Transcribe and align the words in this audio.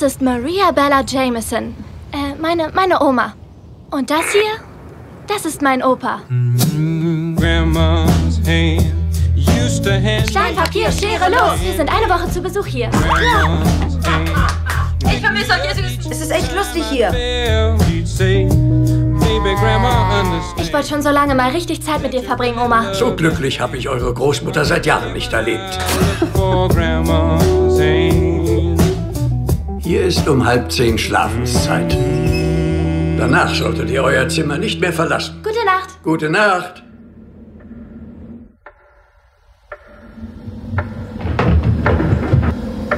Das 0.00 0.12
ist 0.12 0.22
Maria 0.22 0.70
Bella 0.70 1.02
Jameson. 1.04 1.74
Äh, 2.12 2.40
meine, 2.40 2.70
meine 2.72 3.02
Oma. 3.02 3.34
Und 3.90 4.08
das 4.10 4.30
hier? 4.30 4.64
Das 5.26 5.44
ist 5.44 5.60
mein 5.60 5.82
Opa. 5.82 6.20
Grandma's 7.34 8.38
hand 8.46 8.94
used 9.34 9.82
to 9.82 9.90
hand 9.90 10.30
Stein, 10.30 10.54
Papier, 10.54 10.92
Schere, 10.92 11.28
los! 11.28 11.60
Wir 11.60 11.74
sind 11.74 11.90
eine 11.92 12.08
Woche 12.08 12.30
zu 12.30 12.40
Besuch 12.40 12.66
hier. 12.66 12.88
Ich 15.04 15.18
vermisse 15.20 15.50
euch, 15.50 15.64
ihr 15.66 15.74
Süßen. 15.74 16.12
Es 16.12 16.20
ist 16.20 16.30
echt 16.30 16.54
lustig 16.54 16.84
hier. 16.92 17.12
Ich 20.58 20.72
wollte 20.72 20.88
schon 20.88 21.02
so 21.02 21.10
lange 21.10 21.34
mal 21.34 21.50
richtig 21.50 21.82
Zeit 21.82 22.02
mit 22.02 22.12
dir 22.12 22.22
verbringen, 22.22 22.60
Oma. 22.60 22.94
So 22.94 23.16
glücklich 23.16 23.58
habe 23.60 23.76
ich 23.76 23.88
eure 23.88 24.14
Großmutter 24.14 24.64
seit 24.64 24.86
Jahren 24.86 25.12
nicht 25.12 25.32
erlebt. 25.32 25.76
Hier 29.88 30.04
ist 30.04 30.28
um 30.28 30.44
halb 30.44 30.70
zehn 30.70 30.98
Schlafenszeit. 30.98 31.96
Danach 33.16 33.54
solltet 33.54 33.88
ihr 33.88 34.04
euer 34.04 34.28
Zimmer 34.28 34.58
nicht 34.58 34.82
mehr 34.82 34.92
verlassen. 34.92 35.42
Gute 35.42 35.64
Nacht. 35.64 36.02
Gute 36.02 36.28
Nacht. 36.28 36.82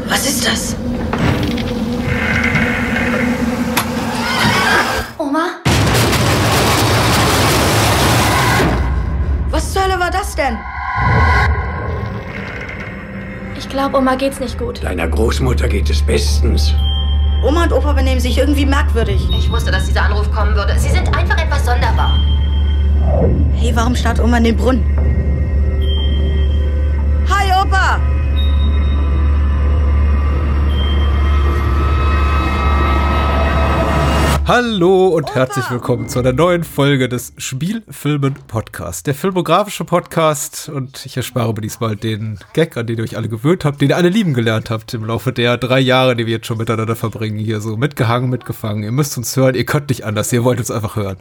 Was 0.09 0.29
ist 0.29 0.45
das? 0.45 0.77
Oma? 5.17 5.47
Was 9.51 9.73
zur 9.73 9.85
Hölle 9.85 10.01
war 10.01 10.11
das 10.11 10.35
denn? 10.35 10.59
Ich 13.71 13.77
glaube, 13.77 13.99
Oma 13.99 14.17
geht's 14.17 14.41
nicht 14.41 14.59
gut. 14.59 14.83
Deiner 14.83 15.07
Großmutter 15.07 15.69
geht 15.69 15.89
es 15.89 16.03
bestens. 16.03 16.75
Oma 17.45 17.63
und 17.63 17.73
Opa 17.73 17.93
benehmen 17.93 18.21
sich 18.21 18.37
irgendwie 18.37 18.67
merkwürdig. 18.67 19.25
Ich 19.31 19.49
wusste, 19.49 19.71
dass 19.71 19.87
dieser 19.87 20.03
Anruf 20.03 20.29
kommen 20.33 20.57
würde. 20.57 20.77
Sie 20.77 20.89
sind 20.89 21.07
einfach 21.17 21.39
etwas 21.41 21.65
sonderbar. 21.65 22.19
Hey, 23.55 23.71
warum 23.77 23.95
starrt 23.95 24.19
Oma 24.19 24.39
in 24.39 24.45
den 24.45 24.57
Brunnen? 24.57 24.83
Hi, 27.31 27.53
Opa! 27.63 28.01
Hallo 34.51 35.07
und 35.07 35.33
herzlich 35.33 35.71
willkommen 35.71 36.09
zu 36.09 36.19
einer 36.19 36.33
neuen 36.33 36.65
Folge 36.65 37.09
des 37.09 37.35
Spielfilmen 37.37 38.35
Podcast. 38.49 39.07
Der 39.07 39.15
filmografische 39.15 39.85
Podcast. 39.85 40.69
Und 40.69 41.07
ich 41.07 41.17
erspare 41.17 41.55
mir 41.55 41.61
diesmal 41.61 41.95
den 41.95 42.41
Gag, 42.53 42.77
an 42.77 42.89
den 42.89 42.99
ihr 42.99 43.05
euch 43.05 43.17
alle 43.17 43.29
gewöhnt 43.29 43.65
habt, 43.65 43.81
den 43.81 43.91
ihr 43.91 43.97
alle 43.97 44.09
lieben 44.09 44.35
gelernt 44.35 44.69
habt 44.69 44.93
im 44.93 45.05
Laufe 45.05 45.33
der 45.33 45.57
drei 45.57 45.79
Jahre, 45.79 46.17
die 46.17 46.27
wir 46.27 46.33
jetzt 46.33 46.49
schon 46.49 46.59
miteinander 46.59 46.97
verbringen, 46.97 47.39
hier 47.39 47.61
so 47.61 47.77
mitgehangen, 47.77 48.29
mitgefangen. 48.29 48.83
Ihr 48.83 48.91
müsst 48.91 49.17
uns 49.17 49.37
hören, 49.37 49.55
ihr 49.55 49.65
könnt 49.65 49.89
nicht 49.89 50.05
anders, 50.05 50.33
ihr 50.33 50.43
wollt 50.43 50.59
uns 50.59 50.73
einfach 50.73 50.97
hören. 50.97 51.19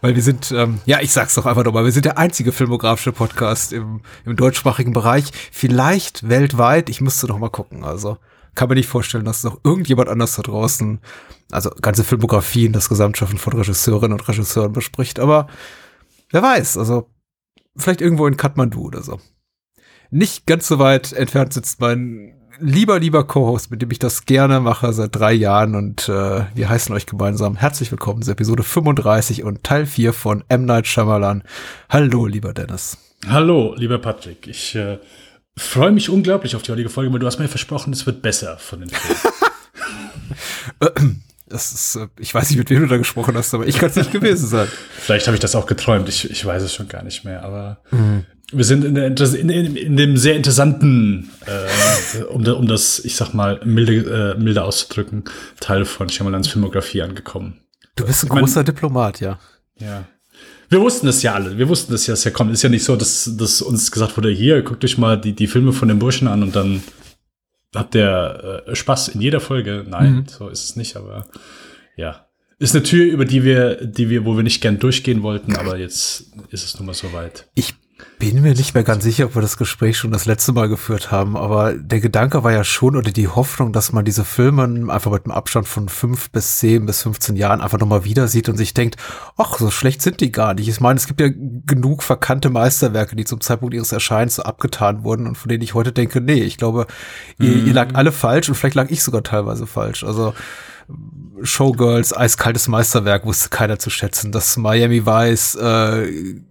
Weil 0.00 0.14
wir 0.14 0.22
sind, 0.22 0.52
ähm, 0.52 0.80
ja, 0.86 1.00
ich 1.00 1.10
sag's 1.10 1.34
doch 1.34 1.46
einfach 1.46 1.64
nochmal, 1.64 1.84
wir 1.84 1.90
sind 1.90 2.04
der 2.04 2.18
einzige 2.18 2.52
filmografische 2.52 3.10
Podcast 3.10 3.72
im, 3.72 4.02
im 4.24 4.36
deutschsprachigen 4.36 4.92
Bereich, 4.92 5.32
vielleicht 5.50 6.28
weltweit, 6.28 6.88
ich 6.88 7.00
müsste 7.00 7.26
noch 7.26 7.38
mal 7.38 7.50
gucken, 7.50 7.82
also 7.82 8.18
kann 8.54 8.68
mir 8.68 8.74
nicht 8.74 8.88
vorstellen, 8.88 9.24
dass 9.24 9.44
noch 9.44 9.60
irgendjemand 9.64 10.08
anders 10.08 10.36
da 10.36 10.42
draußen, 10.42 11.00
also 11.50 11.70
ganze 11.82 12.04
Filmografien, 12.04 12.72
das 12.72 12.88
Gesamtschaffen 12.88 13.38
von 13.38 13.52
Regisseurinnen 13.54 14.18
und 14.18 14.28
Regisseuren 14.28 14.72
bespricht, 14.72 15.18
aber 15.18 15.46
wer 16.30 16.42
weiß, 16.42 16.76
also 16.76 17.08
vielleicht 17.76 18.00
irgendwo 18.00 18.26
in 18.26 18.36
Kathmandu 18.36 18.86
oder 18.86 19.02
so. 19.02 19.20
Nicht 20.10 20.46
ganz 20.46 20.66
so 20.66 20.78
weit 20.78 21.12
entfernt 21.12 21.52
sitzt 21.52 21.80
mein 21.80 22.34
lieber, 22.60 22.98
lieber 22.98 23.26
Co-Host, 23.26 23.70
mit 23.70 23.82
dem 23.82 23.90
ich 23.90 23.98
das 23.98 24.26
gerne 24.26 24.60
mache 24.60 24.92
seit 24.92 25.16
drei 25.16 25.32
Jahren 25.32 25.74
und 25.74 26.08
äh, 26.08 26.44
wir 26.54 26.68
heißen 26.68 26.94
euch 26.94 27.06
gemeinsam 27.06 27.56
herzlich 27.56 27.90
willkommen 27.90 28.22
zu 28.22 28.32
Episode 28.32 28.62
35 28.62 29.44
und 29.44 29.64
Teil 29.64 29.86
4 29.86 30.12
von 30.12 30.44
M. 30.48 30.64
Night 30.66 30.86
Shyamalan. 30.86 31.42
Hallo, 31.88 32.26
lieber 32.26 32.52
Dennis. 32.52 32.98
Hallo, 33.26 33.74
lieber 33.76 33.98
Patrick. 33.98 34.46
Ich 34.46 34.74
äh, 34.74 34.98
freue 35.62 35.92
mich 35.92 36.08
unglaublich 36.10 36.56
auf 36.56 36.62
die 36.62 36.72
heutige 36.72 36.88
Folge, 36.88 37.12
weil 37.12 37.18
du 37.20 37.26
hast 37.26 37.38
mir 37.38 37.48
versprochen, 37.48 37.92
es 37.92 38.06
wird 38.06 38.22
besser 38.22 38.56
von 38.58 38.80
den 38.80 38.90
Filmen. 38.90 39.20
Das 41.52 41.72
ist, 41.72 41.96
äh, 41.96 42.06
ich 42.20 42.32
weiß 42.32 42.48
nicht, 42.50 42.58
mit 42.60 42.70
wem 42.70 42.82
du 42.82 42.86
da 42.86 42.96
gesprochen 42.96 43.36
hast, 43.36 43.52
aber 43.54 43.66
ich 43.66 43.76
kann 43.76 43.90
es 43.90 43.96
nicht 43.96 44.12
gewesen 44.12 44.46
sein. 44.46 44.68
Vielleicht 44.96 45.26
habe 45.26 45.34
ich 45.34 45.40
das 45.40 45.56
auch 45.56 45.66
geträumt, 45.66 46.08
ich, 46.08 46.30
ich 46.30 46.46
weiß 46.46 46.62
es 46.62 46.72
schon 46.72 46.86
gar 46.86 47.02
nicht 47.02 47.24
mehr, 47.24 47.42
aber 47.42 47.80
wir 48.52 48.64
sind 48.64 48.84
in, 48.84 48.94
der, 48.94 49.06
in, 49.08 49.48
in, 49.50 49.74
in 49.74 49.96
dem 49.96 50.16
sehr 50.16 50.36
interessanten, 50.36 51.28
äh, 51.46 52.22
um, 52.22 52.46
um 52.46 52.68
das, 52.68 53.00
ich 53.00 53.16
sag 53.16 53.34
mal, 53.34 53.60
milde, 53.64 54.36
äh, 54.36 54.40
milde 54.40 54.62
auszudrücken, 54.62 55.24
Teil 55.58 55.84
von 55.86 56.08
Shyamalans 56.08 56.46
Filmografie 56.46 57.02
angekommen. 57.02 57.60
Du 57.96 58.06
bist 58.06 58.22
ein 58.22 58.26
Ich 58.28 58.32
mein- 58.32 58.44
großer 58.44 58.62
Diplomat, 58.62 59.18
ja. 59.18 59.40
Ja. 59.76 60.04
Wir 60.70 60.80
wussten 60.80 61.08
es 61.08 61.22
ja 61.22 61.34
alle. 61.34 61.58
Wir 61.58 61.68
wussten 61.68 61.92
es 61.92 62.06
ja, 62.06 62.12
dass 62.12 62.24
er 62.24 62.30
kommt. 62.30 62.52
Ist 62.52 62.62
ja 62.62 62.68
nicht 62.68 62.84
so, 62.84 62.94
dass, 62.94 63.36
dass 63.36 63.60
uns 63.60 63.90
gesagt 63.90 64.16
wurde, 64.16 64.30
hier, 64.30 64.62
guckt 64.62 64.84
euch 64.84 64.98
mal 64.98 65.20
die, 65.20 65.32
die 65.32 65.48
Filme 65.48 65.72
von 65.72 65.88
den 65.88 65.98
Burschen 65.98 66.28
an 66.28 66.44
und 66.44 66.54
dann 66.54 66.80
habt 67.74 67.96
ihr 67.96 68.62
äh, 68.66 68.74
Spaß 68.76 69.08
in 69.08 69.20
jeder 69.20 69.40
Folge. 69.40 69.84
Nein, 69.88 70.26
so 70.28 70.48
ist 70.48 70.64
es 70.64 70.76
nicht, 70.76 70.96
aber 70.96 71.26
ja. 71.96 72.26
Ist 72.60 72.74
eine 72.74 72.84
Tür, 72.84 73.06
über 73.06 73.24
die 73.24 73.42
wir, 73.42 73.84
die 73.84 74.10
wir, 74.10 74.24
wo 74.24 74.36
wir 74.36 74.44
nicht 74.44 74.60
gern 74.60 74.78
durchgehen 74.78 75.22
wollten, 75.22 75.56
aber 75.56 75.78
jetzt 75.78 76.32
ist 76.50 76.64
es 76.64 76.78
nun 76.78 76.86
mal 76.86 76.94
soweit. 76.94 77.48
Ich 77.54 77.74
bin 78.20 78.42
mir 78.42 78.54
nicht 78.54 78.74
mehr 78.74 78.84
ganz 78.84 79.02
sicher, 79.02 79.24
ob 79.24 79.34
wir 79.34 79.40
das 79.40 79.56
Gespräch 79.56 79.96
schon 79.96 80.12
das 80.12 80.26
letzte 80.26 80.52
Mal 80.52 80.68
geführt 80.68 81.10
haben, 81.10 81.38
aber 81.38 81.72
der 81.72 82.00
Gedanke 82.00 82.44
war 82.44 82.52
ja 82.52 82.64
schon 82.64 82.94
oder 82.94 83.10
die 83.10 83.28
Hoffnung, 83.28 83.72
dass 83.72 83.94
man 83.94 84.04
diese 84.04 84.26
Filme 84.26 84.62
einfach 84.92 85.10
mit 85.10 85.24
einem 85.24 85.32
Abstand 85.32 85.66
von 85.66 85.88
fünf 85.88 86.30
bis 86.30 86.58
zehn 86.58 86.84
bis 86.84 87.02
15 87.02 87.34
Jahren 87.34 87.62
einfach 87.62 87.78
nochmal 87.78 88.04
wieder 88.04 88.28
sieht 88.28 88.50
und 88.50 88.58
sich 88.58 88.74
denkt, 88.74 88.96
ach, 89.38 89.58
so 89.58 89.70
schlecht 89.70 90.02
sind 90.02 90.20
die 90.20 90.30
gar 90.30 90.52
nicht. 90.52 90.68
Ich 90.68 90.80
meine, 90.80 90.98
es 90.98 91.06
gibt 91.06 91.18
ja 91.18 91.28
genug 91.30 92.02
verkannte 92.02 92.50
Meisterwerke, 92.50 93.16
die 93.16 93.24
zum 93.24 93.40
Zeitpunkt 93.40 93.74
ihres 93.74 93.90
Erscheinens 93.90 94.34
so 94.34 94.42
abgetan 94.42 95.02
wurden 95.02 95.26
und 95.26 95.36
von 95.36 95.48
denen 95.48 95.62
ich 95.62 95.72
heute 95.72 95.92
denke, 95.92 96.20
nee, 96.20 96.42
ich 96.42 96.58
glaube, 96.58 96.86
ihr, 97.38 97.56
ihr 97.64 97.72
lag 97.72 97.94
alle 97.94 98.12
falsch 98.12 98.50
und 98.50 98.54
vielleicht 98.54 98.76
lag 98.76 98.90
ich 98.90 99.02
sogar 99.02 99.22
teilweise 99.22 99.66
falsch. 99.66 100.04
Also 100.04 100.34
Showgirls, 101.42 102.16
eiskaltes 102.16 102.68
Meisterwerk, 102.68 103.24
wusste 103.24 103.48
keiner 103.48 103.78
zu 103.78 103.90
schätzen. 103.90 104.32
Das 104.32 104.56
Miami 104.56 105.06
Vice 105.06 105.54
äh, 105.56 106.06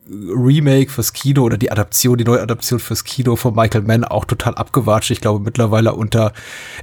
Remake 0.10 0.90
fürs 0.90 1.14
Kino 1.14 1.44
oder 1.44 1.58
die 1.58 1.72
Adaption, 1.72 2.18
die 2.18 2.24
neue 2.24 2.42
Adaption 2.42 2.80
fürs 2.80 3.04
Kino 3.04 3.36
von 3.36 3.56
Michael 3.56 3.84
Mann 3.84 4.04
auch 4.04 4.26
total 4.26 4.56
abgewatscht. 4.56 5.12
Ich 5.12 5.22
glaube 5.22 5.44
mittlerweile 5.44 5.94
unter 5.94 6.34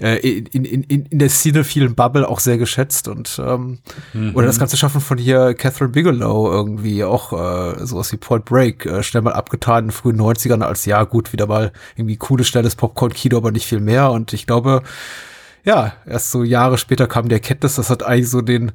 äh, 0.00 0.16
in, 0.19 0.47
in, 0.47 0.83
in, 0.84 1.06
in 1.06 1.19
der 1.19 1.28
cinephilen 1.28 1.95
Bubble 1.95 2.28
auch 2.28 2.41
sehr 2.41 2.59
geschätzt 2.59 3.09
und 3.09 3.41
ähm, 3.45 3.78
oder 4.34 4.47
das 4.47 4.59
ganze 4.59 4.77
Schaffen 4.77 5.00
von 5.00 5.19
hier 5.19 5.55
Catherine 5.55 5.91
Bigelow 5.91 6.50
irgendwie 6.50 7.05
auch 7.05 7.33
äh, 7.33 7.84
sowas 7.84 8.12
wie 8.12 8.16
Point 8.16 8.45
Break 8.45 8.87
äh, 8.87 9.03
schnell 9.03 9.22
mal 9.22 9.33
abgetan 9.33 9.84
in 9.84 9.84
den 9.87 9.93
frühen 9.93 10.21
90ern 10.21 10.62
als 10.62 10.84
ja 10.87 11.03
gut 11.05 11.33
wieder 11.33 11.47
mal 11.47 11.72
irgendwie 11.97 12.16
cooles 12.16 12.47
schnelles 12.47 12.77
Popcorn-Kino, 12.77 13.37
aber 13.37 13.50
nicht 13.50 13.66
viel 13.66 13.81
mehr 13.81 14.11
und 14.11 14.33
ich 14.33 14.47
glaube 14.47 14.83
ja, 15.66 15.94
erst 16.06 16.31
so 16.31 16.44
Jahre 16.44 16.78
später 16.78 17.09
kam 17.09 17.28
die 17.28 17.34
Erkenntnis, 17.34 17.75
das 17.75 17.91
hat 17.91 18.04
eigentlich 18.04 18.31
so 18.31 18.41
den 18.41 18.71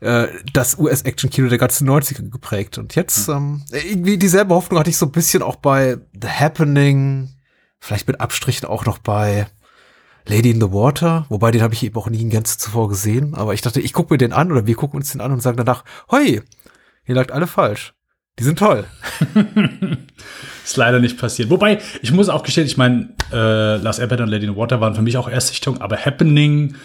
äh, 0.00 0.28
das 0.52 0.78
US-Action-Kino 0.78 1.48
der 1.48 1.56
ganzen 1.56 1.88
90er 1.88 2.28
geprägt. 2.28 2.76
Und 2.76 2.94
jetzt 2.94 3.28
ähm, 3.28 3.62
irgendwie 3.72 4.18
dieselbe 4.18 4.54
Hoffnung 4.54 4.78
hatte 4.78 4.90
ich 4.90 4.98
so 4.98 5.06
ein 5.06 5.12
bisschen 5.12 5.42
auch 5.42 5.56
bei 5.56 5.96
The 6.12 6.28
Happening, 6.28 7.30
vielleicht 7.80 8.06
mit 8.06 8.20
Abstrichen 8.20 8.68
auch 8.68 8.84
noch 8.84 8.98
bei 8.98 9.46
Lady 10.26 10.50
in 10.50 10.60
the 10.60 10.70
Water, 10.70 11.24
wobei 11.30 11.50
den 11.50 11.62
habe 11.62 11.72
ich 11.72 11.82
eben 11.82 11.96
auch 11.96 12.10
nie 12.10 12.20
in 12.20 12.30
Gänze 12.30 12.58
zuvor 12.58 12.90
gesehen. 12.90 13.34
Aber 13.34 13.54
ich 13.54 13.62
dachte, 13.62 13.80
ich 13.80 13.94
gucke 13.94 14.12
mir 14.12 14.18
den 14.18 14.34
an 14.34 14.52
oder 14.52 14.66
wir 14.66 14.74
gucken 14.74 14.98
uns 14.98 15.12
den 15.12 15.22
an 15.22 15.32
und 15.32 15.40
sagen 15.40 15.56
danach, 15.56 15.82
hoi, 16.10 16.42
ihr 17.06 17.14
lagt 17.14 17.32
alle 17.32 17.46
falsch. 17.46 17.94
Die 18.38 18.44
sind 18.44 18.58
toll. 18.58 18.84
Ist 20.64 20.76
leider 20.76 20.98
nicht 20.98 21.18
passiert. 21.18 21.50
Wobei, 21.50 21.78
ich 22.00 22.10
muss 22.10 22.28
auch 22.28 22.42
gestehen, 22.42 22.66
ich 22.66 22.78
meine, 22.78 23.10
äh, 23.32 23.76
Last 23.76 24.00
Airbender 24.00 24.24
und 24.24 24.30
Lady 24.30 24.46
in 24.46 24.56
Water 24.56 24.80
waren 24.80 24.94
für 24.94 25.02
mich 25.02 25.18
auch 25.18 25.28
Erstsichtung, 25.28 25.80
aber 25.80 25.96
Happening 25.96 26.76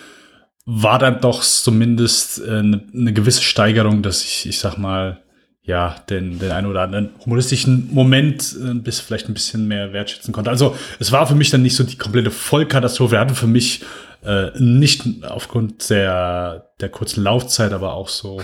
war 0.65 0.99
dann 0.99 1.21
doch 1.21 1.41
zumindest 1.41 2.45
äh, 2.45 2.59
eine 2.59 2.83
ne 2.91 3.13
gewisse 3.13 3.41
Steigerung, 3.41 4.03
dass 4.03 4.23
ich, 4.23 4.47
ich 4.47 4.59
sag 4.59 4.77
mal, 4.77 5.21
ja, 5.63 5.95
den, 6.09 6.39
den 6.39 6.51
einen 6.51 6.67
oder 6.67 6.81
anderen 6.81 7.11
humoristischen 7.23 7.89
Moment 7.93 8.55
äh, 8.61 8.73
bis 8.73 8.99
vielleicht 8.99 9.29
ein 9.29 9.33
bisschen 9.33 9.67
mehr 9.67 9.93
wertschätzen 9.93 10.33
konnte. 10.33 10.49
Also 10.49 10.75
es 10.99 11.11
war 11.11 11.27
für 11.27 11.35
mich 11.35 11.49
dann 11.49 11.61
nicht 11.61 11.75
so 11.75 11.83
die 11.83 11.97
komplette 11.97 12.31
Vollkatastrophe. 12.31 13.15
Er 13.15 13.21
hatte 13.21 13.35
für 13.35 13.47
mich 13.47 13.83
äh, 14.25 14.49
nicht 14.59 15.03
aufgrund 15.23 15.89
der, 15.89 16.71
der 16.81 16.89
kurzen 16.89 17.23
Laufzeit, 17.23 17.71
aber 17.71 17.93
auch 17.93 18.09
so 18.09 18.41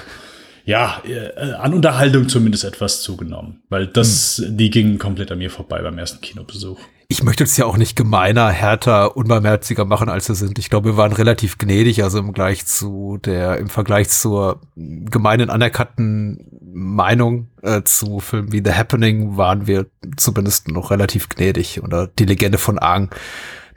ja, 0.66 1.02
äh, 1.08 1.54
an 1.54 1.74
Unterhaltung 1.74 2.28
zumindest 2.28 2.64
etwas 2.64 3.02
zugenommen, 3.02 3.62
weil 3.70 3.88
das, 3.88 4.42
die 4.48 4.70
ging 4.70 4.98
komplett 4.98 5.32
an 5.32 5.38
mir 5.38 5.52
vorbei 5.52 5.82
beim 5.82 5.98
ersten 5.98 6.22
Kinobesuch. 6.22 6.80
Ich 7.08 7.22
möchte 7.22 7.44
es 7.44 7.56
ja 7.56 7.66
auch 7.66 7.78
nicht 7.78 7.96
gemeiner, 7.96 8.50
härter, 8.50 9.16
unbarmherziger 9.16 9.86
machen, 9.86 10.10
als 10.10 10.28
wir 10.28 10.36
sind. 10.36 10.58
Ich 10.58 10.72
glaube, 10.72 10.90
wir 10.90 10.98
waren 10.98 11.14
relativ 11.14 11.60
gnädig, 11.60 12.04
also 12.04 12.18
im 12.18 12.26
Vergleich 12.26 12.66
zu 12.66 13.20
der, 13.24 13.60
im 13.60 13.70
Vergleich 13.70 14.10
zur 14.10 14.60
gemeinen 14.76 15.52
anerkannten 15.52 16.48
Meinung 16.74 17.50
äh, 17.62 17.84
zu 17.84 18.20
Filmen 18.20 18.52
wie 18.52 18.62
The 18.66 18.74
Happening 18.74 19.38
waren 19.38 19.68
wir 19.68 19.86
zumindest 20.18 20.68
noch 20.70 20.90
relativ 20.90 21.30
gnädig 21.30 21.84
oder 21.84 22.08
die 22.08 22.26
Legende 22.26 22.58
von 22.58 22.80
Aang. 22.80 23.12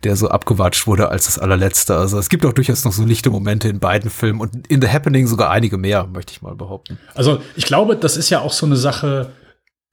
Der 0.05 0.17
so 0.17 0.29
abgewatscht 0.29 0.87
wurde 0.87 1.09
als 1.09 1.27
das 1.27 1.39
allerletzte. 1.39 1.97
Also 1.97 2.19
es 2.19 2.29
gibt 2.29 2.45
auch 2.47 2.53
durchaus 2.53 2.85
noch 2.85 2.93
so 2.93 3.05
lichte 3.05 3.31
Momente 3.31 3.69
in 3.69 3.81
beiden 3.81 4.11
Filmen 4.11 4.41
und 4.41 4.67
in 4.69 4.81
The 4.81 4.89
Happening 4.89 5.27
sogar 5.27 5.51
einige 5.51 5.77
mehr, 5.77 6.07
möchte 6.07 6.33
ich 6.33 6.43
mal 6.43 6.55
behaupten. 6.55 6.99
Also 7.15 7.43
ich 7.57 7.65
glaube, 7.65 7.97
das 7.97 8.17
ist 8.17 8.31
ja 8.31 8.41
auch 8.41 8.53
so 8.53 8.67
eine 8.67 8.77
Sache. 8.77 9.33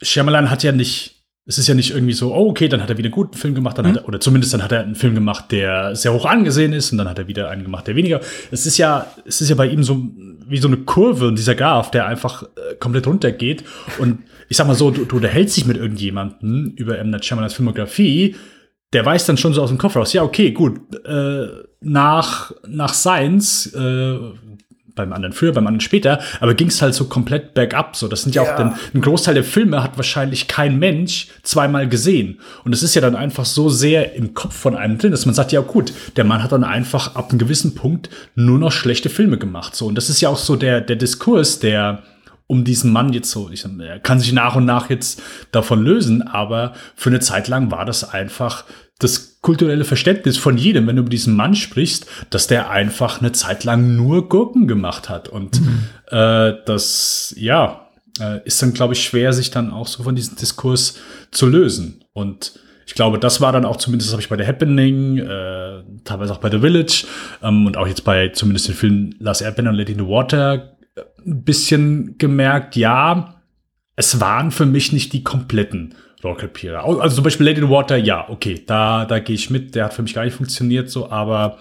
Shyamalan 0.01 0.49
hat 0.49 0.63
ja 0.63 0.71
nicht 0.71 1.15
es 1.47 1.59
ist 1.59 1.67
ja 1.67 1.75
nicht 1.75 1.91
irgendwie 1.91 2.13
so, 2.13 2.33
oh, 2.33 2.49
okay, 2.49 2.67
dann 2.67 2.81
hat 2.81 2.89
er 2.89 2.97
wieder 2.97 3.05
einen 3.05 3.13
guten 3.13 3.37
Film 3.37 3.53
gemacht, 3.53 3.77
dann 3.77 3.85
mhm. 3.85 3.89
hat 3.89 3.97
er, 3.97 4.07
oder 4.07 4.19
zumindest 4.19 4.53
dann 4.53 4.63
hat 4.63 4.71
er 4.71 4.81
einen 4.81 4.95
Film 4.95 5.13
gemacht, 5.13 5.51
der 5.51 5.95
sehr 5.95 6.11
hoch 6.11 6.25
angesehen 6.25 6.73
ist 6.73 6.91
und 6.91 6.97
dann 6.97 7.07
hat 7.07 7.19
er 7.19 7.27
wieder 7.27 7.49
einen 7.49 7.63
gemacht, 7.63 7.85
der 7.85 7.95
weniger. 7.95 8.19
Es 8.49 8.65
ist 8.65 8.77
ja, 8.77 9.05
es 9.25 9.41
ist 9.41 9.49
ja 9.49 9.55
bei 9.55 9.67
ihm 9.67 9.83
so 9.83 10.03
wie 10.47 10.57
so 10.57 10.67
eine 10.67 10.77
Kurve 10.77 11.27
und 11.27 11.37
dieser 11.37 11.55
Graph, 11.55 11.91
der 11.91 12.07
einfach 12.07 12.43
äh, 12.43 12.75
komplett 12.75 13.05
runtergeht. 13.05 13.63
Und 13.99 14.23
ich 14.49 14.57
sag 14.57 14.67
mal 14.67 14.75
so, 14.75 14.89
du, 14.89 15.05
du 15.05 15.17
unterhältst 15.17 15.57
dich 15.57 15.65
mit 15.65 15.77
irgendjemandem 15.77 16.73
über 16.77 16.97
M. 16.97 17.11
Night 17.11 17.25
Shyamalans 17.25 17.53
Filmografie, 17.53 18.35
der 18.95 19.05
weiß 19.05 19.25
dann 19.25 19.35
schon 19.35 19.53
so 19.53 19.61
aus 19.61 19.69
dem 19.69 19.77
Kopf 19.77 19.97
raus, 19.97 20.13
ja, 20.13 20.23
okay, 20.23 20.51
gut, 20.51 20.79
äh, 21.05 21.47
nach, 21.81 22.53
nach 22.65 22.93
Science, 22.93 23.67
äh, 23.75 24.17
beim 24.95 25.11
anderen 25.11 25.33
früher, 25.33 25.51
beim 25.51 25.67
anderen 25.67 25.81
später, 25.81 26.21
aber 26.39 26.53
ging 26.53 26.69
es 26.69 26.81
halt 26.81 26.93
so 26.93 27.03
komplett 27.03 27.53
bergab. 27.53 27.97
So, 27.97 28.07
das 28.07 28.21
sind 28.21 28.33
ja, 28.33 28.45
ja. 28.45 28.53
auch 28.53 28.55
den, 28.55 28.71
ein 28.93 29.01
Großteil 29.01 29.33
der 29.33 29.43
Filme 29.43 29.83
hat 29.83 29.97
wahrscheinlich 29.97 30.47
kein 30.47 30.79
Mensch 30.79 31.27
zweimal 31.43 31.89
gesehen. 31.89 32.39
Und 32.63 32.71
es 32.71 32.83
ist 32.83 32.95
ja 32.95 33.01
dann 33.01 33.17
einfach 33.17 33.43
so 33.43 33.67
sehr 33.67 34.15
im 34.15 34.33
Kopf 34.33 34.55
von 34.55 34.77
einem 34.77 34.97
drin, 34.97 35.11
dass 35.11 35.25
man 35.25 35.35
sagt, 35.35 35.51
ja 35.51 35.59
gut, 35.59 35.91
der 36.15 36.23
Mann 36.23 36.41
hat 36.41 36.53
dann 36.53 36.63
einfach 36.63 37.15
ab 37.15 37.31
einem 37.31 37.39
gewissen 37.39 37.75
Punkt 37.75 38.09
nur 38.35 38.57
noch 38.57 38.71
schlechte 38.71 39.09
Filme 39.09 39.37
gemacht. 39.37 39.75
So, 39.75 39.87
und 39.87 39.95
das 39.95 40.09
ist 40.09 40.21
ja 40.21 40.29
auch 40.29 40.37
so 40.37 40.55
der, 40.55 40.79
der 40.79 40.95
Diskurs, 40.95 41.59
der 41.59 42.01
um 42.47 42.63
diesen 42.63 42.91
Mann 42.91 43.13
jetzt 43.13 43.31
so, 43.31 43.49
ich, 43.49 43.65
er 43.65 43.99
kann 43.99 44.19
sich 44.19 44.31
nach 44.31 44.55
und 44.55 44.65
nach 44.65 44.89
jetzt 44.89 45.21
davon 45.51 45.83
lösen, 45.83 46.21
aber 46.21 46.73
für 46.95 47.09
eine 47.09 47.19
Zeit 47.19 47.47
lang 47.47 47.71
war 47.71 47.85
das 47.85 48.07
einfach 48.07 48.65
das 48.99 49.41
kulturelle 49.41 49.83
Verständnis 49.83 50.37
von 50.37 50.57
jedem, 50.57 50.87
wenn 50.87 50.95
du 50.95 51.01
über 51.01 51.09
diesen 51.09 51.35
Mann 51.35 51.55
sprichst, 51.55 52.05
dass 52.29 52.47
der 52.47 52.69
einfach 52.69 53.19
eine 53.19 53.31
Zeit 53.31 53.63
lang 53.63 53.95
nur 53.95 54.29
Gurken 54.29 54.67
gemacht 54.67 55.09
hat. 55.09 55.27
Und 55.27 55.61
mhm. 55.61 55.83
äh, 56.07 56.53
das, 56.65 57.33
ja, 57.37 57.89
äh, 58.19 58.39
ist 58.45 58.61
dann, 58.61 58.73
glaube 58.73 58.93
ich, 58.93 59.03
schwer, 59.03 59.33
sich 59.33 59.51
dann 59.51 59.71
auch 59.71 59.87
so 59.87 60.03
von 60.03 60.15
diesem 60.15 60.37
Diskurs 60.37 60.97
zu 61.31 61.47
lösen. 61.47 62.03
Und 62.13 62.59
ich 62.87 62.93
glaube, 62.93 63.19
das 63.19 63.41
war 63.41 63.51
dann 63.51 63.65
auch 63.65 63.77
zumindest, 63.77 64.09
das 64.09 64.13
habe 64.13 64.21
ich 64.21 64.29
bei 64.29 64.37
The 64.37 64.47
Happening, 64.47 65.17
äh, 65.17 65.83
teilweise 66.03 66.33
auch 66.33 66.37
bei 66.37 66.51
The 66.51 66.59
Village 66.59 67.05
ähm, 67.41 67.65
und 67.65 67.77
auch 67.77 67.87
jetzt 67.87 68.03
bei 68.03 68.29
zumindest 68.29 68.67
den 68.67 68.75
Film 68.75 69.15
Last 69.19 69.41
Airbender 69.41 69.71
und 69.71 69.77
Lady 69.77 69.93
in 69.93 69.99
the 69.99 70.07
Water 70.07 70.74
ein 71.25 71.43
bisschen 71.43 72.17
gemerkt, 72.17 72.75
ja, 72.75 73.41
es 73.95 74.19
waren 74.19 74.51
für 74.51 74.65
mich 74.65 74.91
nicht 74.91 75.13
die 75.13 75.23
kompletten 75.23 75.95
Rohrkrepierer. 76.23 76.83
Also 77.01 77.15
zum 77.15 77.23
Beispiel 77.23 77.45
Lady 77.45 77.67
Water, 77.69 77.97
ja, 77.97 78.29
okay, 78.29 78.63
da, 78.65 79.05
da 79.05 79.19
gehe 79.19 79.35
ich 79.35 79.49
mit, 79.49 79.75
der 79.75 79.85
hat 79.85 79.93
für 79.93 80.03
mich 80.03 80.13
gar 80.13 80.25
nicht 80.25 80.35
funktioniert 80.35 80.89
so, 80.89 81.09
aber 81.09 81.59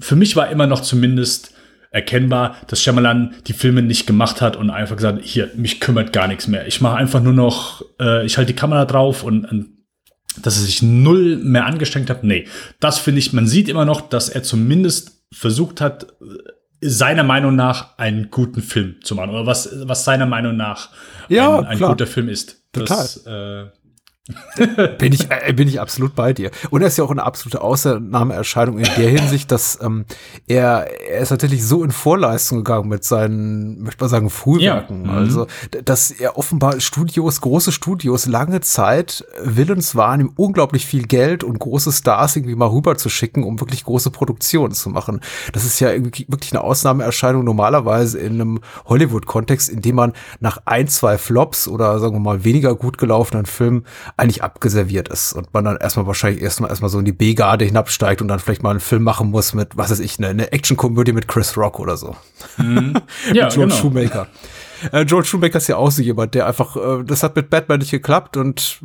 für 0.00 0.16
mich 0.16 0.36
war 0.36 0.50
immer 0.50 0.66
noch 0.66 0.80
zumindest 0.80 1.54
erkennbar, 1.90 2.56
dass 2.66 2.82
Shyamalan 2.82 3.34
die 3.46 3.54
Filme 3.54 3.82
nicht 3.82 4.06
gemacht 4.06 4.40
hat 4.40 4.56
und 4.56 4.70
einfach 4.70 4.96
gesagt, 4.96 5.20
hier, 5.22 5.50
mich 5.56 5.80
kümmert 5.80 6.12
gar 6.12 6.28
nichts 6.28 6.46
mehr. 6.46 6.66
Ich 6.66 6.80
mache 6.80 6.96
einfach 6.96 7.22
nur 7.22 7.32
noch, 7.32 7.82
äh, 7.98 8.26
ich 8.26 8.36
halte 8.36 8.52
die 8.52 8.58
Kamera 8.58 8.84
drauf 8.84 9.24
und, 9.24 9.44
und 9.46 9.70
dass 10.42 10.56
er 10.56 10.64
sich 10.64 10.82
null 10.82 11.36
mehr 11.36 11.66
angestrengt 11.66 12.10
hat. 12.10 12.24
Nee, 12.24 12.46
das 12.78 12.98
finde 12.98 13.20
ich, 13.20 13.32
man 13.32 13.46
sieht 13.46 13.68
immer 13.68 13.86
noch, 13.86 14.02
dass 14.02 14.28
er 14.28 14.42
zumindest 14.42 15.24
versucht 15.32 15.80
hat, 15.80 16.08
seiner 16.80 17.24
Meinung 17.24 17.56
nach 17.56 17.98
einen 17.98 18.30
guten 18.30 18.62
Film 18.62 18.96
zu 19.02 19.14
machen. 19.14 19.30
Oder 19.30 19.46
was, 19.46 19.68
was 19.86 20.04
seiner 20.04 20.26
Meinung 20.26 20.56
nach 20.56 20.90
ja, 21.28 21.58
ein, 21.58 21.66
ein 21.66 21.78
guter 21.78 22.06
Film 22.06 22.28
ist. 22.28 22.62
Total. 22.72 22.96
Das, 22.96 23.26
äh, 23.26 23.66
bin 24.98 25.12
ich 25.12 25.30
äh, 25.30 25.52
bin 25.52 25.68
ich 25.68 25.80
absolut 25.80 26.14
bei 26.14 26.32
dir 26.32 26.50
und 26.70 26.82
er 26.82 26.88
ist 26.88 26.98
ja 26.98 27.04
auch 27.04 27.10
eine 27.10 27.24
absolute 27.24 27.60
Ausnahmeerscheinung 27.60 28.78
in 28.78 28.88
der 28.96 29.08
Hinsicht, 29.08 29.50
dass 29.50 29.78
ähm, 29.82 30.04
er 30.46 30.88
er 31.08 31.20
ist 31.20 31.30
natürlich 31.30 31.64
so 31.64 31.82
in 31.82 31.90
Vorleistung 31.90 32.58
gegangen 32.58 32.88
mit 32.88 33.04
seinen 33.04 33.82
möchte 33.82 34.02
man 34.02 34.10
sagen 34.10 34.30
Frühwerken, 34.30 35.06
ja. 35.06 35.12
Mhm. 35.12 35.18
also 35.18 35.46
dass 35.84 36.10
er 36.10 36.36
offenbar 36.36 36.80
Studios 36.80 37.40
große 37.40 37.72
Studios 37.72 38.26
lange 38.26 38.60
Zeit 38.60 39.24
willens 39.42 39.94
waren 39.94 40.20
ihm 40.20 40.32
unglaublich 40.36 40.86
viel 40.86 41.06
Geld 41.06 41.44
und 41.44 41.58
große 41.58 41.92
Stars 41.92 42.36
irgendwie 42.36 42.54
mal 42.54 42.68
rüber 42.68 42.96
zu 42.96 43.08
schicken, 43.08 43.44
um 43.44 43.60
wirklich 43.60 43.84
große 43.84 44.10
Produktionen 44.10 44.72
zu 44.72 44.90
machen. 44.90 45.20
Das 45.52 45.64
ist 45.64 45.80
ja 45.80 45.90
wirklich 45.92 46.52
eine 46.52 46.62
Ausnahmeerscheinung 46.62 47.44
normalerweise 47.44 48.18
in 48.18 48.34
einem 48.34 48.60
Hollywood 48.86 49.26
Kontext, 49.26 49.68
in 49.68 49.82
dem 49.82 49.96
man 49.96 50.12
nach 50.40 50.58
ein 50.64 50.88
zwei 50.88 51.18
Flops 51.18 51.68
oder 51.68 51.98
sagen 51.98 52.14
wir 52.14 52.20
mal 52.20 52.44
weniger 52.44 52.74
gut 52.74 52.98
gelaufenen 52.98 53.46
Filmen 53.46 53.84
eigentlich 54.18 54.42
abgeserviert 54.42 55.08
ist 55.08 55.32
und 55.32 55.52
man 55.54 55.64
dann 55.64 55.76
erstmal 55.76 56.06
wahrscheinlich 56.06 56.42
erstmal 56.42 56.70
erstmal 56.70 56.90
so 56.90 56.98
in 56.98 57.04
die 57.04 57.12
B-Garde 57.12 57.64
hinabsteigt 57.64 58.20
und 58.20 58.28
dann 58.28 58.40
vielleicht 58.40 58.62
mal 58.62 58.70
einen 58.70 58.80
Film 58.80 59.02
machen 59.02 59.30
muss 59.30 59.54
mit, 59.54 59.76
was 59.76 59.90
weiß 59.90 60.00
ich, 60.00 60.18
eine, 60.18 60.28
eine 60.28 60.52
Action-Komödie 60.52 61.12
mit 61.12 61.28
Chris 61.28 61.56
Rock 61.56 61.78
oder 61.78 61.96
so. 61.96 62.16
Mhm. 62.56 62.94
ja, 63.32 63.48
George 63.48 63.60
genau. 63.60 63.74
Shoemaker. 63.74 64.26
Äh, 64.92 65.04
George 65.04 65.26
Shoemaker 65.26 65.58
ist 65.58 65.68
ja 65.68 65.76
auch 65.76 65.90
so 65.90 66.02
jemand, 66.02 66.34
der 66.34 66.46
einfach, 66.46 66.76
äh, 66.76 67.04
das 67.04 67.22
hat 67.22 67.36
mit 67.36 67.50
Batman 67.50 67.80
nicht 67.80 67.90
geklappt 67.90 68.36
und 68.36 68.80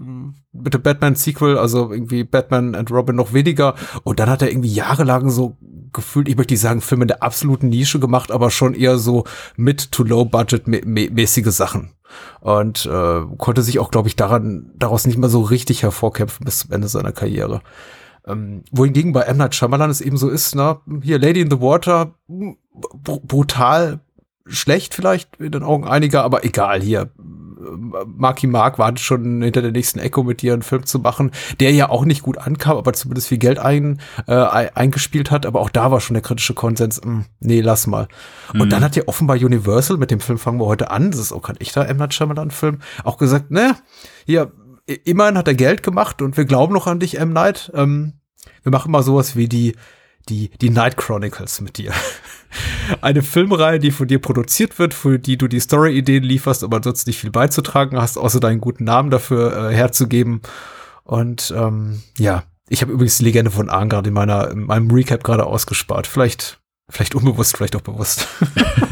mit 0.51 0.74
dem 0.74 0.81
Batman-Sequel, 0.81 1.57
also 1.57 1.92
irgendwie 1.92 2.24
Batman 2.24 2.75
and 2.75 2.92
Robin 2.92 3.16
noch 3.16 3.34
weniger. 3.34 3.75
Und 4.04 4.19
dann 4.19 4.30
hat 4.30 4.42
er 4.42 4.50
irgendwie 4.50 4.74
jahrelang 4.74 5.30
so 5.30 5.57
gefühlt, 5.94 6.28
ich 6.28 6.36
möchte 6.36 6.54
nicht 6.54 6.62
sagen, 6.62 6.81
Filme 6.81 7.04
in 7.04 7.07
der 7.07 7.24
absoluten 7.24 7.69
Nische 7.69 8.00
gemacht, 8.00 8.31
aber 8.31 8.50
schon 8.51 8.74
eher 8.74 8.98
so 8.98 9.25
mid 9.56 9.92
to 9.92 10.04
low 10.04 10.25
budget 10.25 10.68
mäßige 10.68 11.51
Sachen 11.51 11.92
und 12.42 12.86
äh, 12.86 13.22
konnte 13.38 13.62
sich 13.62 13.80
auch, 13.80 13.92
glaube 13.92 14.07
ich, 14.07 14.16
daran 14.16 14.72
daraus 14.75 15.06
nicht 15.06 15.18
mal 15.18 15.30
so 15.30 15.42
richtig 15.42 15.84
hervorkämpfen 15.84 16.45
bis 16.45 16.60
zum 16.60 16.72
Ende 16.72 16.88
seiner 16.88 17.12
Karriere. 17.12 17.62
Ähm, 18.25 18.63
wohingegen 18.72 19.13
bei 19.13 19.22
M. 19.22 19.38
Night 19.38 19.56
Shyamalan 19.56 19.90
es 19.90 20.01
eben 20.01 20.18
so 20.18 20.30
ist, 20.30 20.56
ne, 20.56 20.80
hier 21.01 21.19
Lady 21.19 21.42
in 21.42 21.51
the 21.51 21.60
Water, 21.60 22.16
br 22.28 23.19
brutal 23.22 24.00
schlecht 24.45 24.94
vielleicht 24.94 25.38
in 25.38 25.51
den 25.51 25.63
Augen 25.63 25.88
einiger, 25.88 26.24
aber 26.24 26.44
egal 26.44 26.81
hier. 26.81 27.10
Marky 28.06 28.48
Mark 28.48 28.78
wartet 28.78 29.00
schon 29.00 29.42
hinter 29.42 29.62
der 29.62 29.72
nächsten 29.72 30.00
Echo 30.00 30.24
mit 30.24 30.42
dir 30.42 30.54
einen 30.54 30.63
Film 30.63 30.86
zu 30.86 31.00
machen, 31.00 31.31
der 31.60 31.72
ja 31.72 31.90
auch 31.90 32.04
nicht 32.04 32.22
gut 32.22 32.38
ankam, 32.38 32.78
aber 32.78 32.94
zumindest 32.94 33.30
viel 33.30 33.38
Geld 33.38 33.57
ein, 33.57 34.01
äh, 34.28 34.34
eingespielt 34.34 35.31
hat. 35.31 35.45
Aber 35.45 35.62
auch 35.62 35.69
da 35.69 35.90
war 35.90 36.01
schon 36.01 36.13
der 36.13 36.24
kritische 36.24 36.54
Konsens, 36.54 37.01
mh, 37.01 37.06
hm, 37.06 37.25
nee, 37.40 37.62
lass 37.62 37.88
mal. 37.88 38.07
Mhm. 38.54 38.62
Und 38.62 38.69
dann 38.72 38.84
hat 38.84 38.95
ja 38.95 39.04
offenbar 39.06 39.38
Universal, 39.38 39.98
mit 39.98 40.12
dem 40.12 40.19
Film 40.19 40.38
fangen 40.38 40.60
wir 40.60 40.66
heute 40.66 40.92
an, 40.92 41.12
das 41.12 41.19
ist 41.19 41.31
auch 41.31 41.42
kein 41.42 41.57
echter 41.57 41.88
M. 41.88 41.98
Night 41.98 42.13
Shyamalan-Film, 42.13 42.80
auch 43.04 43.18
gesagt, 43.18 43.51
ne, 43.51 43.75
hier, 44.25 44.51
immerhin 45.06 45.38
hat 45.38 45.48
er 45.48 45.56
Geld 45.56 45.84
gemacht 45.84 46.22
und 46.22 46.36
wir 46.38 46.45
glauben 46.45 46.74
noch 46.74 46.88
an 46.88 47.00
dich, 47.00 47.18
M. 47.18 47.31
Night. 47.31 47.72
Ähm, 47.74 48.13
wir 48.63 48.72
machen 48.72 48.92
mal 48.92 49.04
sowas 49.04 49.36
wie 49.36 49.48
die, 49.48 49.75
die, 50.30 50.49
die 50.61 50.69
Night 50.69 50.97
Chronicles 50.97 51.61
mit 51.61 51.77
dir. 51.77 51.94
Eine 53.01 53.23
Filmreihe, 53.23 53.80
die 53.80 53.92
von 53.92 54.07
dir 54.07 54.19
produziert 54.19 54.77
wird, 54.80 54.94
für 54.94 55.19
die 55.19 55.37
du 55.37 55.47
die 55.47 55.59
Story-Ideen 55.59 56.23
lieferst, 56.23 56.63
aber 56.63 56.77
ansonsten 56.77 57.09
nicht 57.09 57.19
viel 57.19 57.31
beizutragen 57.31 57.99
hast, 57.99 58.18
außer 58.18 58.39
deinen 58.39 58.61
guten 58.61 58.83
Namen 58.83 59.09
dafür 59.09 59.69
äh, 59.69 59.73
herzugeben. 59.73 60.42
Und 61.03 61.53
ähm, 61.57 62.03
ja, 62.18 62.44
ich 62.69 62.81
habe 62.81 62.92
übrigens 62.92 63.18
die 63.18 63.25
Legende 63.25 63.51
von 63.51 63.69
Ahn 63.69 63.89
gerade 63.89 64.09
in, 64.09 64.13
meiner, 64.13 64.51
in 64.51 64.65
meinem 64.65 64.89
Recap 64.92 65.23
gerade 65.23 65.45
ausgespart. 65.45 66.07
Vielleicht, 66.07 66.59
vielleicht 66.89 67.15
unbewusst, 67.15 67.57
vielleicht 67.57 67.75
auch 67.75 67.81
bewusst. 67.81 68.27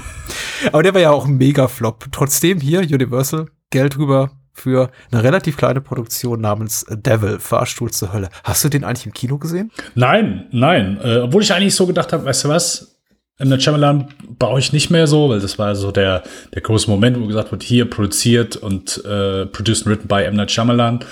aber 0.71 0.83
der 0.83 0.93
war 0.93 1.01
ja 1.01 1.11
auch 1.11 1.25
ein 1.25 1.37
Mega-Flop. 1.37 2.07
Trotzdem 2.11 2.59
hier, 2.59 2.81
Universal, 2.81 3.47
Geld 3.69 3.95
drüber, 3.95 4.31
für 4.61 4.91
eine 5.11 5.23
relativ 5.23 5.57
kleine 5.57 5.81
Produktion 5.81 6.39
namens 6.39 6.85
Devil, 6.89 7.39
Fahrstuhl 7.39 7.91
zur 7.91 8.13
Hölle. 8.13 8.29
Hast 8.43 8.63
du 8.63 8.69
den 8.69 8.83
eigentlich 8.83 9.05
im 9.05 9.13
Kino 9.13 9.37
gesehen? 9.37 9.71
Nein, 9.95 10.47
nein. 10.51 10.99
Äh, 11.03 11.19
obwohl 11.19 11.41
ich 11.41 11.53
eigentlich 11.53 11.75
so 11.75 11.87
gedacht 11.87 12.13
habe, 12.13 12.25
weißt 12.25 12.45
du 12.45 12.49
was? 12.49 12.99
In 13.39 13.49
der 13.49 13.59
Shyamalan 13.59 14.09
brauche 14.37 14.59
ich 14.59 14.71
nicht 14.71 14.91
mehr 14.91 15.07
so, 15.07 15.29
weil 15.29 15.39
das 15.39 15.57
war 15.57 15.75
so 15.75 15.91
der, 15.91 16.21
der 16.53 16.61
große 16.61 16.87
Moment, 16.89 17.19
wo 17.19 17.25
gesagt 17.25 17.51
wird, 17.51 17.63
hier 17.63 17.89
produziert 17.89 18.55
und 18.55 19.03
äh, 19.03 19.47
produced 19.47 19.87
and 19.87 19.95
written 19.95 20.07
by 20.07 20.23
M. 20.23 20.35
Night. 20.35 21.05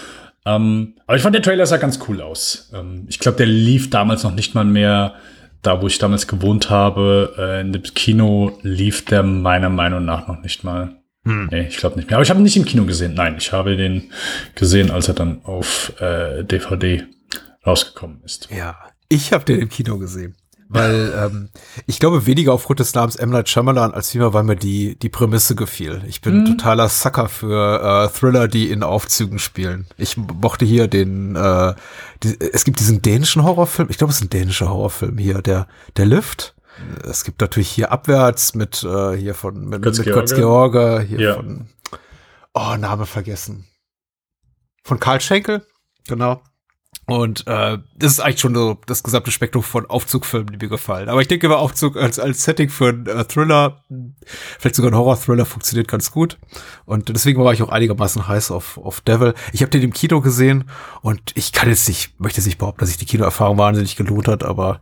Ähm, 0.45 0.93
aber 1.07 1.17
ich 1.17 1.23
fand, 1.23 1.33
der 1.33 1.41
Trailer 1.41 1.65
sah 1.65 1.77
ganz 1.77 1.99
cool 2.07 2.21
aus. 2.21 2.69
Ähm, 2.73 3.05
ich 3.09 3.17
glaube, 3.17 3.37
der 3.37 3.47
lief 3.47 3.89
damals 3.89 4.23
noch 4.23 4.35
nicht 4.35 4.53
mal 4.53 4.63
mehr 4.63 5.15
da, 5.63 5.81
wo 5.81 5.87
ich 5.87 5.97
damals 5.97 6.27
gewohnt 6.27 6.69
habe. 6.69 7.33
Äh, 7.37 7.61
in 7.61 7.73
dem 7.73 7.83
Kino 7.83 8.57
lief 8.61 9.05
der 9.05 9.23
meiner 9.23 9.69
Meinung 9.69 10.05
nach 10.05 10.27
noch 10.27 10.41
nicht 10.41 10.63
mal. 10.63 10.98
Hm. 11.29 11.47
Nee, 11.51 11.67
ich 11.67 11.77
glaube 11.77 11.95
nicht 11.95 12.09
mehr. 12.09 12.17
Aber 12.17 12.23
ich 12.23 12.31
habe 12.31 12.39
ihn 12.39 12.43
nicht 12.43 12.57
im 12.57 12.65
Kino 12.65 12.85
gesehen. 12.85 13.13
Nein, 13.13 13.35
ich 13.37 13.51
habe 13.51 13.77
den 13.77 14.11
gesehen, 14.55 14.89
als 14.89 15.07
er 15.07 15.13
dann 15.13 15.45
auf 15.45 15.93
äh, 16.01 16.43
DVD 16.43 17.05
rausgekommen 17.65 18.21
ist. 18.25 18.49
Ja, 18.49 18.75
ich 19.09 19.31
habe 19.31 19.45
den 19.45 19.59
im 19.59 19.69
Kino 19.69 19.99
gesehen. 19.99 20.35
Weil 20.69 21.13
ähm, 21.17 21.49
ich 21.85 21.99
glaube 21.99 22.25
weniger 22.25 22.51
aufgrund 22.51 22.79
des 22.79 22.95
Namens 22.95 23.15
M. 23.15 23.29
Night 23.29 23.47
Shyamalan, 23.47 23.93
als 23.93 24.09
vielmehr, 24.09 24.33
weil 24.33 24.43
mir 24.43 24.55
die, 24.55 24.97
die 24.97 25.09
Prämisse 25.09 25.53
gefiel. 25.53 26.01
Ich 26.07 26.21
bin 26.21 26.39
mhm. 26.39 26.45
totaler 26.45 26.89
Sucker 26.89 27.29
für 27.29 28.07
äh, 28.07 28.17
Thriller, 28.17 28.47
die 28.47 28.71
in 28.71 28.81
Aufzügen 28.81 29.37
spielen. 29.37 29.85
Ich 29.97 30.17
mochte 30.17 30.65
hier 30.65 30.87
den, 30.87 31.35
äh, 31.35 31.75
die, 32.23 32.39
es 32.39 32.65
gibt 32.65 32.79
diesen 32.79 33.03
dänischen 33.03 33.43
Horrorfilm, 33.43 33.89
ich 33.91 33.99
glaube, 33.99 34.09
es 34.09 34.17
ist 34.17 34.25
ein 34.25 34.31
dänischer 34.31 34.69
Horrorfilm 34.69 35.19
hier, 35.19 35.43
der, 35.43 35.67
der 35.95 36.07
Lift 36.07 36.55
es 37.03 37.23
gibt 37.23 37.41
natürlich 37.41 37.69
hier 37.69 37.91
abwärts 37.91 38.55
mit 38.55 38.83
äh, 38.83 39.15
hier 39.15 39.33
von 39.33 39.65
mit, 39.65 39.81
Götz 39.81 39.99
mit 39.99 40.07
Götz 40.07 40.33
George, 40.33 41.05
hier 41.07 41.19
ja. 41.19 41.35
von 41.35 41.67
oh, 42.53 42.75
Name 42.77 43.05
vergessen. 43.05 43.65
Von 44.83 44.99
Karl 44.99 45.21
Schenkel, 45.21 45.65
genau. 46.07 46.41
Und 47.09 47.47
äh, 47.47 47.79
das 47.95 48.11
ist 48.11 48.19
eigentlich 48.19 48.39
schon 48.39 48.53
so 48.53 48.77
das 48.85 49.01
gesamte 49.01 49.31
Spektrum 49.31 49.63
von 49.63 49.87
Aufzugfilmen, 49.87 50.53
die 50.53 50.63
mir 50.63 50.69
gefallen. 50.69 51.09
Aber 51.09 51.21
ich 51.21 51.27
denke, 51.27 51.47
über 51.47 51.57
Aufzug 51.57 51.97
als, 51.97 52.19
als 52.19 52.43
Setting 52.43 52.69
für 52.69 52.89
einen 52.89 53.07
äh, 53.07 53.25
Thriller, 53.25 53.83
vielleicht 54.59 54.75
sogar 54.75 54.91
ein 54.91 54.97
Horror-Thriller, 54.97 55.45
funktioniert 55.45 55.87
ganz 55.87 56.11
gut. 56.11 56.37
Und 56.85 57.09
deswegen 57.09 57.43
war 57.43 57.51
ich 57.51 57.63
auch 57.63 57.69
einigermaßen 57.69 58.27
heiß 58.27 58.51
auf, 58.51 58.77
auf 58.77 59.01
Devil. 59.01 59.33
Ich 59.53 59.63
habe 59.63 59.71
den 59.71 59.81
im 59.81 59.93
Kino 59.93 60.21
gesehen 60.21 60.69
und 61.01 61.31
ich 61.33 61.51
kann 61.51 61.69
jetzt 61.69 61.87
nicht, 61.87 62.19
möchte 62.19 62.41
jetzt 62.41 62.45
nicht 62.45 62.59
behaupten, 62.59 62.81
dass 62.81 62.89
sich 62.89 62.99
die 62.99 63.07
Kinoerfahrung 63.07 63.57
wahnsinnig 63.57 63.95
gelohnt 63.95 64.27
hat, 64.27 64.43
aber 64.43 64.81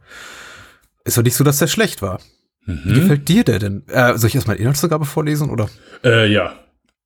ist 1.07 1.17
doch 1.17 1.23
nicht 1.23 1.35
so, 1.35 1.43
dass 1.43 1.59
der 1.59 1.67
schlecht 1.67 2.01
war. 2.01 2.19
Wie 2.65 2.99
gefällt 2.99 3.29
dir 3.29 3.45
der 3.45 3.59
denn? 3.59 3.87
Äh, 3.87 4.17
soll 4.17 4.27
ich 4.27 4.35
erstmal 4.35 4.57
Inhaltsangabe 4.57 5.05
vorlesen 5.05 5.49
oder? 5.49 5.69
Äh, 6.03 6.29
ja, 6.29 6.53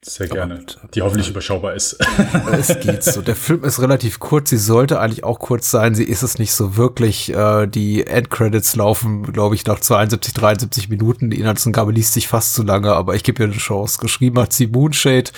sehr 0.03 0.27
gerne. 0.27 0.57
gut. 0.57 0.79
Die 0.95 1.03
hoffentlich 1.03 1.29
überschaubar 1.29 1.75
ist. 1.75 1.97
Es 2.51 2.79
geht 2.79 3.03
so. 3.03 3.21
Der 3.21 3.35
Film 3.35 3.63
ist 3.63 3.79
relativ 3.79 4.17
kurz. 4.17 4.49
Sie 4.49 4.57
sollte 4.57 4.99
eigentlich 4.99 5.23
auch 5.23 5.37
kurz 5.37 5.69
sein. 5.69 5.93
Sie 5.93 6.03
ist 6.03 6.23
es 6.23 6.39
nicht 6.39 6.53
so 6.53 6.77
wirklich. 6.77 7.31
Äh, 7.31 7.67
die 7.67 8.07
Endcredits 8.07 8.75
laufen, 8.75 9.21
glaube 9.31 9.53
ich, 9.53 9.63
nach 9.67 9.79
72, 9.79 10.33
73 10.33 10.89
Minuten. 10.89 11.29
Die 11.29 11.39
Inhaltsangabe 11.39 11.91
liest 11.91 12.13
sich 12.13 12.27
fast 12.27 12.55
zu 12.55 12.63
lange, 12.63 12.93
aber 12.93 13.13
ich 13.13 13.23
gebe 13.23 13.43
ihr 13.43 13.49
eine 13.49 13.57
Chance. 13.57 13.99
Geschrieben 14.01 14.39
hat 14.39 14.53
sie 14.53 14.65
Moonshade 14.65 15.29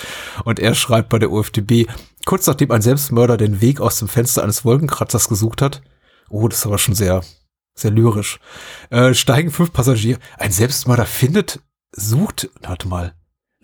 und 0.45 0.59
er 0.59 0.73
schreibt 0.73 1.09
bei 1.09 1.19
der 1.19 1.31
UFDB, 1.31 1.87
kurz 2.25 2.47
nachdem 2.47 2.71
ein 2.71 2.81
Selbstmörder 2.81 3.35
den 3.35 3.59
Weg 3.59 3.81
aus 3.81 3.99
dem 3.99 4.07
Fenster 4.07 4.43
eines 4.43 4.63
Wolkenkratzers 4.63 5.27
gesucht 5.27 5.61
hat. 5.61 5.81
Oh, 6.29 6.47
das 6.47 6.59
ist 6.59 6.65
aber 6.65 6.77
schon 6.77 6.95
sehr, 6.95 7.21
sehr 7.75 7.91
lyrisch. 7.91 8.39
Äh, 8.89 9.13
steigen 9.13 9.51
fünf 9.51 9.73
Passagiere. 9.73 10.19
Ein 10.37 10.51
Selbstmörder 10.51 11.05
findet, 11.05 11.59
sucht, 11.91 12.49
warte 12.61 12.87
mal, 12.87 13.13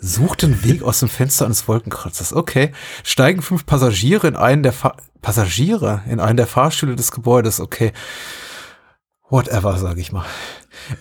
Sucht 0.01 0.43
den 0.43 0.63
Weg 0.63 0.81
aus 0.81 1.01
dem 1.01 1.09
Fenster 1.09 1.45
eines 1.45 1.67
Wolkenkratzers. 1.67 2.31
Okay. 2.31 2.71
Steigen 3.03 3.41
fünf 3.41 3.65
Passagiere 3.65 4.27
in 4.27 4.37
einen 4.37 4.63
der 4.63 4.71
Fa 4.71 4.95
Passagiere 5.21 6.03
in 6.07 6.21
einen 6.21 6.37
der 6.37 6.47
Fahrstühle 6.47 6.95
des 6.95 7.11
Gebäudes. 7.11 7.59
Okay. 7.59 7.91
Whatever, 9.29 9.77
sage 9.77 9.99
ich 9.99 10.13
mal. 10.13 10.25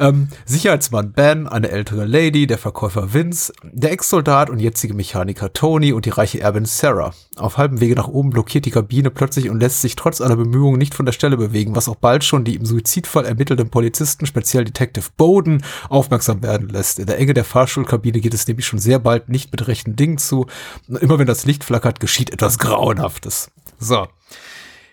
Ähm, 0.00 0.28
Sicherheitsmann 0.44 1.12
Ben, 1.12 1.46
eine 1.46 1.70
ältere 1.70 2.04
Lady, 2.04 2.46
der 2.46 2.58
Verkäufer 2.58 3.12
Vince, 3.14 3.52
der 3.62 3.92
Ex-Soldat 3.92 4.50
und 4.50 4.58
jetzige 4.58 4.94
Mechaniker 4.94 5.52
Tony 5.52 5.92
und 5.92 6.06
die 6.06 6.10
reiche 6.10 6.40
Erbin 6.40 6.64
Sarah. 6.64 7.12
Auf 7.36 7.56
halbem 7.56 7.80
Wege 7.80 7.94
nach 7.94 8.08
oben 8.08 8.30
blockiert 8.30 8.64
die 8.64 8.70
Kabine 8.70 9.10
plötzlich 9.10 9.50
und 9.50 9.60
lässt 9.60 9.80
sich 9.80 9.96
trotz 9.96 10.20
aller 10.20 10.36
Bemühungen 10.36 10.78
nicht 10.78 10.94
von 10.94 11.06
der 11.06 11.12
Stelle 11.12 11.36
bewegen, 11.36 11.76
was 11.76 11.88
auch 11.88 11.96
bald 11.96 12.24
schon 12.24 12.44
die 12.44 12.54
im 12.54 12.66
Suizidfall 12.66 13.24
ermittelnden 13.24 13.70
Polizisten, 13.70 14.26
speziell 14.26 14.64
Detective 14.64 15.06
Bowden, 15.16 15.62
aufmerksam 15.88 16.42
werden 16.42 16.68
lässt. 16.68 16.98
In 16.98 17.06
der 17.06 17.18
Enge 17.18 17.34
der 17.34 17.44
Fahrstuhlkabine 17.44 18.20
geht 18.20 18.34
es 18.34 18.46
nämlich 18.46 18.66
schon 18.66 18.78
sehr 18.78 18.98
bald 18.98 19.28
nicht 19.28 19.52
mit 19.52 19.66
rechten 19.68 19.96
Dingen 19.96 20.18
zu. 20.18 20.46
Immer 20.88 21.18
wenn 21.18 21.26
das 21.26 21.44
Licht 21.46 21.64
flackert, 21.64 22.00
geschieht 22.00 22.30
etwas 22.30 22.58
Grauenhaftes. 22.58 23.50
So. 23.78 24.06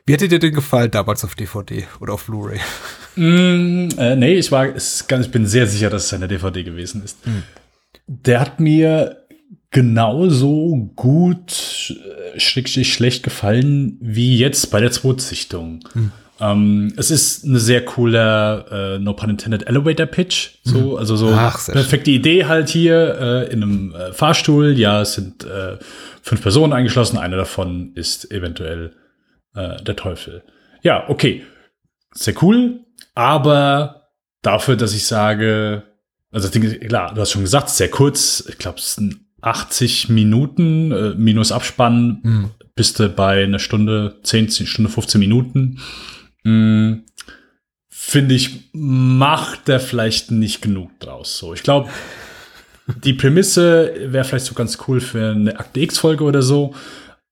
Wie 0.08 0.14
hätte 0.14 0.28
dir 0.28 0.38
denn 0.38 0.54
gefallen 0.54 0.92
damals 0.92 1.24
auf 1.24 1.34
DVD 1.34 1.88
oder 2.00 2.14
auf 2.14 2.26
Blu-ray? 2.26 2.60
Mm, 3.16 3.90
äh, 3.98 4.16
nee, 4.16 4.36
ich 4.36 4.52
war, 4.52 4.76
ich 4.76 5.32
bin 5.32 5.48
sehr 5.48 5.66
sicher, 5.66 5.90
dass 5.90 6.06
es 6.06 6.14
eine 6.14 6.28
DVD 6.28 6.64
gewesen 6.64 7.04
ist. 7.04 7.18
Der 8.06 8.40
hat 8.40 8.60
mir 8.60 9.26
genauso 9.72 10.92
gut, 10.96 11.96
äh, 12.36 12.40
schrägstrich 12.40 12.94
schlecht 12.94 13.24
gefallen, 13.24 13.98
wie 14.00 14.38
jetzt 14.38 14.70
bei 14.70 14.80
der 14.80 14.92
Zweitsichtung. 14.92 15.80
Ähm, 16.40 16.94
es 16.98 17.10
ist 17.10 17.44
eine 17.44 17.60
sehr 17.60 17.84
cooler, 17.84 18.96
äh, 18.96 19.00
no 19.00 19.14
pun 19.14 19.32
intended, 19.32 19.68
Elevator 19.68 20.06
Pitch. 20.06 20.60
So, 20.64 20.98
also 20.98 21.16
so 21.16 21.30
Ach, 21.34 21.66
perfekte 21.66 22.12
Idee 22.12 22.46
halt 22.46 22.70
hier 22.70 23.18
äh, 23.20 23.54
in 23.54 23.64
einem 23.64 23.96
äh, 23.96 24.14
Fahrstuhl. 24.14 24.78
Ja, 24.78 25.02
es 25.02 25.14
sind 25.16 25.46
äh, 25.46 25.78
fünf 26.22 26.42
Personen 26.42 26.74
eingeschlossen. 26.74 27.18
Eine 27.18 27.38
davon 27.38 27.94
ist 27.96 28.32
eventuell 28.32 28.92
äh, 29.56 29.82
der 29.84 29.96
Teufel. 29.96 30.44
Ja, 30.82 31.10
okay. 31.10 31.44
Sehr 32.12 32.42
cool, 32.42 32.80
aber 33.14 34.10
dafür, 34.42 34.76
dass 34.78 34.94
ich 34.94 35.06
sage, 35.06 35.84
also 36.32 36.48
das 36.48 36.52
Ding 36.52 36.64
ist, 36.64 36.80
klar, 36.82 37.14
du 37.14 37.20
hast 37.20 37.32
schon 37.32 37.42
gesagt, 37.42 37.70
sehr 37.70 37.90
kurz, 37.90 38.46
ich 38.48 38.58
glaube, 38.58 38.80
es 38.80 38.96
sind 38.96 39.20
80 39.42 40.10
Minuten 40.10 40.92
äh, 40.92 41.14
minus 41.16 41.52
Abspann, 41.52 42.52
bist 42.76 43.00
du 43.00 43.10
bei 43.10 43.44
einer 43.44 43.60
Stunde, 43.60 44.20
10, 44.24 44.50
10 44.50 44.68
Stunde 44.68 44.92
15 44.92 45.20
Minuten. 45.20 45.80
Mm, 46.44 47.04
Finde 47.90 48.36
ich, 48.36 48.70
macht 48.74 49.68
der 49.68 49.80
vielleicht 49.80 50.30
nicht 50.30 50.62
genug 50.62 51.00
draus. 51.00 51.38
So, 51.38 51.54
ich 51.54 51.64
glaube, 51.64 51.90
die 53.04 53.14
Prämisse 53.14 53.94
wäre 54.12 54.24
vielleicht 54.24 54.46
so 54.46 54.54
ganz 54.54 54.78
cool 54.88 55.00
für 55.00 55.32
eine 55.32 55.60
Akte 55.60 55.80
X-Folge 55.80 56.24
oder 56.24 56.42
so, 56.42 56.76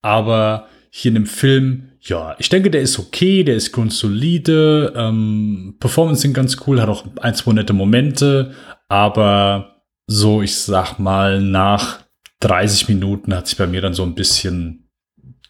aber 0.02 0.68
hier 0.90 1.10
in 1.10 1.16
dem 1.16 1.26
Film, 1.26 1.90
ja, 2.06 2.36
ich 2.38 2.50
denke, 2.50 2.70
der 2.70 2.82
ist 2.82 3.00
okay, 3.00 3.44
der 3.44 3.56
ist 3.56 3.72
grundsolide, 3.72 4.94
ähm, 4.96 5.76
Performance 5.80 6.22
sind 6.22 6.34
ganz 6.34 6.58
cool, 6.68 6.82
hat 6.82 6.90
auch 6.90 7.06
ein, 7.22 7.34
zwei 7.36 7.54
nette 7.54 7.74
Momente, 7.74 8.54
aber 8.90 9.84
so, 10.06 10.42
ich 10.42 10.56
sag 10.56 11.00
mal, 11.00 11.42
nach 11.42 12.04
30 12.42 12.90
Minuten 12.90 13.34
hat 13.34 13.48
sich 13.48 13.58
bei 13.58 13.68
mir 13.68 13.82
dann 13.82 13.94
so 13.94 14.04
ein 14.04 14.16
bisschen 14.16 14.90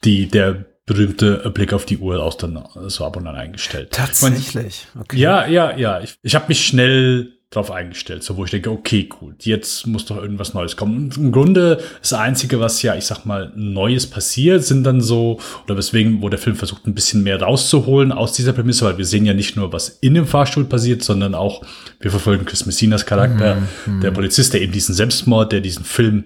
die, 0.04 0.28
der 0.28 0.66
berühmte 0.86 1.50
Blick 1.52 1.74
auf 1.74 1.86
die 1.86 1.98
Uhr 1.98 2.22
auch 2.22 2.36
dann 2.36 2.64
so 2.88 3.06
ab 3.06 3.16
und 3.16 3.26
an 3.26 3.36
eingestellt. 3.36 3.92
Tatsächlich. 3.92 4.88
Okay. 5.00 5.18
Ja, 5.18 5.48
ja, 5.48 5.76
ja. 5.76 6.02
Ich, 6.02 6.18
ich 6.22 6.36
habe 6.36 6.46
mich 6.50 6.66
schnell 6.66 7.33
drauf 7.56 7.72
eingestellt, 7.72 8.24
so 8.24 8.38
wo 8.38 8.46
ich 8.46 8.52
denke, 8.52 8.72
okay, 8.72 9.04
gut, 9.04 9.46
jetzt 9.46 9.88
muss 9.88 10.06
doch 10.06 10.18
irgendwas 10.18 10.54
Neues 10.54 10.76
kommen. 10.76 10.98
Und 10.98 11.18
im 11.18 11.32
Grunde 11.32 11.82
das 12.02 12.14
Einzige, 12.14 12.60
was 12.60 12.82
ja, 12.82 12.96
ich 12.96 13.06
sag 13.06 13.26
mal, 13.26 13.52
Neues 13.56 14.08
passiert, 14.08 14.64
sind 14.64 14.84
dann 14.84 15.02
so, 15.02 15.40
oder 15.66 15.78
weswegen, 15.78 16.22
wo 16.22 16.30
der 16.30 16.40
Film 16.40 16.56
versucht, 16.56 16.88
ein 16.88 16.94
bisschen 16.94 17.24
mehr 17.24 17.42
rauszuholen 17.42 18.12
aus 18.12 18.34
dieser 18.34 18.54
Prämisse, 18.54 18.86
weil 18.86 18.98
wir 18.98 19.06
sehen 19.06 19.26
ja 19.26 19.34
nicht 19.34 19.56
nur, 19.56 19.72
was 19.74 19.90
in 19.90 20.14
dem 20.14 20.28
Fahrstuhl 20.28 20.66
passiert, 20.66 21.04
sondern 21.04 21.36
auch, 21.36 21.64
wir 22.00 22.12
verfolgen 22.12 22.46
Chris 22.46 22.66
Messinas 22.66 23.06
Charakter, 23.06 23.58
der 24.02 24.12
Polizist, 24.12 24.54
der 24.54 24.62
eben 24.62 24.72
diesen 24.72 24.96
Selbstmord, 24.96 25.52
der 25.52 25.62
diesen 25.62 25.86
Film 25.86 26.24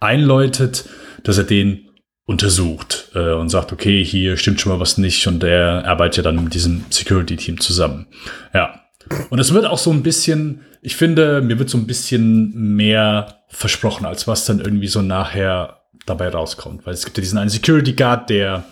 einläutet, 0.00 0.84
dass 1.24 1.38
er 1.38 1.44
den 1.44 1.88
untersucht 2.28 3.10
äh, 3.14 3.32
und 3.32 3.48
sagt, 3.48 3.72
okay, 3.72 4.04
hier 4.04 4.36
stimmt 4.36 4.60
schon 4.60 4.70
mal 4.70 4.80
was 4.80 4.98
nicht 4.98 5.26
und 5.26 5.42
er 5.42 5.86
arbeitet 5.86 6.18
ja 6.18 6.22
dann 6.24 6.44
mit 6.44 6.52
diesem 6.52 6.84
Security-Team 6.90 7.58
zusammen. 7.58 8.06
Ja. 8.52 8.84
Und 9.30 9.38
es 9.38 9.52
wird 9.52 9.66
auch 9.66 9.78
so 9.78 9.90
ein 9.90 10.02
bisschen, 10.02 10.62
ich 10.82 10.96
finde, 10.96 11.40
mir 11.40 11.58
wird 11.58 11.70
so 11.70 11.78
ein 11.78 11.86
bisschen 11.86 12.76
mehr 12.76 13.38
versprochen, 13.48 14.06
als 14.06 14.26
was 14.26 14.44
dann 14.44 14.60
irgendwie 14.60 14.88
so 14.88 15.02
nachher 15.02 15.80
dabei 16.06 16.28
rauskommt. 16.28 16.86
Weil 16.86 16.94
es 16.94 17.04
gibt 17.04 17.16
ja 17.16 17.22
diesen 17.22 17.38
einen 17.38 17.50
Security 17.50 17.92
Guard, 17.92 18.30
der 18.30 18.64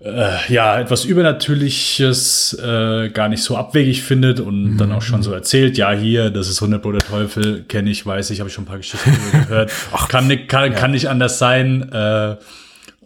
äh, 0.00 0.52
ja 0.52 0.78
etwas 0.78 1.04
Übernatürliches 1.04 2.58
äh, 2.62 3.08
gar 3.10 3.28
nicht 3.28 3.42
so 3.42 3.56
abwegig 3.56 4.02
findet 4.02 4.40
und 4.40 4.76
dann 4.76 4.92
auch 4.92 5.02
schon 5.02 5.22
so 5.22 5.32
erzählt, 5.32 5.78
ja, 5.78 5.92
hier, 5.92 6.30
das 6.30 6.48
ist 6.48 6.62
100 6.62 6.84
der 6.84 7.00
Teufel, 7.00 7.64
kenne 7.64 7.90
ich, 7.90 8.04
weiß 8.04 8.30
ich, 8.30 8.40
habe 8.40 8.48
ich 8.48 8.54
schon 8.54 8.64
ein 8.64 8.68
paar 8.68 8.76
Geschichten 8.78 9.16
gehört. 9.32 9.72
kann, 10.08 10.26
nicht, 10.26 10.48
kann, 10.48 10.74
kann 10.74 10.90
nicht 10.90 11.08
anders 11.08 11.38
sein. 11.38 11.90
Äh, 11.92 12.36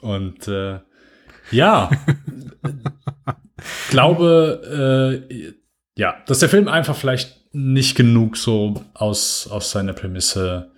und 0.01 0.49
äh, 0.49 0.79
ja, 1.51 1.91
glaube, 3.91 5.23
äh, 5.31 5.53
ja, 6.01 6.17
dass 6.25 6.39
der 6.39 6.49
Film 6.49 6.67
einfach 6.67 6.97
vielleicht 6.97 7.37
nicht 7.53 7.95
genug 7.95 8.39
so 8.39 8.83
aus, 8.95 9.47
aus 9.51 9.71
seiner 9.71 9.93
Prämisse 9.93 10.71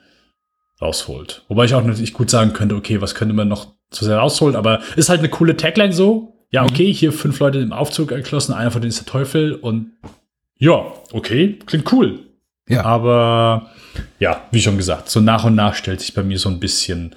rausholt. 0.81 1.45
Wobei 1.47 1.65
ich 1.65 1.75
auch 1.77 1.85
natürlich 1.85 2.13
gut 2.13 2.29
sagen 2.29 2.53
könnte, 2.53 2.75
okay, 2.75 3.01
was 3.01 3.15
könnte 3.15 3.33
man 3.33 3.47
noch 3.47 3.69
zu 3.91 4.05
sehr 4.05 4.19
rausholen, 4.19 4.57
aber 4.57 4.81
ist 4.97 5.11
halt 5.11 5.21
eine 5.21 5.29
coole 5.29 5.57
Tagline 5.57 5.93
so. 5.93 6.45
Ja, 6.51 6.65
okay, 6.65 6.93
hier 6.93 7.13
fünf 7.13 7.39
Leute 7.39 7.61
im 7.61 7.73
Aufzug 7.73 8.11
erschlossen, 8.11 8.53
einer 8.53 8.73
von 8.73 8.83
denen 8.83 8.91
ist 8.91 8.99
der 8.99 9.07
Teufel 9.07 9.55
und 9.55 9.93
ja, 10.59 10.93
okay, 11.13 11.57
klingt 11.67 11.93
cool. 11.93 12.19
Ja. 12.69 12.85
Aber 12.85 13.71
ja, 14.19 14.49
wie 14.51 14.61
schon 14.61 14.77
gesagt, 14.77 15.09
so 15.09 15.21
nach 15.21 15.45
und 15.45 15.55
nach 15.55 15.77
stellt 15.77 16.01
sich 16.01 16.15
bei 16.15 16.25
mir 16.25 16.41
so 16.41 16.49
ein 16.49 16.59
bisschen 16.59 17.15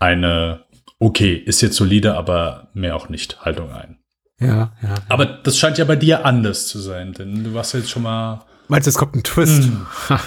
eine, 0.00 0.64
okay, 0.98 1.34
ist 1.34 1.60
jetzt 1.60 1.76
solide, 1.76 2.16
aber 2.16 2.66
mehr 2.74 2.96
auch 2.96 3.08
nicht 3.08 3.44
Haltung 3.44 3.70
ein. 3.70 3.98
Ja, 4.40 4.72
ja. 4.82 4.94
Aber 5.08 5.26
das 5.26 5.58
scheint 5.58 5.78
ja 5.78 5.84
bei 5.84 5.96
dir 5.96 6.24
anders 6.24 6.66
zu 6.66 6.78
sein, 6.78 7.12
denn 7.12 7.44
du 7.44 7.54
warst 7.54 7.74
ja 7.74 7.80
jetzt 7.80 7.90
schon 7.90 8.02
mal. 8.02 8.44
Meinst 8.68 8.86
du, 8.86 8.90
es 8.90 8.98
kommt 8.98 9.14
ein 9.14 9.22
Twist? 9.22 9.70
Ha. 10.08 10.20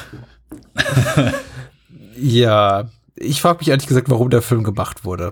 ja, 2.15 2.89
ich 3.15 3.41
frage 3.41 3.59
mich 3.59 3.69
ehrlich 3.69 3.87
gesagt, 3.87 4.09
warum 4.09 4.29
der 4.29 4.41
Film 4.41 4.63
gemacht 4.63 5.03
wurde. 5.05 5.31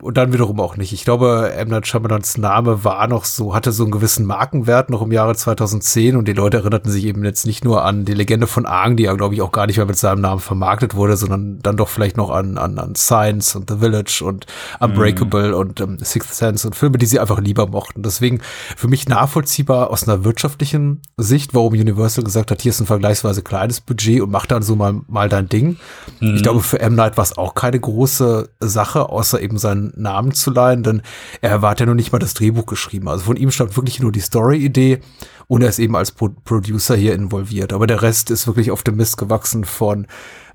Und 0.00 0.16
dann 0.16 0.32
wiederum 0.32 0.60
auch 0.60 0.76
nicht. 0.76 0.92
Ich 0.92 1.04
glaube, 1.04 1.52
M. 1.54 1.68
Night 1.68 1.86
Shyamalans 1.86 2.38
Name 2.38 2.84
war 2.84 3.06
noch 3.06 3.24
so, 3.24 3.54
hatte 3.54 3.70
so 3.72 3.82
einen 3.82 3.92
gewissen 3.92 4.24
Markenwert 4.24 4.88
noch 4.88 5.02
im 5.02 5.12
Jahre 5.12 5.34
2010 5.34 6.16
und 6.16 6.26
die 6.26 6.32
Leute 6.32 6.58
erinnerten 6.58 6.90
sich 6.90 7.04
eben 7.04 7.24
jetzt 7.24 7.46
nicht 7.46 7.64
nur 7.64 7.84
an 7.84 8.04
die 8.04 8.14
Legende 8.14 8.46
von 8.46 8.64
Aang, 8.64 8.96
die 8.96 9.02
ja, 9.04 9.14
glaube 9.14 9.34
ich, 9.34 9.42
auch 9.42 9.52
gar 9.52 9.66
nicht 9.66 9.76
mehr 9.76 9.86
mit 9.86 9.98
seinem 9.98 10.22
Namen 10.22 10.40
vermarktet 10.40 10.94
wurde, 10.94 11.16
sondern 11.16 11.58
dann 11.60 11.76
doch 11.76 11.88
vielleicht 11.88 12.16
noch 12.16 12.30
an, 12.30 12.56
an, 12.56 12.78
an 12.78 12.94
Science 12.94 13.54
und 13.56 13.68
The 13.68 13.76
Village 13.76 14.22
und 14.24 14.46
Unbreakable 14.80 15.54
und 15.56 15.80
ähm, 15.80 15.98
Sixth 15.98 16.34
Sense 16.34 16.66
und 16.66 16.74
Filme, 16.74 16.96
die 16.96 17.06
sie 17.06 17.20
einfach 17.20 17.40
lieber 17.40 17.66
mochten. 17.66 18.02
Deswegen 18.02 18.40
für 18.76 18.88
mich 18.88 19.08
nachvollziehbar 19.08 19.90
aus 19.90 20.08
einer 20.08 20.24
wirtschaftlichen 20.24 21.02
Sicht, 21.18 21.54
warum 21.54 21.74
Universal 21.74 22.24
gesagt 22.24 22.50
hat, 22.50 22.62
hier 22.62 22.70
ist 22.70 22.80
ein 22.80 22.86
vergleichsweise 22.86 23.42
kleines 23.42 23.80
Budget 23.80 24.22
und 24.22 24.30
mach 24.30 24.46
dann 24.46 24.62
so 24.62 24.76
mal, 24.76 25.00
mal 25.08 25.28
dein 25.28 25.48
Ding. 25.48 25.76
Ich 26.20 26.42
glaube, 26.42 26.60
für 26.60 26.80
M. 26.80 26.94
Night 26.94 27.16
war 27.16 27.24
es 27.24 27.36
auch 27.36 27.54
keine 27.54 27.78
große 27.78 28.48
Sache, 28.60 29.08
außer 29.08 29.40
eben 29.40 29.58
sein 29.58 29.89
Namen 29.96 30.32
zu 30.32 30.50
leihen, 30.50 30.82
denn 30.82 31.02
er 31.40 31.60
hat 31.60 31.80
ja 31.80 31.86
noch 31.86 31.94
nicht 31.94 32.12
mal 32.12 32.18
das 32.18 32.34
Drehbuch 32.34 32.66
geschrieben. 32.66 33.08
Also 33.08 33.24
von 33.24 33.36
ihm 33.36 33.50
stammt 33.50 33.76
wirklich 33.76 34.00
nur 34.00 34.12
die 34.12 34.20
Story-Idee 34.20 35.00
und 35.48 35.62
er 35.62 35.68
ist 35.68 35.78
eben 35.78 35.96
als 35.96 36.12
Pro 36.12 36.30
Producer 36.44 36.96
hier 36.96 37.14
involviert. 37.14 37.72
Aber 37.72 37.86
der 37.86 38.02
Rest 38.02 38.30
ist 38.30 38.46
wirklich 38.46 38.70
auf 38.70 38.82
dem 38.82 38.96
Mist 38.96 39.16
gewachsen 39.16 39.64
von 39.64 40.06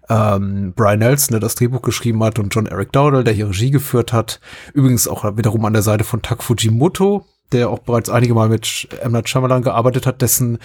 ähm, 0.09 0.73
Brian 0.75 0.99
Nelson, 0.99 1.33
der 1.33 1.39
das 1.39 1.55
Drehbuch 1.55 1.81
geschrieben 1.81 2.23
hat, 2.23 2.39
und 2.39 2.53
John 2.53 2.65
Eric 2.65 2.91
Dowdle, 2.91 3.23
der 3.23 3.33
hier 3.33 3.49
Regie 3.49 3.71
geführt 3.71 4.13
hat. 4.13 4.39
Übrigens 4.73 5.07
auch 5.07 5.23
wiederum 5.37 5.65
an 5.65 5.73
der 5.73 5.81
Seite 5.81 6.03
von 6.03 6.21
Tak 6.21 6.43
Fujimoto, 6.43 7.25
der 7.51 7.69
auch 7.69 7.79
bereits 7.79 8.09
einige 8.09 8.33
Mal 8.33 8.49
mit 8.49 8.87
M. 9.01 9.11
Night 9.11 9.63
gearbeitet 9.63 10.05
hat, 10.05 10.21
dessen 10.21 10.59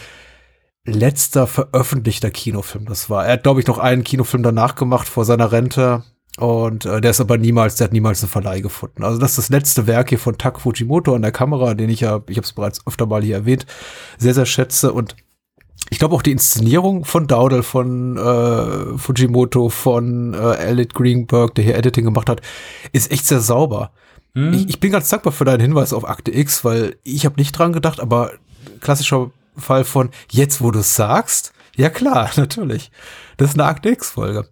letzter 0.85 1.47
veröffentlichter 1.47 2.31
Kinofilm 2.31 2.87
das 2.87 3.11
war. 3.11 3.27
Er 3.27 3.35
hat, 3.35 3.43
glaube 3.43 3.61
ich, 3.61 3.67
noch 3.67 3.79
einen 3.79 4.05
Kinofilm 4.05 4.43
danach 4.43 4.75
gemacht 4.75 5.09
vor 5.09 5.25
seiner 5.25 5.53
Rente. 5.53 6.05
Und 6.41 6.87
äh, 6.87 7.03
der 7.03 7.11
ist 7.11 7.21
aber 7.21 7.37
niemals, 7.37 7.77
der 7.77 7.87
hat 7.87 7.93
niemals 7.93 8.23
einen 8.23 8.31
Verleih 8.31 8.61
gefunden. 8.61 9.05
Also 9.05 9.19
das 9.19 9.33
ist 9.33 9.39
das 9.39 9.49
letzte 9.51 9.87
Werk 9.87 10.09
hier 10.09 10.19
von 10.19 10.39
Tak 10.39 10.59
Fujimoto 10.59 11.15
an 11.15 11.21
der 11.21 11.33
Kamera, 11.33 11.75
den 11.75 11.91
ich 11.91 12.01
ja, 12.01 12.23
ich 12.29 12.39
habe 12.39 12.47
es 12.47 12.55
bereits 12.55 12.87
öfter 12.87 13.05
mal 13.05 13.23
hier 13.23 13.37
erwähnt, 13.37 13.67
sehr, 14.17 14.33
sehr 14.33 14.47
schätze. 14.47 14.95
Und 14.95 15.17
ich 15.91 15.99
glaube 15.99 16.15
auch 16.15 16.23
die 16.23 16.33
Inszenierung 16.33 17.05
von 17.05 17.27
Dowdle, 17.27 17.63
von 17.63 18.17
äh, 18.17 18.99
Fujimoto, 18.99 19.69
von 19.69 20.33
äh, 20.33 20.55
Elliot 20.55 20.95
Greenberg, 20.95 21.55
der 21.57 21.65
hier 21.65 21.77
Editing 21.77 22.07
gemacht 22.07 22.31
hat, 22.31 22.41
ist 22.93 23.13
echt 23.13 23.27
sehr 23.27 23.41
sauber. 23.41 23.93
Mhm. 24.33 24.55
Ich, 24.55 24.69
ich 24.71 24.81
bin 24.81 24.93
ganz 24.93 25.11
dankbar 25.11 25.35
für 25.35 25.45
deinen 25.45 25.61
Hinweis 25.61 25.93
auf 25.93 26.09
Akte 26.09 26.35
X, 26.35 26.65
weil 26.65 26.97
ich 27.03 27.27
habe 27.27 27.37
nicht 27.37 27.53
dran 27.53 27.75
gedacht, 27.75 28.01
aber 28.01 28.33
klassischer 28.81 29.31
Fall 29.59 29.85
von 29.85 30.09
jetzt, 30.31 30.63
wo 30.63 30.71
du 30.71 30.79
es 30.79 30.97
sagst, 30.97 31.53
ja 31.77 31.91
klar, 31.91 32.31
natürlich. 32.37 32.91
Das 33.37 33.51
ist 33.51 33.61
eine 33.61 33.69
Akte 33.69 33.91
X-Folge. 33.91 34.49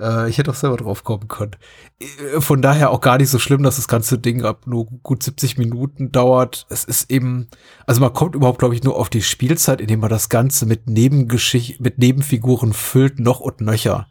Äh, 0.00 0.28
ich 0.30 0.38
hätte 0.38 0.50
auch 0.50 0.56
selber 0.56 0.76
drauf 0.76 1.04
kommen 1.04 1.28
können. 1.28 1.56
Äh, 2.00 2.40
von 2.40 2.62
daher 2.62 2.90
auch 2.90 3.00
gar 3.00 3.18
nicht 3.18 3.28
so 3.28 3.38
schlimm, 3.38 3.62
dass 3.62 3.76
das 3.76 3.88
ganze 3.88 4.18
Ding 4.18 4.44
ab 4.44 4.66
nur 4.66 4.86
gut 4.86 5.22
70 5.22 5.58
Minuten 5.58 6.12
dauert. 6.12 6.66
Es 6.68 6.84
ist 6.84 7.10
eben, 7.10 7.48
also 7.86 8.00
man 8.00 8.12
kommt 8.12 8.34
überhaupt, 8.34 8.58
glaube 8.58 8.74
ich, 8.74 8.82
nur 8.82 8.96
auf 8.96 9.10
die 9.10 9.22
Spielzeit, 9.22 9.80
indem 9.80 10.00
man 10.00 10.10
das 10.10 10.28
Ganze 10.28 10.66
mit 10.66 10.88
Nebengeschichten, 10.88 11.82
mit 11.82 11.98
Nebenfiguren 11.98 12.72
füllt, 12.72 13.20
noch 13.20 13.40
und 13.40 13.60
nöcher 13.60 14.06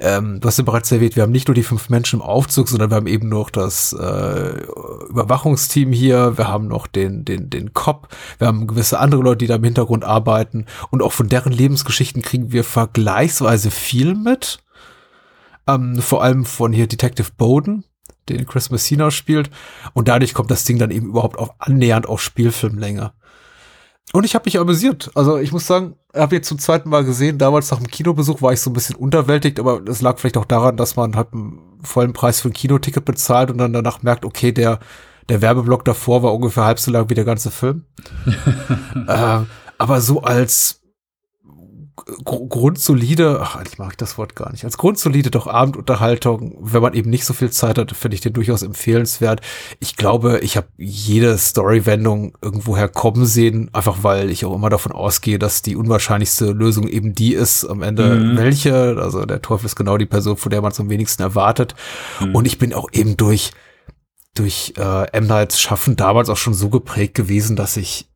ähm, 0.00 0.40
du 0.40 0.48
hast 0.48 0.56
ja 0.56 0.64
bereits 0.64 0.90
erwähnt, 0.90 1.14
wir 1.14 1.22
haben 1.22 1.32
nicht 1.32 1.48
nur 1.48 1.54
die 1.54 1.62
fünf 1.62 1.90
Menschen 1.90 2.20
im 2.20 2.22
Aufzug, 2.22 2.68
sondern 2.68 2.90
wir 2.90 2.96
haben 2.96 3.06
eben 3.06 3.28
noch 3.28 3.50
das 3.50 3.92
äh, 3.92 4.62
Überwachungsteam 5.10 5.92
hier, 5.92 6.38
wir 6.38 6.48
haben 6.48 6.68
noch 6.68 6.86
den, 6.86 7.24
den, 7.24 7.50
den 7.50 7.74
Cop, 7.74 8.08
wir 8.38 8.46
haben 8.46 8.66
gewisse 8.66 8.98
andere 8.98 9.22
Leute, 9.22 9.38
die 9.38 9.46
da 9.46 9.56
im 9.56 9.64
Hintergrund 9.64 10.04
arbeiten 10.04 10.64
und 10.90 11.02
auch 11.02 11.12
von 11.12 11.28
deren 11.28 11.52
Lebensgeschichten 11.52 12.22
kriegen 12.22 12.50
wir 12.50 12.64
vergleichsweise 12.64 13.70
viel 13.70 14.14
mit. 14.14 14.62
Ähm, 15.66 16.00
vor 16.00 16.22
allem 16.22 16.44
von 16.44 16.72
hier 16.72 16.86
Detective 16.86 17.30
Bowden, 17.36 17.84
den 18.28 18.46
Chris 18.46 18.70
Messina 18.70 19.10
spielt. 19.10 19.50
Und 19.92 20.08
dadurch 20.08 20.34
kommt 20.34 20.50
das 20.50 20.64
Ding 20.64 20.78
dann 20.78 20.90
eben 20.90 21.08
überhaupt 21.08 21.38
auf 21.38 21.50
annähernd 21.58 22.06
auf 22.06 22.22
Spielfilmlänge. 22.22 23.12
Und 24.12 24.24
ich 24.24 24.34
habe 24.34 24.46
mich 24.46 24.58
amüsiert. 24.58 25.10
Also 25.14 25.38
ich 25.38 25.52
muss 25.52 25.66
sagen, 25.66 25.96
habe 26.14 26.36
jetzt 26.36 26.48
zum 26.48 26.58
zweiten 26.58 26.88
Mal 26.88 27.04
gesehen, 27.04 27.38
damals 27.38 27.70
nach 27.70 27.78
dem 27.78 27.86
Kinobesuch 27.86 28.42
war 28.42 28.52
ich 28.52 28.60
so 28.60 28.70
ein 28.70 28.72
bisschen 28.72 28.96
unterwältigt, 28.96 29.60
aber 29.60 29.80
das 29.80 30.00
lag 30.00 30.18
vielleicht 30.18 30.36
auch 30.36 30.44
daran, 30.44 30.76
dass 30.76 30.96
man 30.96 31.14
halt 31.14 31.32
einen 31.32 31.78
vollen 31.82 32.12
Preis 32.12 32.40
für 32.40 32.48
ein 32.48 32.52
Kinoticket 32.52 33.04
bezahlt 33.04 33.50
und 33.50 33.58
dann 33.58 33.72
danach 33.72 34.02
merkt, 34.02 34.24
okay, 34.24 34.50
der, 34.50 34.80
der 35.28 35.42
Werbeblock 35.42 35.84
davor 35.84 36.22
war 36.24 36.34
ungefähr 36.34 36.64
halb 36.64 36.80
so 36.80 36.90
lang 36.90 37.08
wie 37.08 37.14
der 37.14 37.24
ganze 37.24 37.52
Film. 37.52 37.84
äh, 39.06 39.38
aber 39.78 40.00
so 40.00 40.22
als 40.22 40.79
grundsolide, 42.24 43.40
ach, 43.40 43.56
eigentlich 43.56 43.78
mag 43.78 43.92
ich 43.92 43.96
das 43.96 44.18
Wort 44.18 44.34
gar 44.36 44.50
nicht, 44.52 44.64
als 44.64 44.78
grundsolide 44.78 45.30
doch 45.30 45.46
Abendunterhaltung, 45.46 46.56
wenn 46.60 46.82
man 46.82 46.94
eben 46.94 47.10
nicht 47.10 47.24
so 47.24 47.32
viel 47.32 47.50
Zeit 47.50 47.78
hat, 47.78 47.92
finde 47.92 48.14
ich 48.14 48.20
den 48.20 48.32
durchaus 48.32 48.62
empfehlenswert. 48.62 49.40
Ich 49.78 49.96
glaube, 49.96 50.40
ich 50.40 50.56
habe 50.56 50.68
jede 50.76 51.36
Storywendung 51.36 52.36
irgendwoher 52.42 52.88
kommen 52.88 53.26
sehen, 53.26 53.70
einfach 53.72 53.98
weil 54.02 54.30
ich 54.30 54.44
auch 54.44 54.54
immer 54.54 54.70
davon 54.70 54.92
ausgehe, 54.92 55.38
dass 55.38 55.62
die 55.62 55.76
unwahrscheinlichste 55.76 56.52
Lösung 56.52 56.88
eben 56.88 57.14
die 57.14 57.34
ist, 57.34 57.64
am 57.64 57.82
Ende 57.82 58.16
mhm. 58.16 58.36
welche, 58.36 58.96
also 58.98 59.24
der 59.24 59.42
Teufel 59.42 59.66
ist 59.66 59.76
genau 59.76 59.98
die 59.98 60.06
Person, 60.06 60.36
von 60.36 60.50
der 60.50 60.62
man 60.62 60.72
es 60.72 60.80
am 60.80 60.90
wenigsten 60.90 61.22
erwartet. 61.22 61.74
Mhm. 62.20 62.34
Und 62.34 62.46
ich 62.46 62.58
bin 62.58 62.74
auch 62.74 62.88
eben 62.92 63.16
durch 63.16 63.52
durch 64.34 64.74
äh, 64.76 65.10
M. 65.10 65.26
Nights 65.26 65.60
Schaffen 65.60 65.96
damals 65.96 66.28
auch 66.28 66.36
schon 66.36 66.54
so 66.54 66.68
geprägt 66.70 67.14
gewesen, 67.14 67.56
dass 67.56 67.76
ich 67.76 68.08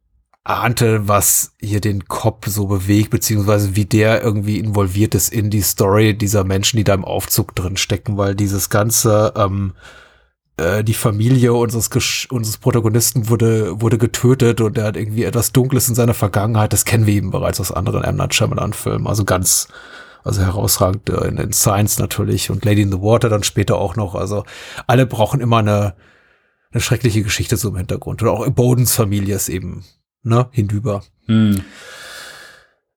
ahnte, 0.44 1.08
was 1.08 1.54
hier 1.58 1.80
den 1.80 2.06
Kopf 2.06 2.46
so 2.48 2.66
bewegt, 2.66 3.10
beziehungsweise 3.10 3.76
wie 3.76 3.86
der 3.86 4.22
irgendwie 4.22 4.58
involviert 4.58 5.14
ist 5.14 5.32
in 5.32 5.48
die 5.48 5.62
Story 5.62 6.16
dieser 6.16 6.44
Menschen, 6.44 6.76
die 6.76 6.84
da 6.84 6.92
im 6.92 7.04
Aufzug 7.04 7.54
drin 7.54 7.78
stecken, 7.78 8.18
weil 8.18 8.34
dieses 8.34 8.68
ganze, 8.68 9.32
ähm, 9.36 9.72
äh, 10.58 10.84
die 10.84 10.94
Familie 10.94 11.54
unseres, 11.54 11.88
unseres 12.30 12.58
Protagonisten 12.58 13.30
wurde, 13.30 13.80
wurde 13.80 13.96
getötet 13.96 14.60
und 14.60 14.76
er 14.76 14.84
hat 14.84 14.96
irgendwie 14.98 15.24
etwas 15.24 15.52
Dunkles 15.52 15.88
in 15.88 15.94
seiner 15.94 16.14
Vergangenheit. 16.14 16.74
Das 16.74 16.84
kennen 16.84 17.06
wir 17.06 17.14
eben 17.14 17.30
bereits 17.30 17.58
aus 17.58 17.72
anderen 17.72 18.04
M. 18.04 18.16
Night 18.16 18.34
Shyamalan-Filmen. 18.34 19.06
Also 19.06 19.24
ganz, 19.24 19.68
also 20.24 20.42
herausragend 20.42 21.08
äh, 21.08 21.26
in, 21.26 21.38
in 21.38 21.52
Science 21.54 21.98
natürlich 21.98 22.50
und 22.50 22.66
Lady 22.66 22.82
in 22.82 22.92
the 22.92 23.00
Water 23.00 23.30
dann 23.30 23.44
später 23.44 23.78
auch 23.78 23.96
noch. 23.96 24.14
Also 24.14 24.44
alle 24.86 25.06
brauchen 25.06 25.40
immer 25.40 25.58
eine, 25.58 25.94
eine 26.70 26.82
schreckliche 26.82 27.22
Geschichte 27.22 27.56
so 27.56 27.70
im 27.70 27.76
Hintergrund. 27.76 28.20
Und 28.20 28.28
auch 28.28 28.46
Bodens 28.50 28.94
Familie 28.94 29.36
ist 29.36 29.48
eben 29.48 29.84
ne, 30.24 30.48
hinüber. 30.50 31.02
Hm. 31.26 31.60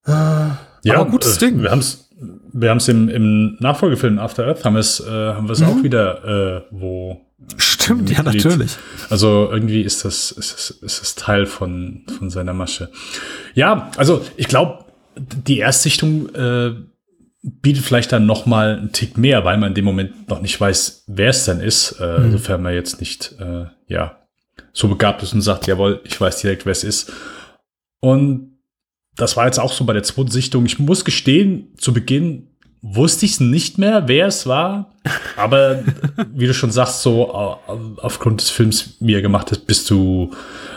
Äh, 0.06 0.12
ja, 0.12 0.96
aber 0.96 1.06
gutes 1.06 1.38
äh, 1.38 1.40
Ding. 1.40 1.62
Wir 1.62 1.72
haben 1.72 1.80
es 1.80 2.08
wir 2.52 2.70
haben's 2.70 2.88
im, 2.88 3.10
im 3.10 3.58
Nachfolgefilm 3.60 4.20
After 4.20 4.48
Earth 4.48 4.66
haben, 4.66 4.76
es, 4.76 5.00
äh, 5.00 5.12
haben 5.12 5.48
wir 5.48 5.54
es 5.54 5.60
mhm. 5.60 5.68
auch 5.68 5.84
wieder, 5.84 6.24
äh, 6.26 6.62
wo 6.72 7.22
Stimmt, 7.58 8.10
ja, 8.10 8.24
natürlich. 8.24 8.78
Also 9.10 9.50
irgendwie 9.52 9.82
ist 9.82 10.04
das, 10.04 10.32
ist 10.32 10.54
das, 10.54 10.70
ist 10.72 11.02
das 11.02 11.16
Teil 11.16 11.46
von, 11.46 12.04
von 12.18 12.30
seiner 12.30 12.54
Masche. 12.54 12.90
Ja, 13.54 13.92
also 13.96 14.26
ich 14.36 14.48
glaube, 14.48 14.86
die 15.16 15.60
Erstsichtung 15.60 16.34
äh, 16.34 16.74
bietet 17.44 17.86
vielleicht 17.86 18.12
dann 18.12 18.26
noch 18.26 18.48
mal 18.48 18.80
einen 18.80 18.92
Tick 18.92 19.18
mehr, 19.18 19.46
weil 19.46 19.58
man 19.58 19.70
in 19.70 19.76
dem 19.76 19.86
Moment 19.86 20.28
noch 20.28 20.42
nicht 20.42 20.60
weiß, 20.60 21.06
wer 21.08 21.30
es 21.30 21.46
denn 21.46 21.60
ist, 21.60 21.98
äh, 22.02 22.20
mhm. 22.20 22.32
sofern 22.32 22.63
man 22.63 22.74
jetzt 22.74 23.00
nicht, 23.00 23.36
äh, 23.40 23.66
ja, 23.86 24.18
so 24.74 24.88
begabt 24.88 25.24
ist 25.24 25.34
und 25.34 25.41
sagt, 25.41 25.67
jawohl, 25.67 26.02
ich 26.06 26.20
weiß 26.20 26.41
direkt, 26.41 26.65
wer 26.65 26.72
es 26.72 26.84
ist. 26.84 27.12
Und 28.00 28.58
das 29.15 29.36
war 29.36 29.46
jetzt 29.46 29.60
auch 29.60 29.74
so 29.74 29.86
bei 29.86 29.93
der 29.93 30.04
zweiten 30.04 30.32
Sichtung. 30.32 30.65
Ich 30.65 30.80
muss 30.80 31.04
gestehen, 31.04 31.74
zu 31.78 31.93
Beginn 31.93 32.48
wusste 32.82 33.26
ich 33.26 33.34
es 33.34 33.39
nicht 33.39 33.78
mehr, 33.78 34.08
wer 34.08 34.28
es 34.28 34.46
war. 34.46 34.93
Aber 35.36 35.84
wie 36.34 36.48
du 36.48 36.54
schon 36.54 36.72
sagst, 36.72 37.02
so 37.02 37.32
aufgrund 37.32 38.41
des 38.41 38.50
Films, 38.50 38.98
wie 39.00 39.15
er 39.15 39.22
gemacht 39.22 39.52
ist, 39.52 39.65
bist 39.65 39.89
du, 39.89 40.32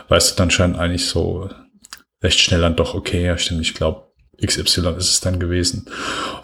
weißt 0.08 0.32
du 0.32 0.36
dann 0.36 0.50
schon 0.50 0.76
eigentlich 0.76 1.06
so 1.06 1.50
recht 2.22 2.40
schnell 2.40 2.60
dann 2.60 2.76
doch, 2.76 2.94
okay, 2.94 3.24
ja, 3.24 3.38
stimmt, 3.38 3.60
ich 3.62 3.74
glaube, 3.74 4.10
XY 4.44 4.94
ist 4.96 5.10
es 5.10 5.20
dann 5.20 5.38
gewesen. 5.38 5.86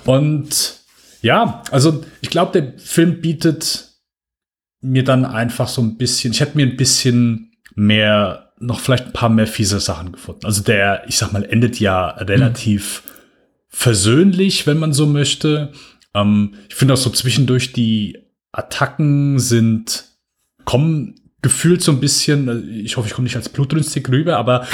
Und 0.05 0.77
ja, 1.23 1.63
also 1.71 2.05
ich 2.21 2.31
glaube, 2.31 2.61
der 2.61 2.79
Film 2.79 3.21
bietet 3.21 3.86
mir 4.87 5.05
dann 5.05 5.25
einfach 5.25 5.69
so 5.69 5.83
ein 5.83 5.97
bisschen, 5.97 6.33
ich 6.33 6.41
hätte 6.41 6.57
mir 6.57 6.67
ein 6.67 6.77
bisschen 6.77 7.53
mehr, 7.75 8.53
noch 8.59 8.81
vielleicht 8.81 9.07
ein 9.07 9.13
paar 9.13 9.29
mehr 9.29 9.47
fiese 9.47 9.81
Sachen 9.81 10.13
gefunden. 10.13 10.47
Also 10.47 10.63
der, 10.63 11.05
ich 11.09 11.19
sag 11.19 11.33
mal, 11.33 11.45
endet 11.45 11.81
ja 11.81 12.09
relativ 12.11 13.03
mhm. 13.05 13.11
versöhnlich, 13.69 14.67
wenn 14.67 14.79
man 14.79 14.93
so 14.93 15.07
möchte. 15.07 15.73
Ähm, 16.15 16.55
ich 16.69 16.75
finde 16.75 16.95
auch 16.95 16.99
so 16.99 17.11
zwischendurch 17.11 17.73
die 17.73 18.19
Attacken 18.53 19.39
sind, 19.39 20.05
kommen 20.65 21.17
gefühlt 21.47 21.81
so 21.81 21.93
ein 21.93 22.01
bisschen, 22.01 22.83
ich 22.85 22.97
hoffe, 22.97 23.07
ich 23.07 23.15
komme 23.15 23.27
nicht 23.27 23.37
als 23.37 23.49
blutrünstig 23.49 24.09
rüber, 24.09 24.37
aber 24.37 24.67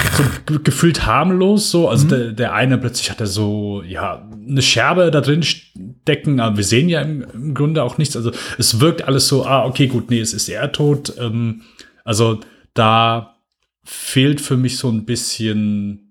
so 0.49 0.59
gefühlt 0.59 1.05
harmlos 1.05 1.69
so. 1.69 1.87
Also 1.87 2.05
mhm. 2.05 2.09
der, 2.09 2.31
der 2.31 2.53
eine 2.55 2.79
plötzlich 2.79 3.11
hat 3.11 3.21
er 3.21 3.27
so, 3.27 3.83
ja, 3.87 4.27
eine 4.33 4.63
Scherbe 4.63 5.11
da 5.11 5.21
drin 5.21 5.43
stecken, 5.43 6.39
aber 6.39 6.57
wir 6.57 6.63
sehen 6.63 6.89
ja 6.89 7.01
im, 7.03 7.23
im, 7.31 7.53
Grunde 7.53 7.83
auch 7.83 7.99
nichts. 7.99 8.15
Also 8.15 8.31
es 8.57 8.79
wirkt 8.79 9.03
alles 9.03 9.27
so, 9.27 9.45
ah, 9.45 9.67
okay, 9.67 9.85
gut, 9.85 10.09
nee, 10.09 10.19
es 10.19 10.33
ist 10.33 10.49
er 10.49 10.71
tot. 10.71 11.13
Ähm, 11.19 11.61
also 12.05 12.39
da 12.73 13.35
fehlt 13.83 14.41
für 14.41 14.57
mich 14.57 14.77
so 14.77 14.89
ein 14.89 15.05
bisschen 15.05 16.02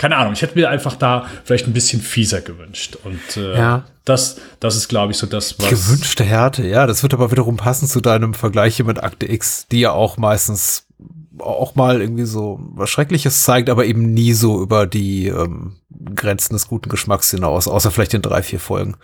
keine 0.00 0.16
Ahnung, 0.16 0.32
ich 0.32 0.40
hätte 0.40 0.58
mir 0.58 0.70
einfach 0.70 0.96
da 0.96 1.26
vielleicht 1.44 1.66
ein 1.66 1.74
bisschen 1.74 2.00
fieser 2.00 2.40
gewünscht. 2.40 2.96
Und 3.04 3.36
äh, 3.36 3.54
ja. 3.54 3.84
das, 4.06 4.38
das 4.58 4.74
ist, 4.74 4.88
glaube 4.88 5.12
ich, 5.12 5.18
so 5.18 5.26
das, 5.26 5.58
was. 5.58 5.68
Gewünschte 5.68 6.24
Härte, 6.24 6.66
ja, 6.66 6.86
das 6.86 7.02
wird 7.02 7.12
aber 7.12 7.30
wiederum 7.30 7.58
passen 7.58 7.86
zu 7.86 8.00
deinem 8.00 8.32
Vergleich 8.32 8.76
hier 8.76 8.86
mit 8.86 9.02
Akte 9.02 9.30
X, 9.30 9.66
die 9.70 9.80
ja 9.80 9.92
auch 9.92 10.16
meistens 10.16 10.86
auch 11.38 11.74
mal 11.74 12.00
irgendwie 12.00 12.24
so 12.24 12.58
was 12.72 12.88
Schreckliches 12.88 13.42
zeigt, 13.42 13.68
aber 13.68 13.84
eben 13.84 14.14
nie 14.14 14.32
so 14.32 14.62
über 14.62 14.86
die 14.86 15.26
ähm, 15.26 15.76
Grenzen 16.14 16.54
des 16.54 16.66
guten 16.66 16.88
Geschmacks 16.88 17.30
hinaus, 17.30 17.68
außer 17.68 17.90
vielleicht 17.90 18.14
in 18.14 18.22
drei, 18.22 18.42
vier 18.42 18.58
Folgen. 18.58 18.96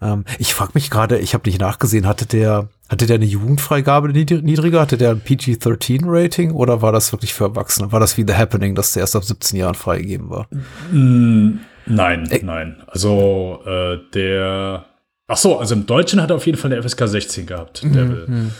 Ähm, 0.00 0.24
ich 0.38 0.54
frage 0.54 0.72
mich 0.74 0.90
gerade, 0.90 1.18
ich 1.18 1.34
habe 1.34 1.48
nicht 1.48 1.60
nachgesehen, 1.60 2.06
hatte 2.06 2.26
der, 2.26 2.68
hatte 2.88 3.06
der 3.06 3.16
eine 3.16 3.24
Jugendfreigabe 3.24 4.08
niedriger? 4.08 4.80
Hatte 4.80 4.98
der 4.98 5.10
ein 5.10 5.20
PG-13-Rating 5.20 6.52
oder 6.52 6.82
war 6.82 6.92
das 6.92 7.12
wirklich 7.12 7.34
für 7.34 7.44
Erwachsene? 7.44 7.92
War 7.92 8.00
das 8.00 8.16
wie 8.16 8.24
The 8.26 8.34
Happening, 8.34 8.74
dass 8.74 8.92
der 8.92 9.00
erst 9.00 9.16
ab 9.16 9.24
17 9.24 9.58
Jahren 9.58 9.74
freigegeben 9.74 10.30
war? 10.30 10.48
Mm, 10.92 11.60
nein, 11.86 12.28
Ä 12.30 12.40
nein. 12.42 12.82
Also 12.86 13.60
äh, 13.66 13.98
der 14.14 14.86
Ach 15.28 15.36
so, 15.36 15.58
also 15.58 15.74
im 15.74 15.86
Deutschen 15.86 16.22
hat 16.22 16.30
er 16.30 16.36
auf 16.36 16.46
jeden 16.46 16.58
Fall 16.58 16.72
eine 16.72 16.82
FSK 16.82 17.08
16 17.08 17.46
gehabt. 17.46 17.82
Mhm, 17.84 18.52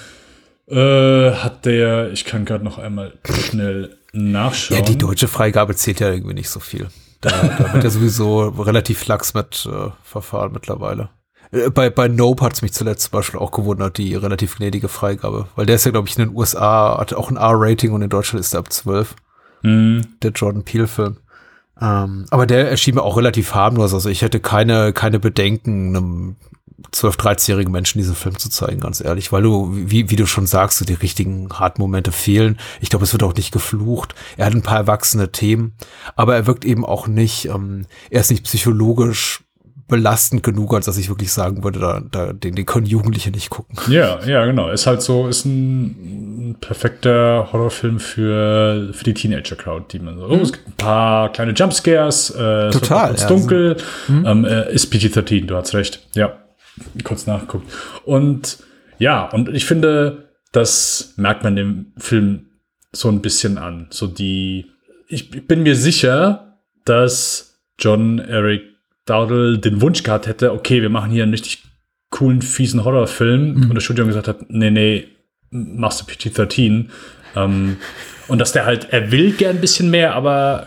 Äh, 0.68 1.30
hat 1.30 1.64
der, 1.64 2.10
ich 2.10 2.24
kann 2.24 2.44
gerade 2.44 2.64
noch 2.64 2.78
einmal 2.78 3.12
schnell 3.24 3.98
nachschauen. 4.12 4.80
Ja, 4.80 4.84
die 4.84 4.98
deutsche 4.98 5.28
Freigabe 5.28 5.76
zählt 5.76 6.00
ja 6.00 6.10
irgendwie 6.10 6.34
nicht 6.34 6.50
so 6.50 6.58
viel. 6.58 6.88
Da, 7.20 7.30
da 7.30 7.72
wird 7.72 7.84
ja 7.84 7.90
sowieso 7.90 8.48
relativ 8.48 9.06
lax 9.06 9.32
mit 9.32 9.68
äh, 9.70 9.90
Verfahren 10.02 10.52
mittlerweile. 10.52 11.08
Äh, 11.50 11.70
Bei, 11.70 11.90
bei 11.90 12.08
Nope 12.08 12.44
hat 12.44 12.54
es 12.54 12.62
mich 12.62 12.72
zuletzt 12.72 13.04
zum 13.04 13.12
Beispiel 13.12 13.40
auch 13.40 13.50
gewundert, 13.50 13.98
die 13.98 14.14
relativ 14.14 14.56
gnädige 14.56 14.88
Freigabe. 14.88 15.48
Weil 15.56 15.66
der 15.66 15.76
ist 15.76 15.84
ja, 15.84 15.92
glaube 15.92 16.08
ich, 16.08 16.18
in 16.18 16.26
den 16.26 16.36
USA, 16.36 16.98
hat 16.98 17.12
auch 17.14 17.30
ein 17.30 17.36
R-Rating 17.36 17.92
und 17.92 18.02
in 18.02 18.10
Deutschland 18.10 18.40
ist 18.40 18.54
er 18.54 18.60
ab 18.60 18.72
12. 18.72 19.14
Hm. 19.62 20.06
Der 20.22 20.30
Jordan 20.32 20.64
Peele-Film. 20.64 21.18
Ähm, 21.80 22.26
aber 22.30 22.46
der 22.46 22.70
erschien 22.70 22.94
mir 22.94 23.02
auch 23.02 23.16
relativ 23.16 23.54
harmlos. 23.54 23.92
Also 23.92 24.08
ich 24.08 24.22
hätte 24.22 24.40
keine, 24.40 24.92
keine 24.92 25.18
Bedenken, 25.18 25.96
einem 25.96 26.36
12-, 26.92 27.18
13-jährigen 27.18 27.72
Menschen 27.72 27.98
diesen 27.98 28.14
Film 28.14 28.38
zu 28.38 28.48
zeigen, 28.48 28.80
ganz 28.80 29.00
ehrlich. 29.00 29.32
Weil 29.32 29.42
du, 29.42 29.70
wie, 29.72 30.10
wie 30.10 30.16
du 30.16 30.26
schon 30.26 30.46
sagst, 30.46 30.78
so 30.78 30.84
die 30.84 30.94
richtigen 30.94 31.48
harten 31.50 31.80
Momente 31.80 32.12
fehlen. 32.12 32.58
Ich 32.80 32.90
glaube, 32.90 33.04
es 33.04 33.12
wird 33.12 33.22
auch 33.22 33.34
nicht 33.34 33.52
geflucht. 33.52 34.14
Er 34.36 34.46
hat 34.46 34.54
ein 34.54 34.62
paar 34.62 34.78
erwachsene 34.78 35.32
Themen, 35.32 35.74
aber 36.14 36.34
er 36.34 36.46
wirkt 36.46 36.64
eben 36.64 36.84
auch 36.84 37.06
nicht, 37.06 37.46
ähm, 37.46 37.86
er 38.10 38.20
ist 38.20 38.30
nicht 38.30 38.44
psychologisch 38.44 39.42
belastend 39.88 40.42
genug, 40.42 40.74
als 40.74 40.86
dass 40.86 40.98
ich 40.98 41.08
wirklich 41.08 41.32
sagen 41.32 41.62
würde, 41.62 41.78
da, 41.78 42.00
da, 42.00 42.32
den, 42.32 42.54
den 42.54 42.66
können 42.66 42.86
Jugendliche 42.86 43.30
nicht 43.30 43.50
gucken. 43.50 43.78
Ja, 43.88 44.18
ja, 44.24 44.44
genau. 44.44 44.68
Ist 44.70 44.86
halt 44.86 45.00
so, 45.00 45.28
ist 45.28 45.44
ein, 45.44 46.50
ein 46.50 46.56
perfekter 46.60 47.52
Horrorfilm 47.52 48.00
für, 48.00 48.90
für 48.92 49.04
die 49.04 49.14
Teenager-Crowd, 49.14 49.86
die 49.92 50.00
man 50.00 50.18
so, 50.18 50.26
oh, 50.26 50.36
es 50.36 50.52
gibt 50.52 50.66
ein 50.66 50.76
paar 50.76 51.32
kleine 51.32 51.52
Jumpscares, 51.52 52.30
äh, 52.30 52.32
es 52.32 52.74
wird 52.74 52.84
Total, 52.84 53.04
auch 53.04 53.08
kurz 53.08 53.22
ja, 53.22 53.28
dunkel, 53.28 53.76
ähm, 54.08 54.44
äh, 54.44 54.72
ist 54.72 54.92
PG-13, 54.92 55.46
du 55.46 55.56
hast 55.56 55.74
recht. 55.74 56.06
Ja, 56.14 56.36
kurz 57.04 57.26
nachguckt. 57.26 57.70
Und 58.04 58.58
ja, 58.98 59.26
und 59.26 59.48
ich 59.50 59.66
finde, 59.66 60.30
das 60.52 61.14
merkt 61.16 61.44
man 61.44 61.54
dem 61.54 61.92
Film 61.96 62.46
so 62.92 63.08
ein 63.08 63.20
bisschen 63.20 63.58
an. 63.58 63.86
So 63.90 64.06
die, 64.06 64.66
ich 65.08 65.46
bin 65.46 65.62
mir 65.62 65.76
sicher, 65.76 66.58
dass 66.84 67.60
John 67.78 68.18
Eric 68.18 68.62
Dowdle 69.06 69.58
den 69.58 69.80
Wunsch 69.80 70.02
gehabt 70.02 70.26
hätte, 70.26 70.52
okay, 70.52 70.82
wir 70.82 70.90
machen 70.90 71.10
hier 71.10 71.22
einen 71.22 71.32
richtig 71.32 71.62
coolen, 72.10 72.42
fiesen 72.42 72.84
Horrorfilm 72.84 73.68
und 73.68 73.74
das 73.74 73.84
Studio 73.84 74.06
gesagt 74.06 74.28
hat, 74.28 74.50
nee, 74.50 74.70
nee, 74.70 75.08
machst 75.50 76.00
du 76.00 76.04
PG-13. 76.04 76.86
Ähm, 77.34 77.76
und 78.28 78.38
dass 78.38 78.52
der 78.52 78.66
halt, 78.66 78.88
er 78.90 79.12
will 79.12 79.32
gern 79.32 79.56
ein 79.56 79.60
bisschen 79.60 79.90
mehr, 79.90 80.14
aber 80.14 80.66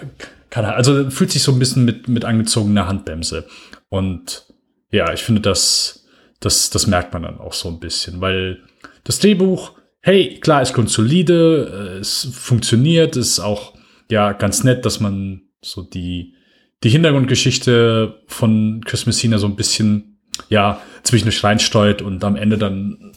kann 0.50 0.66
halt, 0.66 0.78
also 0.78 1.10
fühlt 1.10 1.32
sich 1.32 1.44
so 1.44 1.52
ein 1.52 1.60
bisschen 1.60 1.86
mit, 1.86 2.08
mit 2.08 2.26
angezogener 2.26 2.88
Handbremse. 2.88 3.46
Und 3.90 4.46
ja, 4.92 5.14
ich 5.14 5.22
finde, 5.22 5.42
das, 5.42 6.08
das, 6.40 6.70
das 6.70 6.88
merkt 6.88 7.14
man 7.14 7.24
dann 7.24 7.40
auch 7.40 7.54
so 7.54 7.70
ein 7.70 7.80
bisschen, 7.80 8.22
weil 8.22 8.60
das 9.04 9.20
Drehbuch, 9.20 9.74
hey, 10.02 10.40
klar, 10.40 10.62
ist 10.62 10.74
grundsolide, 10.74 11.96
äh, 11.96 12.00
es 12.00 12.30
funktioniert, 12.32 13.18
ist 13.18 13.40
auch, 13.40 13.74
ja, 14.10 14.32
ganz 14.32 14.64
nett, 14.64 14.86
dass 14.86 15.00
man 15.00 15.42
so 15.62 15.84
die, 15.84 16.36
die 16.84 16.90
Hintergrundgeschichte 16.90 18.22
von 18.28 18.82
Chris 18.86 19.06
Messina 19.06 19.38
so 19.38 19.48
ein 19.48 19.56
bisschen, 19.56 20.20
ja, 20.50 20.82
zwischendurch 21.04 21.44
reinsteuert 21.44 22.02
und 22.02 22.24
am 22.24 22.36
Ende 22.36 22.58
dann 22.58 23.14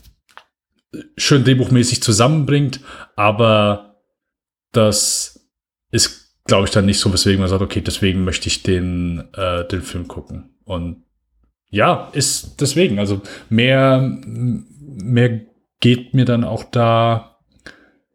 schön 1.16 1.44
drehbuchmäßig 1.44 2.02
zusammenbringt, 2.02 2.80
aber 3.16 3.96
das 4.72 5.48
ist, 5.90 6.42
glaube 6.44 6.66
ich, 6.66 6.70
dann 6.70 6.86
nicht 6.86 6.98
so, 6.98 7.12
weswegen 7.12 7.40
man 7.40 7.48
sagt, 7.48 7.62
okay, 7.62 7.80
deswegen 7.80 8.24
möchte 8.24 8.48
ich 8.48 8.62
den, 8.62 9.24
äh, 9.34 9.66
den 9.66 9.82
Film 9.82 10.08
gucken. 10.08 10.56
Und 10.64 11.04
ja, 11.70 12.10
ist 12.12 12.60
deswegen, 12.60 12.98
also 12.98 13.22
mehr, 13.48 14.00
mehr 14.00 15.40
geht 15.80 16.14
mir 16.14 16.24
dann 16.24 16.44
auch 16.44 16.64
da, 16.64 17.38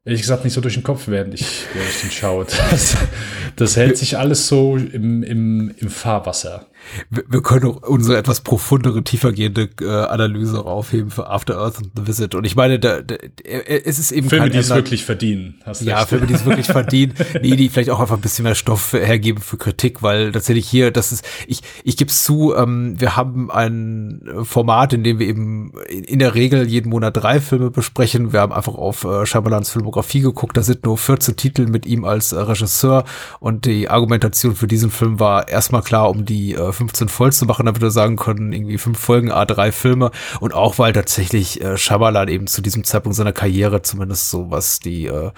ehrlich 0.05 0.21
gesagt, 0.21 0.43
nicht 0.43 0.53
so 0.53 0.61
durch 0.61 0.75
den 0.75 0.83
Kopf, 0.83 1.07
während 1.07 1.33
ich, 1.33 1.65
während 1.73 1.89
ich 1.89 2.01
den 2.01 2.11
schaue. 2.11 2.45
das 3.57 3.75
hält 3.75 3.97
sich 3.97 4.17
alles 4.17 4.47
so 4.47 4.77
im, 4.77 5.23
im, 5.23 5.73
im 5.77 5.89
Fahrwasser. 5.89 6.66
Wir, 7.09 7.41
können 7.41 7.65
auch 7.65 7.87
unsere 7.87 8.17
etwas 8.17 8.41
profundere, 8.41 9.03
tiefergehende 9.03 9.69
äh, 9.81 9.87
Analyse 9.87 10.65
aufheben 10.65 11.11
für 11.11 11.29
After 11.29 11.57
Earth 11.57 11.77
and 11.77 11.91
The 11.95 12.07
Visit. 12.07 12.35
Und 12.35 12.45
ich 12.45 12.55
meine, 12.55 12.79
da, 12.79 13.01
da, 13.01 13.15
äh, 13.15 13.81
es 13.85 13.99
ist 13.99 14.11
eben 14.11 14.29
Filme, 14.29 14.49
die 14.49 14.57
es 14.57 14.69
wirklich 14.69 15.05
verdienen. 15.05 15.55
Hast 15.65 15.81
Ja, 15.81 15.99
recht. 15.99 16.09
Filme, 16.09 16.27
die 16.27 16.33
es 16.33 16.45
wirklich 16.45 16.67
verdienen. 16.67 17.13
Nee, 17.41 17.55
die 17.55 17.69
vielleicht 17.69 17.89
auch 17.89 17.99
einfach 17.99 18.15
ein 18.15 18.21
bisschen 18.21 18.43
mehr 18.43 18.55
Stoff 18.55 18.93
hergeben 18.93 19.41
für 19.41 19.57
Kritik, 19.57 20.01
weil 20.03 20.31
tatsächlich 20.31 20.67
hier, 20.67 20.91
das 20.91 21.11
ist, 21.11 21.25
ich, 21.47 21.61
ich 21.83 21.97
gebe 21.97 22.09
es 22.09 22.23
zu, 22.23 22.55
ähm, 22.55 22.99
wir 22.99 23.15
haben 23.15 23.51
ein 23.51 24.21
Format, 24.43 24.93
in 24.93 25.03
dem 25.03 25.19
wir 25.19 25.27
eben 25.27 25.71
in, 25.87 26.19
der 26.19 26.35
Regel 26.35 26.67
jeden 26.67 26.89
Monat 26.89 27.17
drei 27.17 27.39
Filme 27.39 27.71
besprechen. 27.71 28.33
Wir 28.33 28.41
haben 28.41 28.53
einfach 28.53 28.75
auf 28.75 29.03
äh, 29.03 29.25
Scheiberlands 29.25 29.71
Filmografie 29.71 30.21
geguckt, 30.21 30.57
da 30.57 30.63
sind 30.63 30.85
nur 30.85 30.97
14 30.97 31.35
Titel 31.35 31.67
mit 31.67 31.85
ihm 31.85 32.05
als 32.05 32.31
äh, 32.31 32.39
Regisseur 32.39 33.03
und 33.39 33.65
die 33.65 33.89
Argumentation 33.89 34.55
für 34.55 34.67
diesen 34.67 34.91
Film 34.91 35.19
war 35.19 35.47
erstmal 35.47 35.81
klar, 35.81 36.09
um 36.09 36.25
die 36.25 36.53
äh, 36.53 36.71
15 36.77 37.09
voll 37.09 37.33
zu 37.33 37.45
machen, 37.45 37.65
damit 37.65 37.81
wir 37.81 37.91
sagen 37.91 38.15
können, 38.15 38.53
irgendwie 38.53 38.77
fünf 38.77 38.97
Folgen, 38.99 39.31
A3 39.31 39.71
Filme 39.71 40.11
und 40.39 40.53
auch 40.53 40.79
weil 40.79 40.93
tatsächlich 40.93 41.61
äh, 41.61 41.77
Shyamalan 41.77 42.29
eben 42.29 42.47
zu 42.47 42.61
diesem 42.61 42.83
Zeitpunkt 42.85 43.15
seiner 43.15 43.33
Karriere, 43.33 43.81
zumindest 43.81 44.29
so 44.29 44.49
was 44.49 44.79
die 44.79 45.07
äh, 45.07 45.31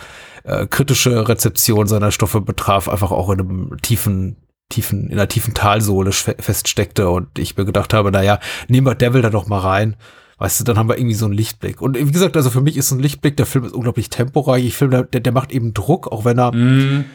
äh, 0.43 0.67
kritische 0.67 1.27
Rezeption 1.27 1.87
seiner 1.87 2.11
Stoffe 2.11 2.41
betraf, 2.41 2.87
einfach 2.87 3.11
auch 3.11 3.29
in 3.31 3.39
einem 3.39 3.77
tiefen 3.81 4.37
tiefen, 4.71 5.07
in 5.07 5.13
einer 5.13 5.27
tiefen 5.27 5.55
Talsohle 5.55 6.11
fe- 6.11 6.35
feststeckte 6.39 7.09
und 7.09 7.39
ich 7.39 7.57
mir 7.57 7.65
gedacht 7.65 7.91
habe, 7.91 8.11
naja, 8.11 8.39
nehmen 8.67 8.85
wir 8.85 8.93
Devil 8.93 9.23
da 9.23 9.31
doch 9.31 9.47
mal 9.47 9.57
rein. 9.61 9.95
Weißt 10.37 10.59
du, 10.59 10.63
dann 10.63 10.77
haben 10.77 10.87
wir 10.87 10.97
irgendwie 10.99 11.15
so 11.15 11.25
einen 11.25 11.33
Lichtblick. 11.33 11.81
Und 11.81 11.97
wie 11.97 12.11
gesagt, 12.11 12.37
also 12.37 12.51
für 12.51 12.61
mich 12.61 12.77
ist 12.77 12.91
ein 12.91 12.99
Lichtblick, 12.99 13.35
der 13.35 13.47
Film 13.47 13.65
ist 13.65 13.73
unglaublich 13.73 14.09
temporeich. 14.11 14.63
Ich 14.63 14.77
finde, 14.77 15.05
der, 15.11 15.21
der 15.21 15.33
macht 15.33 15.51
eben 15.51 15.73
Druck, 15.73 16.07
auch 16.11 16.23
wenn 16.23 16.37
er 16.37 16.53
Mhm. 16.53 17.05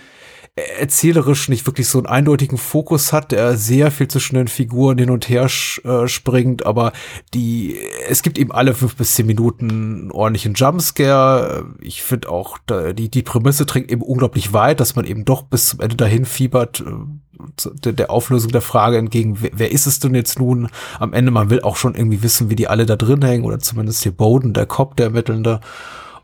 Erzählerisch 0.57 1.49
nicht 1.49 1.67
wirklich 1.67 1.89
so 1.89 1.99
einen 1.99 2.07
eindeutigen 2.07 2.59
Fokus 2.59 3.13
hat, 3.13 3.33
der 3.33 3.57
sehr 3.57 3.91
viel 3.91 4.07
zwischen 4.07 4.37
den 4.37 4.47
Figuren 4.47 4.99
hin 4.99 5.11
und 5.11 5.29
her 5.29 5.49
äh, 5.85 6.07
springt, 6.07 6.65
aber 6.65 6.93
die, 7.33 7.77
es 8.09 8.23
gibt 8.23 8.39
eben 8.39 8.53
alle 8.53 8.75
fünf 8.75 8.95
bis 8.95 9.15
zehn 9.15 9.27
Minuten 9.27 9.71
einen 9.71 10.11
ordentlichen 10.13 10.55
Jumpscare. 10.55 11.65
Ich 11.81 12.05
finde 12.05 12.31
auch, 12.31 12.59
die, 12.69 13.09
die 13.09 13.23
Prämisse 13.23 13.67
trägt 13.67 13.91
eben 13.91 14.03
unglaublich 14.03 14.53
weit, 14.53 14.79
dass 14.79 14.95
man 14.95 15.07
eben 15.07 15.25
doch 15.25 15.43
bis 15.43 15.71
zum 15.71 15.81
Ende 15.81 15.97
dahin 15.97 16.25
fiebert, 16.25 16.85
äh, 16.87 17.93
der, 17.93 18.11
Auflösung 18.11 18.53
der 18.53 18.61
Frage 18.61 18.97
entgegen, 18.97 19.39
wer, 19.41 19.51
wer 19.55 19.73
ist 19.73 19.87
es 19.87 19.99
denn 19.99 20.15
jetzt 20.15 20.39
nun? 20.39 20.69
Am 21.01 21.13
Ende, 21.13 21.33
man 21.33 21.51
will 21.51 21.63
auch 21.63 21.75
schon 21.75 21.97
irgendwie 21.97 22.23
wissen, 22.23 22.49
wie 22.49 22.57
die 22.57 22.69
alle 22.69 22.87
da 22.87 22.95
drin 22.95 23.23
hängen, 23.23 23.45
oder 23.45 23.59
zumindest 23.59 24.05
hier 24.05 24.13
Bowden, 24.13 24.53
der 24.53 24.67
Cop, 24.67 24.97
der 24.97 25.07
Ermittelnde. 25.07 25.61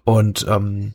Und 0.05 0.47
ähm, 0.49 0.95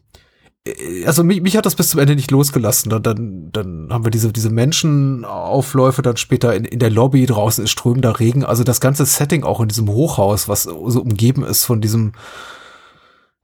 also 1.06 1.24
mich, 1.24 1.42
mich 1.42 1.56
hat 1.56 1.66
das 1.66 1.76
bis 1.76 1.90
zum 1.90 2.00
Ende 2.00 2.16
nicht 2.16 2.32
losgelassen. 2.32 2.90
Dann, 2.90 3.04
dann, 3.04 3.52
dann 3.52 3.90
haben 3.92 4.04
wir 4.04 4.12
diese, 4.12 4.34
diese 4.34 4.50
Menschenaufläufe 4.50 6.02
dann 6.02 6.18
später 6.18 6.56
in, 6.56 6.66
in 6.66 6.80
der 6.80 6.90
Lobby, 6.90 7.26
draußen 7.26 7.64
ist 7.64 7.72
strömender 7.72 8.20
Regen. 8.20 8.44
Also 8.44 8.64
das 8.64 8.82
ganze 8.82 9.06
Setting 9.06 9.44
auch 9.44 9.62
in 9.62 9.68
diesem 9.68 9.88
Hochhaus, 9.90 10.50
was 10.50 10.64
so 10.64 11.02
umgeben 11.02 11.44
ist 11.44 11.66
von 11.66 11.82
diesem, 11.82 12.14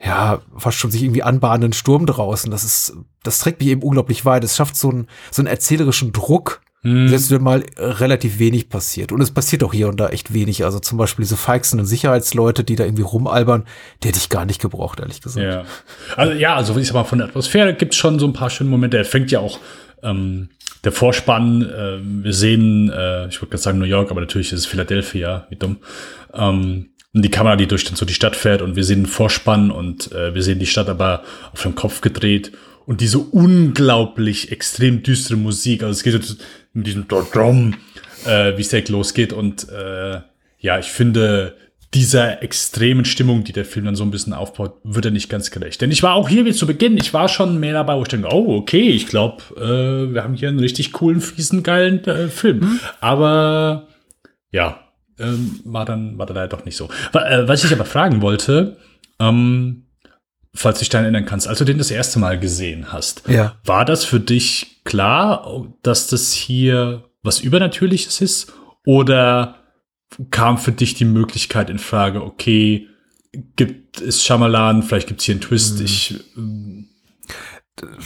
ja, 0.03 0.41
fast 0.57 0.77
schon 0.77 0.89
sich 0.89 1.03
irgendwie 1.03 1.21
anbahnenden 1.21 1.73
Sturm 1.73 2.07
draußen. 2.07 2.49
Das 2.49 2.63
ist, 2.63 2.93
das 3.21 3.38
trägt 3.38 3.60
mich 3.60 3.69
eben 3.69 3.84
unglaublich 3.84 4.25
weit. 4.25 4.43
Es 4.43 4.55
schafft 4.55 4.75
so 4.75 4.89
einen, 4.89 5.07
so 5.29 5.43
einen 5.43 5.47
erzählerischen 5.47 6.13
Druck, 6.13 6.62
Mhm. 6.83 7.09
selbst 7.09 7.29
wenn 7.29 7.43
mal 7.43 7.63
äh, 7.75 7.83
relativ 7.83 8.39
wenig 8.39 8.67
passiert. 8.67 9.11
Und 9.11 9.21
es 9.21 9.31
passiert 9.31 9.63
auch 9.63 9.73
hier 9.73 9.87
und 9.87 9.99
da 9.99 10.09
echt 10.09 10.33
wenig. 10.33 10.65
Also 10.65 10.79
zum 10.79 10.97
Beispiel 10.97 11.23
diese 11.23 11.37
feixenden 11.37 11.85
Sicherheitsleute, 11.85 12.63
die 12.63 12.75
da 12.75 12.85
irgendwie 12.85 13.03
rumalbern, 13.03 13.65
die 14.01 14.07
hätte 14.07 14.17
ich 14.17 14.29
gar 14.29 14.45
nicht 14.45 14.59
gebraucht, 14.59 14.99
ehrlich 14.99 15.21
gesagt. 15.21 15.45
Ja. 15.45 15.63
Also 16.15 16.33
ja, 16.33 16.55
also 16.55 16.75
ich 16.77 16.87
sag 16.87 16.95
mal, 16.95 17.03
von 17.03 17.19
der 17.19 17.27
Atmosphäre 17.27 17.75
gibt 17.75 17.93
es 17.93 17.99
schon 17.99 18.17
so 18.17 18.25
ein 18.25 18.33
paar 18.33 18.49
schöne 18.49 18.69
Momente. 18.71 18.97
Er 18.97 19.05
fängt 19.05 19.29
ja 19.29 19.39
auch 19.39 19.59
ähm, 20.01 20.49
der 20.83 20.91
Vorspann, 20.91 21.61
äh, 21.61 21.99
wir 22.01 22.33
sehen, 22.33 22.89
äh, 22.89 23.27
ich 23.27 23.39
wollte 23.41 23.51
gerade 23.51 23.61
sagen 23.61 23.77
New 23.77 23.85
York, 23.85 24.09
aber 24.09 24.21
natürlich 24.21 24.51
ist 24.51 24.59
es 24.59 24.65
Philadelphia, 24.65 25.45
wie 25.49 25.57
dumm. 25.57 25.77
Ähm, 26.33 26.87
und 27.13 27.25
die 27.25 27.29
Kamera, 27.29 27.57
die 27.57 27.67
durch 27.67 27.83
dann 27.83 27.95
so 27.95 28.05
die 28.05 28.13
Stadt 28.13 28.35
fährt 28.35 28.61
und 28.61 28.75
wir 28.75 28.85
sehen 28.85 29.01
den 29.01 29.05
Vorspann 29.05 29.69
und 29.69 30.11
äh, 30.13 30.33
wir 30.33 30.41
sehen 30.41 30.59
die 30.59 30.65
Stadt 30.65 30.89
aber 30.89 31.23
auf 31.53 31.61
dem 31.61 31.75
Kopf 31.75 32.01
gedreht 32.01 32.53
und 32.85 33.01
diese 33.01 33.19
unglaublich 33.19 34.51
extrem 34.51 35.03
düstere 35.03 35.37
Musik. 35.37 35.83
Also 35.83 35.91
es 35.91 36.03
geht 36.03 36.37
mit 36.73 36.88
diesem 36.88 37.07
Drum, 37.07 37.75
äh, 38.25 38.57
wie 38.57 38.62
es 38.62 38.69
direkt 38.69 38.89
losgeht 38.89 39.34
und 39.34 39.69
äh, 39.69 40.21
ja, 40.60 40.77
ich 40.77 40.91
finde, 40.91 41.55
dieser 41.93 42.41
extremen 42.41 43.03
Stimmung, 43.03 43.43
die 43.43 43.51
der 43.51 43.65
Film 43.65 43.86
dann 43.86 43.95
so 43.95 44.03
ein 44.03 44.12
bisschen 44.12 44.34
aufbaut, 44.34 44.75
wird 44.84 45.05
er 45.05 45.12
nicht 45.12 45.29
ganz 45.29 45.51
gerecht. 45.51 45.81
Denn 45.81 45.91
ich 45.91 46.03
war 46.03 46.13
auch 46.13 46.29
hier 46.29 46.45
wie 46.45 46.53
zu 46.53 46.65
Beginn, 46.65 46.95
ich 46.97 47.13
war 47.13 47.27
schon 47.27 47.60
mehr 47.60 47.73
dabei, 47.73 47.97
wo 47.97 48.03
ich 48.03 48.07
denke, 48.07 48.29
oh, 48.31 48.55
okay, 48.55 48.89
ich 48.89 49.07
glaube, 49.07 49.43
äh, 49.57 50.13
wir 50.13 50.23
haben 50.23 50.36
hier 50.36 50.47
einen 50.47 50.60
richtig 50.60 50.93
coolen, 50.93 51.19
fiesen, 51.19 51.63
geilen 51.63 52.03
äh, 52.05 52.29
Film. 52.29 52.79
Aber 53.01 53.88
ja, 54.51 54.79
ähm, 55.19 55.60
war 55.65 55.84
dann 55.84 56.17
war 56.17 56.25
dann 56.25 56.36
leider 56.36 56.55
doch 56.55 56.65
nicht 56.65 56.77
so. 56.77 56.89
Äh, 57.13 57.47
Was 57.47 57.63
ich 57.65 57.73
aber 57.73 57.86
fragen 57.86 58.21
wollte, 58.21 58.77
ähm, 59.19 59.88
falls 60.53 60.77
du 60.77 60.83
dich 60.83 60.89
daran 60.89 61.05
erinnern 61.05 61.25
kannst, 61.25 61.47
als 61.47 61.59
du 61.59 61.65
den 61.65 61.77
das 61.77 61.91
erste 61.91 62.19
Mal 62.19 62.39
gesehen 62.39 62.91
hast, 62.91 63.23
Ja. 63.27 63.55
war 63.65 63.85
das 63.85 64.03
für 64.05 64.19
dich 64.19 64.81
klar, 64.83 65.65
dass 65.83 66.07
das 66.07 66.33
hier 66.33 67.05
was 67.23 67.39
Übernatürliches 67.39 68.19
ist? 68.21 68.51
Oder 68.85 69.55
kam 70.31 70.57
für 70.57 70.71
dich 70.71 70.95
die 70.95 71.05
Möglichkeit 71.05 71.69
in 71.69 71.79
Frage, 71.79 72.23
okay, 72.23 72.87
gibt 73.55 74.01
es 74.01 74.23
Shyamalan, 74.23 74.83
vielleicht 74.83 75.07
gibt 75.07 75.21
es 75.21 75.25
hier 75.25 75.35
einen 75.35 75.41
Twist. 75.41 75.79
Mhm. 75.79 75.85
Ich 75.85 76.23
ähm, 76.35 76.89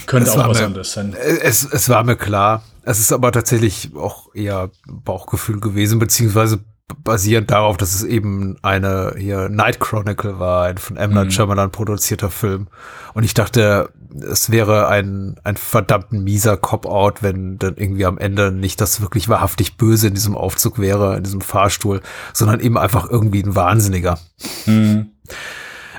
könnte 0.06 0.30
Es 0.30 0.36
auch 0.36 0.48
was 0.48 0.58
mir- 0.60 0.66
anderes 0.66 0.92
sein. 0.92 1.14
Es, 1.14 1.64
es 1.64 1.88
war 1.88 2.04
mir 2.04 2.16
klar. 2.16 2.62
Es 2.82 3.00
ist 3.00 3.12
aber 3.12 3.32
tatsächlich 3.32 3.90
auch 3.96 4.32
eher 4.34 4.70
Bauchgefühl 4.86 5.58
gewesen, 5.58 5.98
beziehungsweise 5.98 6.64
basierend 7.02 7.50
darauf, 7.50 7.76
dass 7.76 7.94
es 7.94 8.04
eben 8.04 8.56
eine 8.62 9.14
hier 9.16 9.48
Night 9.48 9.80
Chronicle 9.80 10.38
war, 10.38 10.66
ein 10.66 10.78
von 10.78 10.96
M. 10.96 11.12
Night 11.12 11.32
Shyamalan 11.32 11.70
produzierter 11.70 12.30
Film. 12.30 12.68
Und 13.14 13.24
ich 13.24 13.34
dachte, 13.34 13.90
es 14.20 14.50
wäre 14.50 14.88
ein, 14.88 15.36
ein 15.42 15.56
verdammt 15.56 16.12
mieser 16.12 16.56
Cop-Out, 16.56 17.22
wenn 17.22 17.58
dann 17.58 17.76
irgendwie 17.76 18.06
am 18.06 18.18
Ende 18.18 18.52
nicht 18.52 18.80
das 18.80 19.00
wirklich 19.00 19.28
wahrhaftig 19.28 19.76
Böse 19.76 20.08
in 20.08 20.14
diesem 20.14 20.36
Aufzug 20.36 20.78
wäre, 20.78 21.16
in 21.16 21.24
diesem 21.24 21.40
Fahrstuhl, 21.40 22.02
sondern 22.32 22.60
eben 22.60 22.78
einfach 22.78 23.08
irgendwie 23.10 23.42
ein 23.42 23.54
Wahnsinniger. 23.54 24.18
Hm. 24.64 25.10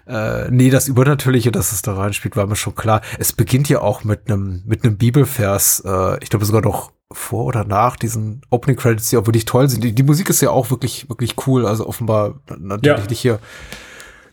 Äh, 0.07 0.49
nee, 0.51 0.69
das 0.69 0.87
Übernatürliche, 0.87 1.51
dass 1.51 1.71
es 1.71 1.81
da 1.81 1.93
reinspielt, 1.95 2.35
war 2.35 2.47
mir 2.47 2.55
schon 2.55 2.75
klar. 2.75 3.01
Es 3.19 3.33
beginnt 3.33 3.67
ja 3.69 3.81
auch 3.81 4.03
mit 4.03 4.29
einem 4.31 4.63
mit 4.65 4.83
einem 4.83 4.97
Bibelvers. 4.97 5.81
Äh, 5.85 6.23
ich 6.23 6.29
glaube 6.29 6.45
sogar 6.45 6.61
noch 6.61 6.91
vor 7.11 7.45
oder 7.45 7.63
nach 7.65 7.95
diesen 7.95 8.41
Opening 8.49 8.77
Credits, 8.77 9.09
die 9.09 9.17
auch 9.17 9.25
wirklich 9.27 9.45
toll 9.45 9.69
sind. 9.69 9.83
Die, 9.83 9.93
die 9.93 10.03
Musik 10.03 10.29
ist 10.29 10.41
ja 10.41 10.49
auch 10.51 10.69
wirklich 10.71 11.09
wirklich 11.09 11.35
cool. 11.47 11.65
Also 11.65 11.87
offenbar 11.87 12.39
natürlich 12.57 12.99
Ja. 13.03 13.09
nicht 13.09 13.19
hier 13.19 13.39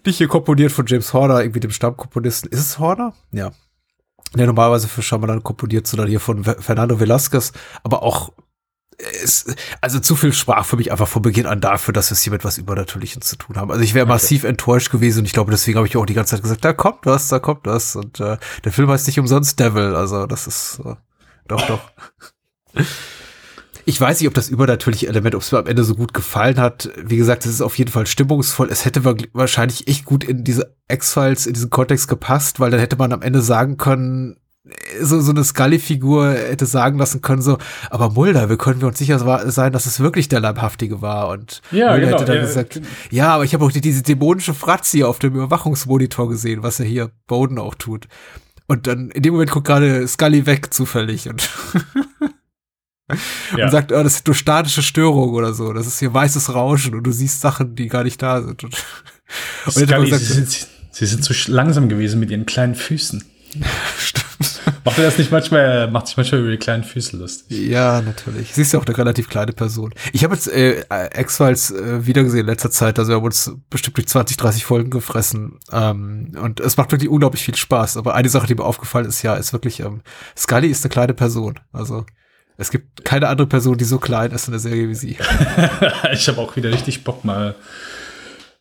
nicht 0.06 0.18
hier 0.18 0.28
komponiert 0.28 0.70
von 0.70 0.84
James 0.86 1.12
Horner, 1.12 1.40
irgendwie 1.40 1.60
dem 1.60 1.70
Stammkomponisten. 1.70 2.50
Ist 2.50 2.60
es 2.60 2.78
Horner? 2.78 3.14
Ja. 3.32 3.52
Der 4.36 4.46
normalerweise 4.46 4.88
für 4.88 5.00
Shyamalan 5.02 5.42
komponiert, 5.42 5.86
sondern 5.86 6.08
hier 6.08 6.20
von 6.20 6.44
Fernando 6.44 6.98
Velasquez. 7.00 7.52
Aber 7.84 8.02
auch 8.02 8.32
es, 9.22 9.46
also 9.80 10.00
zu 10.00 10.16
viel 10.16 10.32
sprach 10.32 10.64
für 10.64 10.76
mich 10.76 10.92
einfach 10.92 11.08
von 11.08 11.22
Beginn 11.22 11.46
an 11.46 11.60
dafür, 11.60 11.92
dass 11.92 12.10
wir 12.10 12.14
es 12.14 12.22
hier 12.22 12.32
mit 12.32 12.44
was 12.44 12.58
Übernatürlichem 12.58 13.22
zu 13.22 13.36
tun 13.36 13.56
haben. 13.56 13.70
Also 13.70 13.82
ich 13.82 13.94
wäre 13.94 14.06
massiv 14.06 14.44
enttäuscht 14.44 14.90
gewesen 14.90 15.20
und 15.20 15.24
ich 15.26 15.32
glaube, 15.32 15.50
deswegen 15.50 15.78
habe 15.78 15.86
ich 15.86 15.96
auch 15.96 16.06
die 16.06 16.14
ganze 16.14 16.32
Zeit 16.32 16.42
gesagt, 16.42 16.64
da 16.64 16.72
kommt 16.72 17.06
was, 17.06 17.28
da 17.28 17.38
kommt 17.38 17.66
was. 17.66 17.96
Und 17.96 18.20
äh, 18.20 18.36
der 18.64 18.72
Film 18.72 18.88
heißt 18.90 19.06
nicht 19.06 19.18
umsonst 19.18 19.58
Devil, 19.58 19.94
also 19.94 20.26
das 20.26 20.46
ist 20.46 20.80
äh, 20.84 20.94
doch, 21.48 21.66
doch. 21.66 21.80
Ich 23.86 24.00
weiß 24.00 24.18
nicht, 24.20 24.28
ob 24.28 24.34
das 24.34 24.48
übernatürliche 24.48 25.08
Element, 25.08 25.34
ob 25.34 25.42
es 25.42 25.52
mir 25.52 25.58
am 25.58 25.66
Ende 25.66 25.84
so 25.84 25.94
gut 25.94 26.14
gefallen 26.14 26.58
hat. 26.58 26.88
Wie 26.96 27.18
gesagt, 27.18 27.44
es 27.44 27.52
ist 27.52 27.60
auf 27.60 27.76
jeden 27.76 27.90
Fall 27.90 28.06
stimmungsvoll. 28.06 28.70
Es 28.70 28.86
hätte 28.86 29.04
wa- 29.04 29.14
wahrscheinlich 29.34 29.88
echt 29.88 30.06
gut 30.06 30.24
in 30.24 30.42
diese 30.42 30.74
X-Files, 30.88 31.46
in 31.46 31.52
diesen 31.52 31.68
Kontext 31.68 32.08
gepasst, 32.08 32.60
weil 32.60 32.70
dann 32.70 32.80
hätte 32.80 32.96
man 32.96 33.12
am 33.12 33.20
Ende 33.20 33.42
sagen 33.42 33.76
können, 33.76 34.36
so, 35.00 35.20
so 35.20 35.30
eine 35.30 35.44
Scully-Figur 35.44 36.32
hätte 36.32 36.64
sagen 36.64 36.98
lassen 36.98 37.20
können, 37.20 37.42
so, 37.42 37.58
aber 37.90 38.10
Mulder, 38.10 38.48
wir 38.48 38.56
können 38.56 38.80
wir 38.80 38.88
uns 38.88 38.98
sicher 38.98 39.18
sein, 39.50 39.72
dass 39.72 39.84
es 39.86 40.00
wirklich 40.00 40.28
der 40.28 40.40
Leibhaftige 40.40 41.02
war. 41.02 41.28
Und 41.28 41.60
Ja, 41.70 41.90
Mulder 41.90 42.06
genau, 42.06 42.16
hätte 42.16 42.24
dann 42.24 42.36
ja, 42.36 42.42
gesagt, 42.42 42.80
ja, 43.10 43.34
aber 43.34 43.44
ich 43.44 43.52
habe 43.52 43.64
auch 43.64 43.72
die, 43.72 43.82
diese 43.82 44.02
dämonische 44.02 44.54
Fratze 44.54 45.06
auf 45.06 45.18
dem 45.18 45.34
Überwachungsmonitor 45.34 46.30
gesehen, 46.30 46.62
was 46.62 46.80
er 46.80 46.86
hier 46.86 47.10
Bowden 47.26 47.58
auch 47.58 47.74
tut. 47.74 48.08
Und 48.66 48.86
dann 48.86 49.10
in 49.10 49.22
dem 49.22 49.34
Moment 49.34 49.50
guckt 49.50 49.66
gerade 49.66 50.08
Scully 50.08 50.46
weg 50.46 50.72
zufällig 50.72 51.28
und, 51.28 51.50
Ja. 53.56 53.66
und 53.66 53.70
sagt, 53.70 53.92
oh, 53.92 54.02
das 54.02 54.14
ist 54.14 54.26
nur 54.26 54.34
statische 54.34 54.82
Störung 54.82 55.34
oder 55.34 55.52
so. 55.52 55.74
Das 55.74 55.86
ist 55.86 55.98
hier 55.98 56.14
weißes 56.14 56.54
Rauschen 56.54 56.94
und 56.94 57.04
du 57.04 57.12
siehst 57.12 57.42
Sachen, 57.42 57.74
die 57.74 57.88
gar 57.88 58.02
nicht 58.02 58.22
da 58.22 58.40
sind. 58.40 58.64
Und, 58.64 58.74
Scully, 59.68 60.06
gesagt, 60.06 60.22
sie, 60.24 60.32
sind, 60.32 60.68
sie 60.90 61.06
sind 61.06 61.22
zu 61.22 61.34
langsam 61.52 61.90
gewesen 61.90 62.18
mit 62.18 62.30
ihren 62.30 62.46
kleinen 62.46 62.74
Füßen. 62.74 63.22
stimmt. 63.98 64.23
Macht 64.84 64.98
er 64.98 65.04
das 65.04 65.18
nicht 65.18 65.30
manchmal, 65.30 65.90
macht 65.90 66.08
sich 66.08 66.16
manchmal 66.16 66.42
über 66.42 66.50
die 66.50 66.58
kleinen 66.58 66.84
Füße 66.84 67.16
lustig. 67.16 67.68
Ja, 67.68 68.02
natürlich. 68.02 68.52
Sie 68.52 68.62
ist 68.62 68.72
ja 68.72 68.78
auch 68.78 68.86
eine 68.86 68.96
relativ 68.96 69.28
kleine 69.28 69.52
Person. 69.52 69.94
Ich 70.12 70.24
habe 70.24 70.34
jetzt 70.34 70.48
äh, 70.48 70.84
X-Files 71.18 71.70
äh, 71.70 72.06
wiedergesehen 72.06 72.42
in 72.42 72.46
letzter 72.46 72.70
Zeit. 72.70 72.98
Also 72.98 73.12
wir 73.12 73.16
haben 73.16 73.24
uns 73.24 73.52
bestimmt 73.70 73.96
durch 73.96 74.08
20, 74.08 74.36
30 74.36 74.64
Folgen 74.64 74.90
gefressen. 74.90 75.58
Ähm, 75.72 76.32
und 76.40 76.60
es 76.60 76.76
macht 76.76 76.92
wirklich 76.92 77.10
unglaublich 77.10 77.42
viel 77.44 77.54
Spaß. 77.54 77.96
Aber 77.96 78.14
eine 78.14 78.28
Sache, 78.28 78.46
die 78.46 78.54
mir 78.54 78.64
aufgefallen 78.64 79.06
ist, 79.06 79.22
ja, 79.22 79.34
ist 79.34 79.52
wirklich, 79.52 79.80
ähm, 79.80 80.02
Scully 80.36 80.68
ist 80.68 80.84
eine 80.84 80.90
kleine 80.90 81.14
Person. 81.14 81.60
Also 81.72 82.04
es 82.56 82.70
gibt 82.70 83.04
keine 83.04 83.28
andere 83.28 83.48
Person, 83.48 83.78
die 83.78 83.84
so 83.84 83.98
klein 83.98 84.30
ist 84.32 84.48
in 84.48 84.52
der 84.52 84.60
Serie 84.60 84.88
wie 84.88 84.94
sie. 84.94 85.16
ich 86.12 86.28
habe 86.28 86.40
auch 86.40 86.56
wieder 86.56 86.70
richtig 86.70 87.04
Bock, 87.04 87.24
mal 87.24 87.54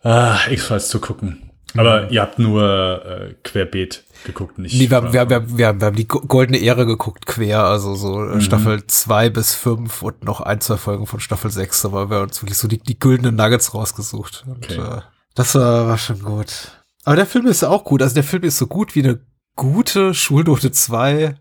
ah, 0.03 0.37
X-Files 0.49 0.87
zu 0.87 0.99
gucken. 0.99 1.49
Aber 1.75 2.11
ihr 2.11 2.21
habt 2.21 2.39
nur 2.39 3.05
äh, 3.05 3.33
querbeet 3.43 4.03
geguckt, 4.25 4.57
nicht. 4.59 4.75
Nee, 4.75 4.89
wir, 4.89 4.97
haben- 4.97 5.13
wir, 5.13 5.19
haben- 5.21 5.29
wir, 5.29 5.35
haben- 5.35 5.57
wir, 5.57 5.67
haben- 5.87 5.95
die 5.95 6.07
go- 6.07 6.21
goldene 6.21 6.63
Ära 6.63 6.83
geguckt, 6.83 7.25
quer, 7.25 7.63
also 7.63 7.95
so 7.95 8.23
äh, 8.25 8.41
Staffel 8.41 8.85
2 8.85 9.29
bis 9.29 9.53
5 9.55 10.01
und 10.01 10.23
noch 10.23 10.41
ein, 10.41 10.61
zwei 10.61 10.77
Folgen 10.77 11.07
von 11.07 11.19
Staffel 11.19 11.51
6, 11.51 11.85
aber 11.85 12.09
wir 12.09 12.17
haben 12.17 12.23
uns 12.27 12.41
wirklich 12.41 12.57
so 12.57 12.67
die, 12.67 12.77
die 12.79 12.99
güldenen 12.99 13.35
Nuggets 13.35 13.73
rausgesucht. 13.73 14.43
Und, 14.47 14.65
Okay. 14.65 14.79
äh, 14.79 15.01
das 15.35 15.55
war, 15.55 15.87
war 15.87 15.97
schon 15.97 16.19
gut. 16.21 16.71
Aber 17.05 17.15
der 17.15 17.25
Film 17.25 17.47
ist 17.47 17.63
auch 17.63 17.83
gut. 17.83 18.01
Also 18.01 18.13
der 18.15 18.23
Film 18.23 18.43
ist 18.43 18.57
so 18.57 18.67
gut 18.67 18.95
wie 18.95 19.03
eine 19.03 19.19
gute 19.55 20.13
Schulnote 20.13 20.71
2 20.71 21.35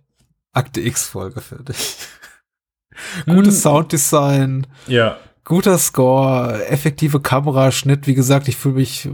Akte 0.53 0.81
X-Folge, 0.81 1.41
finde 1.41 1.73
ich. 1.73 1.97
Gutes 3.27 3.55
Hm. 3.55 3.61
Sounddesign, 3.63 4.67
ja, 4.87 5.17
guter 5.45 5.79
Score, 5.79 6.67
effektive 6.67 7.21
Kameraschnitt. 7.21 8.07
Wie 8.07 8.15
gesagt, 8.15 8.49
ich 8.49 8.57
fühle 8.57 8.75
mich 8.77 9.09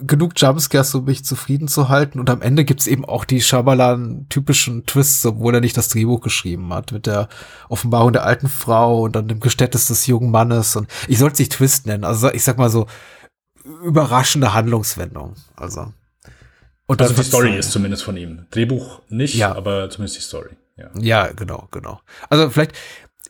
genug 0.00 0.32
Jumpscares, 0.36 0.94
um 0.94 1.04
mich 1.04 1.24
zufrieden 1.24 1.68
zu 1.68 1.88
halten. 1.88 2.20
Und 2.20 2.30
am 2.30 2.42
Ende 2.42 2.64
gibt's 2.64 2.86
eben 2.86 3.04
auch 3.04 3.24
die 3.24 3.40
Shyamalan-typischen 3.40 4.86
Twists, 4.86 5.24
obwohl 5.26 5.54
er 5.54 5.60
nicht 5.60 5.76
das 5.76 5.88
Drehbuch 5.88 6.20
geschrieben 6.20 6.72
hat, 6.72 6.92
mit 6.92 7.06
der 7.06 7.28
Offenbarung 7.68 8.12
der 8.12 8.24
alten 8.24 8.48
Frau 8.48 9.02
und 9.04 9.16
dann 9.16 9.28
dem 9.28 9.40
Geständnis 9.40 9.86
des 9.86 10.06
jungen 10.06 10.30
Mannes. 10.30 10.76
Und 10.76 10.88
ich 11.08 11.18
sollte 11.18 11.34
es 11.34 11.38
nicht 11.40 11.52
Twist 11.52 11.86
nennen. 11.86 12.04
Also 12.04 12.30
ich 12.32 12.44
sag 12.44 12.58
mal 12.58 12.70
so, 12.70 12.86
überraschende 13.64 14.54
Handlungswendung. 14.54 15.34
Also. 15.56 15.92
Und 16.86 17.02
also 17.02 17.14
die 17.14 17.22
Story 17.22 17.42
verzeihen. 17.44 17.60
ist 17.60 17.72
zumindest 17.72 18.04
von 18.04 18.16
ihm. 18.16 18.46
Drehbuch 18.50 19.00
nicht, 19.08 19.34
Ja. 19.34 19.54
aber 19.54 19.90
zumindest 19.90 20.18
die 20.18 20.22
Story. 20.22 20.50
Ja. 20.76 20.90
Ja, 21.00 21.26
genau, 21.32 21.68
genau. 21.70 22.00
Also 22.28 22.50
vielleicht, 22.50 22.72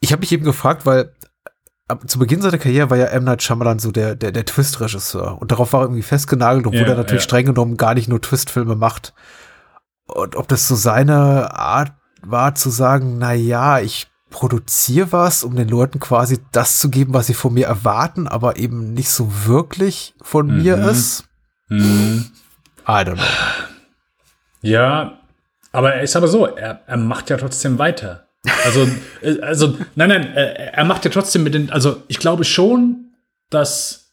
ich 0.00 0.12
habe 0.12 0.20
mich 0.20 0.32
eben 0.32 0.44
gefragt, 0.44 0.84
weil 0.84 1.12
ab, 1.88 2.08
zu 2.08 2.18
Beginn 2.18 2.42
seiner 2.42 2.58
Karriere 2.58 2.90
war 2.90 2.96
ja 2.96 3.06
M. 3.06 3.24
Night 3.24 3.42
Shyamalan 3.42 3.78
so 3.78 3.90
der, 3.92 4.14
der, 4.14 4.32
der 4.32 4.44
Twist-Regisseur. 4.44 5.40
Und 5.40 5.52
darauf 5.52 5.72
war 5.72 5.80
er 5.80 5.84
irgendwie 5.84 6.02
festgenagelt, 6.02 6.66
obwohl 6.66 6.80
Ja, 6.80 6.88
er 6.88 6.96
natürlich 6.96 7.22
ja. 7.22 7.28
streng 7.28 7.46
genommen 7.46 7.76
gar 7.76 7.94
nicht 7.94 8.08
nur 8.08 8.20
Twist-Filme 8.20 8.76
macht. 8.76 9.14
Und 10.06 10.36
ob 10.36 10.48
das 10.48 10.68
so 10.68 10.74
seine 10.74 11.54
Art 11.56 11.92
war 12.22 12.54
zu 12.54 12.70
sagen, 12.70 13.18
na 13.18 13.32
ja, 13.34 13.80
ich 13.80 14.08
produziere 14.30 15.12
was, 15.12 15.44
um 15.44 15.54
den 15.56 15.68
Leuten 15.68 16.00
quasi 16.00 16.38
das 16.52 16.78
zu 16.80 16.90
geben, 16.90 17.14
was 17.14 17.26
sie 17.28 17.34
von 17.34 17.54
mir 17.54 17.66
erwarten, 17.66 18.26
aber 18.26 18.56
eben 18.56 18.92
nicht 18.92 19.10
so 19.10 19.46
wirklich 19.46 20.14
von 20.20 20.46
mir 20.62 20.76
Mhm. 20.76 20.88
ist. 20.88 21.24
Mhm. 21.68 22.26
I 22.86 22.90
don't 22.90 23.14
know. 23.14 23.24
Ja, 24.62 25.18
aber 25.72 25.94
er 25.94 26.02
ist 26.02 26.16
aber 26.16 26.28
so, 26.28 26.46
er, 26.46 26.80
er 26.86 26.96
macht 26.96 27.30
ja 27.30 27.36
trotzdem 27.36 27.78
weiter. 27.78 28.25
Also, 28.64 28.88
äh, 29.22 29.40
also, 29.40 29.78
nein, 29.94 30.08
nein, 30.08 30.34
äh, 30.34 30.70
er 30.72 30.84
macht 30.84 31.04
ja 31.04 31.10
trotzdem 31.10 31.42
mit 31.42 31.54
den, 31.54 31.70
also 31.70 32.02
ich 32.08 32.18
glaube 32.18 32.44
schon, 32.44 33.12
dass 33.50 34.06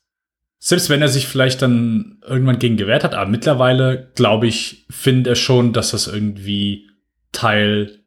selbst 0.60 0.90
wenn 0.90 1.02
er 1.02 1.10
sich 1.10 1.28
vielleicht 1.28 1.62
dann 1.62 2.22
irgendwann 2.26 2.58
gegen 2.58 2.78
gewehrt 2.78 3.04
hat, 3.04 3.16
aber 3.16 3.30
mittlerweile, 3.30 4.12
glaube 4.16 4.48
ich, 4.48 4.86
findet 4.90 5.28
er 5.28 5.36
schon, 5.36 5.74
dass 5.74 5.92
das 5.92 6.08
irgendwie 6.08 6.90
Teil, 7.34 8.00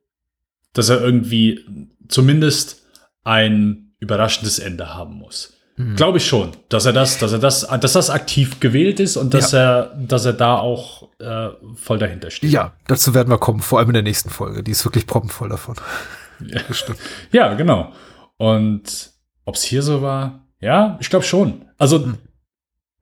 dass 0.73 0.89
er 0.89 1.03
irgendwie 1.03 1.67
zumindest 2.09 2.83
ein 3.25 3.95
überraschendes 3.99 4.59
Ende 4.59 4.95
haben 4.95 5.17
muss. 5.17 5.56
Glaube 5.95 6.19
ich 6.19 6.27
schon, 6.27 6.53
dass 6.71 6.87
er 6.87 6.95
das, 6.95 7.19
dass 7.19 7.33
er 7.33 7.39
das, 7.39 7.61
dass 7.61 7.93
das 7.93 8.09
aktiv 8.09 8.61
gewählt 8.61 8.99
ist 8.99 9.19
und 9.19 9.35
dass 9.35 9.53
er, 9.53 9.95
dass 9.99 10.25
er 10.25 10.33
da 10.33 10.57
auch 10.57 11.11
äh, 11.19 11.51
voll 11.75 11.99
dahinter 11.99 12.31
steht. 12.31 12.51
Ja, 12.51 12.73
dazu 12.87 13.13
werden 13.13 13.29
wir 13.29 13.37
kommen, 13.37 13.61
vor 13.61 13.79
allem 13.79 13.89
in 13.89 13.95
der 13.95 14.03
nächsten 14.03 14.31
Folge. 14.31 14.63
Die 14.63 14.71
ist 14.71 14.87
wirklich 14.87 15.07
proppenvoll 15.07 15.51
davon. 15.51 15.77
Ja, 16.47 16.61
ja 17.31 17.55
genau. 17.55 17.93
Und 18.39 19.11
ob 19.45 19.57
es 19.57 19.63
hier 19.63 19.83
so 19.83 20.01
war, 20.01 20.47
ja, 20.61 20.97
ich 21.01 21.11
glaube 21.11 21.27
schon. 21.27 21.67
Also 21.77 22.13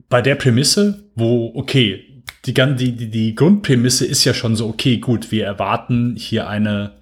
bei 0.09 0.21
der 0.21 0.35
Prämisse, 0.35 1.11
wo, 1.15 1.53
okay, 1.55 2.23
die, 2.45 2.55
die, 2.55 3.11
die, 3.11 3.35
Grundprämisse 3.35 4.05
ist 4.05 4.25
ja 4.25 4.35
schon 4.35 4.57
so, 4.57 4.69
okay, 4.69 4.99
gut, 4.99 5.31
wir 5.31 5.47
erwarten 5.47 6.17
hier 6.17 6.49
eine, 6.49 6.93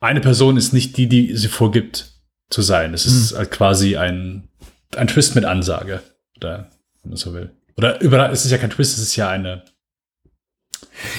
eine 0.00 0.20
Person 0.20 0.56
ist 0.56 0.72
nicht 0.72 0.96
die, 0.96 1.08
die 1.08 1.36
sie 1.36 1.48
vorgibt 1.48 2.12
zu 2.50 2.62
sein. 2.62 2.94
Es 2.94 3.04
ist 3.06 3.36
halt 3.36 3.50
quasi 3.50 3.96
ein, 3.96 4.48
ein 4.96 5.06
Twist 5.08 5.34
mit 5.34 5.44
Ansage. 5.44 6.02
Oder, 6.36 6.70
wenn 7.02 7.10
man 7.10 7.16
so 7.16 7.32
will. 7.34 7.50
Oder 7.76 8.00
überall, 8.00 8.30
es 8.32 8.44
ist 8.44 8.50
ja 8.50 8.58
kein 8.58 8.70
Twist, 8.70 8.96
es 8.96 9.02
ist 9.02 9.16
ja 9.16 9.28
eine, 9.28 9.62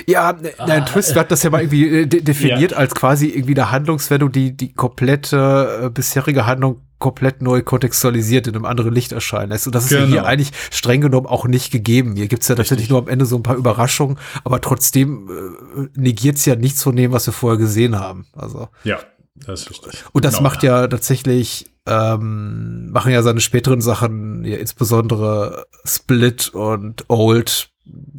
Ja, 0.06 0.34
ne- 0.34 0.54
nein, 0.60 0.86
Twist 0.86 1.16
wird 1.16 1.32
das 1.32 1.44
ja 1.44 1.50
mal 1.50 1.62
irgendwie 1.62 1.88
äh, 2.02 2.06
de 2.06 2.22
definiert 2.22 2.72
Ja. 2.72 2.78
als 2.78 2.94
quasi 2.94 3.28
irgendwie 3.30 3.56
eine 3.56 3.72
Handlungswendung, 3.72 4.32
die 4.32 4.56
die 4.56 4.74
komplette 4.74 5.84
äh, 5.86 5.90
bisherige 5.90 6.46
Handlung 6.46 6.82
komplett 7.00 7.42
neu 7.42 7.62
kontextualisiert 7.64 8.48
in 8.48 8.56
einem 8.56 8.66
anderen 8.66 8.94
Licht 8.94 9.12
erscheinen 9.12 9.50
lässt. 9.52 9.66
Und 9.68 9.76
das 9.76 9.86
ist 9.86 9.92
ja 9.92 10.00
Genau. 10.02 10.12
hier 10.12 10.26
eigentlich 10.26 10.52
streng 10.72 11.02
genommen 11.02 11.26
auch 11.28 11.46
nicht 11.48 11.72
gegeben. 11.72 12.16
Hier 12.16 12.28
gibt's 12.28 12.48
ja 12.48 12.56
tatsächlich 12.56 12.90
nur 12.90 13.00
am 13.00 13.08
Ende 13.10 13.26
so 13.26 13.36
ein 13.36 13.44
paar 13.44 13.58
Überraschungen, 13.58 14.18
aber 14.46 14.62
trotzdem 14.62 15.30
äh, 15.30 15.88
negiert's 16.00 16.46
ja 16.46 16.56
nichts 16.56 16.82
von 16.84 16.96
dem, 16.96 17.12
was 17.12 17.26
wir 17.26 17.34
vorher 17.34 17.58
gesehen 17.58 18.00
haben. 18.00 18.26
Also 18.34 18.70
ja, 18.86 19.00
das 19.36 19.62
ist 19.62 19.70
richtig. 19.86 20.04
und 20.14 20.24
das 20.24 20.36
Genau. 20.36 20.44
macht 20.44 20.64
ja 20.64 20.88
tatsächlich, 20.88 21.72
ähm, 21.88 22.83
machen 22.94 23.12
ja 23.12 23.22
seine 23.24 23.42
späteren 23.42 23.82
Sachen, 23.82 24.46
ja, 24.46 24.58
insbesondere 24.58 25.66
Split 25.84 26.50
und 26.50 27.06
Old, 27.10 27.70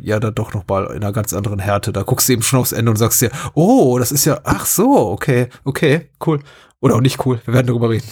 ja 0.00 0.20
dann 0.20 0.34
doch 0.34 0.52
noch 0.52 0.66
mal 0.68 0.86
in 0.86 1.02
einer 1.02 1.12
ganz 1.12 1.32
anderen 1.32 1.58
Härte. 1.58 1.92
Da 1.92 2.02
guckst 2.02 2.28
du 2.28 2.32
eben 2.32 2.42
schon 2.42 2.58
aufs 2.58 2.72
Ende 2.72 2.90
und 2.90 2.96
sagst 2.96 3.22
dir, 3.22 3.30
oh, 3.54 3.98
das 3.98 4.12
ist 4.12 4.24
ja, 4.24 4.40
ach 4.44 4.66
so, 4.66 5.10
okay, 5.10 5.48
okay, 5.64 6.10
cool. 6.26 6.40
Oder 6.80 6.96
auch 6.96 7.00
nicht 7.00 7.24
cool, 7.24 7.40
wir 7.44 7.54
werden 7.54 7.68
darüber 7.68 7.90
reden. 7.90 8.06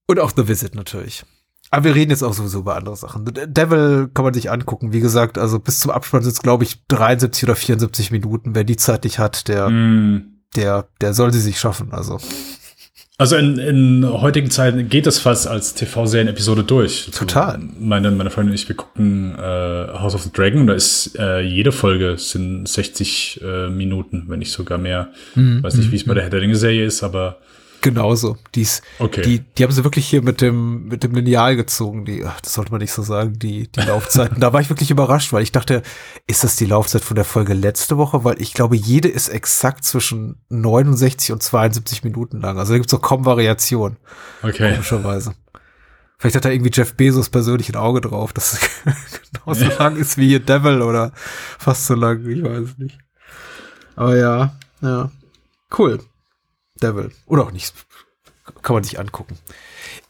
und 0.07 0.19
auch 0.19 0.33
The 0.35 0.49
Visit 0.49 0.75
natürlich. 0.75 1.25
Aber 1.73 1.85
wir 1.85 1.95
reden 1.95 2.11
jetzt 2.11 2.25
auch 2.25 2.33
sowieso 2.33 2.61
über 2.61 2.77
andere 2.77 2.97
Sachen. 2.97 3.25
The 3.27 3.33
Devil 3.47 4.11
kann 4.13 4.25
man 4.25 4.35
sich 4.35 4.51
angucken. 4.51 4.93
Wie 4.93 5.01
gesagt, 5.01 5.39
also 5.39 5.61
bis 5.61 5.79
zum 5.81 5.93
Abspann 5.93 6.23
sind 6.23 6.33
es, 6.33 6.43
glaube 6.43 6.65
ich, 6.65 6.85
73 6.89 7.45
oder 7.45 7.55
74 7.55 8.11
Minuten. 8.11 8.55
Wer 8.57 8.65
die 8.65 8.77
Zeit 8.77 9.05
nicht 9.05 9.21
hat, 9.21 9.47
der, 9.47 9.71
Mm. 9.71 10.41
der, 10.57 10.89
der 11.01 11.15
soll 11.15 11.33
sie 11.33 11.41
sich 11.41 11.61
schaffen. 11.61 11.93
Also 11.93 12.19
Also 13.21 13.37
in, 13.37 13.59
in 13.59 14.09
heutigen 14.11 14.51
Zeiten 14.51 14.89
geht 14.89 15.07
es 15.07 15.19
fast 15.19 15.47
als 15.47 15.75
TV-Serien-Episode 15.75 16.65
durch. 16.65 17.11
Total. 17.15 17.61
So, 17.61 17.67
meine, 17.79 18.11
meine 18.13 18.31
Freundin 18.31 18.53
und 18.53 18.55
ich, 18.59 18.67
wir 18.67 18.77
gucken 18.77 19.35
äh, 19.39 19.43
House 19.43 20.15
of 20.15 20.23
the 20.23 20.33
Dragon. 20.33 20.67
Da 20.67 20.73
ist 20.73 21.19
äh, 21.19 21.41
jede 21.41 21.71
Folge 21.71 22.17
sind 22.17 22.67
60 22.67 23.43
äh, 23.45 23.69
Minuten, 23.69 24.25
wenn 24.29 24.39
nicht 24.39 24.53
sogar 24.53 24.79
mehr. 24.79 25.11
Weiß 25.35 25.75
nicht, 25.75 25.93
wie 25.93 25.97
es 25.97 26.07
bei 26.07 26.15
der 26.15 26.23
Herr 26.23 26.31
der 26.31 26.41
Ringe-Serie 26.41 26.87
ist, 26.87 27.03
aber 27.03 27.37
genauso. 27.83 28.37
Dies, 28.55 28.83
Okay. 28.99 29.23
die, 29.23 29.39
die 29.41 29.65
haben 29.65 29.73
sie 29.73 29.85
wirklich 29.85 30.07
hier 30.07 30.23
mit 30.23 30.41
dem, 30.41 30.87
mit 30.89 31.03
dem 31.03 31.15
Lineal 31.15 31.57
gezogen. 31.57 32.05
Die, 32.05 32.25
ach, 32.25 32.41
das 32.41 32.55
sollte 32.55 32.71
man 32.71 32.81
nicht 32.81 32.93
so 32.93 33.03
sagen, 33.03 33.39
die, 33.39 33.71
die 33.71 33.81
Laufzeiten. 33.81 34.41
da 34.41 34.53
war 34.53 34.61
ich 34.61 34.69
wirklich 34.71 34.91
überrascht, 34.91 35.33
weil 35.33 35.43
ich 35.43 35.53
dachte, 35.53 35.83
ist 36.27 36.45
das 36.45 36.57
die 36.57 36.67
Laufzeit 36.67 37.03
von 37.03 37.15
der 37.15 37.25
Folge 37.25 37.55
letzte 37.55 37.97
Woche? 37.97 38.25
Weil 38.25 38.41
ich 38.41 38.55
glaube, 38.55 38.77
jede 38.77 39.09
ist 39.09 39.29
exakt 39.29 39.85
zwischen 39.85 40.41
69 40.49 41.33
und 41.33 41.43
72 41.43 42.05
Minuten 42.05 42.41
lang. 42.41 42.59
Also 42.59 42.73
da 42.73 42.79
gibt's 42.79 42.95
auch 42.95 43.03
kaum 43.03 43.25
Variation, 43.25 43.97
okay. 44.43 44.73
komischerweise. 44.73 45.35
Vielleicht 46.19 46.37
hat 46.37 46.45
da 46.45 46.51
irgendwie 46.51 46.71
Jeff 46.73 46.95
Bezos 46.97 47.31
persönlich 47.31 47.71
ein 47.71 47.77
Auge 47.77 48.03
drauf, 48.03 48.35
dass 48.35 48.53
es 48.53 48.61
genauso 49.33 49.65
lang 49.79 49.97
ist 49.97 50.19
wie 50.19 50.29
hier 50.29 50.41
Devil 50.41 50.83
oder 50.83 51.13
fast 51.59 51.87
so 51.87 51.95
lang, 51.95 52.27
ich 52.29 52.43
weiß 52.43 52.77
nicht. 52.77 52.99
Aber 53.97 54.17
ja, 54.17 54.55
ja. 54.83 55.11
Cool. 55.77 56.01
Devil. 56.81 57.11
Oder 57.27 57.45
auch 57.45 57.53
nicht. 57.53 57.75
Kann 58.63 58.75
man 58.75 58.85
sich 58.85 58.99
angucken. 58.99 59.37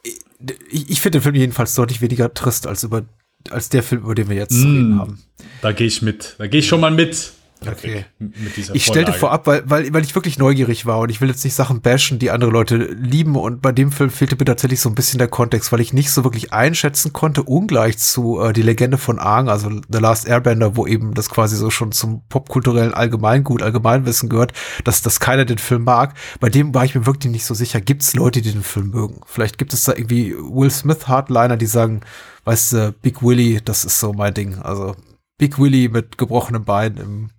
Ich, 0.02 0.90
ich 0.90 1.00
finde 1.00 1.18
den 1.18 1.22
Film 1.22 1.34
jedenfalls 1.34 1.74
deutlich 1.74 2.00
weniger 2.00 2.32
trist 2.32 2.66
als 2.66 2.82
über 2.84 3.04
als 3.50 3.68
der 3.70 3.82
Film, 3.82 4.02
über 4.02 4.14
den 4.14 4.28
wir 4.28 4.36
jetzt 4.36 4.52
zu 4.60 4.66
reden 4.66 4.96
Mm. 4.96 4.98
haben. 5.00 5.22
Da 5.62 5.72
gehe 5.72 5.86
ich 5.86 6.02
mit. 6.02 6.34
Da 6.38 6.46
gehe 6.46 6.60
ich 6.60 6.68
schon 6.68 6.80
mal 6.80 6.90
mit. 6.90 7.32
Okay. 7.66 8.06
Mit 8.18 8.56
dieser 8.56 8.74
Ich 8.74 8.86
stellte 8.86 9.12
vorab, 9.12 9.46
weil, 9.46 9.62
weil, 9.66 9.92
weil 9.92 10.02
ich 10.02 10.14
wirklich 10.14 10.38
neugierig 10.38 10.86
war 10.86 11.00
und 11.00 11.10
ich 11.10 11.20
will 11.20 11.28
jetzt 11.28 11.44
nicht 11.44 11.54
Sachen 11.54 11.82
bashen, 11.82 12.18
die 12.18 12.30
andere 12.30 12.50
Leute 12.50 12.76
lieben 12.76 13.36
und 13.36 13.60
bei 13.60 13.72
dem 13.72 13.92
Film 13.92 14.10
fehlte 14.10 14.36
mir 14.36 14.46
tatsächlich 14.46 14.80
so 14.80 14.88
ein 14.88 14.94
bisschen 14.94 15.18
der 15.18 15.28
Kontext, 15.28 15.70
weil 15.70 15.80
ich 15.80 15.92
nicht 15.92 16.10
so 16.10 16.24
wirklich 16.24 16.52
einschätzen 16.52 17.12
konnte, 17.12 17.42
ungleich 17.42 17.98
zu 17.98 18.40
äh, 18.40 18.52
die 18.52 18.62
Legende 18.62 18.96
von 18.96 19.18
Aang, 19.18 19.48
also 19.50 19.70
The 19.70 19.98
Last 19.98 20.26
Airbender, 20.26 20.76
wo 20.76 20.86
eben 20.86 21.12
das 21.12 21.28
quasi 21.28 21.56
so 21.56 21.68
schon 21.68 21.92
zum 21.92 22.22
popkulturellen 22.28 22.94
Allgemeingut, 22.94 23.62
Allgemeinwissen 23.62 24.30
gehört, 24.30 24.52
dass, 24.84 25.02
dass 25.02 25.20
keiner 25.20 25.44
den 25.44 25.58
Film 25.58 25.84
mag. 25.84 26.14
Bei 26.40 26.48
dem 26.48 26.74
war 26.74 26.84
ich 26.84 26.94
mir 26.94 27.04
wirklich 27.04 27.30
nicht 27.30 27.44
so 27.44 27.52
sicher, 27.52 27.80
gibt 27.80 28.02
es 28.02 28.14
Leute, 28.14 28.40
die 28.40 28.52
den 28.52 28.62
Film 28.62 28.90
mögen? 28.90 29.20
Vielleicht 29.26 29.58
gibt 29.58 29.74
es 29.74 29.84
da 29.84 29.92
irgendwie 29.92 30.34
Will 30.34 30.70
Smith 30.70 31.08
Hardliner, 31.08 31.58
die 31.58 31.66
sagen, 31.66 32.00
weißt 32.44 32.72
du, 32.72 32.92
Big 33.02 33.22
Willy, 33.22 33.60
das 33.62 33.84
ist 33.84 34.00
so 34.00 34.12
mein 34.14 34.32
Ding. 34.32 34.58
Also 34.58 34.94
Big 35.36 35.58
Willy 35.58 35.88
mit 35.88 36.18
gebrochenem 36.18 36.64
Bein 36.64 36.96
im 36.96 37.30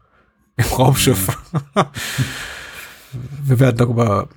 im 0.58 0.66
Raumschiff. 0.66 1.38
Wir 3.44 3.60
werden 3.60 3.78
darüber 3.78 4.30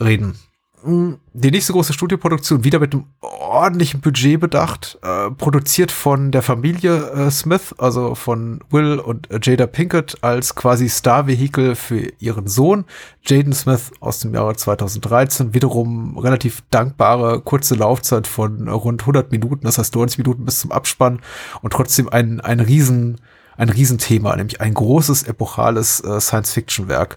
reden. 0.00 0.38
Die 0.84 1.50
nächste 1.52 1.72
große 1.72 1.92
Studioproduktion, 1.92 2.64
wieder 2.64 2.80
mit 2.80 2.92
einem 2.92 3.04
ordentlichen 3.20 4.00
Budget 4.00 4.40
bedacht, 4.40 4.98
äh, 5.02 5.30
produziert 5.30 5.92
von 5.92 6.32
der 6.32 6.42
Familie 6.42 7.08
äh, 7.10 7.30
Smith, 7.30 7.72
also 7.78 8.16
von 8.16 8.58
Will 8.70 8.98
und 8.98 9.30
äh, 9.30 9.38
Jada 9.40 9.68
Pinkett 9.68 10.16
als 10.22 10.56
quasi 10.56 10.88
Star-Vehikel 10.88 11.76
für 11.76 12.10
ihren 12.18 12.48
Sohn, 12.48 12.84
Jaden 13.24 13.52
Smith 13.52 13.92
aus 14.00 14.18
dem 14.18 14.34
Jahre 14.34 14.56
2013. 14.56 15.54
Wiederum 15.54 16.18
relativ 16.18 16.64
dankbare 16.70 17.40
kurze 17.42 17.76
Laufzeit 17.76 18.26
von 18.26 18.68
rund 18.68 19.02
100 19.02 19.30
Minuten, 19.30 19.66
das 19.66 19.78
heißt 19.78 19.94
90 19.94 20.18
Minuten 20.18 20.44
bis 20.44 20.58
zum 20.58 20.72
Abspann 20.72 21.20
und 21.60 21.72
trotzdem 21.72 22.08
ein, 22.08 22.40
ein 22.40 22.58
riesen 22.58 23.20
ein 23.62 23.70
Riesenthema, 23.70 24.34
nämlich 24.36 24.60
ein 24.60 24.74
großes 24.74 25.22
epochales 25.22 26.00
äh, 26.00 26.20
Science-Fiction-Werk 26.20 27.16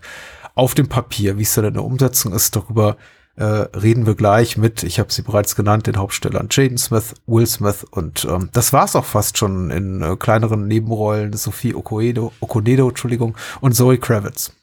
auf 0.53 0.75
dem 0.75 0.87
Papier. 0.87 1.37
Wie 1.37 1.41
es 1.41 1.55
dann 1.55 1.65
in 1.65 1.73
der 1.73 1.83
Umsetzung 1.83 2.33
ist, 2.33 2.55
darüber 2.55 2.97
äh, 3.35 3.43
reden 3.43 4.05
wir 4.05 4.15
gleich 4.15 4.55
mit, 4.55 4.83
ich 4.83 4.99
habe 4.99 5.11
sie 5.11 5.23
bereits 5.23 5.55
genannt, 5.55 5.87
den 5.87 5.97
Hauptstellern 5.97 6.47
Jaden 6.51 6.77
Smith, 6.77 7.15
Will 7.25 7.47
Smith 7.47 7.83
und 7.89 8.25
ähm, 8.29 8.49
das 8.53 8.71
war's 8.71 8.95
auch 8.95 9.05
fast 9.05 9.37
schon 9.37 9.71
in 9.71 10.01
äh, 10.03 10.15
kleineren 10.15 10.67
Nebenrollen, 10.67 11.33
Sophie 11.33 11.73
Okonedo, 11.73 12.31
Okonedo, 12.39 12.87
Entschuldigung, 12.87 13.35
und 13.59 13.73
Zoe 13.73 13.97
Kravitz. 13.97 14.53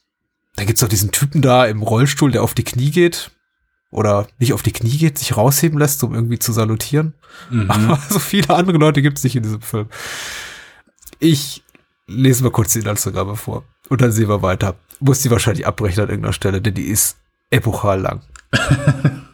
Da 0.54 0.64
gibt's 0.64 0.82
noch 0.82 0.88
diesen 0.88 1.10
Typen 1.10 1.42
da 1.42 1.66
im 1.66 1.82
Rollstuhl, 1.82 2.30
der 2.30 2.44
auf 2.44 2.54
die 2.54 2.64
Knie 2.64 2.90
geht 2.90 3.32
oder 3.90 4.28
nicht 4.38 4.52
auf 4.52 4.62
die 4.62 4.72
Knie 4.72 4.98
geht, 4.98 5.18
sich 5.18 5.36
rausheben 5.36 5.78
lässt, 5.78 6.02
um 6.04 6.14
irgendwie 6.14 6.38
zu 6.38 6.52
salutieren. 6.52 7.14
Aber 7.68 7.98
so 8.08 8.20
viele 8.20 8.50
andere 8.50 8.78
Leute 8.78 9.02
gibt's 9.02 9.24
nicht 9.24 9.36
in 9.36 9.42
diesem 9.42 9.62
Film. 9.62 9.88
Ich 11.18 11.62
lese 12.12 12.44
mal 12.44 12.50
kurz 12.50 12.72
die 12.72 12.80
Inhaltsangabe 12.80 13.36
vor 13.36 13.64
und 13.88 14.00
dann 14.00 14.12
sehen 14.12 14.28
wir 14.28 14.42
weiter. 14.42 14.76
Muss 15.00 15.20
die 15.20 15.30
wahrscheinlich 15.30 15.66
abbrechen 15.66 16.04
an 16.04 16.08
irgendeiner 16.08 16.32
Stelle, 16.32 16.60
denn 16.60 16.74
die 16.74 16.86
ist 16.86 17.16
epochal 17.50 18.00
lang. 18.00 18.22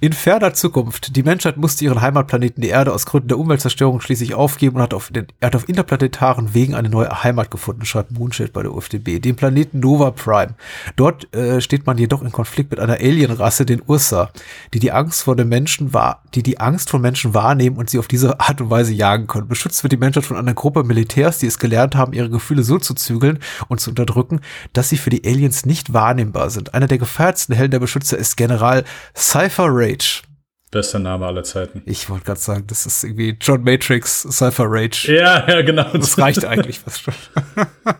In 0.00 0.12
ferner 0.12 0.54
Zukunft, 0.54 1.16
die 1.16 1.22
Menschheit 1.22 1.56
musste 1.56 1.84
ihren 1.84 2.00
Heimatplaneten, 2.00 2.62
die 2.62 2.68
Erde, 2.68 2.92
aus 2.92 3.06
Gründen 3.06 3.28
der 3.28 3.38
Umweltzerstörung 3.38 4.00
schließlich 4.00 4.34
aufgeben 4.34 4.76
und 4.76 4.82
hat 4.82 4.94
auf, 4.94 5.10
den, 5.10 5.26
hat 5.42 5.56
auf 5.56 5.68
interplanetaren 5.68 6.54
Wegen 6.54 6.74
eine 6.74 6.88
neue 6.88 7.22
Heimat 7.22 7.50
gefunden, 7.50 7.84
schreibt 7.84 8.12
Moonshield 8.12 8.52
bei 8.52 8.62
der 8.62 8.72
UFDB, 8.72 9.20
den 9.20 9.36
Planeten 9.36 9.80
Nova 9.80 10.10
Prime. 10.10 10.54
Dort 10.96 11.32
äh, 11.34 11.60
steht 11.60 11.86
man 11.86 11.98
jedoch 11.98 12.22
in 12.22 12.32
Konflikt 12.32 12.70
mit 12.70 12.80
einer 12.80 12.94
Alienrasse, 12.94 13.66
den 13.66 13.82
Ursa, 13.86 14.30
die 14.74 14.78
die 14.78 14.92
Angst 14.92 15.22
vor 15.22 15.36
den 15.36 15.48
Menschen 15.48 15.92
wahr, 15.92 16.22
die 16.34 16.42
die 16.42 16.60
Angst 16.60 16.90
vor 16.90 17.00
Menschen 17.00 17.34
wahrnehmen 17.34 17.76
und 17.76 17.90
sie 17.90 17.98
auf 17.98 18.08
diese 18.08 18.40
Art 18.40 18.60
und 18.60 18.70
Weise 18.70 18.92
jagen 18.92 19.26
können. 19.26 19.48
Beschützt 19.48 19.82
wird 19.82 19.92
die 19.92 19.98
Menschheit 19.98 20.24
von 20.24 20.36
einer 20.36 20.54
Gruppe 20.54 20.84
Militärs, 20.84 21.38
die 21.38 21.46
es 21.46 21.58
gelernt 21.58 21.94
haben, 21.94 22.12
ihre 22.12 22.30
Gefühle 22.30 22.62
so 22.62 22.78
zu 22.78 22.94
zügeln 22.94 23.38
und 23.68 23.80
zu 23.80 23.90
unterdrücken, 23.90 24.40
dass 24.72 24.88
sie 24.88 24.98
für 24.98 25.10
die 25.10 25.26
Aliens 25.26 25.66
nicht 25.66 25.92
wahrnehmbar 25.92 26.50
sind. 26.50 26.74
Einer 26.74 26.86
der 26.86 26.98
gefeiertsten 26.98 27.54
Helden 27.54 27.72
der 27.72 27.80
Beschützer 27.80 28.18
ist 28.18 28.36
General 28.36 28.84
Cypher 29.14 29.75
Rage. 29.76 30.22
Bester 30.70 30.98
Name 30.98 31.26
aller 31.26 31.44
Zeiten. 31.44 31.82
Ich 31.86 32.10
wollte 32.10 32.24
gerade 32.24 32.40
sagen, 32.40 32.64
das 32.66 32.86
ist 32.86 33.04
irgendwie 33.04 33.36
John 33.40 33.62
Matrix, 33.62 34.22
Cypher 34.22 34.66
Rage. 34.68 35.12
Ja, 35.14 35.48
ja, 35.48 35.62
genau. 35.62 35.90
Das 35.92 36.18
reicht 36.18 36.44
eigentlich 36.44 36.80
fast 36.80 37.02
schon. 37.02 37.14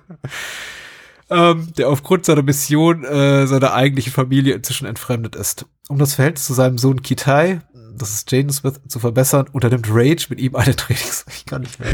ähm, 1.31 1.73
der 1.79 1.89
aufgrund 1.89 2.25
seiner 2.25 2.43
Mission 2.43 3.05
äh, 3.05 3.47
seiner 3.47 3.73
eigentlichen 3.73 4.13
Familie 4.13 4.55
inzwischen 4.55 4.87
entfremdet 4.87 5.37
ist. 5.37 5.67
Um 5.89 5.99
das 5.99 6.15
Verhältnis 6.15 6.47
zu 6.47 6.55
seinem 6.55 6.79
Sohn 6.79 7.03
Kitai, 7.03 7.61
das 7.99 8.11
ist 8.13 8.31
Jaden 8.31 8.51
Smith, 8.51 8.81
zu 8.89 8.99
verbessern, 8.99 9.47
unternimmt 9.53 9.87
Rage 9.91 10.27
mit 10.29 10.41
ihm 10.41 10.55
eine 10.55 10.77
Trainings, 10.77 11.25
ich 11.29 11.47
kann 11.47 11.63
nicht 11.63 11.79
mehr, 11.79 11.89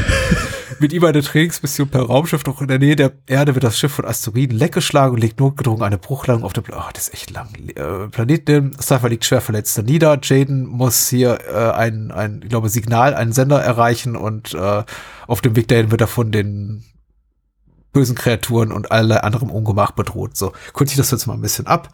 mit 0.79 0.93
ihm 0.93 1.03
eine 1.03 1.21
Trainingsmission 1.21 1.89
per 1.89 2.03
Raumschiff. 2.03 2.43
Doch 2.43 2.61
in 2.61 2.67
der 2.67 2.79
Nähe 2.79 2.95
der 2.95 3.13
Erde 3.27 3.55
wird 3.55 3.63
das 3.63 3.77
Schiff 3.77 3.93
von 3.93 4.05
Asteroiden 4.05 4.57
leckgeschlagen 4.57 5.15
und 5.15 5.21
legt 5.21 5.39
notgedrungen 5.39 5.83
eine 5.83 5.97
Bruchlandung 5.97 6.45
auf 6.45 6.53
dem, 6.53 6.63
Pla 6.63 6.85
oh, 6.87 6.91
das 6.93 7.07
ist 7.07 7.13
echt 7.13 7.31
lang, 7.31 7.49
äh, 7.75 8.07
Planeten. 8.09 8.75
Cypher 8.81 9.09
liegt 9.09 9.25
schwer 9.25 9.41
verletzt 9.41 9.81
nieder. 9.83 10.19
Jaden 10.21 10.65
muss 10.65 11.07
hier 11.07 11.39
äh, 11.49 11.71
ein, 11.71 12.11
ein, 12.11 12.41
ich 12.43 12.49
glaube, 12.49 12.69
Signal, 12.69 13.13
einen 13.13 13.33
Sender 13.33 13.61
erreichen 13.61 14.15
und 14.15 14.53
äh, 14.53 14.83
auf 15.27 15.41
dem 15.41 15.55
Weg 15.55 15.67
dahin 15.67 15.91
wird 15.91 16.01
er 16.01 16.07
von 16.07 16.31
den 16.31 16.83
bösen 17.93 18.15
Kreaturen 18.15 18.71
und 18.71 18.91
allerlei 18.91 19.21
anderem 19.21 19.51
Ungemach 19.51 19.91
bedroht. 19.91 20.35
So, 20.35 20.51
kurz 20.73 20.91
ich 20.91 20.97
das 20.97 21.11
jetzt 21.11 21.27
mal 21.27 21.35
ein 21.35 21.41
bisschen 21.41 21.67
ab. 21.67 21.89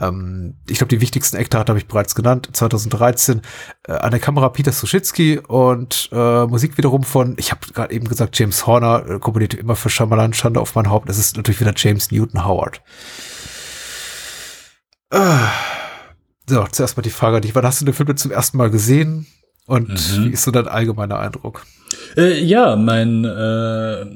Ähm, 0.00 0.56
ich 0.68 0.78
glaube, 0.78 0.88
die 0.88 1.00
wichtigsten 1.00 1.36
Eckdaten 1.36 1.68
habe 1.70 1.78
ich 1.78 1.86
bereits 1.88 2.14
genannt. 2.14 2.48
2013 2.52 3.42
äh, 3.86 3.92
an 3.92 4.10
der 4.10 4.20
Kamera 4.20 4.48
Peter 4.50 4.72
Suschitzky 4.72 5.38
und 5.38 6.08
äh, 6.12 6.46
Musik 6.46 6.78
wiederum 6.78 7.02
von, 7.02 7.34
ich 7.38 7.50
habe 7.50 7.60
gerade 7.72 7.92
eben 7.92 8.08
gesagt, 8.08 8.38
James 8.38 8.66
Horner, 8.66 9.04
äh, 9.08 9.18
komponiert 9.18 9.54
immer 9.54 9.76
für 9.76 9.90
Shyamalan, 9.90 10.32
Schande 10.34 10.60
auf 10.60 10.74
mein 10.74 10.88
Haupt. 10.90 11.08
Das 11.08 11.18
ist 11.18 11.36
natürlich 11.36 11.60
wieder 11.60 11.72
James 11.76 12.10
Newton 12.10 12.44
Howard. 12.44 12.80
Äh, 15.10 15.18
so, 16.46 16.64
zuerst 16.70 16.96
mal 16.96 17.02
die 17.02 17.10
Frage 17.10 17.36
an 17.36 17.42
dich. 17.42 17.54
Wann 17.54 17.64
hast 17.64 17.80
du 17.80 17.84
den 17.84 17.94
Film 17.94 18.16
zum 18.16 18.30
ersten 18.30 18.56
Mal 18.56 18.70
gesehen? 18.70 19.26
Und 19.66 19.88
Mhm. 19.90 20.24
wie 20.24 20.30
ist 20.30 20.44
so 20.44 20.50
dein 20.50 20.66
allgemeiner 20.68 21.18
Eindruck? 21.18 21.66
Äh, 22.16 22.42
ja, 22.42 22.74
mein, 22.76 23.24
äh, 23.24 24.06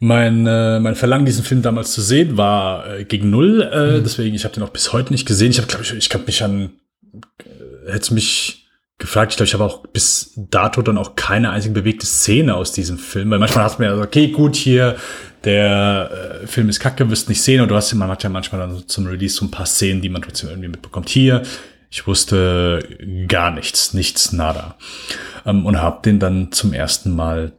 mein, 0.00 0.46
äh, 0.46 0.80
mein 0.80 0.96
Verlangen, 0.96 1.26
diesen 1.26 1.44
Film 1.44 1.60
damals 1.62 1.92
zu 1.92 2.00
sehen, 2.00 2.36
war 2.36 2.90
äh, 2.90 3.04
gegen 3.04 3.30
null. 3.30 3.62
Äh, 3.62 4.02
Deswegen, 4.02 4.34
ich 4.34 4.44
habe 4.44 4.54
den 4.54 4.62
auch 4.62 4.70
bis 4.70 4.92
heute 4.92 5.12
nicht 5.12 5.26
gesehen. 5.26 5.50
Ich 5.50 5.58
habe, 5.58 5.68
glaube 5.68 5.84
ich, 5.84 5.92
ich 5.92 6.08
kann 6.08 6.24
mich 6.24 6.42
an, 6.42 6.70
äh, 7.38 7.92
hätte 7.92 8.14
mich 8.14 8.66
gefragt, 8.98 9.32
ich 9.32 9.36
glaube, 9.36 9.46
ich 9.46 9.54
habe 9.54 9.64
auch 9.64 9.86
bis 9.88 10.32
dato 10.36 10.80
dann 10.80 10.98
auch 10.98 11.16
keine 11.16 11.50
einzige 11.50 11.74
bewegte 11.74 12.06
Szene 12.06 12.54
aus 12.54 12.72
diesem 12.72 12.98
Film, 12.98 13.30
weil 13.30 13.38
manchmal 13.38 13.64
hat 13.64 13.78
man 13.78 13.88
ja 13.88 13.96
so, 13.96 14.02
okay, 14.02 14.28
gut, 14.28 14.56
hier, 14.56 14.96
der 15.44 16.40
äh, 16.42 16.46
Film 16.46 16.70
ist 16.70 16.80
kacke, 16.80 17.10
wirst 17.10 17.28
nicht 17.28 17.42
sehen, 17.42 17.60
und 17.60 17.68
du 17.68 17.74
hast, 17.74 17.92
man 17.94 18.08
hat 18.08 18.22
ja 18.22 18.30
manchmal 18.30 18.60
dann 18.60 18.74
so 18.74 18.80
zum 18.80 19.06
Release 19.06 19.36
so 19.36 19.44
ein 19.44 19.50
paar 19.50 19.66
Szenen, 19.66 20.00
die 20.00 20.08
man 20.08 20.22
trotzdem 20.22 20.48
irgendwie 20.48 20.68
mitbekommt. 20.68 21.10
Hier, 21.10 21.42
ich 21.90 22.06
wusste 22.06 22.80
gar 23.28 23.50
nichts, 23.50 23.92
nichts, 23.92 24.32
nada. 24.32 24.76
Ähm, 25.44 25.66
und 25.66 25.80
habe 25.80 26.00
den 26.02 26.18
dann 26.18 26.52
zum 26.52 26.72
ersten 26.72 27.14
Mal 27.14 27.52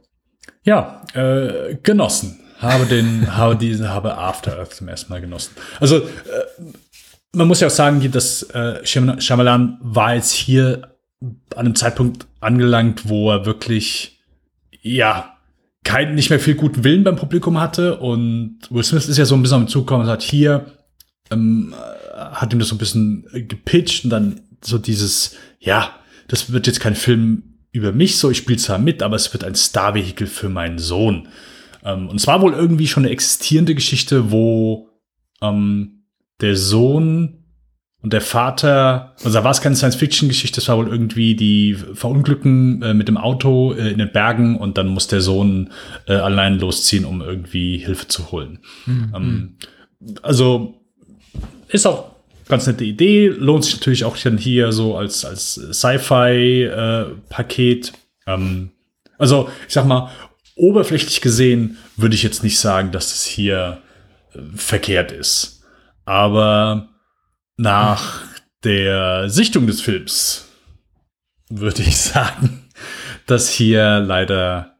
Ja, 0.64 1.02
äh, 1.14 1.76
genossen. 1.82 2.40
Habe 2.58 2.86
den, 2.86 3.36
habe 3.36 3.56
diese, 3.56 3.88
habe 3.90 4.16
After 4.16 4.58
Earth 4.58 4.74
zum 4.74 4.88
ersten 4.88 5.12
Mal 5.12 5.20
genossen. 5.20 5.52
Also, 5.80 5.98
äh, 5.98 6.02
man 7.34 7.48
muss 7.48 7.60
ja 7.60 7.68
auch 7.68 7.72
sagen, 7.72 8.08
dass 8.12 8.42
äh, 8.50 8.80
Shyam- 8.84 9.20
Shyamalan 9.20 9.78
war 9.80 10.14
jetzt 10.14 10.32
hier 10.32 10.96
an 11.54 11.66
einem 11.66 11.74
Zeitpunkt 11.74 12.26
angelangt, 12.40 13.08
wo 13.08 13.30
er 13.30 13.46
wirklich, 13.46 14.20
ja, 14.82 15.36
kein, 15.84 16.14
nicht 16.14 16.30
mehr 16.30 16.38
viel 16.40 16.54
guten 16.54 16.84
Willen 16.84 17.04
beim 17.04 17.16
Publikum 17.16 17.60
hatte. 17.60 17.98
Und 17.98 18.58
Will 18.70 18.84
Smith 18.84 19.08
ist 19.08 19.16
ja 19.18 19.24
so 19.24 19.34
ein 19.34 19.42
bisschen 19.42 19.62
am 19.62 19.68
Zug 19.68 19.86
gekommen 19.86 20.02
und 20.02 20.06
sagt, 20.06 20.22
hier, 20.22 20.66
ähm, 21.30 21.74
äh, 21.74 22.18
hat 22.32 22.52
ihm 22.52 22.58
das 22.58 22.68
so 22.68 22.74
ein 22.74 22.78
bisschen 22.78 23.26
gepitcht 23.32 24.04
und 24.04 24.10
dann 24.10 24.40
so 24.62 24.78
dieses, 24.78 25.34
ja, 25.58 25.90
das 26.28 26.52
wird 26.52 26.66
jetzt 26.66 26.80
kein 26.80 26.94
Film 26.94 27.51
über 27.72 27.92
mich, 27.92 28.18
so 28.18 28.30
ich 28.30 28.38
spiele 28.38 28.58
zwar 28.58 28.78
mit, 28.78 29.02
aber 29.02 29.16
es 29.16 29.32
wird 29.32 29.44
ein 29.44 29.54
Star-Vehikel 29.54 30.26
für 30.26 30.48
meinen 30.48 30.78
Sohn. 30.78 31.28
Ähm, 31.84 32.08
und 32.08 32.20
zwar 32.20 32.40
wohl 32.42 32.52
irgendwie 32.52 32.86
schon 32.86 33.04
eine 33.04 33.12
existierende 33.12 33.74
Geschichte, 33.74 34.30
wo 34.30 34.90
ähm, 35.40 36.04
der 36.40 36.56
Sohn 36.56 37.38
und 38.02 38.12
der 38.12 38.20
Vater, 38.20 39.14
also 39.24 39.38
da 39.38 39.44
war 39.44 39.52
es 39.52 39.60
keine 39.60 39.76
Science-Fiction-Geschichte, 39.76 40.56
das 40.56 40.68
war 40.68 40.76
wohl 40.76 40.88
irgendwie 40.88 41.36
die 41.36 41.74
verunglücken 41.74 42.82
äh, 42.82 42.94
mit 42.94 43.08
dem 43.08 43.16
Auto 43.16 43.72
äh, 43.72 43.90
in 43.90 43.98
den 43.98 44.12
Bergen 44.12 44.56
und 44.56 44.76
dann 44.76 44.88
muss 44.88 45.06
der 45.06 45.20
Sohn 45.20 45.70
äh, 46.06 46.14
allein 46.14 46.58
losziehen, 46.58 47.04
um 47.04 47.20
irgendwie 47.22 47.78
Hilfe 47.78 48.08
zu 48.08 48.32
holen. 48.32 48.58
Ähm, 49.14 49.56
also 50.22 50.80
ist 51.68 51.86
auch 51.86 52.11
ganz 52.52 52.66
nette 52.66 52.84
Idee, 52.84 53.28
lohnt 53.28 53.64
sich 53.64 53.74
natürlich 53.74 54.04
auch 54.04 54.18
dann 54.18 54.36
hier 54.36 54.72
so 54.72 54.94
als, 54.96 55.24
als 55.24 55.54
Sci-Fi-Paket. 55.54 57.92
ähm, 58.26 58.72
also, 59.18 59.48
ich 59.66 59.74
sag 59.74 59.86
mal, 59.86 60.10
oberflächlich 60.54 61.22
gesehen 61.22 61.78
würde 61.96 62.14
ich 62.14 62.22
jetzt 62.22 62.44
nicht 62.44 62.60
sagen, 62.60 62.92
dass 62.92 63.14
es 63.14 63.24
hier 63.24 63.80
äh, 64.34 64.40
verkehrt 64.54 65.12
ist. 65.12 65.62
Aber 66.04 66.90
nach 67.56 68.20
der 68.64 69.30
Sichtung 69.30 69.66
des 69.66 69.80
Films 69.80 70.48
würde 71.48 71.80
ich 71.82 71.96
sagen, 71.98 72.68
dass 73.26 73.48
hier 73.48 74.00
leider, 74.00 74.76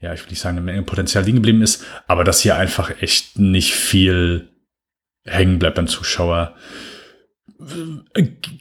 ja, 0.00 0.12
ich 0.12 0.22
will 0.22 0.30
nicht 0.30 0.40
sagen, 0.40 0.56
eine 0.56 0.64
Menge 0.64 0.82
Potenzial 0.82 1.22
liegen 1.22 1.36
geblieben 1.36 1.62
ist, 1.62 1.84
aber 2.08 2.24
dass 2.24 2.40
hier 2.40 2.56
einfach 2.56 3.00
echt 3.00 3.38
nicht 3.38 3.74
viel 3.74 4.48
hängen 5.24 5.60
bleibt 5.60 5.76
beim 5.76 5.86
Zuschauer. 5.86 6.56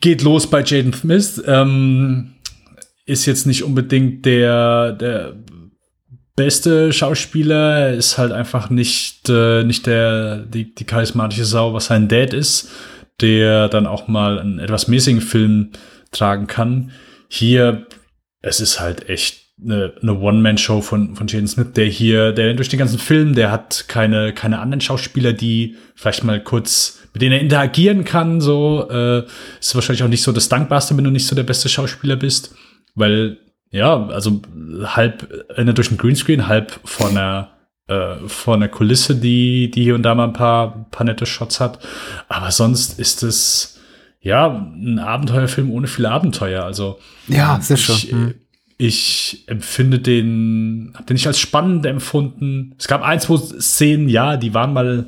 Geht 0.01 0.21
los 0.21 0.49
bei 0.49 0.63
Jaden 0.63 0.93
Smith. 0.93 1.41
Ähm, 1.45 2.33
ist 3.05 3.25
jetzt 3.25 3.45
nicht 3.45 3.63
unbedingt 3.63 4.25
der, 4.25 4.93
der 4.93 5.35
beste 6.35 6.93
Schauspieler. 6.93 7.77
Er 7.77 7.93
ist 7.93 8.17
halt 8.17 8.31
einfach 8.31 8.69
nicht, 8.69 9.29
äh, 9.29 9.63
nicht 9.63 9.85
der, 9.85 10.37
die, 10.45 10.73
die 10.73 10.85
charismatische 10.85 11.45
Sau, 11.45 11.73
was 11.73 11.85
sein 11.85 12.07
Dad 12.07 12.33
ist, 12.33 12.69
der 13.19 13.69
dann 13.69 13.85
auch 13.85 14.07
mal 14.07 14.39
einen 14.39 14.59
etwas 14.59 14.87
mäßigen 14.87 15.21
Film 15.21 15.71
tragen 16.11 16.47
kann. 16.47 16.91
Hier, 17.27 17.87
es 18.41 18.59
ist 18.59 18.79
halt 18.79 19.09
echt 19.09 19.41
eine, 19.63 19.93
eine 20.01 20.19
One-Man-Show 20.19 20.81
von, 20.81 21.15
von 21.15 21.27
Jaden 21.27 21.47
Smith, 21.47 21.73
der 21.75 21.85
hier, 21.85 22.31
der 22.31 22.53
durch 22.53 22.69
den 22.69 22.79
ganzen 22.79 22.99
Film, 22.99 23.35
der 23.35 23.51
hat 23.51 23.85
keine, 23.87 24.33
keine 24.33 24.59
anderen 24.59 24.81
Schauspieler, 24.81 25.33
die 25.33 25.75
vielleicht 25.95 26.23
mal 26.23 26.41
kurz, 26.43 27.00
mit 27.13 27.21
denen 27.21 27.33
er 27.33 27.41
interagieren 27.41 28.03
kann, 28.03 28.41
so, 28.41 28.87
äh, 28.89 29.23
ist 29.59 29.75
wahrscheinlich 29.75 30.03
auch 30.03 30.07
nicht 30.07 30.23
so 30.23 30.31
das 30.31 30.49
Dankbarste, 30.49 30.95
wenn 30.97 31.03
du 31.03 31.11
nicht 31.11 31.27
so 31.27 31.35
der 31.35 31.43
beste 31.43 31.69
Schauspieler 31.69 32.15
bist, 32.15 32.53
weil, 32.95 33.37
ja, 33.71 34.07
also 34.07 34.41
halb, 34.83 35.45
äh, 35.55 35.65
durch 35.73 35.89
den 35.89 35.97
Greenscreen, 35.97 36.47
halb 36.47 36.79
vor 36.83 37.09
einer, 37.09 37.51
äh, 37.87 38.15
vor 38.27 38.55
einer 38.55 38.67
Kulisse, 38.69 39.15
die, 39.15 39.71
die 39.71 39.83
hier 39.83 39.95
und 39.95 40.03
da 40.03 40.15
mal 40.15 40.25
ein 40.25 40.33
paar, 40.33 40.87
paar 40.91 41.05
nette 41.05 41.25
Shots 41.25 41.59
hat, 41.59 41.79
aber 42.29 42.51
sonst 42.51 42.99
ist 42.99 43.23
es, 43.23 43.79
ja, 44.21 44.47
ein 44.47 44.99
Abenteuerfilm 44.99 45.71
ohne 45.71 45.87
viele 45.87 46.11
Abenteuer, 46.11 46.63
also. 46.63 46.99
Ja, 47.27 47.59
sehr 47.59 47.77
schön. 47.77 47.95
Ich, 47.95 48.11
Mhm. 48.13 48.33
ich 48.77 49.43
empfinde 49.47 49.99
den, 49.99 50.93
hab 50.95 51.07
den 51.07 51.15
nicht 51.15 51.25
als 51.27 51.39
spannend 51.39 51.85
empfunden. 51.85 52.75
Es 52.77 52.87
gab 52.87 53.01
ein, 53.01 53.19
zwei 53.19 53.37
Szenen, 53.37 54.09
ja, 54.09 54.37
die 54.37 54.53
waren 54.53 54.73
mal 54.73 55.07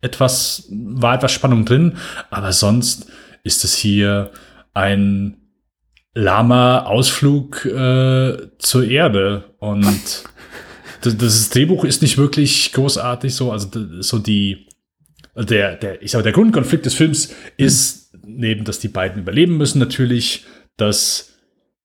etwas, 0.00 0.68
war 0.70 1.16
etwas 1.16 1.32
Spannung 1.32 1.64
drin, 1.64 1.96
aber 2.30 2.52
sonst 2.52 3.06
ist 3.42 3.64
es 3.64 3.74
hier 3.74 4.30
ein 4.74 5.36
lahmer 6.14 6.86
Ausflug 6.86 7.64
äh, 7.64 8.36
zur 8.58 8.84
Erde 8.84 9.54
und 9.58 10.24
das, 11.02 11.16
das 11.16 11.50
Drehbuch 11.50 11.84
ist 11.84 12.02
nicht 12.02 12.18
wirklich 12.18 12.72
großartig 12.72 13.34
so, 13.34 13.52
also 13.52 13.68
so 14.00 14.18
die 14.18 14.68
der, 15.44 15.76
der, 15.76 16.02
ich 16.02 16.10
sag, 16.10 16.18
mal, 16.18 16.22
der 16.24 16.32
Grundkonflikt 16.32 16.84
des 16.84 16.94
Films 16.94 17.32
ist, 17.56 18.12
neben, 18.26 18.64
dass 18.64 18.80
die 18.80 18.88
beiden 18.88 19.22
überleben 19.22 19.56
müssen, 19.56 19.78
natürlich, 19.78 20.44
dass 20.76 21.34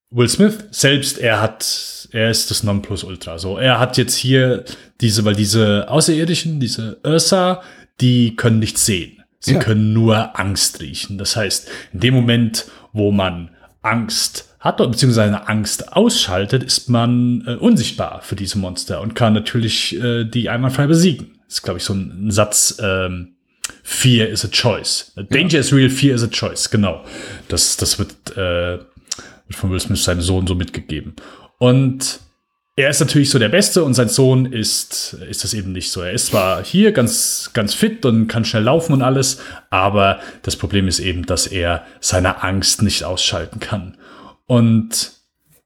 Will 0.09 0.29
Smith 0.29 0.65
selbst, 0.71 1.19
er 1.19 1.41
hat, 1.41 2.07
er 2.11 2.29
ist 2.29 2.51
das 2.51 2.63
Nonplusultra. 2.63 3.39
So, 3.39 3.57
er 3.57 3.79
hat 3.79 3.97
jetzt 3.97 4.15
hier 4.15 4.63
diese, 5.01 5.25
weil 5.25 5.35
diese 5.35 5.89
Außerirdischen, 5.89 6.59
diese 6.59 6.99
Ursa, 7.03 7.61
die 8.01 8.35
können 8.35 8.59
nichts 8.59 8.85
sehen. 8.85 9.23
Sie 9.39 9.53
Ja. 9.53 9.59
können 9.59 9.93
nur 9.93 10.39
Angst 10.39 10.81
riechen. 10.81 11.17
Das 11.17 11.35
heißt, 11.35 11.69
in 11.93 11.99
dem 11.99 12.13
Moment, 12.13 12.65
wo 12.93 13.11
man 13.11 13.49
Angst 13.81 14.55
hat, 14.59 14.77
beziehungsweise 14.77 15.27
eine 15.35 15.49
Angst 15.49 15.91
ausschaltet, 15.93 16.63
ist 16.63 16.89
man 16.89 17.43
äh, 17.45 17.55
unsichtbar 17.55 18.21
für 18.21 18.35
diese 18.37 18.57
Monster 18.57 19.01
und 19.01 19.13
kann 19.15 19.33
natürlich 19.33 19.99
äh, 20.01 20.23
die 20.23 20.47
einwandfrei 20.49 20.87
besiegen. 20.87 21.39
Das 21.45 21.55
ist, 21.55 21.63
glaube 21.63 21.79
ich, 21.79 21.83
so 21.83 21.93
ein, 21.93 22.27
ein 22.27 22.31
Satz, 22.31 22.77
ähm, 22.81 23.29
Fear 23.83 24.27
is 24.29 24.43
a 24.43 24.49
choice. 24.49 25.13
Danger 25.29 25.59
is 25.59 25.71
real, 25.73 25.89
fear 25.89 26.15
is 26.15 26.23
a 26.23 26.27
choice. 26.27 26.69
Genau. 26.69 27.03
Das, 27.47 27.77
das 27.77 27.97
wird, 27.99 28.13
äh, 28.37 28.77
wird 28.79 29.55
von 29.55 29.71
Will 29.71 29.79
Smith 29.79 30.03
seinem 30.03 30.21
Sohn 30.21 30.47
so 30.47 30.55
mitgegeben. 30.55 31.15
Und 31.59 32.19
er 32.75 32.89
ist 32.89 32.99
natürlich 32.99 33.29
so 33.29 33.37
der 33.37 33.49
Beste 33.49 33.83
und 33.83 33.93
sein 33.93 34.09
Sohn 34.09 34.45
ist, 34.45 35.13
ist 35.29 35.43
das 35.43 35.53
eben 35.53 35.71
nicht 35.71 35.91
so. 35.91 36.01
Er 36.01 36.11
ist 36.11 36.27
zwar 36.27 36.63
hier 36.63 36.91
ganz, 36.91 37.51
ganz 37.53 37.73
fit 37.73 38.03
und 38.05 38.27
kann 38.27 38.45
schnell 38.45 38.63
laufen 38.63 38.93
und 38.93 39.03
alles, 39.03 39.39
aber 39.69 40.19
das 40.41 40.55
Problem 40.55 40.87
ist 40.87 40.99
eben, 40.99 41.25
dass 41.25 41.45
er 41.45 41.85
seine 41.99 42.41
Angst 42.41 42.81
nicht 42.81 43.03
ausschalten 43.03 43.59
kann. 43.59 43.97
Und 44.47 45.11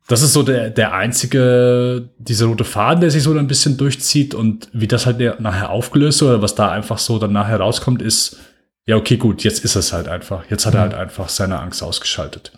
das 0.07 0.21
ist 0.21 0.33
so 0.33 0.43
der, 0.43 0.69
der 0.69 0.93
einzige, 0.93 2.09
dieser 2.17 2.47
rote 2.47 2.65
Faden, 2.65 3.01
der 3.01 3.11
sich 3.11 3.23
so 3.23 3.33
ein 3.33 3.47
bisschen 3.47 3.77
durchzieht 3.77 4.33
und 4.33 4.69
wie 4.73 4.87
das 4.87 5.05
halt 5.05 5.39
nachher 5.39 5.69
aufgelöst 5.69 6.21
wird 6.21 6.31
oder 6.31 6.41
was 6.41 6.55
da 6.55 6.71
einfach 6.71 6.97
so 6.97 7.19
dann 7.19 7.31
nachher 7.31 7.59
rauskommt, 7.59 8.01
ist, 8.01 8.37
ja, 8.85 8.97
okay, 8.97 9.17
gut, 9.17 9.43
jetzt 9.43 9.63
ist 9.63 9.75
es 9.75 9.91
halt 9.91 10.07
einfach. 10.07 10.45
Jetzt 10.49 10.65
hat 10.65 10.73
er 10.73 10.81
halt 10.81 10.93
einfach 10.93 11.29
seine 11.29 11.59
Angst 11.59 11.83
ausgeschaltet. 11.83 12.53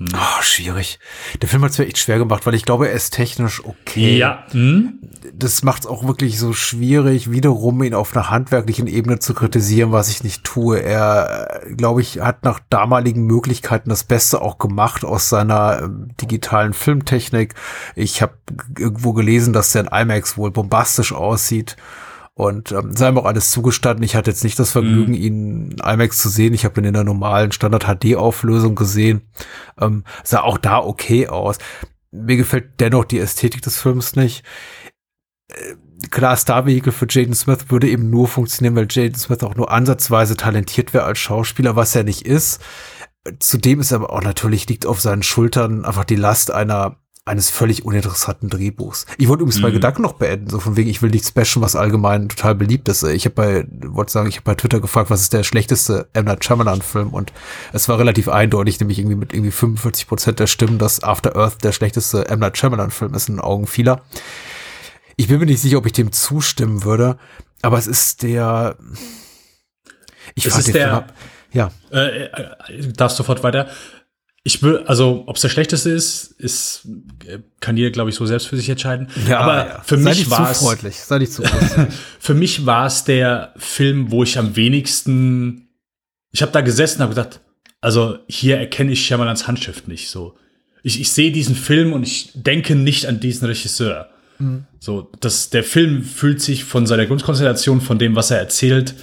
Oh, 0.00 0.42
schwierig. 0.42 1.00
Der 1.42 1.48
Film 1.48 1.64
hat 1.64 1.72
es 1.72 1.78
mir 1.78 1.86
echt 1.86 1.98
schwer 1.98 2.18
gemacht, 2.18 2.46
weil 2.46 2.54
ich 2.54 2.64
glaube, 2.64 2.88
er 2.88 2.94
ist 2.94 3.14
technisch 3.14 3.64
okay. 3.64 4.16
Ja, 4.16 4.44
hm? 4.52 5.00
Das 5.34 5.64
macht 5.64 5.82
es 5.82 5.86
auch 5.88 6.06
wirklich 6.06 6.38
so 6.38 6.52
schwierig, 6.52 7.32
wiederum 7.32 7.82
ihn 7.82 7.94
auf 7.94 8.14
einer 8.16 8.30
handwerklichen 8.30 8.86
Ebene 8.86 9.18
zu 9.18 9.34
kritisieren, 9.34 9.90
was 9.90 10.08
ich 10.08 10.22
nicht 10.22 10.44
tue. 10.44 10.80
Er, 10.80 11.62
äh, 11.64 11.74
glaube 11.74 12.00
ich, 12.00 12.20
hat 12.20 12.44
nach 12.44 12.60
damaligen 12.70 13.24
Möglichkeiten 13.26 13.90
das 13.90 14.04
Beste 14.04 14.40
auch 14.40 14.58
gemacht 14.58 15.04
aus 15.04 15.28
seiner 15.28 15.80
ähm, 15.82 16.10
digitalen 16.20 16.74
Filmtechnik. 16.74 17.54
Ich 17.96 18.22
habe 18.22 18.34
irgendwo 18.78 19.12
gelesen, 19.12 19.52
dass 19.52 19.72
der 19.72 19.82
in 19.82 19.88
IMAX 19.88 20.38
wohl 20.38 20.52
bombastisch 20.52 21.12
aussieht. 21.12 21.76
Und 22.38 22.70
ähm, 22.70 22.94
sei 22.94 23.10
mir 23.10 23.18
auch 23.18 23.24
alles 23.24 23.50
zugestanden, 23.50 24.04
ich 24.04 24.14
hatte 24.14 24.30
jetzt 24.30 24.44
nicht 24.44 24.60
das 24.60 24.70
Vergnügen, 24.70 25.12
ihn 25.12 25.72
in 25.72 25.78
IMAX 25.78 26.18
zu 26.18 26.28
sehen. 26.28 26.54
Ich 26.54 26.64
habe 26.64 26.80
ihn 26.80 26.84
in 26.84 26.94
der 26.94 27.02
normalen 27.02 27.50
Standard-HD-Auflösung 27.50 28.76
gesehen. 28.76 29.22
Ähm, 29.80 30.04
sah 30.22 30.42
auch 30.42 30.56
da 30.56 30.78
okay 30.78 31.26
aus. 31.26 31.58
Mir 32.12 32.36
gefällt 32.36 32.78
dennoch 32.78 33.06
die 33.06 33.18
Ästhetik 33.18 33.62
des 33.62 33.80
Films 33.80 34.14
nicht. 34.14 34.44
Äh, 35.48 35.74
Klar, 36.12 36.36
Star-Vehikel 36.36 36.92
für 36.92 37.08
Jaden 37.10 37.34
Smith 37.34 37.70
würde 37.70 37.88
eben 37.88 38.08
nur 38.08 38.28
funktionieren, 38.28 38.76
weil 38.76 38.86
Jaden 38.88 39.16
Smith 39.16 39.42
auch 39.42 39.56
nur 39.56 39.72
ansatzweise 39.72 40.36
talentiert 40.36 40.94
wäre 40.94 41.02
als 41.02 41.18
Schauspieler, 41.18 41.74
was 41.74 41.96
er 41.96 42.04
nicht 42.04 42.24
ist. 42.24 42.62
Zudem 43.40 43.80
ist 43.80 43.92
aber 43.92 44.12
auch 44.12 44.22
natürlich 44.22 44.68
liegt 44.68 44.86
auf 44.86 45.00
seinen 45.00 45.24
Schultern 45.24 45.84
einfach 45.84 46.04
die 46.04 46.14
Last 46.14 46.52
einer 46.52 46.98
eines 47.28 47.50
völlig 47.50 47.84
uninteressanten 47.84 48.48
Drehbuchs. 48.48 49.06
Ich 49.18 49.28
wollte 49.28 49.42
übrigens 49.42 49.58
Mhm. 49.58 49.62
zwei 49.62 49.70
Gedanken 49.70 50.02
noch 50.02 50.14
beenden, 50.14 50.50
so 50.50 50.58
von 50.60 50.76
wegen, 50.76 50.90
ich 50.90 51.02
will 51.02 51.10
nichts 51.10 51.30
bashen, 51.30 51.62
was 51.62 51.76
allgemein 51.76 52.28
total 52.28 52.54
beliebt 52.54 52.88
ist. 52.88 53.02
Ich 53.04 53.24
habe 53.26 53.34
bei, 53.34 53.66
wollte 53.86 54.10
sagen, 54.12 54.28
ich 54.28 54.36
habe 54.36 54.44
bei 54.44 54.54
Twitter 54.54 54.80
gefragt, 54.80 55.10
was 55.10 55.20
ist 55.20 55.32
der 55.32 55.44
schlechteste 55.44 56.08
M. 56.14 56.24
Night 56.24 56.44
Shyamalan-Film 56.44 57.10
und 57.10 57.32
es 57.72 57.88
war 57.88 57.98
relativ 57.98 58.28
eindeutig, 58.28 58.80
nämlich 58.80 58.98
irgendwie 58.98 59.16
mit 59.16 59.32
irgendwie 59.32 59.52
45 59.52 60.06
Prozent 60.08 60.40
der 60.40 60.46
Stimmen, 60.48 60.78
dass 60.78 61.02
After 61.02 61.36
Earth 61.36 61.62
der 61.62 61.72
schlechteste 61.72 62.28
M. 62.28 62.40
Night 62.40 62.58
Shyamalan-Film 62.58 63.14
ist 63.14 63.28
in 63.28 63.36
den 63.36 63.40
Augen 63.40 63.66
vieler. 63.66 64.02
Ich 65.16 65.28
bin 65.28 65.38
mir 65.38 65.46
nicht 65.46 65.60
sicher, 65.60 65.78
ob 65.78 65.86
ich 65.86 65.92
dem 65.92 66.12
zustimmen 66.12 66.84
würde, 66.84 67.18
aber 67.62 67.76
es 67.78 67.86
ist 67.86 68.22
der, 68.22 68.76
ich 70.34 70.46
Es 70.46 70.52
fand 70.52 70.60
ist 70.60 70.68
den 70.68 70.74
der- 70.74 70.84
Film 70.84 70.96
ab- 70.96 71.12
ja, 71.52 71.70
Äh, 71.90 72.24
äh, 72.24 72.92
darfst 72.94 73.16
sofort 73.16 73.42
weiter. 73.42 73.68
Ich 74.48 74.62
will, 74.62 74.78
also, 74.86 75.24
ob 75.26 75.36
es 75.36 75.42
der 75.42 75.50
schlechteste 75.50 75.90
ist, 75.90 76.32
ist, 76.38 76.88
äh, 77.26 77.38
kann 77.60 77.76
jeder, 77.76 77.90
glaube 77.90 78.08
ich, 78.08 78.16
so 78.16 78.24
selbst 78.24 78.46
für 78.46 78.56
sich 78.56 78.70
entscheiden. 78.70 79.08
Ja, 79.28 79.40
Aber 79.40 79.56
ja. 79.56 79.82
für 79.84 79.98
Sei 79.98 80.10
mich 80.10 80.30
war 80.30 80.50
es, 80.50 80.58
freundlich. 80.60 80.96
Sei 80.96 81.18
nicht 81.18 81.32
zu 81.32 81.42
freundlich. 81.42 81.98
für 82.18 82.32
mich 82.32 82.64
war 82.64 82.86
es 82.86 83.04
der 83.04 83.52
Film, 83.58 84.10
wo 84.10 84.22
ich 84.22 84.38
am 84.38 84.56
wenigsten, 84.56 85.68
ich 86.32 86.40
habe 86.40 86.50
da 86.50 86.62
gesessen 86.62 87.02
und 87.02 87.02
habe 87.02 87.14
gedacht, 87.14 87.40
also 87.82 88.20
hier 88.26 88.56
erkenne 88.56 88.92
ich 88.92 89.04
Shyamalans 89.04 89.46
Handschrift 89.46 89.86
nicht 89.86 90.08
so. 90.08 90.34
Ich, 90.82 90.98
ich 90.98 91.12
sehe 91.12 91.30
diesen 91.30 91.54
Film 91.54 91.92
und 91.92 92.02
ich 92.02 92.30
denke 92.32 92.74
nicht 92.74 93.04
an 93.04 93.20
diesen 93.20 93.46
Regisseur. 93.46 94.08
So, 94.78 95.10
das, 95.20 95.50
der 95.50 95.64
Film 95.64 96.04
fühlt 96.04 96.40
sich 96.40 96.64
von 96.64 96.86
seiner 96.86 97.06
Grundkonstellation, 97.06 97.80
von 97.80 97.98
dem, 97.98 98.14
was 98.14 98.30
er 98.30 98.38
erzählt, 98.38 98.94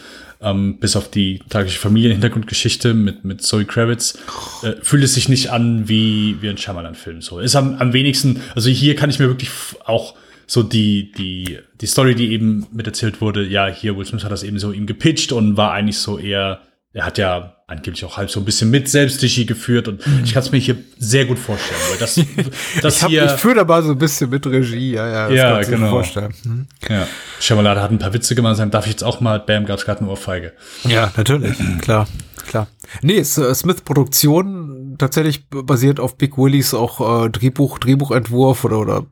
ähm, 0.41 0.77
bis 0.79 0.95
auf 0.95 1.09
die 1.09 1.39
tragische 1.49 1.79
Familienhintergrundgeschichte 1.79 2.93
mit, 2.93 3.25
mit 3.25 3.41
Zoe 3.41 3.65
Kravitz, 3.65 4.17
äh, 4.63 4.73
fühlt 4.81 5.03
es 5.03 5.13
sich 5.13 5.29
nicht 5.29 5.49
an 5.49 5.87
wie, 5.87 6.37
wie 6.41 6.49
ein 6.49 6.57
Shyamalan-Film. 6.57 7.21
So, 7.21 7.39
ist 7.39 7.55
am, 7.55 7.75
am 7.75 7.93
wenigsten, 7.93 8.41
also 8.55 8.69
hier 8.69 8.95
kann 8.95 9.09
ich 9.09 9.19
mir 9.19 9.27
wirklich 9.27 9.49
auch 9.85 10.15
so 10.47 10.63
die, 10.63 11.11
die, 11.11 11.59
die 11.81 11.87
Story, 11.87 12.15
die 12.15 12.31
eben 12.31 12.67
mit 12.71 12.85
erzählt 12.85 13.21
wurde, 13.21 13.45
ja, 13.45 13.67
hier 13.67 13.97
Will 13.97 14.05
Smith 14.05 14.23
hat 14.23 14.31
das 14.31 14.43
eben 14.43 14.59
so 14.59 14.71
ihm 14.71 14.85
gepitcht 14.85 15.31
und 15.31 15.57
war 15.57 15.71
eigentlich 15.71 15.97
so 15.97 16.19
eher, 16.19 16.61
er 16.95 17.05
hat 17.05 17.17
ja 17.17 17.57
angeblich 17.67 18.05
auch 18.05 18.15
halb 18.15 18.31
so 18.31 18.39
ein 18.39 18.45
bisschen 18.45 18.69
mit 18.71 18.87
Selbstregie 18.87 19.45
geführt 19.45 19.89
und 19.89 20.01
ich 20.23 20.33
kann 20.33 20.43
es 20.43 20.51
mir 20.53 20.59
hier 20.59 20.77
sehr 20.97 21.25
gut 21.25 21.37
vorstellen, 21.37 21.79
weil 21.89 21.97
das, 21.97 22.15
das 22.81 22.95
ich, 22.97 23.03
hab, 23.03 23.09
hier. 23.09 23.25
ich 23.25 23.31
führe 23.33 23.55
da 23.55 23.63
mal 23.65 23.83
so 23.83 23.91
ein 23.91 23.97
bisschen 23.97 24.29
mit 24.29 24.47
Regie. 24.47 24.93
Ja, 24.93 25.07
ja, 25.07 25.27
das 25.27 25.37
Ja, 25.37 25.53
kannst 25.55 25.71
genau. 25.71 25.89
vorstellen. 25.89 26.33
Hm? 26.43 26.67
Ja. 26.87 27.05
Shyamalan 27.41 27.81
hat 27.81 27.91
ein 27.91 27.99
paar 27.99 28.13
Witze 28.13 28.33
gemacht, 28.33 28.59
dann 28.59 28.71
darf 28.71 28.85
ich 28.85 28.93
jetzt 28.93 29.03
auch 29.03 29.19
mal, 29.19 29.41
bam, 29.41 29.65
gab's 29.65 29.83
gerade 29.83 30.01
eine 30.01 30.09
Ohrfeige. 30.09 30.53
Ja, 30.85 31.11
natürlich. 31.17 31.57
klar, 31.81 32.07
klar. 32.47 32.67
Nee, 33.01 33.17
äh, 33.17 33.23
Smith 33.25 33.81
Produktion 33.81 34.95
tatsächlich 34.97 35.49
basiert 35.49 35.99
auf 35.99 36.15
Big 36.17 36.37
Willys 36.37 36.73
auch 36.73 37.25
äh, 37.25 37.29
Drehbuch, 37.29 37.77
Drehbuchentwurf 37.79 38.63
oder 38.63 38.79
oder 38.79 39.05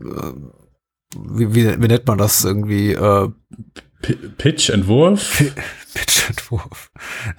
äh, 0.00 0.32
wie, 1.16 1.54
wie, 1.54 1.80
wie 1.80 1.86
nennt 1.86 2.08
man 2.08 2.18
das 2.18 2.44
irgendwie? 2.44 2.92
Äh, 2.92 3.28
P 4.02 4.14
Pitch, 4.14 4.70
Entwurf. 4.70 5.44
Pitch-Entwurf. 5.94 6.90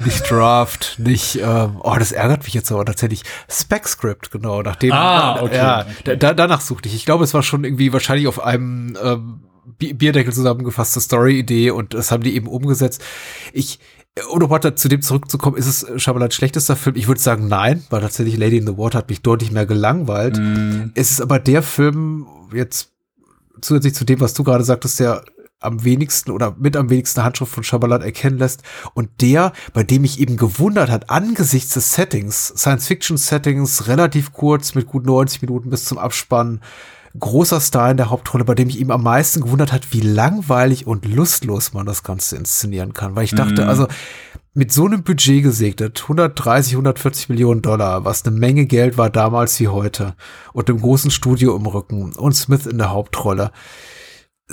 Nicht 0.04 0.30
Draft, 0.30 0.96
nicht, 1.00 1.40
ähm, 1.42 1.78
oh, 1.84 1.96
das 1.98 2.12
ärgert 2.12 2.44
mich 2.44 2.54
jetzt 2.54 2.72
aber 2.72 2.86
tatsächlich. 2.86 3.24
Spec-Script, 3.50 4.32
genau, 4.32 4.62
nachdem, 4.62 4.92
Ah, 4.94 5.42
okay, 5.42 5.56
ja, 5.56 5.82
okay. 5.82 5.94
Da, 6.04 6.16
da, 6.16 6.34
danach 6.34 6.62
suchte 6.62 6.90
ich. 6.90 6.96
Ich 6.96 7.06
glaube, 7.06 7.24
es 7.24 7.34
war 7.34 7.44
schon 7.44 7.64
irgendwie 7.64 7.94
wahrscheinlich 7.94 8.28
auf 8.28 8.44
einem 8.44 8.98
ähm, 9.02 9.44
Bi- 9.78 9.94
Bierdeckel 9.94 10.34
zusammengefasste 10.34 11.00
Story-Idee 11.02 11.72
und 11.72 11.94
das 11.94 12.12
haben 12.12 12.24
die 12.24 12.36
eben 12.36 12.48
umgesetzt. 12.48 13.02
Ich, 13.54 13.80
und 14.30 14.44
um 14.44 14.50
weiter 14.50 14.76
zu 14.76 14.90
dem 14.90 15.02
zurückzukommen, 15.02 15.56
ist 15.56 15.68
es 15.68 16.02
Shyamalan's 16.02 16.36
schlechtester 16.36 16.76
Film? 16.76 16.96
Ich 16.98 17.08
würde 17.08 17.22
sagen, 17.22 17.48
nein, 17.48 17.84
weil 17.90 18.02
tatsächlich 18.02 18.38
Lady 18.38 18.58
in 18.58 18.68
the 18.68 18.78
Water 18.78 18.98
hat 18.98 19.10
mich 19.10 19.22
deutlich 19.22 19.52
mehr 19.52 19.66
gelangweilt. 19.66 20.38
Mm. 20.38 20.92
Es 20.96 21.12
ist 21.12 21.22
aber 21.22 21.40
der 21.40 21.64
Film, 21.64 22.28
jetzt 22.54 22.92
zusätzlich 23.62 23.94
zu 23.94 24.04
dem, 24.04 24.20
was 24.20 24.34
du 24.34 24.44
gerade 24.44 24.64
sagtest, 24.64 25.00
der 25.00 25.24
am 25.62 25.84
wenigsten 25.84 26.32
oder 26.32 26.56
mit 26.60 26.76
am 26.76 26.90
wenigsten 26.90 27.24
Handschrift 27.24 27.54
von 27.54 27.64
Shyamalan 27.64 28.02
erkennen 28.02 28.38
lässt 28.38 28.64
und 28.94 29.10
der, 29.22 29.54
bei 29.74 29.84
dem 29.84 30.02
mich 30.02 30.20
eben 30.20 30.36
gewundert 30.36 30.90
hat, 30.90 31.10
angesichts 31.10 31.74
des 31.76 31.94
Settings, 31.94 32.54
Science-Fiction-Settings, 32.58 33.88
relativ 33.88 34.34
kurz 34.34 34.76
mit 34.76 34.88
gut 34.88 35.06
90 35.06 35.44
Minuten 35.44 35.70
bis 35.70 35.86
zum 35.86 35.98
Abspann, 35.98 36.62
großer 37.20 37.60
Star 37.60 37.92
in 37.92 37.98
der 37.98 38.10
Hauptrolle, 38.10 38.46
bei 38.46 38.56
dem 38.56 38.70
ich 38.70 38.80
ihm 38.80 38.92
am 38.92 39.04
meisten 39.04 39.42
gewundert 39.42 39.72
hat, 39.72 39.92
wie 39.92 40.02
langweilig 40.02 40.88
und 40.88 41.06
lustlos 41.06 41.74
man 41.74 41.86
das 41.86 42.04
Ganze 42.04 42.38
inszenieren 42.38 42.94
kann, 42.94 43.16
weil 43.16 43.26
ich 43.26 43.36
dachte, 43.36 43.68
also 43.68 43.88
mit 44.54 44.72
so 44.72 44.86
einem 44.86 45.04
Budget 45.04 45.44
gesegnet, 45.44 46.02
130, 46.02 46.74
140 46.74 47.30
Millionen 47.30 47.62
Dollar, 47.62 48.04
was 48.06 48.26
eine 48.26 48.36
Menge 48.38 48.66
Geld 48.66 48.98
war 48.98 49.10
damals 49.10 49.60
wie 49.60 49.70
heute, 49.70 50.16
und 50.54 50.70
dem 50.70 50.82
großen 50.82 51.12
Studio 51.12 51.56
im 51.56 51.66
Rücken 51.66 52.14
und 52.14 52.34
Smith 52.34 52.66
in 52.66 52.78
der 52.78 52.92
Hauptrolle. 52.92 53.52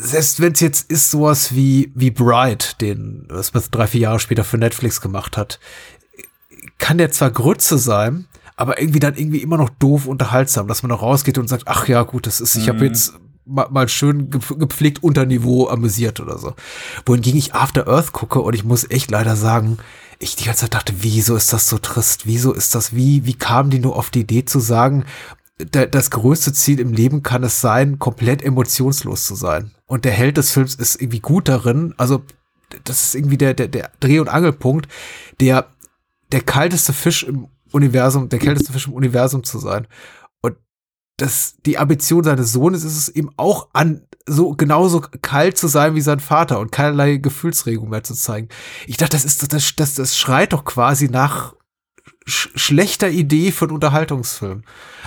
Selbst 0.00 0.40
wenn 0.40 0.52
es 0.52 0.60
jetzt 0.60 0.90
ist 0.90 1.10
sowas 1.10 1.54
wie, 1.54 1.92
wie 1.94 2.10
Bright, 2.10 2.80
den 2.80 3.26
Smith 3.42 3.70
drei, 3.70 3.86
vier 3.86 4.02
Jahre 4.02 4.20
später 4.20 4.44
für 4.44 4.58
Netflix 4.58 5.00
gemacht 5.00 5.36
hat, 5.36 5.58
kann 6.78 6.98
der 6.98 7.10
zwar 7.10 7.30
Grütze 7.30 7.78
sein, 7.78 8.26
aber 8.56 8.80
irgendwie 8.80 9.00
dann 9.00 9.16
irgendwie 9.16 9.42
immer 9.42 9.56
noch 9.56 9.70
doof 9.70 10.06
unterhaltsam, 10.06 10.68
dass 10.68 10.82
man 10.82 10.90
noch 10.90 11.02
rausgeht 11.02 11.38
und 11.38 11.48
sagt, 11.48 11.64
ach 11.66 11.88
ja, 11.88 12.02
gut, 12.02 12.26
das 12.26 12.40
ist, 12.40 12.56
ich 12.56 12.68
habe 12.68 12.84
jetzt 12.84 13.14
mal, 13.44 13.68
mal 13.70 13.88
schön 13.88 14.30
gep- 14.30 14.58
gepflegt 14.58 15.02
unter 15.02 15.26
Niveau 15.26 15.68
amüsiert 15.68 16.20
oder 16.20 16.38
so. 16.38 16.54
Wohingegen 17.06 17.38
ich 17.38 17.54
After 17.54 17.88
Earth 17.88 18.12
gucke 18.12 18.40
und 18.40 18.54
ich 18.54 18.64
muss 18.64 18.88
echt 18.90 19.10
leider 19.10 19.36
sagen, 19.36 19.78
ich 20.20 20.34
die 20.34 20.44
ganze 20.44 20.62
Zeit 20.62 20.74
dachte, 20.74 20.94
wieso 21.00 21.36
ist 21.36 21.52
das 21.52 21.68
so 21.68 21.78
trist? 21.78 22.26
Wieso 22.26 22.52
ist 22.52 22.74
das, 22.74 22.94
wie, 22.94 23.24
wie 23.24 23.34
kamen 23.34 23.70
die 23.70 23.78
nur 23.78 23.96
auf 23.96 24.10
die 24.10 24.20
Idee 24.20 24.44
zu 24.44 24.58
sagen, 24.58 25.04
das 25.58 26.10
größte 26.10 26.52
Ziel 26.52 26.78
im 26.78 26.92
Leben 26.92 27.22
kann 27.22 27.42
es 27.42 27.60
sein, 27.60 27.98
komplett 27.98 28.42
emotionslos 28.42 29.26
zu 29.26 29.34
sein. 29.34 29.72
Und 29.86 30.04
der 30.04 30.12
Held 30.12 30.36
des 30.36 30.52
Films 30.52 30.76
ist 30.76 31.00
irgendwie 31.00 31.20
gut 31.20 31.48
darin, 31.48 31.94
also 31.96 32.22
das 32.84 33.06
ist 33.06 33.14
irgendwie 33.14 33.38
der, 33.38 33.54
der, 33.54 33.66
der 33.68 33.90
Dreh- 34.00 34.20
und 34.20 34.28
Angelpunkt, 34.28 34.88
der, 35.40 35.68
der 36.30 36.42
kalteste 36.42 36.92
Fisch 36.92 37.24
im 37.24 37.48
Universum, 37.72 38.28
der 38.28 38.38
kälteste 38.38 38.72
Fisch 38.72 38.86
im 38.86 38.92
Universum 38.92 39.42
zu 39.42 39.58
sein. 39.58 39.86
Und 40.42 40.56
das, 41.16 41.56
die 41.66 41.78
Ambition 41.78 42.24
seines 42.24 42.52
Sohnes 42.52 42.84
ist 42.84 42.96
es 42.96 43.08
eben 43.08 43.30
auch 43.36 43.68
an, 43.72 44.02
so 44.26 44.50
genauso 44.50 45.00
kalt 45.22 45.58
zu 45.58 45.66
sein 45.66 45.94
wie 45.94 46.02
sein 46.02 46.20
Vater 46.20 46.60
und 46.60 46.70
keinerlei 46.70 47.16
Gefühlsregung 47.16 47.88
mehr 47.88 48.04
zu 48.04 48.14
zeigen. 48.14 48.48
Ich 48.86 48.98
dachte, 48.98 49.16
das 49.16 49.24
ist, 49.24 49.52
das, 49.52 49.74
das, 49.74 49.94
das 49.94 50.16
schreit 50.16 50.52
doch 50.52 50.64
quasi 50.64 51.08
nach 51.08 51.54
sch 52.28 52.50
schlechter 52.54 53.08
Idee 53.08 53.52
für 53.52 53.64
einen 53.64 53.74
Unterhaltungsfilm. 53.74 54.62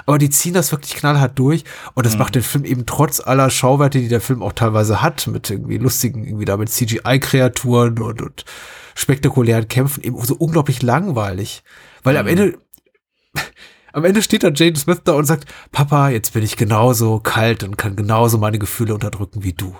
Aber 0.05 0.17
die 0.17 0.29
ziehen 0.29 0.53
das 0.53 0.71
wirklich 0.71 0.95
knallhart 0.95 1.37
durch 1.37 1.63
und 1.93 2.05
das 2.05 2.17
macht 2.17 2.35
den 2.35 2.43
Film 2.43 2.65
eben 2.65 2.85
trotz 2.85 3.19
aller 3.19 3.49
Schauwerte, 3.49 3.99
die 3.99 4.07
der 4.07 4.21
Film 4.21 4.41
auch 4.41 4.53
teilweise 4.53 5.01
hat, 5.01 5.27
mit 5.27 5.49
irgendwie 5.49 5.77
lustigen, 5.77 6.25
irgendwie 6.25 6.45
da 6.45 6.57
mit 6.57 6.69
CGI-Kreaturen 6.69 7.99
und, 7.99 8.21
und 8.21 8.45
spektakulären 8.95 9.67
Kämpfen 9.67 10.03
eben 10.03 10.19
so 10.23 10.35
unglaublich 10.35 10.81
langweilig. 10.81 11.63
Weil 12.03 12.17
am 12.17 12.27
Ende, 12.27 12.57
am 13.93 14.05
Ende 14.05 14.21
steht 14.21 14.43
dann 14.43 14.55
Jane 14.55 14.75
Smith 14.75 15.01
da 15.03 15.13
und 15.13 15.25
sagt, 15.25 15.45
Papa, 15.71 16.09
jetzt 16.09 16.33
bin 16.33 16.43
ich 16.43 16.57
genauso 16.57 17.19
kalt 17.19 17.63
und 17.63 17.77
kann 17.77 17.95
genauso 17.95 18.37
meine 18.37 18.59
Gefühle 18.59 18.93
unterdrücken 18.93 19.43
wie 19.43 19.53
du. 19.53 19.75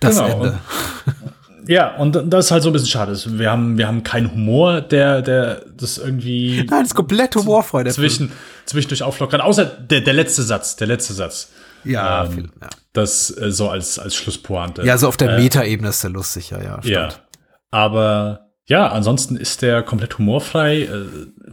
Das 0.00 0.16
Genau. 0.16 0.28
Ende. 0.28 0.60
Ja, 1.66 1.96
und 1.96 2.18
das 2.32 2.46
ist 2.46 2.50
halt 2.50 2.62
so 2.62 2.70
ein 2.70 2.72
bisschen 2.72 2.88
schade. 2.88 3.16
Wir 3.38 3.50
haben, 3.50 3.78
wir 3.78 3.86
haben 3.86 4.02
keinen 4.02 4.32
Humor, 4.32 4.80
der, 4.80 5.22
der 5.22 5.62
das 5.76 5.98
irgendwie 5.98 6.56
Nein, 6.58 6.66
das 6.80 6.88
ist 6.88 6.94
komplett 6.94 7.36
humorfrei, 7.36 7.82
Film. 7.82 7.94
zwischen, 7.94 8.32
zwischendurch 8.66 9.02
auflockern. 9.02 9.40
Außer 9.40 9.64
der, 9.64 10.00
der 10.00 10.14
letzte 10.14 10.42
Satz, 10.42 10.76
der 10.76 10.86
letzte 10.88 11.12
Satz. 11.12 11.50
Ja, 11.84 12.24
ähm, 12.24 12.32
viel, 12.32 12.50
ja. 12.60 12.68
Das 12.92 13.36
äh, 13.36 13.50
so 13.50 13.68
als, 13.68 13.98
als 13.98 14.14
Schlusspointe. 14.14 14.82
ja, 14.82 14.96
so 14.98 15.08
auf 15.08 15.16
der 15.16 15.30
Äh, 15.30 15.40
Meta-Ebene 15.40 15.88
ist 15.88 16.02
der 16.02 16.10
lustig, 16.10 16.50
ja, 16.50 16.62
ja. 16.62 16.80
Ja. 16.82 17.10
stimmt. 17.10 17.22
Aber 17.70 18.50
ja, 18.66 18.88
ansonsten 18.88 19.36
ist 19.36 19.62
der 19.62 19.82
komplett 19.82 20.18
humorfrei 20.18 20.82
äh, 20.82 20.88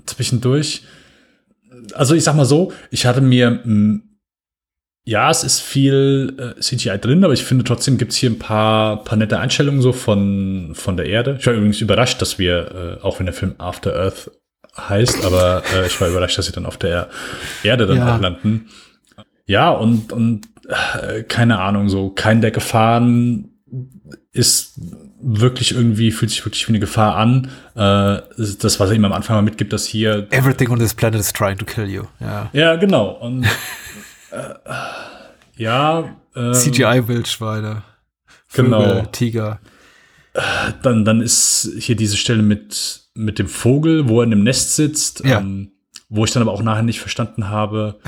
zwischendurch. 0.05 0.83
Also 1.93 2.13
ich 2.13 2.23
sag 2.23 2.35
mal 2.35 2.45
so, 2.45 2.71
ich 2.91 3.05
hatte 3.05 3.21
mir, 3.21 3.61
ja, 5.09 5.31
es 5.31 5.43
ist 5.43 5.61
viel 5.61 6.35
äh, 6.37 6.59
CGI 6.61 6.99
drin, 6.99 7.23
aber 7.23 7.33
ich 7.33 7.43
finde 7.43 7.63
trotzdem 7.63 7.97
gibt's 7.97 8.15
hier 8.15 8.29
ein 8.29 8.37
paar, 8.37 9.03
paar 9.03 9.17
nette 9.17 9.39
Einstellungen 9.39 9.81
so 9.81 9.91
von, 9.91 10.73
von 10.75 10.97
der 10.97 11.07
Erde. 11.07 11.37
Ich 11.39 11.47
war 11.47 11.53
übrigens 11.55 11.81
überrascht, 11.81 12.21
dass 12.21 12.37
wir, 12.37 12.99
äh, 13.01 13.03
auch 13.03 13.17
wenn 13.19 13.25
der 13.25 13.33
Film 13.33 13.55
After 13.57 13.95
Earth 13.95 14.29
heißt, 14.77 15.25
aber 15.25 15.63
äh, 15.75 15.87
ich 15.87 15.99
war 15.99 16.09
überrascht, 16.09 16.37
dass 16.37 16.45
sie 16.45 16.51
dann 16.51 16.67
auf 16.67 16.77
der 16.77 17.09
Erde 17.63 17.87
dann 17.87 17.97
Ja. 17.97 18.17
landen. 18.17 18.67
Ja, 19.47 19.71
und, 19.71 20.13
und 20.13 20.47
äh, 21.01 21.23
keine 21.23 21.59
Ahnung, 21.59 21.89
so 21.89 22.09
kein 22.11 22.41
der 22.41 22.51
Gefahren 22.51 23.49
ist 24.31 24.79
wirklich 25.21 25.73
irgendwie, 25.73 26.11
fühlt 26.11 26.29
sich 26.29 26.45
wirklich 26.45 26.67
wie 26.67 26.71
eine 26.73 26.79
Gefahr 26.79 27.15
an. 27.15 27.49
Äh, 27.75 28.21
das, 28.37 28.79
was 28.79 28.89
er 28.91 28.95
ihm 28.95 29.05
am 29.05 29.13
Anfang 29.13 29.35
mal 29.37 29.41
mitgibt, 29.41 29.73
dass 29.73 29.85
hier. 29.87 30.27
Everything 30.29 30.69
on 30.69 30.77
this 30.77 30.93
planet 30.93 31.19
is 31.19 31.33
trying 31.33 31.57
to 31.57 31.65
kill 31.65 31.87
you. 31.89 32.03
Ja. 32.19 32.49
Ja, 32.53 32.75
genau. 32.75 33.09
Und 33.09 33.47
äh, 34.31 34.53
ja, 35.55 36.15
ähm, 36.35 36.53
CGI-Wildschweine. 36.53 37.83
Genau. 38.53 38.81
Vögel, 38.83 39.07
Tiger. 39.11 39.59
dann, 40.83 41.05
dann 41.05 41.21
ist 41.21 41.69
hier 41.77 41.95
diese 41.95 42.17
Stelle 42.17 42.41
mit, 42.43 43.09
mit 43.13 43.39
dem 43.39 43.47
Vogel, 43.47 44.07
wo 44.09 44.21
er 44.21 44.23
in 44.23 44.29
dem 44.31 44.43
Nest 44.43 44.75
sitzt, 44.75 45.23
Ja. 45.25 45.39
ähm, 45.39 45.71
wo 46.09 46.25
ich 46.25 46.31
dann 46.31 46.41
aber 46.41 46.51
auch 46.53 46.63
nachher 46.63 46.83
nicht 46.83 46.99
verstanden 46.99 47.49
habe. 47.49 47.99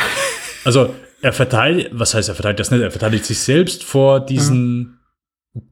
Also, 0.65 0.93
er 1.22 1.34
verteidigt, 1.34 1.89
was 1.93 2.13
heißt 2.15 2.30
er 2.30 2.36
verteidigt 2.36 2.59
das 2.61 2.72
nicht? 2.72 2.82
Er 2.82 2.89
verteidigt 2.91 3.26
sich 3.26 3.39
selbst 3.39 3.84
vor 3.84 4.19
diesen 4.26 4.99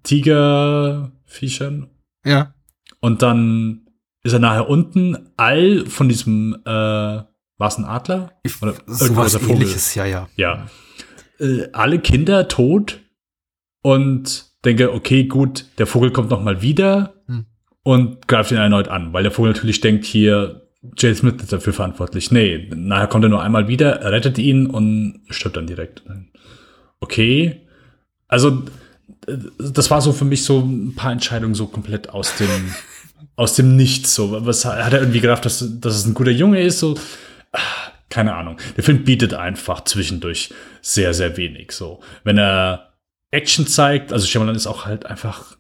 Tigerviechern. 0.04 1.90
Ja. 2.26 2.54
Und 3.00 3.22
dann 3.22 3.88
ist 4.24 4.34
er 4.34 4.40
nachher 4.40 4.70
unten, 4.70 5.30
all 5.38 5.86
von 5.88 6.10
diesem, 6.10 6.58
äh, 6.66 7.22
war 7.60 7.68
es 7.68 7.78
ein 7.78 7.86
Adler? 7.86 8.32
Oder 8.62 8.74
Sowas 8.88 9.02
irgendwas 9.36 9.42
ähnliches, 9.48 9.96
ja, 9.96 10.06
ja. 10.06 10.28
Ja. 10.36 10.68
Äh, 11.40 11.68
alle 11.74 12.00
Kinder 12.00 12.48
tot 12.48 13.00
und 13.84 14.46
denke, 14.66 14.94
okay, 14.94 15.26
gut, 15.26 15.66
der 15.78 15.86
Vogel 15.86 16.12
kommt 16.12 16.32
noch 16.32 16.42
mal 16.42 16.62
wieder 16.62 17.14
Hm. 17.28 17.46
und 17.84 18.28
greift 18.28 18.52
ihn 18.52 18.58
erneut 18.58 18.88
an, 18.88 19.14
weil 19.14 19.24
der 19.24 19.32
Vogel 19.32 19.52
natürlich 19.52 19.82
denkt 19.82 20.06
hier, 20.06 20.68
Jay 20.98 21.14
Smith 21.14 21.36
ist 21.42 21.52
dafür 21.52 21.74
verantwortlich. 21.74 22.32
Nee, 22.32 22.70
nachher 22.74 23.08
kommt 23.08 23.26
er 23.26 23.30
nur 23.30 23.44
einmal 23.44 23.68
wieder, 23.68 24.04
rettet 24.12 24.38
ihn 24.38 24.66
und 24.68 25.22
stirbt 25.30 25.58
dann 25.58 25.68
direkt. 25.68 26.04
Okay. 27.02 27.68
Also, 28.30 28.64
äh, 29.28 29.38
das 29.60 29.92
war 29.92 30.02
so 30.02 30.14
für 30.14 30.26
mich 30.26 30.44
so 30.44 30.60
ein 30.60 30.96
paar 30.96 31.12
Entscheidungen 31.12 31.56
so 31.56 31.68
komplett 31.68 32.10
aus 32.10 32.36
dem, 32.38 32.74
aus 33.36 33.56
dem 33.56 33.76
Nichts. 33.76 34.16
So, 34.16 34.46
was 34.46 34.64
hat 34.64 34.94
er 34.94 35.00
irgendwie 35.02 35.20
gedacht, 35.20 35.44
dass, 35.44 35.66
dass 35.82 35.96
es 35.96 36.06
ein 36.06 36.14
guter 36.14 36.32
Junge 36.32 36.62
ist? 36.62 36.80
So, 36.80 36.96
keine 38.10 38.36
Ahnung. 38.36 38.58
Der 38.76 38.84
Film 38.84 39.04
bietet 39.04 39.34
einfach 39.34 39.84
zwischendurch 39.84 40.54
sehr, 40.82 41.14
sehr 41.14 41.38
wenig. 41.38 41.72
So, 41.72 42.02
wenn 42.24 42.38
er 42.38 42.94
Action 43.32 43.68
zeigt, 43.68 44.12
also 44.12 44.26
Shyamalan 44.26 44.56
ist 44.56 44.68
auch 44.68 44.86
halt 44.86 45.06
einfach 45.06 45.58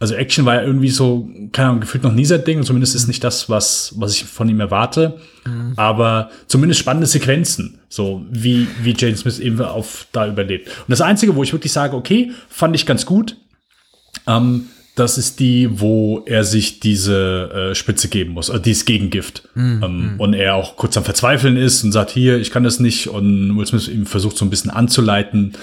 also 0.00 0.14
Action 0.14 0.44
war 0.44 0.54
ja 0.54 0.62
irgendwie 0.62 0.90
so, 0.90 1.28
keine 1.52 1.70
Ahnung, 1.70 1.80
gefühlt 1.80 2.04
noch 2.04 2.12
nie 2.12 2.24
sein 2.24 2.44
Ding. 2.44 2.58
Und 2.58 2.64
zumindest 2.64 2.94
ist 2.94 3.08
nicht 3.08 3.24
das, 3.24 3.50
was, 3.50 3.94
was 3.96 4.12
ich 4.14 4.24
von 4.24 4.48
ihm 4.48 4.60
erwarte. 4.60 5.18
Mhm. 5.44 5.72
Aber 5.76 6.30
zumindest 6.46 6.80
spannende 6.80 7.08
Sequenzen. 7.08 7.80
So, 7.88 8.24
wie, 8.30 8.68
wie 8.82 8.94
Jane 8.96 9.16
Smith 9.16 9.40
eben 9.40 9.60
auf 9.60 10.06
da 10.12 10.28
überlebt. 10.28 10.68
Und 10.68 10.90
das 10.90 11.00
Einzige, 11.00 11.34
wo 11.34 11.42
ich 11.42 11.52
wirklich 11.52 11.72
sage, 11.72 11.96
okay, 11.96 12.30
fand 12.48 12.76
ich 12.76 12.86
ganz 12.86 13.06
gut. 13.06 13.36
Ähm, 14.28 14.68
das 14.98 15.18
ist 15.18 15.40
die, 15.40 15.80
wo 15.80 16.22
er 16.26 16.44
sich 16.44 16.80
diese 16.80 17.70
äh, 17.70 17.74
Spitze 17.74 18.08
geben 18.08 18.32
muss, 18.32 18.50
also 18.50 18.62
dieses 18.62 18.84
Gegengift. 18.84 19.48
Mhm. 19.54 19.82
Ähm, 19.82 20.12
mhm. 20.12 20.20
und 20.20 20.34
er 20.34 20.54
auch 20.54 20.76
kurz 20.76 20.96
am 20.96 21.04
Verzweifeln 21.04 21.56
ist 21.56 21.84
und 21.84 21.92
sagt, 21.92 22.10
hier, 22.10 22.38
ich 22.38 22.50
kann 22.50 22.64
das 22.64 22.80
nicht. 22.80 23.08
Und 23.08 23.56
Will 23.56 23.66
Smith 23.66 23.88
ihm 23.88 24.06
versucht 24.06 24.36
so 24.36 24.44
ein 24.44 24.50
bisschen 24.50 24.70
anzuleiten 24.70 25.54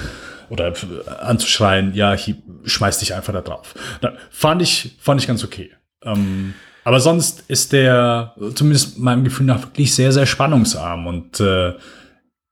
oder 0.50 0.74
anzuschreien, 1.22 1.94
ja, 1.94 2.14
hier, 2.14 2.36
schmeiß 2.66 3.00
dich 3.00 3.14
einfach 3.14 3.34
da 3.34 3.42
drauf. 3.42 3.74
Da, 4.02 4.14
fand 4.30 4.62
ich, 4.62 4.96
fand 5.00 5.22
ich 5.22 5.28
ganz 5.28 5.44
okay. 5.44 5.72
Ähm, 6.04 6.54
aber 6.84 7.00
sonst 7.00 7.44
ist 7.48 7.74
der, 7.74 8.36
zumindest 8.54 9.00
meinem 9.00 9.24
Gefühl 9.24 9.48
nach, 9.48 9.62
wirklich 9.62 9.94
sehr, 9.94 10.12
sehr 10.12 10.28
spannungsarm 10.28 11.08
und 11.08 11.40
äh, 11.40 11.74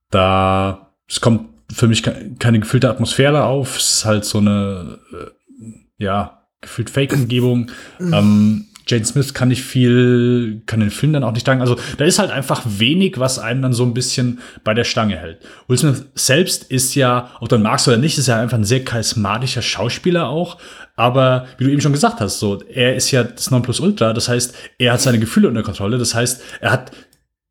da, 0.10 0.92
es 1.08 1.22
kommt 1.22 1.50
für 1.72 1.88
mich 1.88 2.04
keine 2.40 2.60
gefühlte 2.60 2.90
Atmosphäre 2.90 3.44
auf, 3.44 3.78
es 3.78 3.98
ist 3.98 4.06
halt 4.06 4.26
so 4.26 4.40
eine, 4.40 5.00
äh, 5.14 5.74
ja, 5.98 6.43
gefühlt 6.64 6.90
Fake-Umgebung. 6.90 7.70
ähm, 8.00 8.66
Jane 8.86 9.06
Smith 9.06 9.34
kann 9.34 9.48
nicht 9.48 9.64
viel, 9.64 10.62
kann 10.66 10.82
den 10.82 10.90
Film 10.90 11.14
dann 11.14 11.24
auch 11.24 11.32
nicht 11.32 11.48
danken. 11.48 11.62
Also 11.62 11.78
da 11.98 12.06
ist 12.06 12.20
halt 12.20 12.32
einfach 12.32 12.64
wenig, 12.66 13.18
was 13.18 13.40
einen 13.40 13.62
dann 13.62 13.74
so 13.74 13.84
ein 13.84 13.94
bisschen 13.94 14.40
bei 14.64 14.74
der 14.74 14.84
Stange 14.84 15.18
hält. 15.18 15.40
Will 15.68 15.78
Smith 15.78 16.06
selbst 16.16 16.66
ist 16.66 16.96
ja, 16.96 17.32
ob 17.40 17.50
du 17.50 17.56
ihn 17.56 17.62
magst 17.62 17.88
oder 17.88 17.98
nicht, 17.98 18.18
ist 18.18 18.28
ja 18.28 18.42
einfach 18.42 18.58
ein 18.58 18.66
sehr 18.66 18.84
charismatischer 18.84 19.62
Schauspieler 19.62 20.28
auch. 20.28 20.58
Aber 20.96 21.48
wie 21.58 21.64
du 21.64 21.72
eben 21.72 21.82
schon 21.82 21.94
gesagt 21.94 22.20
hast, 22.20 22.40
so, 22.40 22.62
er 22.64 22.96
ist 22.96 23.10
ja 23.12 23.24
das 23.24 23.52
Nonplusultra. 23.52 24.14
Das 24.14 24.28
heißt, 24.28 24.54
er 24.78 24.94
hat 24.94 25.02
seine 25.02 25.20
Gefühle 25.20 25.48
unter 25.48 25.64
Kontrolle. 25.64 25.98
Das 25.98 26.14
heißt, 26.14 26.42
er 26.60 26.72
hat 26.72 26.92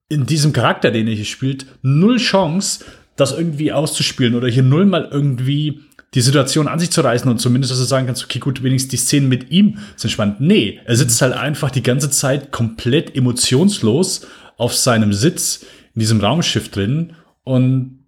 in 0.09 0.27
diesem 0.27 0.53
Charakter, 0.53 0.91
den 0.91 1.09
er 1.09 1.15
hier 1.15 1.25
spielt, 1.25 1.65
null 1.81 2.19
Chance, 2.19 2.85
das 3.17 3.33
irgendwie 3.33 3.73
auszuspielen 3.73 4.35
oder 4.35 4.49
hier 4.49 4.63
null 4.63 4.85
mal 4.85 5.09
irgendwie 5.11 5.81
die 6.15 6.21
Situation 6.21 6.69
an 6.69 6.79
sich 6.79 6.91
zu 6.91 7.01
reißen 7.01 7.31
und 7.31 7.39
zumindest, 7.39 7.73
dass 7.73 7.79
du 7.79 7.85
sagen 7.85 8.07
kannst, 8.07 8.25
okay, 8.25 8.39
gut, 8.39 8.63
wenigstens 8.63 8.91
die 8.91 8.97
Szenen 8.99 9.29
mit 9.29 9.51
ihm 9.51 9.79
sind 9.97 10.11
spannend. 10.11 10.41
Nee, 10.41 10.81
er 10.85 10.97
sitzt 10.97 11.23
halt 11.23 11.33
einfach 11.33 11.71
die 11.71 11.83
ganze 11.83 12.11
Zeit 12.11 12.53
komplett 12.53 13.17
emotionslos 13.17 14.27
auf 14.59 14.75
seinem 14.75 15.13
Sitz 15.13 15.65
in 15.95 16.01
diesem 16.01 16.21
Raumschiff 16.21 16.71
drin 16.71 17.15
und 17.45 18.07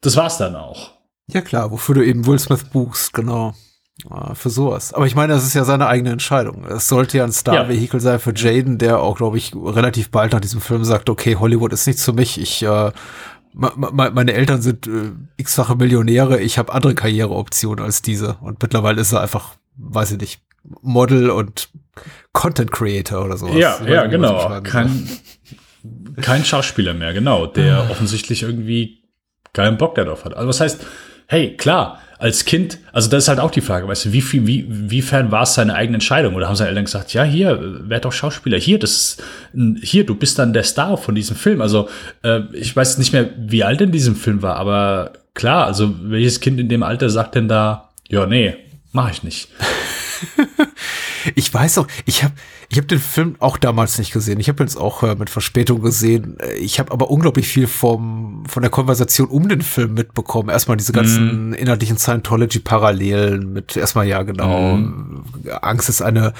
das 0.00 0.16
war's 0.16 0.38
dann 0.38 0.56
auch. 0.56 0.92
Ja 1.28 1.40
klar, 1.40 1.70
wofür 1.70 1.96
du 1.96 2.04
eben 2.04 2.26
Will 2.26 2.38
Smith 2.38 2.64
buchst, 2.64 3.12
genau. 3.12 3.54
Für 4.34 4.50
sowas. 4.50 4.92
Aber 4.94 5.06
ich 5.06 5.14
meine, 5.14 5.34
das 5.34 5.44
ist 5.44 5.54
ja 5.54 5.64
seine 5.64 5.86
eigene 5.86 6.10
Entscheidung. 6.10 6.64
Es 6.64 6.88
sollte 6.88 7.18
ja 7.18 7.24
ein 7.24 7.32
Star-Vehikel 7.32 8.00
ja. 8.00 8.00
sein 8.00 8.18
für 8.18 8.32
Jaden, 8.34 8.78
der 8.78 8.98
auch, 8.98 9.16
glaube 9.16 9.36
ich, 9.36 9.54
relativ 9.54 10.10
bald 10.10 10.32
nach 10.32 10.40
diesem 10.40 10.60
Film 10.60 10.82
sagt, 10.84 11.08
okay, 11.08 11.36
Hollywood 11.36 11.72
ist 11.72 11.86
nichts 11.86 12.04
für 12.04 12.12
mich, 12.12 12.40
ich 12.40 12.62
äh, 12.64 12.90
meine 13.54 14.32
Eltern 14.32 14.62
sind 14.62 14.86
äh, 14.86 15.12
x-fache 15.36 15.76
Millionäre, 15.76 16.40
ich 16.40 16.58
habe 16.58 16.72
andere 16.72 16.94
Karriereoptionen 16.94 17.84
als 17.84 18.02
diese. 18.02 18.34
Und 18.40 18.62
mittlerweile 18.62 19.00
ist 19.00 19.12
er 19.12 19.20
einfach, 19.20 19.56
weiß 19.76 20.12
ich 20.12 20.20
nicht, 20.20 20.40
Model 20.80 21.30
und 21.30 21.68
Content 22.32 22.72
Creator 22.72 23.24
oder 23.24 23.36
sowas. 23.36 23.56
Ja, 23.56 23.78
ja, 23.86 24.06
genau. 24.06 24.60
Kein, 24.62 25.08
kein 26.20 26.44
Schauspieler 26.44 26.94
mehr, 26.94 27.12
genau, 27.12 27.46
der 27.46 27.78
ah. 27.78 27.90
offensichtlich 27.90 28.42
irgendwie 28.42 29.02
keinen 29.52 29.76
Bock 29.76 29.94
darauf 29.96 30.24
hat. 30.24 30.34
Also 30.34 30.48
was 30.48 30.60
heißt, 30.60 30.86
hey, 31.32 31.56
klar, 31.56 31.98
als 32.18 32.44
Kind, 32.44 32.78
also 32.92 33.08
das 33.08 33.24
ist 33.24 33.28
halt 33.28 33.40
auch 33.40 33.50
die 33.50 33.62
Frage, 33.62 33.88
weißt 33.88 34.04
du, 34.04 34.12
wie 34.12 34.20
viel, 34.20 34.46
wie, 34.46 34.66
wiefern 34.68 35.32
war 35.32 35.44
es 35.44 35.54
seine 35.54 35.74
eigene 35.74 35.96
Entscheidung? 35.96 36.34
Oder 36.34 36.46
haben 36.46 36.56
seine 36.56 36.68
Eltern 36.68 36.84
gesagt, 36.84 37.14
ja, 37.14 37.24
hier, 37.24 37.58
werd 37.88 38.04
doch 38.04 38.12
Schauspieler, 38.12 38.58
hier, 38.58 38.78
das 38.78 39.16
hier, 39.80 40.04
du 40.04 40.14
bist 40.14 40.38
dann 40.38 40.52
der 40.52 40.62
Star 40.62 40.98
von 40.98 41.14
diesem 41.14 41.34
Film. 41.34 41.62
Also, 41.62 41.88
äh, 42.22 42.42
ich 42.52 42.76
weiß 42.76 42.98
nicht 42.98 43.14
mehr, 43.14 43.30
wie 43.38 43.64
alt 43.64 43.80
in 43.80 43.92
diesem 43.92 44.14
Film 44.14 44.42
war, 44.42 44.56
aber 44.56 45.14
klar, 45.32 45.66
also 45.66 45.94
welches 46.02 46.40
Kind 46.40 46.60
in 46.60 46.68
dem 46.68 46.82
Alter 46.82 47.08
sagt 47.08 47.34
denn 47.34 47.48
da, 47.48 47.88
ja, 48.08 48.26
nee, 48.26 48.54
mach 48.92 49.10
ich 49.10 49.22
nicht. 49.22 49.48
ich 51.34 51.52
weiß 51.52 51.78
auch, 51.78 51.86
ich 52.04 52.24
habe 52.24 52.34
ich 52.68 52.78
hab 52.78 52.88
den 52.88 52.98
Film 52.98 53.36
auch 53.38 53.58
damals 53.58 53.98
nicht 53.98 54.12
gesehen. 54.12 54.40
Ich 54.40 54.48
habe 54.48 54.62
jetzt 54.62 54.76
auch 54.76 55.02
äh, 55.02 55.14
mit 55.14 55.30
Verspätung 55.30 55.82
gesehen. 55.82 56.38
Ich 56.58 56.78
habe 56.78 56.90
aber 56.90 57.10
unglaublich 57.10 57.46
viel 57.46 57.66
vom, 57.66 58.44
von 58.48 58.62
der 58.62 58.70
Konversation 58.70 59.28
um 59.28 59.48
den 59.48 59.62
Film 59.62 59.94
mitbekommen. 59.94 60.48
Erstmal 60.48 60.76
diese 60.76 60.92
ganzen 60.92 61.50
mm. 61.50 61.54
inhaltlichen 61.54 61.98
Scientology-Parallelen 61.98 63.52
mit 63.52 63.76
erstmal, 63.76 64.06
ja 64.06 64.22
genau, 64.22 64.76
mm. 64.76 65.24
Angst 65.60 65.88
ist 65.88 66.00
eine 66.00 66.32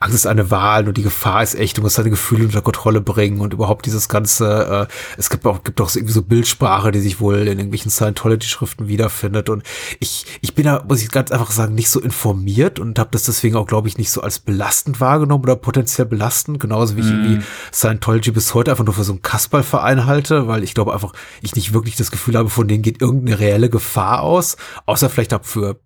Angst 0.00 0.14
ist 0.14 0.26
eine 0.26 0.50
Wahl 0.50 0.86
und 0.86 0.96
die 0.96 1.02
Gefahr 1.02 1.42
ist 1.42 1.56
echt, 1.56 1.76
du 1.76 1.82
musst 1.82 1.98
deine 1.98 2.10
Gefühle 2.10 2.44
unter 2.44 2.62
Kontrolle 2.62 3.00
bringen 3.00 3.40
und 3.40 3.52
überhaupt 3.52 3.84
dieses 3.84 4.08
ganze, 4.08 4.88
äh, 4.88 4.94
es 5.16 5.28
gibt 5.28 5.44
auch, 5.44 5.64
gibt 5.64 5.80
auch 5.80 5.92
irgendwie 5.94 6.12
so 6.12 6.22
Bildsprache, 6.22 6.92
die 6.92 7.00
sich 7.00 7.18
wohl 7.20 7.38
in 7.38 7.58
irgendwelchen 7.58 7.90
Scientology-Schriften 7.90 8.86
wiederfindet. 8.86 9.48
Und 9.48 9.64
ich, 9.98 10.24
ich 10.40 10.54
bin 10.54 10.66
da, 10.66 10.84
muss 10.86 11.02
ich 11.02 11.10
ganz 11.10 11.32
einfach 11.32 11.50
sagen, 11.50 11.74
nicht 11.74 11.90
so 11.90 12.00
informiert 12.00 12.78
und 12.78 12.98
habe 12.98 13.10
das 13.10 13.24
deswegen 13.24 13.56
auch, 13.56 13.66
glaube 13.66 13.88
ich, 13.88 13.98
nicht 13.98 14.12
so 14.12 14.20
als 14.20 14.38
belastend 14.38 15.00
wahrgenommen 15.00 15.42
oder 15.42 15.56
potenziell 15.56 16.06
belastend, 16.06 16.60
genauso 16.60 16.96
wie 16.96 17.00
ich 17.00 17.08
irgendwie 17.08 17.36
mhm. 17.36 17.44
Scientology 17.72 18.30
bis 18.30 18.54
heute 18.54 18.70
einfach 18.70 18.84
nur 18.84 18.94
für 18.94 19.04
so 19.04 19.12
einen 19.12 19.22
Kasperlverein 19.22 20.06
halte, 20.06 20.46
weil 20.46 20.62
ich 20.62 20.74
glaube 20.74 20.94
einfach, 20.94 21.12
ich 21.42 21.56
nicht 21.56 21.72
wirklich 21.72 21.96
das 21.96 22.12
Gefühl 22.12 22.36
habe, 22.36 22.50
von 22.50 22.68
denen 22.68 22.82
geht 22.82 23.00
irgendeine 23.00 23.40
reelle 23.40 23.68
Gefahr 23.68 24.22
aus, 24.22 24.56
außer 24.86 25.10
vielleicht 25.10 25.34
auch 25.34 25.44
für 25.44 25.80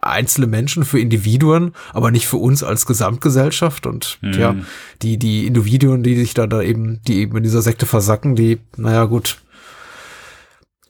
einzelne 0.00 0.46
Menschen, 0.46 0.84
für 0.84 1.00
Individuen, 1.00 1.72
aber 1.92 2.10
nicht 2.10 2.26
für 2.26 2.36
uns 2.36 2.62
als 2.62 2.86
Gesamtgesellschaft. 2.86 3.86
Und 3.86 4.18
mhm. 4.20 4.32
ja, 4.32 4.54
die, 5.02 5.18
die 5.18 5.46
Individuen, 5.46 6.02
die 6.02 6.16
sich 6.16 6.34
da, 6.34 6.46
da 6.46 6.62
eben, 6.62 7.00
die 7.06 7.18
eben 7.18 7.36
in 7.36 7.42
dieser 7.42 7.62
Sekte 7.62 7.86
versacken, 7.86 8.36
die, 8.36 8.58
naja, 8.76 9.04
gut, 9.04 9.38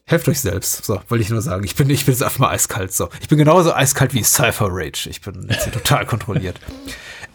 helft 0.05 0.27
euch 0.27 0.41
selbst. 0.41 0.85
So, 0.85 1.01
wollte 1.07 1.23
ich 1.23 1.29
nur 1.29 1.41
sagen. 1.41 1.63
Ich 1.63 1.75
bin, 1.75 1.89
ich 1.89 2.05
bin 2.05 2.13
jetzt 2.13 2.23
einfach 2.23 2.39
mal 2.39 2.49
eiskalt. 2.49 2.93
So, 2.93 3.09
ich 3.21 3.27
bin 3.27 3.37
genauso 3.37 3.73
eiskalt 3.73 4.13
wie 4.13 4.23
Cypher 4.23 4.67
Rage. 4.69 5.09
Ich 5.09 5.21
bin 5.21 5.47
total 5.71 6.05
kontrolliert. 6.05 6.59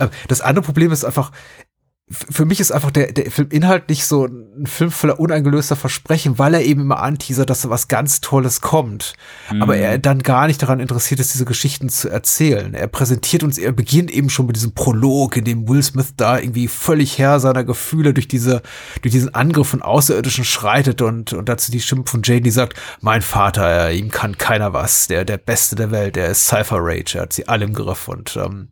Ähm, 0.01 0.11
das 0.27 0.41
andere 0.41 0.65
Problem 0.65 0.91
ist 0.91 1.05
einfach, 1.05 1.31
für 2.11 2.45
mich 2.45 2.61
ist 2.61 2.71
einfach 2.71 2.91
der, 2.91 3.13
der 3.13 3.31
Film 3.31 3.49
inhaltlich 3.51 4.05
so 4.05 4.27
ein 4.27 4.67
Film 4.67 4.91
voller 4.91 5.19
uneingelöster 5.19 5.75
Versprechen, 5.75 6.39
weil 6.39 6.53
er 6.53 6.61
eben 6.61 6.83
immer 6.83 7.03
anteasert, 7.03 7.49
dass 7.49 7.63
da 7.63 7.71
was 7.71 7.89
ganz 7.89 8.21
Tolles 8.21 8.61
kommt. 8.61 9.15
Mhm. 9.51 9.63
Aber 9.63 9.77
er 9.77 9.99
dann 9.99 10.19
gar 10.19 10.47
nicht 10.47 10.61
daran 10.61 10.81
interessiert 10.81 11.19
ist, 11.19 11.33
diese 11.33 11.47
Geschichten 11.47 11.89
zu 11.89 12.11
erzählen. 12.11 12.75
Er 12.75 12.89
präsentiert 12.89 13.43
uns, 13.43 13.57
er 13.57 13.73
beginnt 13.73 14.11
eben 14.11 14.29
schon 14.29 14.45
mit 14.47 14.57
diesem 14.57 14.75
Prolog, 14.75 15.39
in 15.39 15.47
dem 15.47 15.67
Will 15.67 15.83
Smith 15.83 16.13
da 16.15 16.39
irgendwie 16.39 16.69
völlig 16.69 17.19
Herr 17.19 17.41
seiner 17.41 17.65
Gefühle 17.65 18.13
durch 18.13 18.29
diese, 18.29 18.61
durch 19.01 19.13
diesen 19.13 19.35
Angriff 19.35 19.69
von 19.69 19.81
Außerirdischen 19.81 20.45
schreitet 20.45 21.01
und, 21.01 21.33
und 21.33 21.49
dazu 21.49 21.73
die 21.73 21.81
Stimme 21.81 22.05
von 22.05 22.21
Jane, 22.23 22.43
die 22.43 22.51
sagt, 22.51 22.79
mein 23.01 23.23
Vater, 23.23 23.91
ihm 23.93 24.11
kann 24.11 24.37
keiner 24.37 24.75
was, 24.75 25.07
der, 25.07 25.25
der 25.25 25.39
Beste 25.39 25.75
der 25.75 25.91
Welt, 25.91 26.17
der 26.17 26.29
ist 26.29 26.47
Cypher 26.49 26.81
Rage, 26.81 27.17
er 27.17 27.23
hat 27.23 27.33
sie 27.33 27.49
alle 27.49 27.65
im 27.65 27.73
Griff 27.73 28.09
und, 28.09 28.37
ähm, 28.37 28.69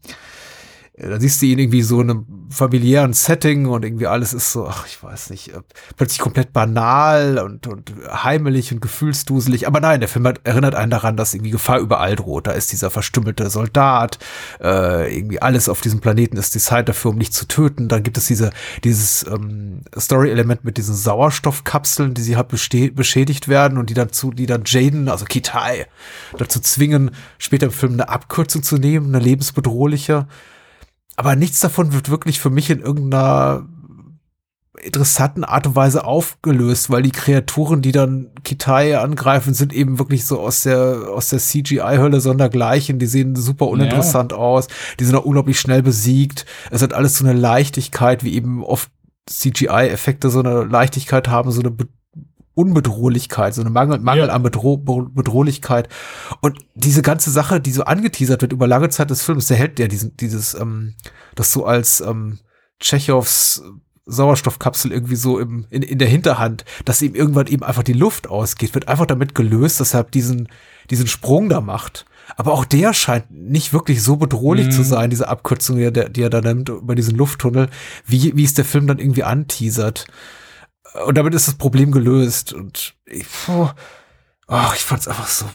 da 0.94 1.18
siehst 1.18 1.40
du 1.40 1.46
ihn 1.46 1.58
irgendwie 1.58 1.80
so 1.80 2.02
in 2.02 2.10
einem 2.10 2.26
familiären 2.50 3.14
Setting 3.14 3.66
und 3.66 3.82
irgendwie 3.82 4.06
alles 4.06 4.34
ist 4.34 4.52
so, 4.52 4.66
ach, 4.66 4.86
ich 4.86 5.02
weiß 5.02 5.30
nicht, 5.30 5.48
äh, 5.48 5.60
plötzlich 5.96 6.18
komplett 6.18 6.52
banal 6.52 7.38
und, 7.38 7.66
und 7.66 7.94
heimelig 8.10 8.72
und 8.72 8.82
gefühlsduselig. 8.82 9.66
Aber 9.66 9.80
nein, 9.80 10.00
der 10.00 10.08
Film 10.10 10.26
hat, 10.26 10.40
erinnert 10.44 10.74
einen 10.74 10.90
daran, 10.90 11.16
dass 11.16 11.32
irgendwie 11.32 11.50
Gefahr 11.50 11.78
überall 11.78 12.14
droht. 12.14 12.46
Da 12.46 12.52
ist 12.52 12.72
dieser 12.72 12.90
verstümmelte 12.90 13.48
Soldat, 13.48 14.18
äh, 14.60 15.16
irgendwie 15.16 15.40
alles 15.40 15.70
auf 15.70 15.80
diesem 15.80 16.00
Planeten 16.00 16.36
ist 16.36 16.54
designt 16.54 16.90
dafür, 16.90 17.12
um 17.12 17.16
nicht 17.16 17.32
zu 17.32 17.48
töten. 17.48 17.88
Dann 17.88 18.02
gibt 18.02 18.18
es 18.18 18.26
diese, 18.26 18.50
dieses 18.84 19.26
ähm, 19.26 19.80
Story-Element 19.98 20.62
mit 20.62 20.76
diesen 20.76 20.94
Sauerstoffkapseln, 20.94 22.12
die 22.12 22.22
sie 22.22 22.36
halt 22.36 22.48
beschädigt 22.48 23.48
werden 23.48 23.78
und 23.78 23.88
die 23.88 23.94
dann 23.94 24.12
zu, 24.12 24.30
die 24.30 24.46
dann 24.46 24.64
Jaden, 24.66 25.08
also 25.08 25.24
Kitai, 25.24 25.86
dazu 26.36 26.60
zwingen, 26.60 27.12
später 27.38 27.66
im 27.66 27.72
Film 27.72 27.94
eine 27.94 28.10
Abkürzung 28.10 28.62
zu 28.62 28.76
nehmen, 28.76 29.14
eine 29.14 29.24
lebensbedrohliche 29.24 30.26
aber 31.22 31.36
nichts 31.36 31.60
davon 31.60 31.92
wird 31.92 32.10
wirklich 32.10 32.40
für 32.40 32.50
mich 32.50 32.68
in 32.68 32.80
irgendeiner 32.80 33.64
interessanten 34.82 35.44
Art 35.44 35.68
und 35.68 35.76
Weise 35.76 36.04
aufgelöst, 36.04 36.90
weil 36.90 37.02
die 37.02 37.12
Kreaturen, 37.12 37.80
die 37.80 37.92
dann 37.92 38.30
Kitai 38.42 38.98
angreifen, 38.98 39.54
sind 39.54 39.72
eben 39.72 40.00
wirklich 40.00 40.26
so 40.26 40.40
aus 40.40 40.64
der 40.64 41.10
aus 41.14 41.28
der 41.28 41.38
CGI-Hölle 41.38 42.20
sondergleichen. 42.20 42.98
Die 42.98 43.06
sehen 43.06 43.36
super 43.36 43.68
uninteressant 43.68 44.32
ja. 44.32 44.38
aus. 44.38 44.66
Die 44.98 45.04
sind 45.04 45.14
auch 45.14 45.24
unglaublich 45.24 45.60
schnell 45.60 45.84
besiegt. 45.84 46.44
Es 46.72 46.82
hat 46.82 46.92
alles 46.92 47.16
so 47.16 47.24
eine 47.24 47.38
Leichtigkeit, 47.38 48.24
wie 48.24 48.34
eben 48.34 48.64
oft 48.64 48.90
CGI-Effekte 49.30 50.28
so 50.28 50.40
eine 50.40 50.64
Leichtigkeit 50.64 51.28
haben, 51.28 51.52
so 51.52 51.60
eine 51.60 51.70
Be 51.70 51.86
Unbedrohlichkeit, 52.54 53.54
so 53.54 53.60
eine 53.60 53.70
Mangel, 53.70 53.98
Mangel 54.00 54.28
Ja. 54.28 54.32
an 54.34 54.42
Bedroh 54.42 54.76
Bedrohlichkeit. 54.76 55.88
Und 56.40 56.58
diese 56.74 57.02
ganze 57.02 57.30
Sache, 57.30 57.60
die 57.60 57.72
so 57.72 57.84
angeteasert 57.84 58.42
wird 58.42 58.52
über 58.52 58.66
lange 58.66 58.90
Zeit 58.90 59.10
des 59.10 59.22
Films, 59.22 59.46
der 59.46 59.56
hält 59.56 59.78
ja 59.78 59.88
diesen, 59.88 60.16
dieses, 60.16 60.54
ähm, 60.54 60.94
das 61.34 61.52
so 61.52 61.64
als 61.64 62.00
ähm, 62.00 62.38
Tschechows 62.80 63.62
Sauerstoffkapsel 64.04 64.90
irgendwie 64.92 65.14
so 65.16 65.38
im, 65.38 65.66
in, 65.70 65.82
in 65.82 65.98
der 65.98 66.08
Hinterhand, 66.08 66.64
dass 66.84 67.02
ihm 67.02 67.14
irgendwann 67.14 67.46
eben 67.46 67.62
einfach 67.62 67.84
die 67.84 67.92
Luft 67.92 68.28
ausgeht, 68.28 68.74
wird 68.74 68.88
einfach 68.88 69.06
damit 69.06 69.34
gelöst, 69.34 69.78
dass 69.78 69.94
er 69.94 70.02
diesen, 70.04 70.48
diesen 70.90 71.06
Sprung 71.06 71.48
da 71.48 71.60
macht. 71.60 72.04
Aber 72.36 72.52
auch 72.52 72.64
der 72.64 72.94
scheint 72.94 73.30
nicht 73.30 73.72
wirklich 73.72 74.02
so 74.02 74.16
bedrohlich 74.16 74.70
zu 74.70 74.82
sein, 74.82 75.10
diese 75.10 75.28
Abkürzung, 75.28 75.76
die 75.76 75.84
er, 75.84 75.90
die 75.90 76.22
er 76.22 76.30
da 76.30 76.40
nimmt 76.40 76.68
über 76.68 76.94
diesen 76.94 77.16
Lufttunnel, 77.16 77.68
wie, 78.06 78.36
wie 78.36 78.44
es 78.44 78.54
der 78.54 78.64
Film 78.64 78.86
dann 78.86 78.98
irgendwie 78.98 79.24
anteasert. 79.24 80.06
Und 81.06 81.16
damit 81.16 81.34
ist 81.34 81.48
das 81.48 81.54
Problem 81.54 81.92
gelöst. 81.92 82.52
Und 82.52 82.94
ich, 83.06 83.26
puh, 83.28 83.68
oh, 84.48 84.70
ich 84.74 84.82
fand's 84.82 85.08
einfach 85.08 85.28
so. 85.28 85.46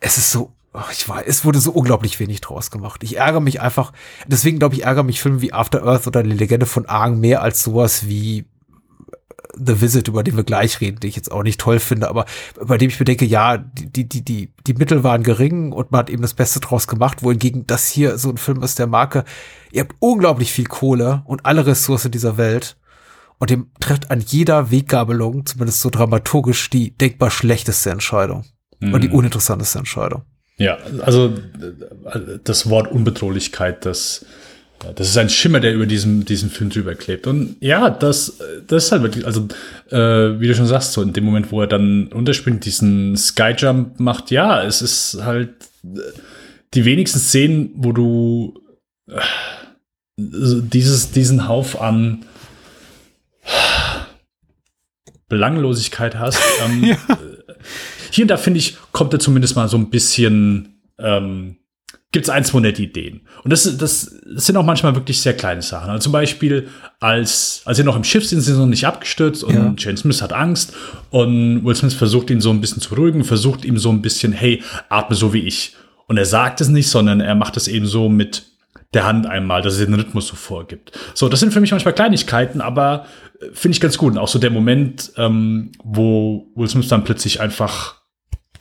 Es 0.00 0.16
ist 0.16 0.30
so, 0.30 0.54
oh, 0.74 0.80
ich 0.92 1.08
war, 1.08 1.26
es 1.26 1.44
wurde 1.44 1.60
so 1.60 1.72
unglaublich 1.72 2.20
wenig 2.20 2.40
draus 2.40 2.70
gemacht. 2.70 3.02
Ich 3.02 3.16
ärgere 3.16 3.40
mich 3.40 3.60
einfach. 3.60 3.92
Deswegen 4.26 4.58
glaube 4.58 4.74
ich, 4.74 4.84
ärgere 4.84 5.02
mich 5.02 5.20
Filme 5.20 5.40
wie 5.40 5.52
After 5.52 5.84
Earth 5.84 6.06
oder 6.06 6.22
die 6.22 6.30
Legende 6.30 6.66
von 6.66 6.88
Aang 6.88 7.18
mehr 7.18 7.42
als 7.42 7.62
sowas 7.62 8.06
wie 8.06 8.46
The 9.54 9.80
Visit, 9.80 10.08
über 10.08 10.22
den 10.22 10.36
wir 10.36 10.44
gleich 10.44 10.80
reden, 10.80 11.00
den 11.00 11.08
ich 11.08 11.16
jetzt 11.16 11.32
auch 11.32 11.42
nicht 11.42 11.60
toll 11.60 11.80
finde, 11.80 12.08
aber 12.08 12.26
bei 12.60 12.78
dem 12.78 12.90
ich 12.90 12.98
mir 12.98 13.04
denke, 13.04 13.24
ja, 13.24 13.56
die, 13.56 14.08
die, 14.08 14.24
die, 14.24 14.52
die 14.66 14.74
Mittel 14.74 15.02
waren 15.02 15.22
gering 15.22 15.72
und 15.72 15.90
man 15.90 16.00
hat 16.00 16.10
eben 16.10 16.22
das 16.22 16.34
Beste 16.34 16.60
draus 16.60 16.86
gemacht, 16.86 17.22
wohingegen 17.22 17.66
das 17.66 17.88
hier 17.88 18.18
so 18.18 18.30
ein 18.30 18.36
Film 18.36 18.62
ist 18.62 18.78
der 18.78 18.86
Marke, 18.86 19.24
ihr 19.72 19.82
habt 19.82 19.96
unglaublich 19.98 20.52
viel 20.52 20.66
Kohle 20.66 21.22
und 21.24 21.44
alle 21.44 21.66
Ressourcen 21.66 22.10
dieser 22.10 22.36
Welt 22.36 22.76
und 23.38 23.50
dem 23.50 23.70
trifft 23.80 24.10
an 24.10 24.20
jeder 24.20 24.70
Weggabelung, 24.70 25.46
zumindest 25.46 25.80
so 25.80 25.90
dramaturgisch, 25.90 26.70
die 26.70 26.96
denkbar 26.96 27.30
schlechteste 27.30 27.90
Entscheidung 27.90 28.44
und 28.80 29.02
die 29.02 29.08
uninteressanteste 29.08 29.78
Entscheidung. 29.78 30.22
Ja, 30.56 30.78
also 31.02 31.32
das 32.44 32.68
Wort 32.68 32.90
Unbedrohlichkeit, 32.90 33.86
das, 33.86 34.26
das 34.96 35.08
ist 35.08 35.16
ein 35.16 35.30
Schimmer, 35.30 35.60
der 35.60 35.72
über 35.72 35.86
diesem, 35.86 36.24
diesem 36.24 36.50
Film 36.50 36.70
drüber 36.70 36.96
klebt. 36.96 37.28
Und 37.28 37.56
ja, 37.60 37.90
das, 37.90 38.38
das 38.66 38.86
ist 38.86 38.92
halt 38.92 39.02
wirklich, 39.02 39.24
also 39.24 39.46
äh, 39.90 40.40
wie 40.40 40.48
du 40.48 40.54
schon 40.54 40.66
sagst, 40.66 40.92
so 40.92 41.02
in 41.02 41.12
dem 41.12 41.24
Moment, 41.24 41.52
wo 41.52 41.60
er 41.60 41.68
dann 41.68 42.10
runterspringt, 42.12 42.64
diesen 42.64 43.16
Skyjump 43.16 44.00
macht, 44.00 44.32
ja, 44.32 44.64
es 44.64 44.82
ist 44.82 45.22
halt 45.22 45.50
äh, 45.84 46.00
die 46.74 46.84
wenigsten 46.84 47.20
Szenen, 47.20 47.70
wo 47.76 47.92
du 47.92 48.60
äh, 49.08 49.20
dieses, 50.16 51.12
diesen 51.12 51.46
Hauf 51.46 51.80
an 51.80 52.24
Belanglosigkeit 55.28 56.16
hast. 56.18 56.38
Ähm, 56.64 56.96
Hier 58.10 58.24
und 58.24 58.28
da 58.28 58.36
finde 58.36 58.58
ich, 58.58 58.76
kommt 58.92 59.12
er 59.12 59.18
zumindest 59.20 59.56
mal 59.56 59.68
so 59.68 59.76
ein 59.76 59.90
bisschen, 59.90 60.80
ähm, 60.98 61.56
gibt 62.12 62.26
es 62.26 62.30
ein, 62.30 62.44
zwei 62.44 62.60
nette 62.60 62.82
Ideen. 62.82 63.22
Und 63.44 63.52
das, 63.52 63.64
das, 63.76 64.16
das 64.34 64.46
sind 64.46 64.56
auch 64.56 64.64
manchmal 64.64 64.94
wirklich 64.94 65.20
sehr 65.20 65.34
kleine 65.34 65.62
Sachen. 65.62 65.90
Also 65.90 66.04
zum 66.04 66.12
Beispiel, 66.12 66.68
als, 67.00 67.62
als 67.64 67.76
sie 67.76 67.84
noch 67.84 67.96
im 67.96 68.04
Schiff 68.04 68.24
sind, 68.26 68.40
sind 68.40 68.54
sie 68.54 68.60
noch 68.60 68.66
nicht 68.66 68.86
abgestürzt 68.86 69.44
und 69.44 69.54
Ja. 69.54 69.74
Jane 69.76 69.96
Smith 69.98 70.22
hat 70.22 70.32
Angst 70.32 70.72
und 71.10 71.64
Will 71.64 71.74
Smith 71.74 71.94
versucht 71.94 72.30
ihn 72.30 72.40
so 72.40 72.50
ein 72.50 72.60
bisschen 72.60 72.80
zu 72.80 72.90
beruhigen, 72.90 73.24
versucht 73.24 73.64
ihm 73.64 73.78
so 73.78 73.90
ein 73.90 74.02
bisschen, 74.02 74.32
hey, 74.32 74.62
atme 74.88 75.14
so 75.16 75.32
wie 75.32 75.40
ich. 75.40 75.76
Und 76.06 76.16
er 76.16 76.24
sagt 76.26 76.60
es 76.60 76.68
nicht, 76.68 76.88
sondern 76.88 77.20
er 77.20 77.34
macht 77.34 77.56
es 77.56 77.68
eben 77.68 77.86
so 77.86 78.08
mit 78.08 78.44
der 78.94 79.04
Hand 79.04 79.26
einmal, 79.26 79.60
dass 79.62 79.78
er 79.78 79.86
den 79.86 79.94
Rhythmus 79.94 80.28
so 80.28 80.36
vorgibt. 80.36 80.92
So, 81.14 81.28
das 81.28 81.40
sind 81.40 81.52
für 81.52 81.60
mich 81.60 81.70
manchmal 81.72 81.94
Kleinigkeiten, 81.94 82.60
aber 82.60 83.04
äh, 83.40 83.46
finde 83.52 83.74
ich 83.74 83.80
ganz 83.80 83.98
gut. 83.98 84.12
Und 84.12 84.18
auch 84.18 84.28
so 84.28 84.38
der 84.38 84.50
Moment, 84.50 85.12
ähm, 85.16 85.72
wo 85.84 86.50
Will 86.54 86.68
Smith 86.68 86.88
dann 86.88 87.04
plötzlich 87.04 87.40
einfach 87.40 87.96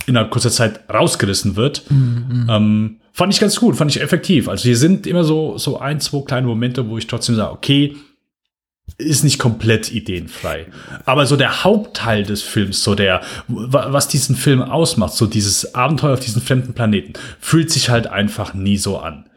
innerhalb 0.06 0.32
kurzer 0.32 0.52
Zeit 0.52 0.82
rausgerissen 0.94 1.56
wird, 1.56 1.84
ähm, 1.90 3.00
fand 3.12 3.34
ich 3.34 3.40
ganz 3.40 3.60
gut, 3.60 3.76
fand 3.76 3.92
ich 3.92 4.02
effektiv. 4.02 4.48
Also 4.48 4.64
hier 4.64 4.78
sind 4.78 5.06
immer 5.08 5.24
so, 5.24 5.58
so 5.58 5.80
ein, 5.80 6.00
zwei 6.00 6.22
kleine 6.22 6.48
Momente, 6.48 6.88
wo 6.90 6.98
ich 6.98 7.08
trotzdem 7.08 7.36
sage, 7.36 7.52
okay, 7.52 7.96
ist 8.98 9.24
nicht 9.26 9.38
komplett 9.38 9.92
ideenfrei. 9.92 10.68
Aber 11.06 11.26
so 11.26 11.36
der 11.36 11.66
Hauptteil 11.66 12.24
des 12.24 12.42
Films, 12.42 12.84
so 12.84 12.96
der, 12.96 13.22
wa- 13.50 13.88
was 13.92 14.08
diesen 14.08 14.36
Film 14.38 14.62
ausmacht, 14.62 15.14
so 15.14 15.26
dieses 15.26 15.76
Abenteuer 15.76 16.14
auf 16.14 16.20
diesen 16.22 16.42
fremden 16.42 16.74
Planeten, 16.74 17.14
fühlt 17.40 17.70
sich 17.70 17.90
halt 17.90 18.08
einfach 18.08 18.54
nie 18.54 18.78
so 18.78 18.98
an. 19.00 19.30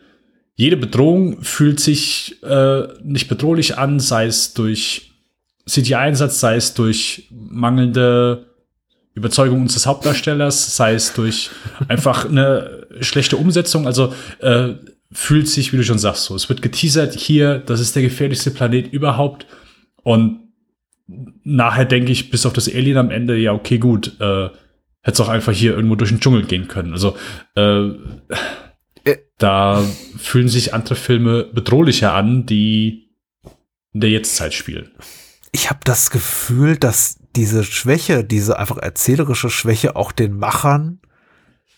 Jede 0.60 0.76
Bedrohung 0.76 1.42
fühlt 1.42 1.80
sich 1.80 2.36
äh, 2.42 2.82
nicht 3.02 3.28
bedrohlich 3.28 3.78
an, 3.78 3.98
sei 3.98 4.26
es 4.26 4.52
durch 4.52 5.12
CGI-Einsatz, 5.66 6.38
sei 6.38 6.56
es 6.56 6.74
durch 6.74 7.28
mangelnde 7.30 8.44
Überzeugung 9.14 9.62
unseres 9.62 9.86
Hauptdarstellers, 9.86 10.76
sei 10.76 10.92
es 10.92 11.14
durch 11.14 11.48
einfach 11.88 12.28
eine 12.28 12.86
schlechte 13.00 13.38
Umsetzung. 13.38 13.86
Also 13.86 14.12
äh, 14.40 14.74
fühlt 15.10 15.48
sich, 15.48 15.72
wie 15.72 15.78
du 15.78 15.82
schon 15.82 15.98
sagst, 15.98 16.24
so. 16.24 16.34
Es 16.34 16.50
wird 16.50 16.60
geteasert 16.60 17.14
hier, 17.14 17.60
das 17.60 17.80
ist 17.80 17.96
der 17.96 18.02
gefährlichste 18.02 18.50
Planet 18.50 18.92
überhaupt. 18.92 19.46
Und 20.02 20.40
nachher 21.42 21.86
denke 21.86 22.12
ich, 22.12 22.30
bis 22.30 22.44
auf 22.44 22.52
das 22.52 22.68
Alien 22.68 22.98
am 22.98 23.10
Ende, 23.10 23.38
ja, 23.38 23.54
okay, 23.54 23.78
gut, 23.78 24.08
äh, 24.20 24.50
hätte 25.00 25.14
es 25.14 25.20
auch 25.20 25.30
einfach 25.30 25.54
hier 25.54 25.74
irgendwo 25.74 25.94
durch 25.94 26.10
den 26.10 26.20
Dschungel 26.20 26.44
gehen 26.44 26.68
können. 26.68 26.92
Also 26.92 27.16
äh, 27.54 27.92
da 29.38 29.84
fühlen 30.18 30.48
sich 30.48 30.74
andere 30.74 30.96
Filme 30.96 31.44
bedrohlicher 31.44 32.12
an, 32.12 32.46
die 32.46 33.10
in 33.92 34.00
der 34.00 34.10
Jetztzeit 34.10 34.54
spielen. 34.54 34.90
ich 35.52 35.70
habe 35.70 35.80
das 35.84 36.10
Gefühl, 36.10 36.76
dass 36.76 37.18
diese 37.36 37.64
Schwäche, 37.64 38.24
diese 38.24 38.58
einfach 38.58 38.78
erzählerische 38.78 39.50
Schwäche 39.50 39.96
auch 39.96 40.12
den 40.12 40.36
Machern 40.36 41.00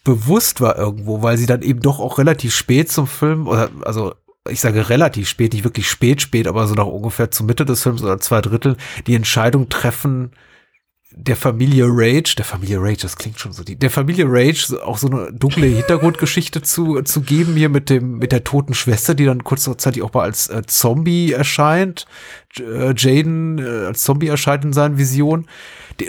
bewusst 0.05 0.61
war 0.61 0.77
irgendwo, 0.77 1.23
weil 1.23 1.37
sie 1.37 1.47
dann 1.47 1.63
eben 1.63 1.81
doch 1.81 2.01
auch 2.01 2.19
relativ 2.19 2.55
spät 2.55 2.91
zum 2.91 3.07
Film, 3.07 3.47
oder 3.47 3.71
also 3.85 4.15
ich 4.51 4.61
sage 4.61 4.89
relativ 4.89 5.29
spät, 5.29 5.53
nicht 5.53 5.65
wirklich 5.65 5.89
spät, 5.89 6.21
spät, 6.21 6.49
aber 6.49 6.67
so 6.67 6.75
nach 6.75 6.87
ungefähr 6.87 7.31
zur 7.31 7.47
Mitte 7.47 7.65
des 7.65 7.83
Films 7.83 8.03
oder 8.03 8.19
zwei 8.19 8.41
Drittel, 8.41 8.77
die 9.07 9.15
Entscheidung 9.15 9.69
treffen, 9.69 10.33
der 11.15 11.37
Familie 11.37 11.85
Rage, 11.89 12.35
der 12.37 12.45
Familie 12.45 12.79
Rage, 12.81 13.03
das 13.03 13.17
klingt 13.17 13.39
schon 13.39 13.53
so, 13.53 13.63
die, 13.65 13.77
der 13.77 13.91
Familie 13.91 14.25
Rage 14.29 14.79
auch 14.85 14.99
so 14.99 15.09
eine 15.09 15.33
dunkle 15.33 15.67
Hintergrundgeschichte 15.67 16.63
zu, 16.63 17.03
zu 17.03 17.21
geben 17.21 17.55
hier 17.55 17.69
mit 17.69 17.91
dem, 17.91 18.19
mit 18.19 18.33
der 18.33 18.45
toten 18.45 18.75
Schwester, 18.75 19.15
die 19.15 19.25
dann 19.25 19.45
kurzzeitig 19.45 20.03
auch 20.03 20.13
mal 20.13 20.23
als 20.23 20.49
äh, 20.49 20.63
Zombie 20.67 21.33
erscheint, 21.33 22.07
J- 22.55 22.67
äh, 22.69 22.95
Jaden 22.97 23.59
äh, 23.59 23.87
als 23.87 24.03
Zombie 24.03 24.29
erscheint 24.29 24.65
in 24.65 24.73
seinen 24.73 24.99
Visionen, 24.99 25.47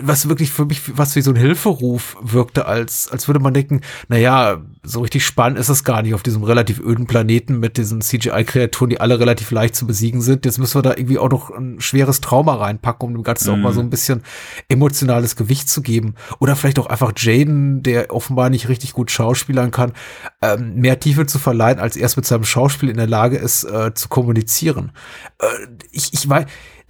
was 0.01 0.27
wirklich 0.29 0.51
für 0.51 0.65
mich 0.65 0.97
was 0.97 1.15
wie 1.15 1.21
so 1.21 1.31
ein 1.31 1.35
Hilferuf 1.35 2.17
wirkte, 2.21 2.65
als, 2.65 3.09
als 3.11 3.27
würde 3.27 3.39
man 3.39 3.53
denken, 3.53 3.81
na 4.07 4.17
ja, 4.17 4.61
so 4.83 5.01
richtig 5.01 5.25
spannend 5.25 5.59
ist 5.59 5.69
es 5.69 5.83
gar 5.83 6.01
nicht 6.01 6.13
auf 6.13 6.23
diesem 6.23 6.43
relativ 6.43 6.79
öden 6.79 7.07
Planeten 7.07 7.59
mit 7.59 7.77
diesen 7.77 8.01
CGI-Kreaturen, 8.01 8.89
die 8.89 8.99
alle 8.99 9.19
relativ 9.19 9.51
leicht 9.51 9.75
zu 9.75 9.87
besiegen 9.87 10.21
sind. 10.21 10.45
Jetzt 10.45 10.57
müssen 10.59 10.75
wir 10.75 10.81
da 10.81 10.91
irgendwie 10.91 11.19
auch 11.19 11.29
noch 11.29 11.49
ein 11.51 11.79
schweres 11.79 12.21
Trauma 12.21 12.55
reinpacken, 12.55 13.07
um 13.07 13.13
dem 13.13 13.23
Ganzen 13.23 13.51
auch 13.51 13.57
mal 13.57 13.73
so 13.73 13.79
ein 13.79 13.89
bisschen 13.89 14.23
emotionales 14.69 15.35
Gewicht 15.35 15.69
zu 15.69 15.81
geben. 15.81 16.15
Oder 16.39 16.55
vielleicht 16.55 16.79
auch 16.79 16.87
einfach 16.87 17.13
Jaden, 17.15 17.83
der 17.83 18.13
offenbar 18.13 18.49
nicht 18.49 18.69
richtig 18.69 18.93
gut 18.93 19.11
schauspielern 19.11 19.71
kann, 19.71 19.93
ähm, 20.41 20.75
mehr 20.75 20.99
Tiefe 20.99 21.25
zu 21.25 21.39
verleihen, 21.39 21.79
als 21.79 21.95
er 21.95 22.05
es 22.05 22.15
mit 22.15 22.25
seinem 22.25 22.43
Schauspiel 22.43 22.89
in 22.89 22.97
der 22.97 23.07
Lage 23.07 23.37
ist, 23.37 23.63
äh, 23.63 23.93
zu 23.93 24.09
kommunizieren. 24.09 24.91
Äh, 25.39 25.45
ich, 25.91 26.13
ich 26.13 26.27
weiß, 26.27 26.45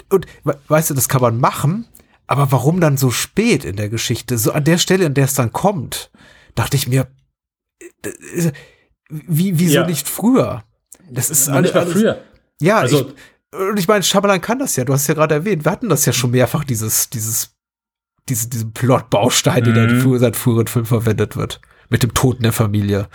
und 0.09 0.25
we- 0.43 0.57
weißt 0.67 0.89
du, 0.89 0.93
das 0.93 1.09
kann 1.09 1.21
man 1.21 1.39
machen, 1.39 1.85
aber 2.27 2.51
warum 2.51 2.79
dann 2.81 2.97
so 2.97 3.11
spät 3.11 3.65
in 3.65 3.75
der 3.75 3.89
Geschichte? 3.89 4.37
So 4.37 4.51
an 4.53 4.63
der 4.63 4.77
Stelle, 4.77 5.05
an 5.05 5.13
der 5.13 5.25
es 5.25 5.33
dann 5.33 5.51
kommt, 5.51 6.11
dachte 6.55 6.77
ich 6.77 6.87
mir, 6.87 7.07
äh, 8.03 8.51
wie, 9.09 9.59
wieso 9.59 9.75
Ja. 9.75 9.85
nicht 9.87 10.07
früher? 10.07 10.63
Das 11.09 11.29
ist 11.29 11.47
Noch 11.49 11.61
nicht 11.61 11.73
mal 11.73 11.81
alles- 11.81 11.93
früher. 11.93 12.23
Ja, 12.61 12.77
Also- 12.79 13.09
ich, 13.51 13.59
und 13.59 13.77
ich 13.79 13.87
meine, 13.87 14.03
Shyamalan 14.03 14.41
kann 14.41 14.59
das 14.59 14.75
ja. 14.75 14.85
Du 14.85 14.93
hast 14.93 15.01
es 15.03 15.07
ja 15.07 15.13
gerade 15.13 15.35
erwähnt. 15.35 15.65
Wir 15.65 15.71
hatten 15.71 15.89
das 15.89 16.05
ja 16.05 16.13
schon 16.13 16.31
mehrfach, 16.31 16.63
dieses, 16.63 17.09
dieses, 17.09 17.51
diese, 18.29 18.47
diesen 18.49 18.71
Plot-Baustein, 18.73 19.63
der 19.65 19.87
Mhm. 19.89 20.01
für 20.01 20.17
seit 20.19 20.35
früheren 20.35 20.67
Filmen 20.67 20.85
verwendet 20.87 21.35
wird. 21.35 21.59
Mit 21.89 22.01
dem 22.03 22.13
Toten 22.13 22.41
der 22.43 22.53
Familie. 22.53 23.09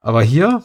Aber 0.00 0.22
hier, 0.22 0.62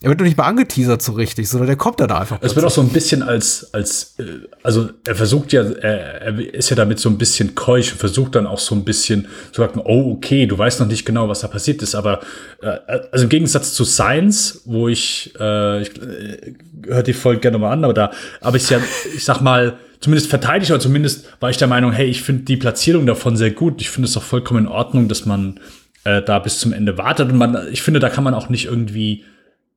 er 0.00 0.10
wird 0.10 0.18
noch 0.18 0.26
nicht 0.26 0.36
mal 0.36 0.44
angeteasert 0.44 1.00
so 1.00 1.12
richtig, 1.12 1.48
sondern 1.48 1.68
der 1.68 1.76
kommt 1.76 2.00
dann 2.00 2.10
einfach. 2.10 2.38
Es 2.42 2.56
wird 2.56 2.66
auch 2.66 2.70
so 2.70 2.80
ein 2.80 2.88
bisschen 2.88 3.22
als, 3.22 3.72
als, 3.72 4.16
äh, 4.18 4.24
also 4.62 4.90
er 5.06 5.14
versucht 5.14 5.52
ja, 5.52 5.62
er, 5.62 6.20
er 6.20 6.54
ist 6.54 6.68
ja 6.68 6.76
damit 6.76 6.98
so 6.98 7.08
ein 7.08 7.16
bisschen 7.16 7.54
keusch 7.54 7.92
und 7.92 7.98
versucht 7.98 8.34
dann 8.34 8.46
auch 8.46 8.58
so 8.58 8.74
ein 8.74 8.84
bisschen 8.84 9.28
zu 9.52 9.62
sagen, 9.62 9.80
oh, 9.82 10.12
okay, 10.12 10.46
du 10.46 10.58
weißt 10.58 10.80
noch 10.80 10.88
nicht 10.88 11.04
genau, 11.04 11.28
was 11.28 11.40
da 11.40 11.48
passiert 11.48 11.80
ist, 11.80 11.94
aber 11.94 12.20
äh, 12.60 12.76
also 13.12 13.24
im 13.24 13.28
Gegensatz 13.28 13.72
zu 13.72 13.84
Science, 13.84 14.62
wo 14.64 14.88
ich, 14.88 15.32
äh, 15.38 15.82
ich 15.82 15.90
äh, 15.96 16.54
höre 16.86 17.02
die 17.02 17.12
Folge 17.12 17.40
gerne 17.40 17.58
mal 17.58 17.72
an, 17.72 17.84
aber 17.84 17.94
da 17.94 18.10
habe 18.42 18.56
ich 18.56 18.68
ja, 18.68 18.80
ich 19.14 19.24
sag 19.24 19.40
mal, 19.40 19.78
zumindest 20.00 20.28
verteidigt 20.28 20.70
oder 20.70 20.80
zumindest 20.80 21.26
war 21.40 21.48
ich 21.48 21.56
der 21.56 21.68
Meinung, 21.68 21.92
hey, 21.92 22.06
ich 22.06 22.22
finde 22.22 22.42
die 22.42 22.58
Platzierung 22.58 23.06
davon 23.06 23.38
sehr 23.38 23.52
gut. 23.52 23.80
Ich 23.80 23.88
finde 23.88 24.06
es 24.06 24.16
auch 24.18 24.22
vollkommen 24.22 24.66
in 24.66 24.68
Ordnung, 24.70 25.08
dass 25.08 25.24
man 25.24 25.60
äh, 26.04 26.20
da 26.20 26.40
bis 26.40 26.58
zum 26.58 26.74
Ende 26.74 26.98
wartet 26.98 27.30
und 27.30 27.38
man, 27.38 27.68
ich 27.72 27.80
finde, 27.80 28.00
da 28.00 28.10
kann 28.10 28.22
man 28.22 28.34
auch 28.34 28.50
nicht 28.50 28.66
irgendwie 28.66 29.24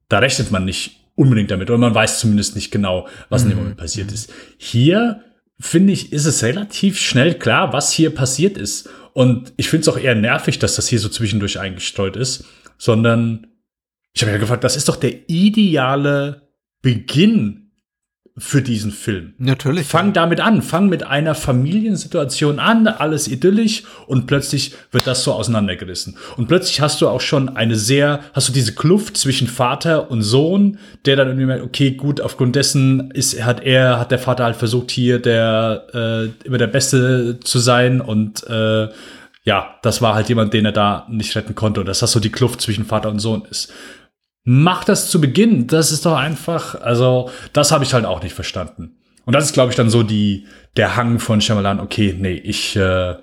da 0.10 0.20
rechnet 0.20 0.52
man 0.52 0.66
nicht 0.66 1.08
unbedingt 1.16 1.52
damit. 1.52 1.70
Oder 1.70 1.80
man 1.80 1.96
weiß 1.96 2.20
zumindest 2.20 2.56
nicht 2.56 2.72
genau, 2.72 3.08
was 3.30 3.44
in 3.44 3.50
dem 3.50 3.58
Moment 3.58 3.78
passiert 3.78 4.12
ist. 4.12 4.32
Hier, 4.58 5.24
finde 5.60 5.94
ich, 5.94 6.14
ist 6.14 6.26
es 6.26 6.44
relativ 6.44 7.00
schnell 7.00 7.34
klar, 7.36 7.74
was 7.74 7.92
hier 7.92 8.14
passiert 8.14 8.58
ist. 8.58 8.90
Und 9.14 9.54
ich 9.58 9.70
finde 9.70 9.82
es 9.82 9.88
auch 9.90 9.98
eher 9.98 10.16
nervig, 10.16 10.60
dass 10.60 10.76
das 10.76 10.88
hier 10.88 11.00
so 11.00 11.10
zwischendurch 11.10 11.60
eingestreut 11.60 12.16
ist, 12.16 12.46
sondern 12.78 13.48
ich 14.14 14.22
habe 14.22 14.32
ja 14.32 14.38
gefragt, 14.38 14.64
das 14.64 14.78
ist 14.78 14.90
doch 14.90 14.96
der 14.96 15.30
ideale 15.30 16.50
Beginn 16.82 17.67
für 18.40 18.62
diesen 18.62 18.92
Film. 18.92 19.34
Natürlich. 19.40 19.88
Fang 19.88 20.14
damit 20.14 20.40
an, 20.42 20.62
fang 20.62 20.90
mit 20.90 21.04
einer 21.04 21.34
Familiensituation 21.34 22.60
an, 22.60 22.88
alles 22.88 23.28
idyllisch 23.28 23.84
und 24.06 24.28
plötzlich 24.28 24.74
wird 24.92 25.08
das 25.08 25.24
so 25.24 25.34
auseinandergerissen. 25.34 26.18
Und 26.38 26.48
plötzlich 26.48 26.80
hast 26.80 27.02
du 27.02 27.08
auch 27.08 27.22
schon 27.22 27.50
eine 27.50 27.76
sehr, 27.76 28.20
hast 28.34 28.48
du 28.48 28.54
diese 28.54 28.76
Kluft 28.76 29.18
zwischen 29.18 29.48
Vater 29.48 30.12
und 30.12 30.22
Sohn, 30.22 30.78
der 31.06 31.16
dann 31.16 31.30
irgendwie 31.30 31.48
merkt, 31.48 31.64
okay, 31.64 31.92
gut, 31.92 32.22
aufgrund 32.22 32.56
dessen 32.56 33.10
ist, 33.12 33.44
hat 33.44 33.64
er, 33.64 34.00
hat 34.00 34.12
der 34.12 34.20
Vater 34.20 34.44
halt 34.44 34.56
versucht, 34.56 34.92
hier 34.92 35.20
der, 35.20 35.88
äh, 35.94 36.48
immer 36.48 36.60
der 36.60 36.68
Beste 36.68 37.40
zu 37.44 37.58
sein 37.58 38.02
und 38.02 38.46
äh, 38.48 38.90
ja, 39.44 39.76
das 39.82 40.02
war 40.02 40.14
halt 40.14 40.30
jemand, 40.30 40.54
den 40.54 40.66
er 40.66 40.74
da 40.74 41.08
nicht 41.10 41.36
retten 41.36 41.56
konnte 41.56 41.80
und 41.80 41.88
dass 41.88 42.00
das 42.00 42.12
so 42.12 42.20
die 42.20 42.32
Kluft 42.32 42.62
zwischen 42.62 42.86
Vater 42.86 43.10
und 43.10 43.20
Sohn 43.20 43.44
ist. 43.50 43.74
Mach 44.50 44.86
das 44.86 45.10
zu 45.10 45.20
Beginn. 45.20 45.68
Das 45.68 45.92
ist 45.92 46.06
doch 46.06 46.16
einfach, 46.16 46.80
also, 46.80 47.30
das 47.52 47.74
habe 47.74 47.84
ich 47.84 47.94
halt 47.94 48.06
auch 48.06 48.24
nicht 48.24 48.34
verstanden. 48.34 48.96
Und 49.26 49.34
das 49.34 49.44
ist, 49.44 49.52
glaube 49.52 49.72
ich, 49.72 49.76
dann 49.76 49.90
so 49.90 50.04
die, 50.04 50.46
der 50.78 50.96
Hang 50.96 51.20
von 51.20 51.42
Shyamalan, 51.42 51.82
okay, 51.82 52.16
nee, 52.18 52.36
ich, 52.36 52.78
äh, 52.78 53.16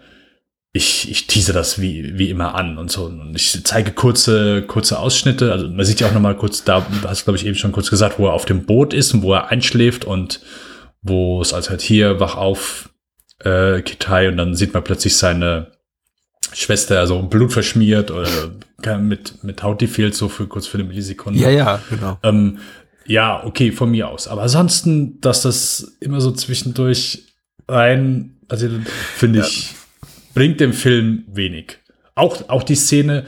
ich, 0.75 1.11
ich 1.11 1.27
tease 1.27 1.55
das 1.55 1.81
wie, 1.81 2.19
wie 2.19 2.29
immer 2.29 2.55
an 2.55 2.77
und 2.77 2.91
so. 2.91 3.07
Und 3.07 3.35
ich 3.35 3.65
zeige 3.65 3.93
kurze, 3.93 4.61
kurze 4.65 4.99
Ausschnitte. 4.99 5.51
Also 5.51 5.67
man 5.67 5.87
sieht 5.87 6.01
ja 6.01 6.09
auch 6.09 6.13
noch 6.13 6.21
mal 6.21 6.37
kurz, 6.37 6.63
da 6.63 6.85
hast 7.05 7.23
du, 7.23 7.25
glaube 7.25 7.39
ich, 7.39 7.47
eben 7.47 7.57
schon 7.57 7.73
kurz 7.73 7.89
gesagt, 7.89 8.19
wo 8.19 8.27
er 8.27 8.35
auf 8.35 8.45
dem 8.45 8.67
Boot 8.67 8.93
ist 8.93 9.15
und 9.15 9.23
wo 9.23 9.33
er 9.33 9.49
einschläft 9.49 10.05
und 10.05 10.43
wo 11.01 11.41
es 11.41 11.55
also 11.55 11.71
halt 11.71 11.81
hier 11.81 12.21
wach 12.21 12.37
auf 12.37 12.91
äh, 13.39 13.81
Kitai 13.81 14.29
und 14.29 14.37
dann 14.37 14.55
sieht 14.55 14.75
man 14.75 14.85
plötzlich 14.85 15.17
seine 15.17 15.69
Schwester, 16.53 17.01
also 17.01 17.23
Blut 17.23 17.55
verschmiert 17.55 18.11
oder 18.11 18.29
mit, 18.99 19.43
mit 19.43 19.63
Haut, 19.63 19.81
die 19.81 19.87
fehlt 19.87 20.15
so 20.15 20.29
für 20.29 20.47
kurz 20.47 20.67
für 20.67 20.79
eine 20.79 20.87
Millisekunde. 20.87 21.39
Ja, 21.39 21.51
ja, 21.51 21.83
genau. 21.91 22.19
Ähm, 22.23 22.59
ja, 23.07 23.45
okay, 23.45 23.73
von 23.73 23.91
mir 23.91 24.09
aus. 24.09 24.29
Aber 24.29 24.43
ansonsten, 24.43 25.21
dass 25.21 25.43
das 25.43 25.97
immer 26.01 26.21
so 26.21 26.31
zwischendurch 26.33 27.27
rein, 27.69 28.37
also 28.49 28.69
finde 29.17 29.41
ich, 29.41 29.73
ja. 29.73 30.09
bringt 30.35 30.61
dem 30.61 30.73
Film 30.73 31.25
wenig. 31.29 31.79
Auch, 32.15 32.49
auch 32.49 32.63
die 32.63 32.77
Szene, 32.77 33.25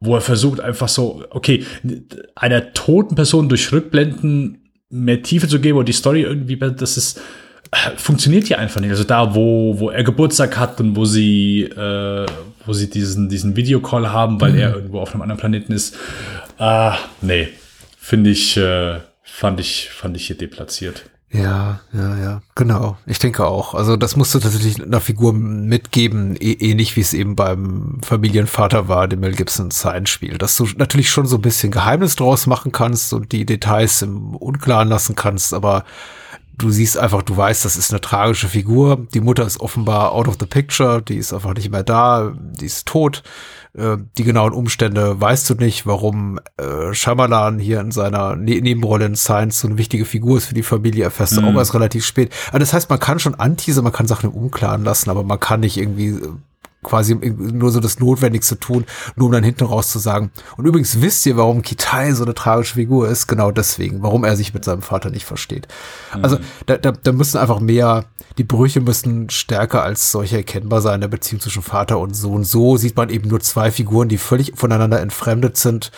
wo 0.00 0.14
er 0.14 0.20
versucht, 0.20 0.60
einfach 0.60 0.88
so, 0.88 1.24
okay, 1.30 1.64
einer 2.34 2.72
toten 2.72 3.14
Person 3.14 3.48
durch 3.48 3.72
Rückblenden 3.72 4.70
mehr 4.90 5.22
Tiefe 5.22 5.48
zu 5.48 5.60
geben 5.60 5.78
und 5.78 5.88
die 5.88 5.92
Story 5.92 6.22
irgendwie, 6.22 6.56
das 6.56 6.96
ist, 6.96 7.20
funktioniert 7.96 8.46
hier 8.46 8.58
einfach 8.58 8.80
nicht. 8.80 8.90
Also 8.90 9.04
da, 9.04 9.34
wo, 9.34 9.78
wo 9.78 9.90
er 9.90 10.04
Geburtstag 10.04 10.56
hat 10.56 10.80
und 10.80 10.96
wo 10.96 11.04
sie, 11.04 11.62
äh, 11.62 12.26
wo 12.66 12.72
sie 12.72 12.90
diesen, 12.90 13.28
diesen 13.28 13.56
Videocall 13.56 14.10
haben, 14.10 14.40
weil 14.40 14.52
mhm. 14.52 14.58
er 14.58 14.74
irgendwo 14.74 15.00
auf 15.00 15.12
einem 15.12 15.22
anderen 15.22 15.40
Planeten 15.40 15.72
ist. 15.72 15.96
Ah, 16.58 16.96
nee. 17.20 17.48
Finde 17.98 18.30
ich, 18.30 18.56
äh, 18.56 19.00
fand 19.22 19.60
ich, 19.60 19.90
fand 19.90 20.16
ich 20.16 20.26
hier 20.26 20.36
deplatziert. 20.36 21.04
Ja, 21.34 21.80
ja, 21.92 22.16
ja, 22.16 22.42
genau. 22.54 22.96
Ich 23.06 23.18
denke 23.18 23.44
auch. 23.44 23.74
Also 23.74 23.96
das 23.96 24.14
musst 24.14 24.34
du 24.34 24.38
tatsächlich 24.38 24.80
einer 24.80 25.00
Figur 25.00 25.32
mitgeben, 25.32 26.36
eh, 26.36 26.52
ähnlich 26.52 26.94
wie 26.94 27.00
es 27.00 27.12
eben 27.12 27.34
beim 27.34 27.98
Familienvater 28.04 28.86
war, 28.86 29.08
dem 29.08 29.18
Mel 29.18 29.34
Gibson 29.34 29.72
Sein 29.72 30.06
spiel, 30.06 30.38
dass 30.38 30.56
du 30.56 30.68
natürlich 30.76 31.10
schon 31.10 31.26
so 31.26 31.36
ein 31.36 31.42
bisschen 31.42 31.72
Geheimnis 31.72 32.14
draus 32.14 32.46
machen 32.46 32.70
kannst 32.70 33.12
und 33.12 33.32
die 33.32 33.44
Details 33.44 34.02
im 34.02 34.36
Unklaren 34.36 34.88
lassen 34.88 35.16
kannst, 35.16 35.54
aber 35.54 35.84
du 36.56 36.70
siehst 36.70 36.98
einfach, 36.98 37.22
du 37.22 37.36
weißt, 37.36 37.64
das 37.64 37.76
ist 37.76 37.90
eine 37.90 38.00
tragische 38.00 38.48
Figur. 38.48 39.06
Die 39.14 39.20
Mutter 39.20 39.46
ist 39.46 39.60
offenbar 39.60 40.12
out 40.12 40.28
of 40.28 40.36
the 40.38 40.46
picture, 40.46 41.02
die 41.02 41.16
ist 41.16 41.32
einfach 41.32 41.54
nicht 41.54 41.70
mehr 41.70 41.82
da, 41.82 42.32
die 42.36 42.66
ist 42.66 42.86
tot. 42.86 43.22
Äh, 43.76 43.96
die 44.16 44.24
genauen 44.24 44.52
Umstände 44.52 45.20
weißt 45.20 45.50
du 45.50 45.54
nicht, 45.54 45.86
warum 45.86 46.38
äh, 46.56 46.94
Shyamalan 46.94 47.58
hier 47.58 47.80
in 47.80 47.90
seiner 47.90 48.36
ne 48.36 48.60
Nebenrolle 48.60 49.06
in 49.06 49.16
Science 49.16 49.60
so 49.60 49.68
eine 49.68 49.78
wichtige 49.78 50.04
Figur 50.04 50.38
ist 50.38 50.46
für 50.46 50.54
die 50.54 50.62
Familie, 50.62 51.04
erfährst 51.04 51.36
du 51.36 51.40
mhm. 51.40 51.48
auch 51.48 51.54
erst 51.54 51.74
relativ 51.74 52.04
spät. 52.04 52.32
Also 52.46 52.58
das 52.58 52.72
heißt, 52.72 52.90
man 52.90 53.00
kann 53.00 53.18
schon 53.18 53.34
anteasen, 53.34 53.82
man 53.82 53.92
kann 53.92 54.06
Sachen 54.06 54.30
im 54.30 54.36
Unklaren 54.36 54.84
lassen, 54.84 55.10
aber 55.10 55.24
man 55.24 55.40
kann 55.40 55.60
nicht 55.60 55.76
irgendwie 55.76 56.10
äh, 56.10 56.32
quasi 56.84 57.16
nur 57.16 57.72
so 57.72 57.80
das 57.80 57.98
Notwendigste 57.98 58.60
tun, 58.60 58.84
nur 59.16 59.26
um 59.26 59.32
dann 59.32 59.42
hinten 59.42 59.64
raus 59.64 59.90
zu 59.90 59.98
sagen. 59.98 60.30
Und 60.56 60.66
übrigens 60.66 61.00
wisst 61.00 61.26
ihr, 61.26 61.36
warum 61.36 61.62
Kitai 61.62 62.12
so 62.12 62.24
eine 62.24 62.34
tragische 62.34 62.74
Figur 62.74 63.08
ist? 63.08 63.26
Genau 63.26 63.50
deswegen, 63.50 64.02
warum 64.02 64.22
er 64.22 64.36
sich 64.36 64.54
mit 64.54 64.64
seinem 64.64 64.82
Vater 64.82 65.10
nicht 65.10 65.24
versteht. 65.24 65.66
Mhm. 66.14 66.24
Also 66.24 66.38
da, 66.66 66.76
da, 66.76 66.92
da 66.92 67.12
müssen 67.12 67.38
einfach 67.38 67.58
mehr, 67.58 68.04
die 68.38 68.44
Brüche 68.44 68.80
müssen 68.80 69.30
stärker 69.30 69.82
als 69.82 70.12
solche 70.12 70.36
erkennbar 70.36 70.80
sein, 70.80 71.00
der 71.00 71.08
Beziehung 71.08 71.40
zwischen 71.40 71.62
Vater 71.62 71.98
und 71.98 72.14
Sohn. 72.14 72.44
So 72.44 72.76
sieht 72.76 72.96
man 72.96 73.10
eben 73.10 73.28
nur 73.28 73.40
zwei 73.40 73.70
Figuren, 73.70 74.08
die 74.08 74.18
völlig 74.18 74.52
voneinander 74.54 75.00
entfremdet 75.00 75.56
sind. 75.56 75.90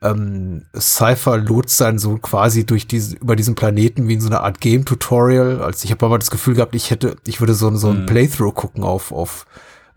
Ähm, 0.00 0.62
Cypher 0.78 1.38
lotst 1.38 1.76
seinen 1.76 1.98
Sohn 1.98 2.22
quasi 2.22 2.64
durch 2.64 2.86
diese, 2.86 3.16
über 3.16 3.34
diesen 3.34 3.56
Planeten 3.56 4.06
wie 4.06 4.14
in 4.14 4.20
so 4.20 4.28
einer 4.28 4.42
Art 4.42 4.60
Game-Tutorial. 4.60 5.60
Also 5.60 5.84
ich 5.84 5.90
habe 5.90 6.08
mal 6.08 6.18
das 6.18 6.30
Gefühl 6.30 6.54
gehabt, 6.54 6.76
ich 6.76 6.90
hätte, 6.90 7.16
ich 7.26 7.40
würde 7.40 7.54
so, 7.54 7.74
so 7.74 7.88
ein 7.88 8.02
mhm. 8.02 8.06
Playthrough 8.06 8.54
gucken 8.54 8.84
auf, 8.84 9.10
auf 9.10 9.46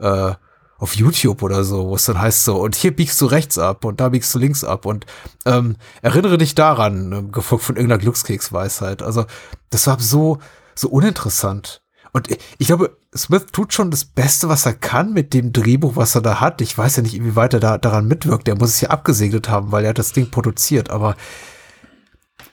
äh, 0.02 0.34
auf 0.78 0.96
YouTube 0.96 1.44
oder 1.44 1.64
so, 1.64 1.90
wo 1.90 1.96
es 1.96 2.06
dann 2.06 2.20
heißt 2.20 2.44
so, 2.44 2.60
und 2.60 2.76
hier 2.76 2.96
biegst 2.96 3.22
du 3.22 3.28
rechts 3.28 3.60
ab 3.60 3.86
und 3.86 4.02
da 4.02 4.10
biegst 4.10 4.34
du 4.34 4.40
links 4.40 4.64
ab 4.64 4.88
und 4.88 5.06
ähm, 5.46 5.76
erinnere 6.02 6.40
dich 6.40 6.56
daran, 6.56 7.12
äh, 7.12 7.22
gefolgt 7.32 7.64
von 7.64 7.76
irgendeiner 7.76 8.02
Glückskeksweisheit. 8.02 9.04
Also 9.04 9.26
das 9.70 9.86
war 9.86 10.00
so, 10.00 10.40
so 10.74 10.90
uninteressant. 10.90 11.84
Und 12.14 12.30
ich 12.58 12.68
glaube, 12.68 12.98
Smith 13.16 13.46
tut 13.52 13.74
schon 13.74 13.92
das 13.92 14.06
Beste, 14.06 14.50
was 14.50 14.66
er 14.66 14.74
kann 14.74 15.14
mit 15.14 15.34
dem 15.34 15.54
Drehbuch, 15.54 15.96
was 15.96 16.16
er 16.16 16.22
da 16.22 16.42
hat. 16.42 16.62
Ich 16.62 16.78
weiß 16.78 16.98
ja 16.98 17.04
nicht, 17.04 17.14
inwieweit 17.14 17.54
er 17.54 17.60
da 17.60 17.78
daran 17.78 18.08
mitwirkt. 18.08 18.48
Er 18.48 18.58
muss 18.58 18.70
es 18.72 18.82
ja 18.82 18.90
abgesegnet 18.90 19.50
haben, 19.50 19.72
weil 19.72 19.86
er 19.86 19.94
das 19.94 20.12
Ding 20.12 20.32
produziert. 20.32 20.90
Aber 20.90 21.16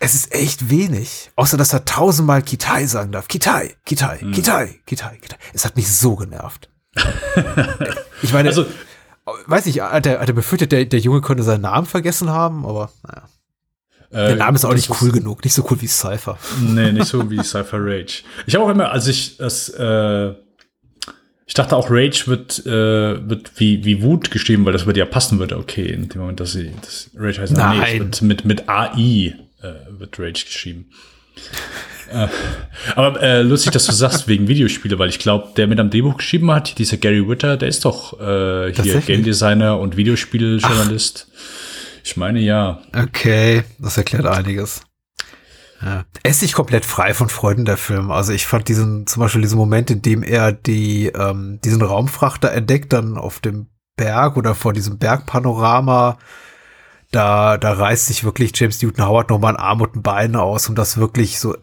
es 0.01 0.15
ist 0.15 0.33
echt 0.33 0.71
wenig. 0.71 1.33
Außer, 1.35 1.57
dass 1.57 1.73
er 1.73 1.85
tausendmal 1.85 2.43
Kitai 2.43 2.87
sagen 2.87 3.11
darf. 3.11 3.27
Kitai, 3.27 3.75
Kitai, 3.85 4.21
mhm. 4.23 4.33
Kitai, 4.33 4.81
Kitai, 4.87 5.17
Kitai. 5.17 5.39
Es 5.53 5.65
hat 5.65 5.77
mich 5.77 5.91
so 5.91 6.15
genervt. 6.15 6.69
ich 8.23 8.33
meine, 8.33 8.49
also, 8.49 8.67
weiß 9.47 9.67
ich, 9.67 9.81
hat 9.81 10.07
er, 10.07 10.21
hat 10.21 10.29
er 10.29 10.35
befürchtet, 10.35 10.73
der, 10.73 10.85
der 10.85 11.01
Junge 11.01 11.21
könnte 11.21 11.43
seinen 11.43 11.63
Namen 11.63 11.87
vergessen 11.87 12.31
haben, 12.31 12.65
aber 12.67 12.91
naja. 13.07 13.29
Der 14.11 14.31
äh, 14.31 14.37
Name 14.37 14.57
ist 14.57 14.65
auch 14.65 14.73
nicht 14.73 14.91
cool 15.03 15.13
genug, 15.13 15.45
nicht 15.45 15.53
so 15.53 15.67
cool 15.71 15.81
wie 15.83 15.87
Cypher. 15.87 16.39
Nee, 16.63 16.93
nicht 16.93 17.07
so 17.07 17.31
wie 17.31 17.43
Cypher 17.43 17.79
Rage. 17.79 18.23
Ich 18.47 18.55
habe 18.55 18.65
auch 18.65 18.71
immer, 18.71 18.91
als 18.91 19.07
ich 19.07 19.37
das, 19.37 19.69
äh, 19.69 20.31
ich 21.47 21.55
dachte 21.55 21.77
auch 21.77 21.91
Rage 21.91 22.27
wird, 22.27 22.65
äh, 22.67 23.29
wird 23.29 23.53
wie, 23.57 23.85
wie 23.85 24.03
Wut 24.03 24.31
geschrieben, 24.31 24.65
weil 24.65 24.73
das 24.73 24.87
würde 24.87 25.01
ja 25.01 25.07
passen 25.07 25.39
würde. 25.39 25.59
Okay, 25.59 25.93
in 25.93 26.09
dem 26.09 26.23
Moment, 26.23 26.41
dass 26.41 26.53
sie, 26.53 26.73
das 26.81 27.11
Rage 27.17 27.43
heißt, 27.43 27.53
Nein. 27.53 27.81
nee, 27.81 27.99
wird 27.99 28.23
mit, 28.23 28.45
mit 28.47 28.69
AI 28.69 29.35
äh, 29.63 29.75
wird 29.99 30.19
Rage 30.19 30.45
geschrieben. 30.47 30.91
Äh, 32.11 32.29
aber 32.95 33.21
äh, 33.23 33.43
lustig, 33.43 33.73
dass 33.73 33.85
du 33.85 33.93
sagst, 33.93 34.29
wegen 34.29 34.49
Videospiele, 34.49 34.99
weil 34.99 35.09
ich 35.09 35.19
glaube, 35.19 35.49
der 35.57 35.67
mit 35.67 35.79
am 35.79 35.91
Drehbuch 35.91 36.17
geschrieben 36.17 36.51
hat, 36.51 36.79
dieser 36.79 36.97
Gary 36.97 37.29
Witter, 37.29 37.57
der 37.57 37.69
ist 37.69 37.85
doch 37.85 38.19
äh, 38.21 38.73
hier 38.73 39.01
Game 39.01 39.25
Designer 39.25 39.79
und 39.79 39.97
Videospieljournalist. 39.97 41.29
Ich 42.05 42.17
meine 42.17 42.41
ja. 42.41 42.81
Okay, 42.95 43.65
das 43.79 43.99
erklärt 43.99 44.27
einiges. 44.27 44.83
Ja. 45.83 46.05
Er 46.23 46.31
ist 46.31 46.43
nicht 46.43 46.55
komplett 46.55 46.85
frei 46.85 47.15
von 47.15 47.29
Freuden 47.29 47.65
der 47.65 47.77
Film. 47.77 48.11
Also 48.11 48.33
ich 48.33 48.47
fand 48.47 48.69
diesen, 48.69 49.07
zum 49.07 49.21
Beispiel 49.21 49.43
diesen 49.43 49.59
Moment, 49.59 49.91
in 49.91 50.03
dem 50.03 50.23
er 50.23 50.53
die, 50.53 51.07
ähm, 51.07 51.61
diesen 51.63 51.83
Raumfrachter 51.83 52.51
entdeckt, 52.53 52.93
dann 52.93 53.17
auf 53.17 53.41
dem 53.41 53.69
Berg 53.97 54.37
oder 54.37 54.55
vor 54.55 54.73
diesem 54.73 54.99
Bergpanorama, 54.99 56.19
da, 57.11 57.59
da 57.59 57.73
reißt 57.73 58.07
sich 58.07 58.25
wirklich 58.25 58.53
James 58.55 58.83
Newton 58.83 59.07
Howard 59.07 59.31
nochmal 59.31 59.55
ein 59.55 59.61
Arm 59.61 59.81
und 59.81 59.97
ein 59.97 60.03
Bein 60.03 60.37
aus, 60.37 60.69
um 60.69 60.75
das 60.75 60.99
wirklich 60.99 61.39
so 61.39 61.57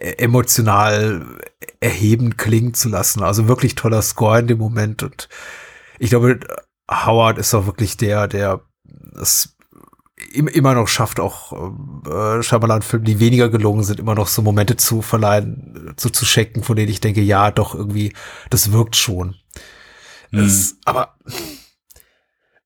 emotional 0.00 1.40
erhebend 1.80 2.38
klingen 2.38 2.74
zu 2.74 2.88
lassen. 2.88 3.22
Also 3.22 3.48
wirklich 3.48 3.74
toller 3.74 4.02
Score 4.02 4.38
in 4.38 4.46
dem 4.46 4.58
Moment. 4.58 5.02
Und 5.02 5.28
ich 5.98 6.10
glaube, 6.10 6.40
Howard 6.90 7.38
ist 7.38 7.54
auch 7.54 7.66
wirklich 7.66 7.96
der, 7.96 8.28
der 8.28 8.60
es 9.20 9.56
immer 10.32 10.74
noch 10.74 10.88
schafft, 10.88 11.20
auch 11.20 11.52
äh, 12.06 12.42
Shyamalan-Filme, 12.42 13.04
die 13.04 13.20
weniger 13.20 13.48
gelungen 13.48 13.82
sind, 13.82 14.00
immer 14.00 14.14
noch 14.14 14.28
so 14.28 14.42
Momente 14.42 14.76
zu 14.76 15.02
verleihen, 15.02 15.92
zu, 15.96 16.10
zu 16.10 16.24
checken, 16.24 16.62
von 16.62 16.76
denen 16.76 16.90
ich 16.90 17.00
denke, 17.00 17.20
ja, 17.20 17.50
doch 17.50 17.74
irgendwie, 17.74 18.12
das 18.50 18.72
wirkt 18.72 18.96
schon. 18.96 19.36
Mhm. 20.30 20.40
Es, 20.40 20.76
aber 20.84 21.16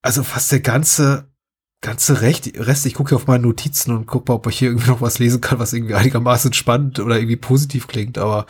also 0.02 0.22
fast 0.22 0.52
der 0.52 0.60
ganze 0.60 1.28
ganze 1.80 2.20
Recht, 2.20 2.58
Rest, 2.58 2.86
ich 2.86 2.94
gucke 2.94 3.10
hier 3.10 3.16
auf 3.16 3.26
meine 3.26 3.44
Notizen 3.44 3.92
und 3.92 4.06
gucke 4.06 4.30
mal, 4.30 4.36
ob 4.36 4.46
ich 4.48 4.58
hier 4.58 4.70
irgendwie 4.70 4.90
noch 4.90 5.00
was 5.00 5.18
lesen 5.18 5.40
kann, 5.40 5.58
was 5.58 5.72
irgendwie 5.72 5.94
einigermaßen 5.94 6.52
spannend 6.52 6.98
oder 6.98 7.16
irgendwie 7.16 7.36
positiv 7.36 7.86
klingt, 7.86 8.18
aber 8.18 8.46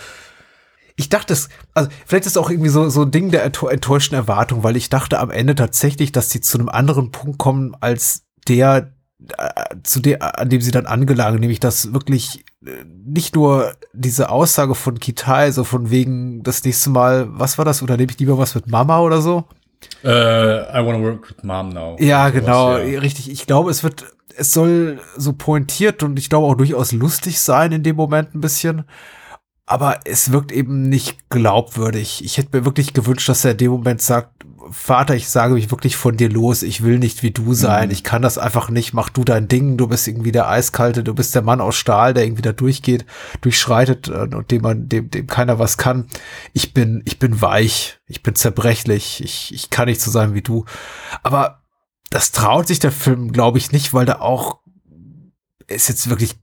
ich 0.99 1.09
dachte 1.09 1.33
es, 1.33 1.49
also 1.75 1.89
vielleicht 2.07 2.27
ist 2.27 2.37
auch 2.37 2.51
irgendwie 2.51 2.71
so, 2.71 2.89
so 2.89 3.03
ein 3.03 3.13
Ding 3.13 3.31
der 3.31 3.45
enttäuschten 3.45 4.17
Erwartung, 4.17 4.65
weil 4.65 4.77
ich 4.77 4.91
dachte 4.91 5.21
am 5.21 5.31
Ende 5.31 5.55
tatsächlich, 5.55 6.11
dass 6.11 6.31
sie 6.31 6.41
zu 6.41 6.59
einem 6.59 6.69
anderen 6.69 7.13
Punkt 7.13 7.39
kommen 7.39 7.77
als 7.79 8.25
der, 8.49 8.93
äh, 9.39 9.77
zu 9.85 10.01
dem, 10.01 10.17
an 10.21 10.49
dem 10.49 10.61
sie 10.61 10.73
dann 10.73 10.87
angelangen, 10.87 11.39
nämlich 11.39 11.61
dass 11.61 11.93
wirklich 11.93 12.45
äh, 12.67 12.85
nicht 12.85 13.37
nur 13.37 13.75
diese 13.93 14.31
Aussage 14.31 14.75
von 14.75 14.99
Kitai, 14.99 15.53
so 15.53 15.63
von 15.63 15.91
wegen 15.91 16.43
das 16.43 16.65
nächste 16.65 16.91
Mal, 16.91 17.29
was 17.31 17.59
war 17.59 17.65
das, 17.65 17.81
oder 17.81 17.97
nehme 17.97 18.11
ich 18.11 18.19
lieber 18.19 18.37
was 18.37 18.57
mit 18.57 18.67
Mama 18.67 18.99
oder 18.99 19.23
so? 19.23 19.45
Äh, 20.05 20.09
I 20.09 20.85
wanna 20.85 21.01
work 21.03 21.29
with 21.31 21.43
mom 21.43 21.71
now. 21.71 21.97
Ja, 21.99 22.31
genau, 22.31 22.75
Sowas, 22.77 22.89
ja. 22.91 23.01
richtig. 23.01 23.31
Ich 23.31 23.47
glaube, 23.47 23.71
es 23.71 23.83
wird, 23.83 24.07
es 24.37 24.53
soll 24.53 25.01
so 25.17 25.33
pointiert 25.33 26.03
und 26.03 26.19
ich 26.19 26.29
glaube 26.29 26.47
auch 26.47 26.55
durchaus 26.55 26.93
lustig 26.93 27.41
sein 27.41 27.73
in 27.73 27.83
dem 27.83 27.97
Moment 27.97 28.35
ein 28.35 28.41
bisschen. 28.41 28.85
Aber 29.67 30.01
es 30.05 30.33
wirkt 30.33 30.51
eben 30.51 30.89
nicht 30.89 31.29
glaubwürdig. 31.29 32.25
Ich 32.25 32.39
hätte 32.39 32.57
mir 32.57 32.65
wirklich 32.65 32.95
gewünscht, 32.95 33.29
dass 33.29 33.45
er 33.45 33.51
in 33.51 33.59
dem 33.59 33.71
Moment 33.73 34.01
sagt, 34.01 34.47
Vater, 34.71 35.15
ich 35.15 35.29
sage 35.29 35.55
mich 35.55 35.71
wirklich 35.71 35.97
von 35.97 36.17
dir 36.17 36.29
los. 36.29 36.63
Ich 36.63 36.83
will 36.83 36.99
nicht 36.99 37.23
wie 37.23 37.31
du 37.31 37.55
sein. 37.55 37.91
Ich 37.91 38.05
kann 38.05 38.23
das 38.23 38.39
einfach 38.39 38.71
nicht. 38.71 38.93
Mach 38.93 39.09
du 39.09 39.25
dein 39.25 39.49
Ding. 39.49 39.77
Du 39.77 39.87
bist 39.87 40.07
irgendwie 40.09 40.33
der 40.33 40.49
Eiskalte. 40.49 41.05
Du 41.05 41.15
bist 41.15 41.35
der 41.35 41.43
Mann 41.43 41.61
aus 41.61 41.77
Stahl, 41.77 42.15
der 42.15 42.25
irgendwie 42.25 42.43
da 42.43 42.53
durchgeht, 42.53 43.07
durchschreitet 43.41 44.09
äh, 44.09 44.35
und 44.35 44.51
dem 44.51 44.63
man, 44.63 44.89
dem, 44.89 45.11
dem 45.11 45.27
keiner 45.27 45.59
was 45.59 45.79
kann. 45.79 46.07
Ich 46.53 46.75
bin, 46.75 47.03
ich 47.05 47.19
bin 47.19 47.41
weich. 47.41 47.99
Ich 48.07 48.23
bin 48.23 48.35
zerbrechlich. 48.35 49.23
Ich, 49.23 49.53
ich 49.55 49.71
kann 49.71 49.89
nicht 49.89 50.01
so 50.01 50.11
sein 50.11 50.35
wie 50.35 50.43
du. 50.43 50.65
Aber 51.23 51.63
das 52.11 52.33
traut 52.33 52.67
sich 52.67 52.79
der 52.79 52.93
Film, 52.93 53.33
glaube 53.33 53.59
ich, 53.59 53.73
nicht, 53.73 53.93
weil 53.93 54.07
da 54.07 54.21
auch 54.21 54.61
ist 55.67 55.89
jetzt 55.89 56.09
wirklich 56.09 56.37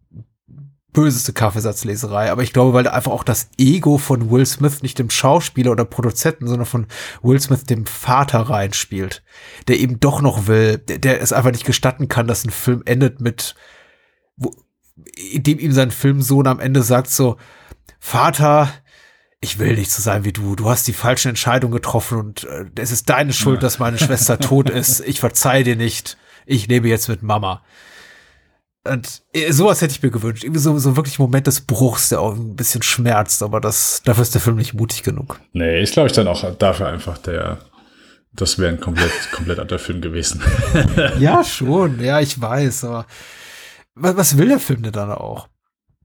böseste 0.96 1.34
Kaffeesatzleserei, 1.34 2.32
aber 2.32 2.42
ich 2.42 2.54
glaube, 2.54 2.74
weil 2.74 2.88
einfach 2.88 3.12
auch 3.12 3.24
das 3.24 3.50
Ego 3.60 4.00
von 4.00 4.32
Will 4.32 4.46
Smith 4.46 4.82
nicht 4.82 4.98
dem 4.98 5.12
Schauspieler 5.12 5.72
oder 5.72 5.86
Produzenten, 5.86 6.48
sondern 6.48 6.66
von 6.66 6.88
Will 7.22 7.40
Smith 7.40 7.66
dem 7.66 7.86
Vater 7.86 8.40
reinspielt, 8.40 9.22
der 9.68 9.80
eben 9.80 10.00
doch 10.00 10.22
noch 10.22 10.48
will, 10.48 10.80
der, 10.80 10.98
der 10.98 11.22
es 11.22 11.34
einfach 11.34 11.52
nicht 11.52 11.66
gestatten 11.66 12.08
kann, 12.08 12.26
dass 12.26 12.46
ein 12.46 12.50
Film 12.50 12.82
endet 12.86 13.22
mit, 13.22 13.54
wo, 14.38 14.56
indem 15.32 15.60
ihm 15.60 15.74
sein 15.74 15.92
Filmsohn 15.92 16.48
am 16.48 16.60
Ende 16.60 16.82
sagt 16.82 17.12
so, 17.12 17.38
Vater, 18.00 18.72
ich 19.42 19.60
will 19.60 19.76
nicht 19.76 19.92
so 19.92 20.02
sein 20.02 20.26
wie 20.26 20.34
du. 20.34 20.56
Du 20.56 20.70
hast 20.70 20.88
die 20.88 20.94
falschen 20.94 21.30
Entscheidungen 21.30 21.74
getroffen 21.74 22.18
und 22.18 22.46
äh, 22.46 22.66
es 22.76 22.92
ist 22.92 23.10
deine 23.10 23.34
Schuld, 23.34 23.62
dass 23.62 23.80
meine 23.80 24.00
Schwester 24.00 24.40
tot 24.40 24.70
ist. 24.70 25.02
Ich 25.02 25.20
verzeih 25.20 25.62
dir 25.62 25.76
nicht. 25.76 26.18
Ich 26.46 26.68
lebe 26.68 26.88
jetzt 26.88 27.10
mit 27.10 27.22
Mama. 27.22 27.62
Und 28.88 29.24
äh, 29.34 29.52
sowas 29.52 29.82
hätte 29.82 29.94
ich 29.94 30.04
mir 30.04 30.12
gewünscht. 30.12 30.44
Irgendwie 30.44 30.60
so, 30.62 30.78
so 30.78 30.96
wirklich 30.96 31.18
ein 31.20 31.24
Moment 31.24 31.48
des 31.48 31.62
Bruchs, 31.62 32.10
der 32.10 32.22
auch 32.22 32.36
ein 32.36 32.56
bisschen 32.56 32.82
schmerzt, 32.84 33.42
aber 33.44 33.60
das, 33.60 34.02
dafür 34.06 34.22
ist 34.22 34.34
der 34.34 34.42
Film 34.42 34.56
nicht 34.58 34.74
mutig 34.74 35.04
genug. 35.04 35.40
Nee, 35.54 35.82
ist 35.82 35.94
glaube 35.94 36.08
ich 36.08 36.14
dann 36.14 36.28
auch 36.28 36.44
dafür 36.58 36.88
einfach 36.88 37.18
der, 37.18 37.58
das 38.34 38.60
wäre 38.60 38.74
ein 38.74 38.80
komplett, 38.80 39.12
komplett 39.32 39.60
anderer 39.60 39.80
Film 39.80 40.02
gewesen. 40.02 40.42
Ja, 41.20 41.44
schon. 41.44 42.00
Ja, 42.04 42.20
ich 42.20 42.40
weiß, 42.40 42.84
aber 42.86 43.06
was, 43.96 44.16
was 44.18 44.38
will 44.38 44.50
der 44.50 44.60
Film 44.60 44.84
denn 44.84 44.92
dann 44.94 45.12
auch? 45.12 45.48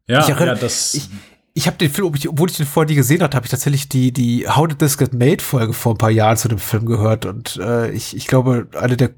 ja, 0.07 0.20
Ich 0.20 0.28
erinnere- 0.28 0.55
ja, 0.55 0.61
das, 0.61 0.95
ich- 0.95 1.09
Ich 1.53 1.66
habe 1.66 1.76
den 1.76 1.91
Film, 1.91 2.07
obwohl 2.28 2.49
ich 2.49 2.57
den 2.57 2.64
vorher 2.66 2.89
nie 2.89 2.95
gesehen 2.97 3.22
hatte, 3.22 3.37
habe 3.37 3.45
ich 3.47 3.51
tatsächlich 3.51 3.89
die, 3.89 4.12
die 4.12 4.49
How 4.49 4.68
Did 4.68 4.78
This 4.78 4.97
Get 4.97 5.12
Made 5.12 5.43
Folge 5.43 5.72
vor 5.72 5.95
ein 5.95 5.99
paar 5.99 6.11
Jahren 6.11 6.37
zu 6.37 6.47
dem 6.49 6.59
Film 6.59 6.87
gehört. 6.87 7.26
Und 7.26 7.57
äh, 7.57 7.91
ich, 7.91 8.16
ich 8.16 8.26
glaube, 8.28 8.68
eine 8.81 8.97
der, 8.97 9.11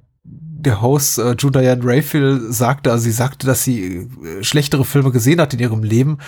der 0.63 0.81
Hosts, 0.81 1.19
äh, 1.19 1.37
Diane 1.37 1.83
Raphael, 1.85 2.53
sagte, 2.53 2.91
also 2.91 3.05
sie 3.05 3.13
sagte, 3.13 3.47
dass 3.47 3.65
sie 3.65 4.09
äh, 4.25 4.43
schlechtere 4.43 4.85
Filme 4.85 5.11
gesehen 5.11 5.41
hat 5.41 5.55
in 5.55 5.61
ihrem 5.61 5.83
Leben, 5.83 6.19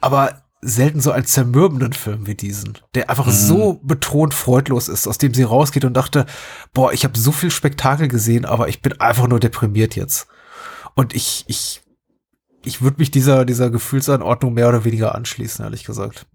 aber 0.00 0.42
selten 0.62 1.00
so 1.00 1.10
einen 1.10 1.24
zermürbenden 1.24 1.92
Film 1.92 2.26
wie 2.26 2.34
diesen, 2.34 2.78
der 2.94 3.08
einfach 3.08 3.30
so 3.30 3.80
betont 3.82 4.34
freudlos 4.34 4.88
ist, 4.88 5.06
aus 5.06 5.16
dem 5.16 5.32
sie 5.32 5.42
rausgeht 5.42 5.84
und 5.84 5.94
dachte, 5.94 6.26
boah, 6.74 6.92
ich 6.92 7.04
habe 7.04 7.18
so 7.18 7.32
viel 7.32 7.50
Spektakel 7.50 8.08
gesehen, 8.08 8.44
aber 8.44 8.68
ich 8.68 8.82
bin 8.82 9.00
einfach 9.00 9.26
nur 9.26 9.40
deprimiert 9.40 9.96
jetzt. 9.96 10.26
Und 10.94 11.14
ich, 11.14 11.44
ich, 11.46 11.82
ich 12.62 12.82
würde 12.82 12.98
mich 12.98 13.10
dieser, 13.10 13.46
dieser 13.46 13.70
Gefühlsanordnung 13.70 14.52
mehr 14.52 14.68
oder 14.68 14.84
weniger 14.84 15.14
anschließen, 15.14 15.64
ehrlich 15.64 15.84
gesagt. 15.84 16.26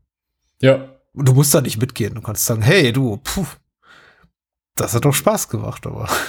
ja, 0.59 0.95
du 1.13 1.33
musst 1.33 1.53
da 1.53 1.61
nicht 1.61 1.79
mitgehen. 1.79 2.15
Du 2.15 2.21
kannst 2.21 2.45
sagen, 2.45 2.61
hey, 2.61 2.91
du, 2.91 3.17
puh, 3.17 3.45
das 4.75 4.93
hat 4.93 5.05
doch 5.05 5.13
Spaß 5.13 5.49
gemacht, 5.49 5.85
aber. 5.87 6.09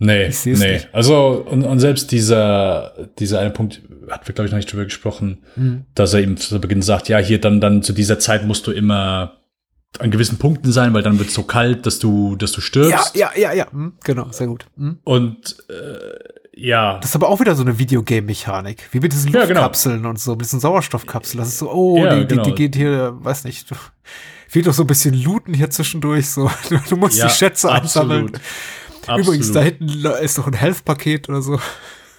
Nee, 0.00 0.30
nee. 0.44 0.52
nicht. 0.54 0.88
Also, 0.92 1.44
und, 1.50 1.64
und 1.64 1.80
selbst 1.80 2.12
dieser, 2.12 3.08
dieser 3.18 3.40
eine 3.40 3.50
Punkt, 3.50 3.82
hat 4.08 4.26
wir, 4.28 4.34
glaube 4.34 4.46
ich, 4.46 4.52
noch 4.52 4.58
nicht 4.58 4.70
drüber 4.72 4.84
gesprochen, 4.84 5.42
Hm. 5.54 5.84
dass 5.94 6.14
er 6.14 6.20
ihm 6.20 6.36
zu 6.36 6.60
Beginn 6.60 6.82
sagt, 6.82 7.08
ja, 7.08 7.18
hier 7.18 7.40
dann, 7.40 7.60
dann 7.60 7.82
zu 7.82 7.92
dieser 7.92 8.18
Zeit 8.18 8.46
musst 8.46 8.66
du 8.66 8.70
immer 8.72 9.34
an 9.98 10.10
gewissen 10.10 10.38
Punkten 10.38 10.70
sein, 10.70 10.94
weil 10.94 11.02
dann 11.02 11.18
wird 11.18 11.28
es 11.30 11.34
so 11.34 11.42
kalt, 11.42 11.84
dass 11.86 11.98
du, 11.98 12.36
dass 12.36 12.52
du 12.52 12.60
Ja, 12.60 12.64
stirbst. 12.66 13.16
ja, 13.16 13.30
ja, 13.36 13.52
ja, 13.54 13.70
hm, 13.72 13.94
genau, 14.04 14.30
sehr 14.30 14.46
gut. 14.46 14.66
Hm. 14.76 14.98
Und 15.02 15.56
äh, 15.68 16.14
ja, 16.60 16.98
Das 17.00 17.10
ist 17.10 17.16
aber 17.16 17.28
auch 17.28 17.40
wieder 17.40 17.54
so 17.56 17.62
eine 17.62 17.78
Videogame-Mechanik, 17.78 18.88
wie 18.92 19.00
mit 19.00 19.12
diesen 19.12 19.32
Ja, 19.32 19.46
genau. 19.46 19.66
Und 19.66 20.18
so, 20.18 20.32
mit 20.32 20.42
diesen 20.42 20.60
Sauerstoffkapseln. 20.60 21.38
Das 21.40 21.48
ist 21.48 21.58
so, 21.58 21.70
oh, 21.72 22.04
Ja, 22.04 22.14
die, 22.16 22.20
die, 22.22 22.26
genau. 22.28 22.42
die 22.44 22.54
geht 22.54 22.76
hier, 22.76 23.16
weiß 23.20 23.44
nicht, 23.44 23.66
fehlt 24.48 24.66
doch 24.66 24.74
so 24.74 24.82
ein 24.84 24.86
bisschen 24.88 25.14
Looten 25.14 25.54
hier 25.54 25.70
zwischendurch, 25.70 26.28
so. 26.30 26.50
Du, 26.68 26.78
du 26.90 26.96
musst 26.96 27.16
Ja, 27.18 27.26
die 27.26 27.32
Schätze 27.32 27.70
absolut. 27.70 28.10
einsammeln. 28.12 28.40
Übrigens, 29.16 29.52
da 29.52 29.60
hinten 29.60 29.88
ist 30.22 30.38
noch 30.38 30.46
ein 30.46 30.52
Health-Paket 30.54 31.28
oder 31.28 31.42
so. 31.42 31.58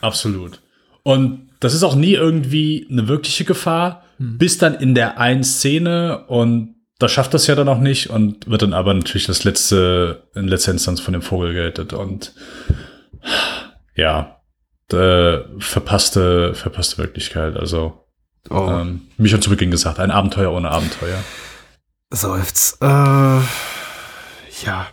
Absolut. 0.01 0.61
Und 1.03 1.49
das 1.59 1.73
ist 1.73 1.83
auch 1.83 1.95
nie 1.95 2.13
irgendwie 2.13 2.87
eine 2.89 3.07
wirkliche 3.07 3.43
Gefahr, 3.45 4.03
Hm. 4.17 4.37
bis 4.37 4.57
dann 4.57 4.75
in 4.75 4.95
der 4.95 5.17
einen 5.19 5.43
Szene 5.43 6.25
und 6.27 6.75
da 6.99 7.07
schafft 7.07 7.33
das 7.33 7.47
ja 7.47 7.55
dann 7.55 7.69
auch 7.69 7.79
nicht 7.79 8.09
und 8.09 8.49
wird 8.49 8.61
dann 8.61 8.73
aber 8.73 8.93
natürlich 8.93 9.25
das 9.27 9.45
letzte, 9.45 10.27
in 10.35 10.47
letzter 10.49 10.73
Instanz 10.73 10.99
von 10.99 11.13
dem 11.13 11.21
Vogel 11.21 11.53
gerettet 11.53 11.93
und 11.93 12.33
ja, 13.95 14.41
äh, 14.91 15.37
verpasste, 15.59 16.53
verpasste 16.55 16.97
Wirklichkeit. 16.97 17.55
Also, 17.57 18.05
Oh. 18.49 18.67
ähm, 18.69 19.01
wie 19.17 19.29
schon 19.29 19.41
zu 19.41 19.49
Beginn 19.49 19.69
gesagt, 19.71 19.99
ein 19.99 20.11
Abenteuer 20.11 20.51
ohne 20.51 20.69
Abenteuer. 20.71 21.19
Seufz. 22.11 22.77
Äh, 22.81 22.85
ja, 24.65 24.87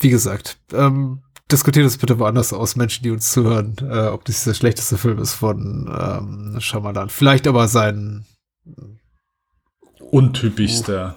wie 0.00 0.10
gesagt, 0.10 0.58
ähm, 0.72 1.22
diskutiert 1.52 1.86
es 1.86 1.98
bitte 1.98 2.18
woanders 2.18 2.52
aus, 2.52 2.76
Menschen, 2.76 3.02
die 3.02 3.10
uns 3.10 3.30
zuhören, 3.32 3.76
äh, 3.82 4.06
ob 4.08 4.24
das 4.24 4.44
der 4.44 4.54
schlechteste 4.54 4.98
Film 4.98 5.18
ist 5.18 5.34
von 5.34 5.88
ähm, 5.88 6.60
Shyamalan. 6.60 7.08
Vielleicht 7.08 7.46
aber 7.46 7.68
sein 7.68 8.24
Untypischster, 9.98 11.16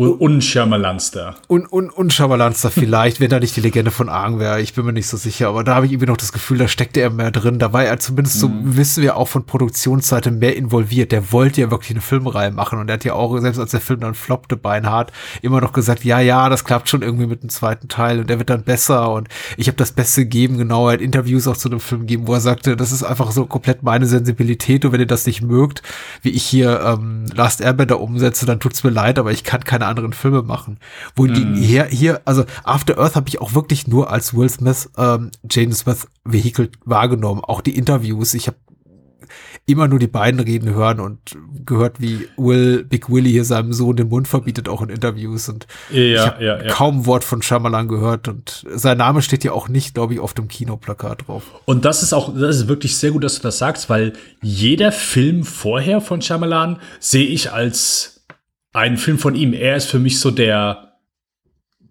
un 0.00 0.12
unschamalanster. 0.12 1.34
un 1.46 1.66
un 1.70 1.90
unschamalanster 1.90 2.70
vielleicht, 2.70 3.20
wenn 3.20 3.28
da 3.28 3.38
nicht 3.38 3.54
die 3.54 3.60
Legende 3.60 3.90
von 3.90 4.08
Aang 4.08 4.38
wäre. 4.38 4.60
Ich 4.62 4.72
bin 4.72 4.86
mir 4.86 4.94
nicht 4.94 5.08
so 5.08 5.18
sicher, 5.18 5.48
aber 5.48 5.62
da 5.62 5.74
habe 5.74 5.84
ich 5.84 5.92
irgendwie 5.92 6.06
noch 6.06 6.16
das 6.16 6.32
Gefühl, 6.32 6.56
da 6.56 6.68
steckte 6.68 7.00
er 7.00 7.10
mehr 7.10 7.30
drin. 7.30 7.58
Da 7.58 7.74
war 7.74 7.84
er 7.84 7.98
zumindest 7.98 8.40
so, 8.40 8.50
wissen 8.62 9.02
wir 9.02 9.18
auch 9.18 9.28
von 9.28 9.44
Produktionsseite 9.44 10.30
mehr 10.30 10.56
involviert. 10.56 11.12
Der 11.12 11.32
wollte 11.32 11.60
ja 11.60 11.70
wirklich 11.70 11.90
eine 11.90 12.00
Filmreihe 12.00 12.50
machen 12.50 12.78
und 12.78 12.88
er 12.88 12.94
hat 12.94 13.04
ja 13.04 13.12
auch, 13.12 13.38
selbst 13.40 13.58
als 13.58 13.72
der 13.72 13.80
Film 13.80 14.00
dann 14.00 14.14
floppte, 14.14 14.56
beinhart, 14.56 15.12
immer 15.42 15.60
noch 15.60 15.74
gesagt, 15.74 16.02
ja, 16.04 16.18
ja, 16.20 16.48
das 16.48 16.64
klappt 16.64 16.88
schon 16.88 17.02
irgendwie 17.02 17.26
mit 17.26 17.42
dem 17.42 17.50
zweiten 17.50 17.88
Teil 17.88 18.20
und 18.20 18.30
der 18.30 18.38
wird 18.38 18.48
dann 18.48 18.62
besser 18.62 19.12
und 19.12 19.28
ich 19.58 19.66
habe 19.66 19.76
das 19.76 19.92
Beste 19.92 20.22
gegeben. 20.22 20.56
Genau, 20.56 20.88
er 20.88 20.94
hat 20.94 21.00
Interviews 21.02 21.46
auch 21.46 21.58
zu 21.58 21.68
dem 21.68 21.80
Film 21.80 22.02
gegeben, 22.02 22.26
wo 22.26 22.32
er 22.32 22.40
sagte, 22.40 22.74
das 22.74 22.90
ist 22.90 23.02
einfach 23.02 23.32
so 23.32 23.44
komplett 23.44 23.82
meine 23.82 24.06
Sensibilität 24.06 24.86
und 24.86 24.92
wenn 24.92 25.00
ihr 25.00 25.06
das 25.06 25.26
nicht 25.26 25.42
mögt, 25.42 25.82
wie 26.22 26.30
ich 26.30 26.44
hier 26.44 26.80
ähm, 26.80 27.26
Last 27.34 27.60
Airbender 27.60 28.00
umsetze, 28.00 28.46
dann 28.46 28.60
tut's 28.60 28.82
mir 28.82 28.90
leid, 28.90 29.18
aber 29.18 29.30
ich 29.30 29.44
kann 29.44 29.62
keine 29.62 29.89
anderen 29.90 30.12
Filme 30.12 30.42
machen. 30.42 30.78
Wohingegen 31.14 31.54
hier, 31.54 31.84
hier, 31.84 32.22
also 32.24 32.44
After 32.64 32.98
Earth 32.98 33.16
habe 33.16 33.28
ich 33.28 33.40
auch 33.40 33.54
wirklich 33.54 33.86
nur 33.86 34.10
als 34.10 34.34
Will 34.34 34.48
Smith, 34.48 34.90
ähm, 34.96 35.30
Jaden 35.50 35.74
Smith 35.74 36.06
Vehikel 36.24 36.70
wahrgenommen. 36.84 37.42
Auch 37.44 37.60
die 37.60 37.76
Interviews. 37.76 38.34
Ich 38.34 38.46
habe 38.46 38.56
immer 39.66 39.88
nur 39.88 39.98
die 39.98 40.06
beiden 40.06 40.40
reden 40.40 40.74
hören 40.74 41.00
und 41.00 41.18
gehört, 41.64 42.00
wie 42.00 42.28
Will, 42.36 42.84
Big 42.84 43.10
Willy 43.10 43.30
hier 43.30 43.44
seinem 43.44 43.72
Sohn 43.72 43.96
den 43.96 44.08
Mund 44.08 44.26
verbietet, 44.26 44.68
auch 44.68 44.82
in 44.82 44.88
Interviews. 44.88 45.48
Und 45.48 45.66
Ja, 45.90 46.00
ich 46.00 46.20
habe 46.20 46.44
ja, 46.44 46.62
ja. 46.62 46.72
kaum 46.72 47.00
ein 47.00 47.06
Wort 47.06 47.24
von 47.24 47.42
Shyamalan 47.42 47.88
gehört. 47.88 48.28
Und 48.28 48.64
sein 48.74 48.98
Name 48.98 49.22
steht 49.22 49.44
ja 49.44 49.52
auch 49.52 49.68
nicht, 49.68 49.94
glaube 49.94 50.14
ich, 50.14 50.20
auf 50.20 50.34
dem 50.34 50.48
Kinoplakat 50.48 51.28
drauf. 51.28 51.44
Und 51.66 51.84
das 51.84 52.02
ist 52.02 52.12
auch, 52.12 52.34
das 52.34 52.56
ist 52.56 52.68
wirklich 52.68 52.96
sehr 52.96 53.12
gut, 53.12 53.24
dass 53.24 53.36
du 53.36 53.42
das 53.42 53.58
sagst, 53.58 53.88
weil 53.88 54.14
jeder 54.42 54.92
Film 54.92 55.44
vorher 55.44 56.00
von 56.00 56.20
Shyamalan 56.20 56.78
sehe 56.98 57.26
ich 57.26 57.52
als 57.52 58.19
einen 58.72 58.96
Film 58.96 59.18
von 59.18 59.34
ihm. 59.34 59.52
Er 59.52 59.76
ist 59.76 59.86
für 59.86 59.98
mich 59.98 60.20
so 60.20 60.30
der, 60.30 60.94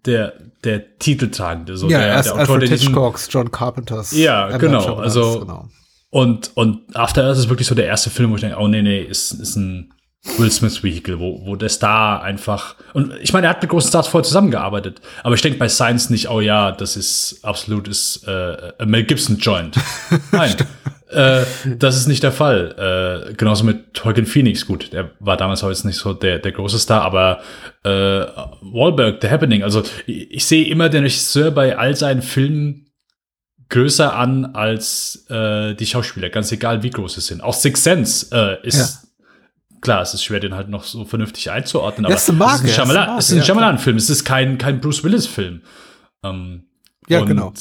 der, 0.06 0.34
der 0.64 0.98
Titeltragende, 0.98 1.76
so 1.76 1.88
ja, 1.88 1.98
der, 1.98 2.08
erst 2.08 2.26
der 2.28 2.32
Autor, 2.34 2.54
Alfred 2.54 2.62
der 2.62 2.76
diesen, 2.76 2.88
Hitchcocks, 2.88 3.28
John 3.30 3.50
Carpenters. 3.50 4.12
Ja, 4.12 4.56
genau, 4.56 4.80
Shyamalans, 4.80 5.16
also- 5.16 5.40
genau. 5.40 5.68
Und, 6.12 6.50
und 6.56 6.96
After 6.96 7.22
Earth 7.24 7.38
ist 7.38 7.48
wirklich 7.48 7.68
so 7.68 7.76
der 7.76 7.86
erste 7.86 8.10
Film, 8.10 8.32
wo 8.32 8.34
ich 8.34 8.40
denke, 8.40 8.56
oh 8.58 8.66
nee, 8.66 8.82
nee, 8.82 9.00
ist, 9.00 9.30
ist 9.30 9.54
ein 9.54 9.92
Will 10.38 10.50
Smith 10.50 10.82
Vehicle, 10.82 11.20
wo, 11.20 11.46
wo 11.46 11.54
der 11.54 11.68
Star 11.68 12.22
einfach, 12.22 12.74
und 12.94 13.14
ich 13.22 13.32
meine, 13.32 13.46
er 13.46 13.50
hat 13.50 13.62
mit 13.62 13.70
großen 13.70 13.88
Stars 13.90 14.08
vorher 14.08 14.26
zusammengearbeitet, 14.26 15.00
aber 15.22 15.36
ich 15.36 15.40
denke 15.40 15.58
bei 15.58 15.68
Science 15.68 16.10
nicht, 16.10 16.28
oh 16.28 16.40
ja, 16.40 16.72
das 16.72 16.96
ist 16.96 17.38
absolut, 17.42 17.86
ist 17.86 18.26
äh, 18.26 18.72
a 18.78 18.84
Mel 18.86 19.04
Gibson 19.04 19.38
Joint. 19.38 19.76
Nein, 20.32 20.56
äh, 21.10 21.44
das 21.76 21.96
ist 21.96 22.06
nicht 22.06 22.22
der 22.22 22.32
Fall. 22.32 23.26
Äh, 23.30 23.34
genauso 23.34 23.64
mit 23.64 23.86
Joaquin 23.98 24.26
Phoenix, 24.26 24.66
gut, 24.66 24.92
der 24.92 25.10
war 25.20 25.36
damals 25.36 25.62
auch 25.64 25.68
jetzt 25.68 25.84
nicht 25.84 25.96
so 25.96 26.12
der, 26.14 26.38
der 26.38 26.52
große 26.52 26.78
Star, 26.78 27.02
aber 27.02 27.40
äh, 27.84 27.90
Wahlberg, 27.90 29.18
The 29.20 29.28
Happening, 29.28 29.62
also 29.62 29.82
ich, 30.06 30.30
ich 30.30 30.44
sehe 30.44 30.66
immer 30.66 30.88
den 30.88 31.02
Regisseur 31.02 31.50
bei 31.50 31.76
all 31.76 31.94
seinen 31.96 32.22
Filmen 32.22 32.86
größer 33.68 34.14
an 34.16 34.46
als 34.54 35.26
äh, 35.30 35.74
die 35.74 35.86
Schauspieler, 35.86 36.28
ganz 36.30 36.50
egal 36.52 36.82
wie 36.82 36.90
groß 36.90 37.14
sie 37.14 37.20
sind. 37.20 37.40
Auch 37.42 37.54
Six 37.54 37.84
Sense 37.84 38.26
äh, 38.62 38.66
ist 38.66 39.06
klar, 39.80 40.02
es 40.02 40.12
ist 40.12 40.24
schwer, 40.24 40.40
den 40.40 40.54
halt 40.54 40.68
noch 40.68 40.84
so 40.84 41.04
vernünftig 41.04 41.50
einzuordnen, 41.50 42.04
aber 42.06 42.14
es 42.14 42.28
ist 42.28 42.30
ein 42.30 42.38
Shyamalan- 42.68 43.06
Marke, 43.06 43.18
es 43.18 43.30
ja, 43.30 43.42
Shyamalan-Film, 43.42 43.96
es 43.96 44.10
ist 44.10 44.24
kein, 44.24 44.58
kein 44.58 44.80
Bruce 44.80 45.04
Willis-Film. 45.04 45.62
Ähm, 46.24 46.64
Ja, 47.08 47.20
genau. 47.24 47.52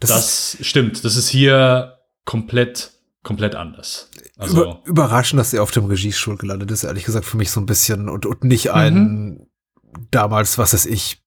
Das, 0.00 0.10
Das 0.10 0.56
stimmt, 0.60 1.04
das 1.04 1.16
ist 1.16 1.28
hier 1.28 1.97
komplett, 2.28 2.92
komplett 3.22 3.54
anders. 3.54 4.10
Also, 4.36 4.62
Über, 4.62 4.80
überraschend, 4.84 5.40
dass 5.40 5.54
er 5.54 5.62
auf 5.62 5.70
dem 5.70 5.86
Regiestuhl 5.86 6.36
gelandet 6.36 6.70
ist, 6.70 6.84
ehrlich 6.84 7.04
gesagt, 7.04 7.24
für 7.24 7.38
mich 7.38 7.50
so 7.50 7.58
ein 7.60 7.66
bisschen 7.66 8.08
und, 8.10 8.26
und 8.26 8.44
nicht 8.44 8.70
ein 8.72 8.94
Mhm. 8.94 9.46
damals, 10.10 10.58
was 10.58 10.74
weiß 10.74 10.84
ich, 10.86 11.22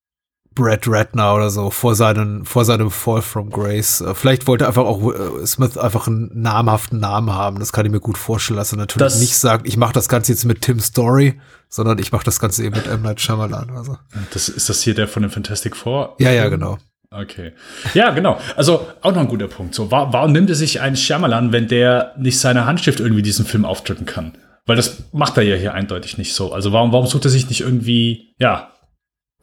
Brad 0.54 0.86
Ratner 0.86 1.34
oder 1.34 1.48
so 1.50 1.70
vor 1.70 1.94
seinen, 1.94 2.44
vor 2.44 2.64
seinem 2.66 2.90
Fall 2.90 3.22
from 3.22 3.48
Grace. 3.50 4.02
Äh, 4.02 4.14
Vielleicht 4.14 4.46
wollte 4.46 4.66
einfach 4.68 4.84
auch 4.84 5.12
äh, 5.12 5.46
Smith 5.46 5.76
einfach 5.78 6.06
einen 6.06 6.30
namhaften 6.40 7.00
Namen 7.00 7.32
haben. 7.32 7.58
Das 7.58 7.72
kann 7.72 7.86
ich 7.86 7.90
mir 7.92 8.00
gut 8.00 8.18
vorstellen, 8.18 8.58
dass 8.58 8.70
er 8.72 8.76
natürlich 8.76 9.02
Das- 9.12 9.18
nicht 9.18 9.36
sagt, 9.36 9.66
ich 9.66 9.76
mache 9.78 9.94
das 9.94 10.08
Ganze 10.08 10.30
jetzt 10.32 10.44
mit 10.44 10.60
Tim 10.60 10.78
Story, 10.78 11.40
sondern 11.70 11.98
ich 11.98 12.12
mache 12.12 12.24
das 12.24 12.38
Ganze 12.38 12.64
eben 12.64 12.76
mit 12.76 12.86
M. 12.86 13.00
Night 13.02 13.20
Shyamalan. 13.20 13.70
Also. 13.70 13.96
das, 14.34 14.48
ist 14.50 14.68
das 14.68 14.82
hier 14.82 14.94
der 14.94 15.08
von 15.08 15.22
dem 15.22 15.30
Fantastic 15.32 15.74
Four? 15.74 16.16
Ja, 16.20 16.30
ja, 16.30 16.48
genau. 16.50 16.76
Okay. 17.12 17.52
Ja, 17.94 18.10
genau. 18.10 18.38
Also 18.56 18.86
auch 19.00 19.12
noch 19.12 19.20
ein 19.20 19.28
guter 19.28 19.48
Punkt. 19.48 19.74
So, 19.74 19.90
wa 19.90 20.12
warum 20.12 20.32
nimmt 20.32 20.48
er 20.48 20.56
sich 20.56 20.80
einen 20.80 20.96
Shyamalan, 20.96 21.52
wenn 21.52 21.68
der 21.68 22.14
nicht 22.18 22.38
seine 22.38 22.66
Handschrift 22.66 23.00
irgendwie 23.00 23.22
diesen 23.22 23.44
Film 23.44 23.64
aufdrücken 23.64 24.06
kann? 24.06 24.32
Weil 24.64 24.76
das 24.76 25.04
macht 25.12 25.36
er 25.36 25.42
ja 25.42 25.56
hier 25.56 25.74
eindeutig 25.74 26.18
nicht 26.18 26.34
so. 26.34 26.52
Also 26.52 26.72
warum, 26.72 26.92
warum 26.92 27.06
sucht 27.06 27.24
er 27.24 27.30
sich 27.30 27.48
nicht 27.48 27.60
irgendwie, 27.60 28.34
ja, 28.38 28.72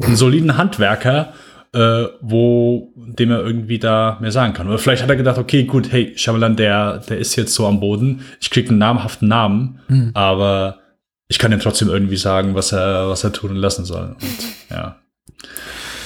einen 0.01 0.15
soliden 0.15 0.57
Handwerker, 0.57 1.34
äh, 1.74 2.05
wo 2.22 2.93
dem 2.95 3.32
er 3.32 3.41
irgendwie 3.41 3.80
da 3.80 4.17
mehr 4.22 4.32
sagen 4.32 4.53
kann? 4.53 4.67
Oder 4.67 4.78
vielleicht 4.78 5.03
hat 5.03 5.09
er 5.09 5.17
gedacht, 5.17 5.38
okay, 5.38 5.65
gut, 5.65 5.91
hey, 5.91 6.13
Shyamalan, 6.15 6.55
der, 6.55 6.99
der 6.99 7.17
ist 7.17 7.36
jetzt 7.36 7.53
so 7.53 7.67
am 7.67 7.80
Boden. 7.80 8.22
Ich 8.39 8.49
krieg 8.49 8.70
einen 8.70 8.80
namhaften 8.80 9.28
Namen, 9.28 9.80
aber 10.13 10.80
ich 11.28 11.38
kann 11.38 11.51
ihm 11.51 11.59
trotzdem 11.59 11.89
irgendwie 11.89 12.17
sagen, 12.17 12.55
was 12.55 12.72
er, 12.72 13.09
was 13.09 13.24
er 13.24 13.34
tun 13.34 13.51
und 13.51 13.57
lassen 13.57 13.86
soll. 13.86 14.15
Und 14.20 14.72
ja. 14.72 14.95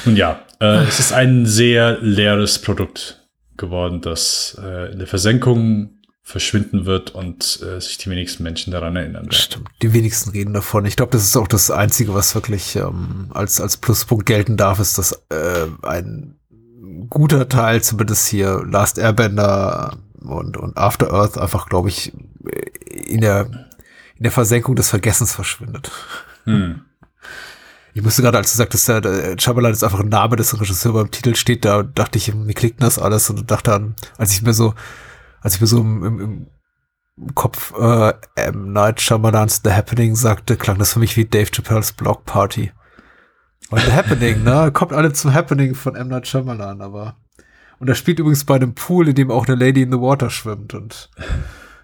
Nun 0.06 0.16
ja, 0.16 0.42
äh, 0.60 0.84
es 0.84 1.00
ist 1.00 1.14
ein 1.14 1.46
sehr 1.46 2.00
leeres 2.02 2.60
Produkt 2.60 3.28
geworden, 3.58 4.02
das 4.02 4.60
äh, 4.62 4.92
in 4.92 5.00
der 5.00 5.08
Versenkung 5.08 5.92
verschwinden 6.26 6.86
wird 6.86 7.12
und 7.12 7.60
äh, 7.62 7.82
sich 7.82 7.98
die 7.98 8.10
wenigsten 8.10 8.44
Menschen 8.44 8.72
daran 8.72 8.96
erinnern 8.96 9.24
werden. 9.24 9.34
Stimmt, 9.34 9.70
die 9.82 9.94
wenigsten 9.94 10.30
reden 10.30 10.54
davon. 10.54 10.86
Ich 10.86 10.96
glaube, 10.96 11.12
das 11.12 11.24
ist 11.24 11.36
auch 11.36 11.50
das 11.50 11.70
Einzige, 11.70 12.14
was 12.14 12.34
wirklich 12.34 12.78
ähm, 12.78 13.30
als, 13.34 13.60
als 13.60 13.76
Pluspunkt 13.76 14.26
gelten 14.26 14.56
darf, 14.56 14.80
ist, 14.80 14.98
dass 14.98 15.12
äh, 15.30 15.68
ein 15.82 16.40
guter 17.10 17.50
Teil, 17.50 17.84
zumindest 17.84 18.28
hier 18.28 18.64
Last 18.66 18.98
Airbender 18.98 19.98
und, 20.22 20.56
und 20.56 20.78
After 20.78 21.12
Earth, 21.12 21.38
einfach, 21.38 21.68
glaube 21.68 21.90
ich, 21.90 22.14
in 22.90 23.20
der, 23.20 23.48
in 24.16 24.24
der 24.24 24.32
Versenkung 24.32 24.76
des 24.76 24.90
Vergessens 24.90 25.36
verschwindet. 25.36 25.92
Hm. 26.46 26.83
Ich 27.94 28.02
musste 28.02 28.24
gerade, 28.24 28.40
als 28.40 28.52
du 28.52 28.58
sagtest, 28.58 28.88
der, 28.88 29.02
der 29.02 29.36
Shyamalan 29.38 29.72
ist 29.72 29.84
einfach 29.84 30.00
ein 30.00 30.10
Name 30.10 30.36
des 30.36 30.60
Regisseurs 30.60 30.94
beim 30.96 31.12
Titel 31.12 31.36
steht, 31.36 31.64
da 31.64 31.84
dachte 31.84 32.18
ich, 32.18 32.34
mir 32.34 32.54
klickt 32.54 32.82
das 32.82 32.98
alles 32.98 33.30
und 33.30 33.50
dachte 33.52 33.74
an, 33.74 33.96
als 34.18 34.34
ich 34.34 34.42
mir 34.42 34.54
so, 34.54 34.74
als 35.42 35.56
ich 35.56 35.62
mir 35.62 35.68
so 35.68 35.82
im, 35.82 36.04
im, 36.04 36.48
im 37.18 37.36
Kopf 37.36 37.74
äh, 37.78 38.14
M. 38.36 38.74
Night 38.74 39.00
Shyamalans 39.00 39.62
The 39.64 39.72
Happening 39.72 40.16
sagte, 40.16 40.58
klang 40.58 40.80
das 40.80 40.94
für 40.94 41.00
mich 41.00 41.16
wie 41.18 41.26
Dave 41.26 41.52
Chappelle's 41.52 41.92
Block 41.92 42.26
Party. 42.26 42.72
Und 43.70 43.82
The 43.82 43.92
Happening, 43.92 44.44
ne? 44.44 44.72
Kommt 44.74 44.94
alle 44.94 45.14
zum 45.14 45.34
Happening 45.34 45.76
von 45.76 45.96
M. 45.96 46.08
Night 46.08 46.28
Shyamalan, 46.28 46.82
aber 46.82 47.18
und 47.80 47.90
er 47.90 47.96
spielt 47.96 48.20
übrigens 48.20 48.46
bei 48.46 48.56
einem 48.56 48.74
Pool, 48.76 49.10
in 49.10 49.16
dem 49.16 49.30
auch 49.30 49.46
eine 49.46 49.56
Lady 49.56 49.82
in 49.82 49.92
the 49.92 50.00
Water 50.00 50.30
schwimmt 50.30 50.74
und 50.74 51.10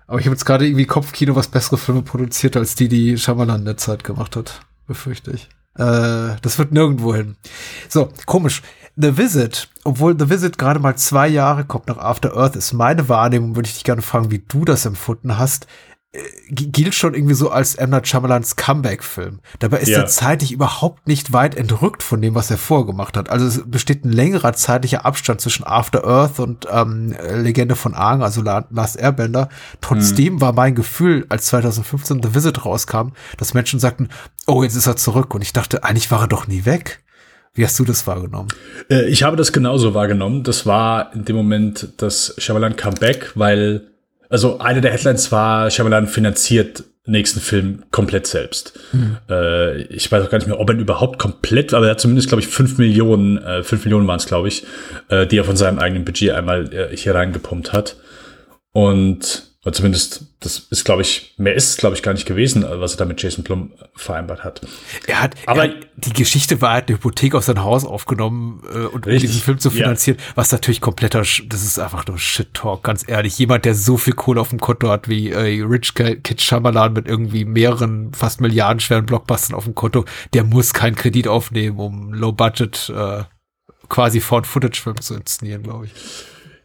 aber 0.08 0.20
ich 0.20 0.26
habe 0.26 0.34
jetzt 0.34 0.46
gerade 0.46 0.66
irgendwie 0.66 0.88
Kopfkino, 0.88 1.36
was 1.36 1.50
bessere 1.50 1.78
Filme 1.78 2.02
produziert, 2.02 2.58
als 2.58 2.74
die, 2.74 2.88
die 2.88 3.16
Shyamalan 3.16 3.60
in 3.60 3.66
der 3.66 3.78
Zeit 3.78 4.04
gemacht 4.04 4.36
hat. 4.36 4.62
Befürchte 4.88 5.30
ich. 5.30 5.50
Äh, 5.80 6.36
das 6.42 6.60
wird 6.60 6.74
nirgendwo 6.74 7.16
hin. 7.16 7.38
So, 7.88 8.10
komisch. 8.26 8.62
The 9.02 9.18
Visit, 9.18 9.70
obwohl 9.86 10.20
The 10.20 10.30
Visit 10.30 10.58
gerade 10.58 10.82
mal 10.82 10.98
zwei 10.98 11.30
Jahre 11.30 11.64
kommt 11.64 11.88
nach 11.88 11.98
After 11.98 12.36
Earth, 12.36 12.58
ist 12.58 12.74
meine 12.74 13.08
Wahrnehmung, 13.08 13.56
würde 13.56 13.68
ich 13.68 13.76
dich 13.76 13.86
gerne 13.86 14.02
fragen, 14.02 14.30
wie 14.30 14.44
du 14.46 14.66
das 14.66 14.86
empfunden 14.86 15.38
hast, 15.38 15.68
gilt 16.50 16.96
schon 16.96 17.14
irgendwie 17.14 17.36
so 17.36 17.52
als 17.52 17.76
M. 17.76 17.92
Night 17.92 18.08
Shyamalans 18.08 18.56
Comeback-Film. 18.56 19.42
Dabei 19.60 19.78
ist 19.80 19.90
Ja. 19.90 20.00
er 20.00 20.06
zeitlich 20.08 20.52
überhaupt 20.52 21.08
nicht 21.08 21.34
weit 21.34 21.54
entrückt 21.56 22.02
von 22.02 22.20
dem, 22.20 22.34
was 22.34 22.50
er 22.50 22.58
vorgemacht 22.58 23.16
hat. 23.16 23.30
Also 23.30 23.46
es 23.46 23.62
besteht 23.70 24.06
ein 24.06 24.12
längerer 24.12 24.54
zeitlicher 24.54 25.06
Abstand 25.06 25.40
zwischen 25.40 25.64
After 25.68 26.04
Earth 26.06 26.40
und 26.40 26.68
ähm, 26.72 27.16
Legende 27.36 27.76
von 27.76 27.94
Aang, 27.94 28.24
also 28.24 28.42
La 28.42 28.66
Last 28.72 28.98
Airbender. 29.00 29.50
Trotzdem 29.82 30.42
war 30.42 30.52
mein 30.54 30.74
Gefühl, 30.74 31.28
als 31.30 31.46
2015 31.48 32.24
The 32.24 32.34
Visit 32.34 32.66
rauskam, 32.66 33.10
dass 33.38 33.54
Menschen 33.54 33.80
sagten, 33.80 34.10
oh, 34.48 34.64
jetzt 34.64 34.76
ist 34.76 34.88
er 34.88 34.96
zurück. 34.96 35.36
Und 35.36 35.44
ich 35.44 35.54
dachte, 35.54 35.84
eigentlich 35.84 36.10
war 36.10 36.22
er 36.22 36.28
doch 36.28 36.48
nie 36.48 36.66
weg. 36.66 37.04
Wie 37.54 37.64
hast 37.64 37.78
du 37.78 37.86
das 37.86 38.08
wahrgenommen? 38.08 38.48
Äh, 38.90 39.08
ich 39.10 39.22
habe 39.22 39.36
das 39.36 39.54
genauso 39.54 39.94
wahrgenommen. 39.94 40.44
Das 40.44 40.66
war 40.66 41.14
in 41.14 41.26
dem 41.26 41.36
Moment 41.36 41.94
das 41.98 42.34
Shyamalan 42.40 42.76
Comeback, 42.78 43.32
weil, 43.36 43.92
also 44.30 44.60
eine 44.60 44.82
der 44.82 44.92
Headlines 44.92 45.32
war, 45.32 45.70
Shyamalan 45.70 46.08
finanziert 46.08 46.84
nächsten 47.06 47.40
Film 47.40 47.84
komplett 47.92 48.28
selbst. 48.28 48.80
Äh, 49.30 49.82
ich 49.84 50.12
weiß 50.12 50.24
auch 50.24 50.30
gar 50.30 50.38
nicht 50.38 50.48
mehr, 50.48 50.60
ob 50.60 50.70
er 50.70 50.78
überhaupt 50.78 51.18
komplett, 51.18 51.74
aber 51.74 51.88
er 51.88 51.92
hat 51.92 52.00
zumindest, 52.00 52.30
glaube 52.30 52.42
ich, 52.42 52.48
fünf 52.48 52.78
Millionen, 52.78 53.40
äh, 53.40 53.64
fünf 53.64 53.84
Millionen 53.86 54.08
waren 54.08 54.20
es, 54.20 54.28
glaube 54.28 54.48
ich, 54.48 54.66
äh, 55.10 55.26
die 55.26 55.38
er 55.38 55.44
von 55.44 55.58
seinem 55.58 55.80
eigenen 55.80 56.06
Budget 56.06 56.32
einmal 56.32 56.72
äh, 56.74 56.96
hier 56.96 57.16
reingepumpt 57.16 57.74
hat. 57.74 57.98
Und 58.72 59.49
oder 59.70 59.76
zumindest, 59.76 60.26
das 60.40 60.58
ist, 60.72 60.84
glaube 60.84 61.04
ich, 61.04 61.36
mehr 61.38 61.54
ist 61.54 61.70
es, 61.70 61.78
glaube 61.78 61.96
ich, 61.96 62.02
gar 62.02 62.14
nicht 62.14 62.26
gewesen, 62.26 62.66
was 62.68 62.94
er 62.94 62.98
da 62.98 63.06
mit 63.06 63.22
Jason 63.22 63.44
Blum 63.44 63.72
vereinbart 63.96 64.44
hat. 64.44 64.62
Er 65.06 65.22
hat, 65.22 65.36
Aber- 65.46 65.66
er 65.66 65.70
hat 65.76 65.88
die 65.96 66.14
Geschichte 66.14 66.60
war, 66.62 66.72
er 66.72 66.78
hat 66.78 66.88
eine 66.88 66.98
Hypothek 66.98 67.36
auf 67.36 67.44
sein 67.44 67.62
Haus 67.64 67.86
aufgenommen 67.86 68.64
äh, 68.74 68.78
und 68.86 69.06
um 69.06 69.12
Richtig, 69.12 69.30
diesen 69.30 69.44
Film 69.44 69.60
zu 69.60 69.70
ja. 69.70 69.76
finanzieren, 69.76 70.18
was 70.34 70.52
natürlich 70.52 70.82
kompletter, 70.82 71.20
das 71.20 71.64
ist 71.64 71.78
einfach 71.78 72.08
nur 72.08 72.18
Shit-Talk, 72.18 72.84
ganz 72.84 73.04
ehrlich. 73.08 73.38
Jemand, 73.38 73.66
der 73.66 73.76
so 73.76 73.98
viel 73.98 74.14
Kohle 74.14 74.42
auf 74.42 74.50
dem 74.50 74.60
Konto 74.60 74.90
hat 74.90 75.08
wie 75.08 75.30
äh, 75.30 75.62
Rich 75.64 75.94
Kid 75.94 76.42
Shyamalan 76.42 76.94
mit 76.94 77.08
irgendwie 77.08 77.46
mehreren, 77.46 78.12
fast 78.14 78.42
milliardenschweren 78.42 79.06
Blockbustern 79.06 79.56
auf 79.56 79.66
dem 79.66 79.76
Konto, 79.76 80.06
der 80.34 80.46
muss 80.46 80.74
keinen 80.74 80.96
Kredit 80.96 81.28
aufnehmen, 81.28 81.78
um 81.78 82.14
Low-Budget 82.14 82.90
äh, 82.96 83.24
quasi 83.88 84.20
Found-Footage-Film 84.20 85.00
zu 85.02 85.14
inszenieren, 85.16 85.62
glaube 85.62 85.86
ich. 85.86 85.92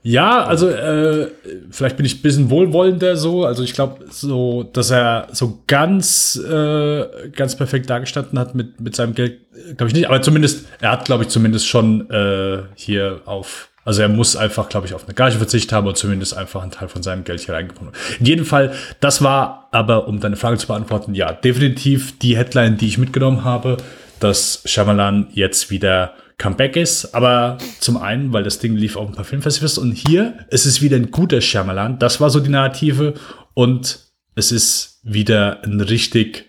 Ja, 0.07 0.45
also 0.45 0.69
äh, 0.69 1.29
vielleicht 1.71 1.97
bin 1.97 2.05
ich 2.05 2.17
ein 2.17 2.21
bisschen 2.23 2.51
wohlwollender 2.51 3.17
so. 3.17 3.47
Also 3.47 3.63
ich 3.63 3.73
glaube, 3.73 4.05
so, 4.11 4.63
dass 4.63 4.91
er 4.91 5.29
so 5.33 5.63
ganz, 5.67 6.37
äh, 6.37 7.31
ganz 7.31 7.57
perfekt 7.57 7.89
dargestanden 7.89 8.39
hat 8.39 8.55
mit, 8.55 8.79
mit 8.83 8.95
seinem 8.95 9.15
Geld, 9.15 9.41
glaube 9.79 9.89
ich 9.89 9.95
nicht. 9.95 10.07
Aber 10.07 10.21
zumindest, 10.21 10.67
er 10.83 10.93
hat, 10.93 11.07
glaube 11.07 11.25
ich, 11.25 11.31
zumindest 11.31 11.67
schon 11.67 12.11
äh, 12.11 12.65
hier 12.75 13.23
auf, 13.25 13.71
also 13.87 14.03
er 14.03 14.11
muss 14.11 14.37
einfach, 14.37 14.69
glaube 14.69 14.87
ich, 14.87 14.93
auf 14.93 15.05
eine 15.05 15.15
Gage 15.15 15.37
verzichtet 15.37 15.73
haben 15.73 15.87
und 15.87 15.97
zumindest 15.97 16.37
einfach 16.37 16.61
einen 16.61 16.71
Teil 16.71 16.89
von 16.89 17.03
seinem 17.03 17.25
Geld 17.25 17.41
hier 17.41 17.55
reingebracht. 17.55 17.95
In 18.21 18.27
jedem 18.27 18.45
Fall, 18.45 18.75
das 19.01 19.23
war 19.23 19.69
aber, 19.71 20.07
um 20.07 20.21
deine 20.21 20.37
Frage 20.37 20.59
zu 20.59 20.67
beantworten, 20.67 21.15
ja, 21.15 21.33
definitiv 21.33 22.19
die 22.19 22.37
Headline, 22.37 22.77
die 22.77 22.89
ich 22.89 22.99
mitgenommen 22.99 23.43
habe, 23.43 23.79
dass 24.21 24.61
Shyamalan 24.67 25.29
jetzt 25.33 25.71
wieder 25.71 26.13
Comeback 26.39 26.77
ist, 26.77 27.15
aber 27.15 27.59
zum 27.81 27.97
einen, 27.97 28.33
weil 28.33 28.43
das 28.43 28.59
Ding 28.59 28.75
lief 28.75 28.97
auf 28.97 29.09
ein 29.09 29.15
paar 29.15 29.25
Filmfestivals 29.25 29.79
und 29.79 29.93
hier, 29.93 30.39
es 30.51 30.67
ist 30.67 30.83
wieder 30.83 30.97
ein 30.97 31.11
guter 31.11 31.41
Shyamalan, 31.41 31.99
das 31.99 32.21
war 32.21 32.31
so 32.31 32.41
die 32.41 32.51
Narrative 32.51 33.15
und 33.55 34.01
es 34.35 34.53
ist 34.53 35.01
wieder 35.05 35.63
ein 35.63 35.81
richtig 35.81 36.47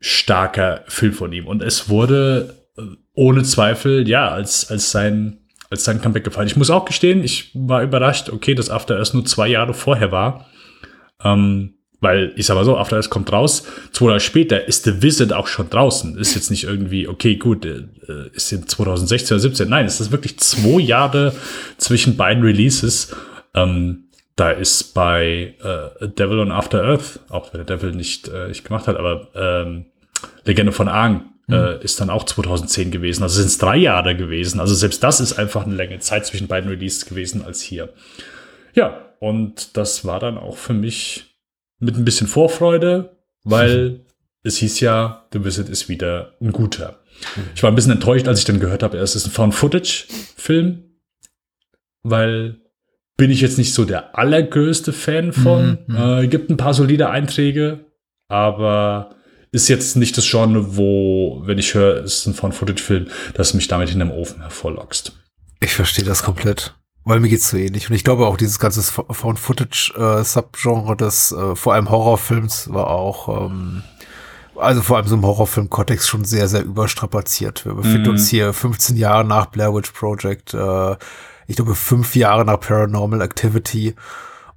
starker 0.00 0.82
Film 0.88 1.12
von 1.12 1.32
ihm 1.32 1.46
und 1.46 1.62
es 1.62 1.88
wurde 1.88 2.66
äh, 2.76 2.82
ohne 3.14 3.44
Zweifel, 3.44 4.08
ja, 4.08 4.28
als, 4.28 4.70
als 4.70 4.90
sein 4.90 5.38
als 5.72 5.84
sein 5.84 6.02
Comeback 6.02 6.24
gefallen. 6.24 6.46
Ich 6.46 6.56
muss 6.56 6.68
auch 6.68 6.84
gestehen, 6.84 7.24
ich 7.24 7.50
war 7.54 7.82
überrascht, 7.82 8.28
okay, 8.28 8.54
dass 8.54 8.68
After 8.68 8.98
erst 8.98 9.14
nur 9.14 9.24
zwei 9.24 9.48
Jahre 9.48 9.72
vorher 9.72 10.12
war. 10.12 10.46
Ähm, 11.24 11.78
weil, 12.02 12.32
ich 12.34 12.46
sag 12.46 12.56
mal 12.56 12.64
so, 12.64 12.76
After 12.76 12.96
Earth 12.96 13.10
kommt 13.10 13.32
raus, 13.32 13.62
zwei 13.92 14.06
Jahre 14.06 14.20
später 14.20 14.66
ist 14.66 14.84
The 14.84 15.02
Visit 15.02 15.32
auch 15.32 15.46
schon 15.46 15.70
draußen. 15.70 16.18
Ist 16.18 16.34
jetzt 16.34 16.50
nicht 16.50 16.64
irgendwie, 16.64 17.06
okay, 17.06 17.36
gut, 17.36 17.64
äh, 17.64 17.84
ist 18.32 18.52
in 18.52 18.66
2016 18.66 19.36
oder 19.36 19.40
17. 19.40 19.68
Nein, 19.68 19.86
es 19.86 20.00
ist 20.00 20.10
wirklich 20.10 20.38
zwei 20.40 20.80
Jahre 20.80 21.32
zwischen 21.78 22.16
beiden 22.16 22.42
Releases. 22.42 23.14
Ähm, 23.54 24.08
da 24.34 24.50
ist 24.50 24.94
bei 24.94 25.54
äh, 25.62 26.08
Devil 26.08 26.40
on 26.40 26.50
After 26.50 26.82
Earth, 26.82 27.20
auch 27.28 27.54
wenn 27.54 27.64
der 27.64 27.76
Devil 27.76 27.92
nicht, 27.92 28.26
äh, 28.26 28.48
nicht 28.48 28.64
gemacht 28.64 28.88
hat, 28.88 28.96
aber 28.96 29.28
ähm, 29.36 29.86
Legende 30.44 30.72
von 30.72 30.88
Aang 30.88 31.26
äh, 31.48 31.82
ist 31.84 32.00
dann 32.00 32.10
auch 32.10 32.24
2010 32.24 32.90
gewesen. 32.90 33.22
Also 33.22 33.36
sind 33.36 33.46
es 33.46 33.58
drei 33.58 33.76
Jahre 33.76 34.16
gewesen. 34.16 34.58
Also 34.58 34.74
selbst 34.74 35.04
das 35.04 35.20
ist 35.20 35.34
einfach 35.34 35.66
eine 35.66 35.76
längere 35.76 36.00
Zeit 36.00 36.26
zwischen 36.26 36.48
beiden 36.48 36.68
Releases 36.68 37.06
gewesen 37.06 37.44
als 37.44 37.60
hier. 37.60 37.90
Ja, 38.74 38.98
und 39.20 39.76
das 39.76 40.04
war 40.04 40.18
dann 40.18 40.36
auch 40.36 40.56
für 40.56 40.72
mich 40.72 41.31
mit 41.82 41.96
ein 41.96 42.04
bisschen 42.04 42.26
Vorfreude, 42.26 43.16
weil 43.44 44.00
es 44.42 44.56
hieß 44.56 44.80
ja, 44.80 45.26
The 45.32 45.44
Visit 45.44 45.68
ist 45.68 45.88
wieder 45.88 46.34
ein 46.40 46.52
guter. 46.52 47.00
Ich 47.54 47.62
war 47.62 47.70
ein 47.70 47.74
bisschen 47.74 47.92
enttäuscht, 47.92 48.26
als 48.26 48.38
ich 48.38 48.44
dann 48.44 48.60
gehört 48.60 48.82
habe, 48.82 48.98
es 48.98 49.14
ist 49.14 49.26
ein 49.26 49.32
Found-Footage-Film, 49.32 50.84
weil 52.02 52.60
bin 53.16 53.30
ich 53.30 53.40
jetzt 53.40 53.58
nicht 53.58 53.74
so 53.74 53.84
der 53.84 54.18
allergrößte 54.18 54.92
Fan 54.92 55.32
von. 55.32 55.78
Mhm. 55.86 55.96
Äh, 55.96 56.26
gibt 56.28 56.50
ein 56.50 56.56
paar 56.56 56.74
solide 56.74 57.10
Einträge, 57.10 57.84
aber 58.28 59.14
ist 59.52 59.68
jetzt 59.68 59.96
nicht 59.96 60.16
das 60.16 60.28
Genre, 60.28 60.76
wo, 60.76 61.42
wenn 61.44 61.58
ich 61.58 61.74
höre, 61.74 62.02
es 62.02 62.18
ist 62.18 62.26
ein 62.26 62.34
Found-Footage-Film, 62.34 63.08
dass 63.34 63.54
mich 63.54 63.68
damit 63.68 63.92
in 63.92 63.98
dem 63.98 64.10
Ofen 64.10 64.40
hervorlockst. 64.40 65.12
Ich 65.60 65.74
verstehe 65.74 66.04
das 66.04 66.22
komplett. 66.22 66.74
Weil 67.04 67.18
mir 67.20 67.28
geht's 67.28 67.48
so 67.50 67.56
ähnlich. 67.56 67.90
Und 67.90 67.96
ich 67.96 68.04
glaube 68.04 68.26
auch 68.26 68.36
dieses 68.36 68.58
ganze 68.60 68.80
Found-Footage-Subgenre 69.72 70.96
des 70.96 71.32
äh, 71.32 71.56
vor 71.56 71.74
allem 71.74 71.90
Horrorfilms 71.90 72.72
war 72.72 72.88
auch, 72.88 73.46
ähm, 73.46 73.82
also 74.56 74.82
vor 74.82 74.96
allem 74.98 75.06
so 75.08 75.14
im 75.16 75.24
Horrorfilm-Kontext 75.26 76.08
schon 76.08 76.24
sehr, 76.24 76.46
sehr 76.48 76.62
überstrapaziert. 76.64 77.64
Wir 77.64 77.74
befinden 77.74 78.02
Mhm. 78.04 78.10
uns 78.10 78.28
hier 78.28 78.52
15 78.52 78.96
Jahre 78.96 79.24
nach 79.24 79.46
Blair 79.46 79.74
Witch 79.74 79.90
Project, 79.92 80.54
äh, 80.54 80.96
ich 81.48 81.56
glaube 81.56 81.74
fünf 81.74 82.14
Jahre 82.14 82.44
nach 82.44 82.60
Paranormal 82.60 83.20
Activity. 83.20 83.94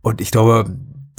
Und 0.01 0.21
ich 0.21 0.29
glaube, 0.31 0.65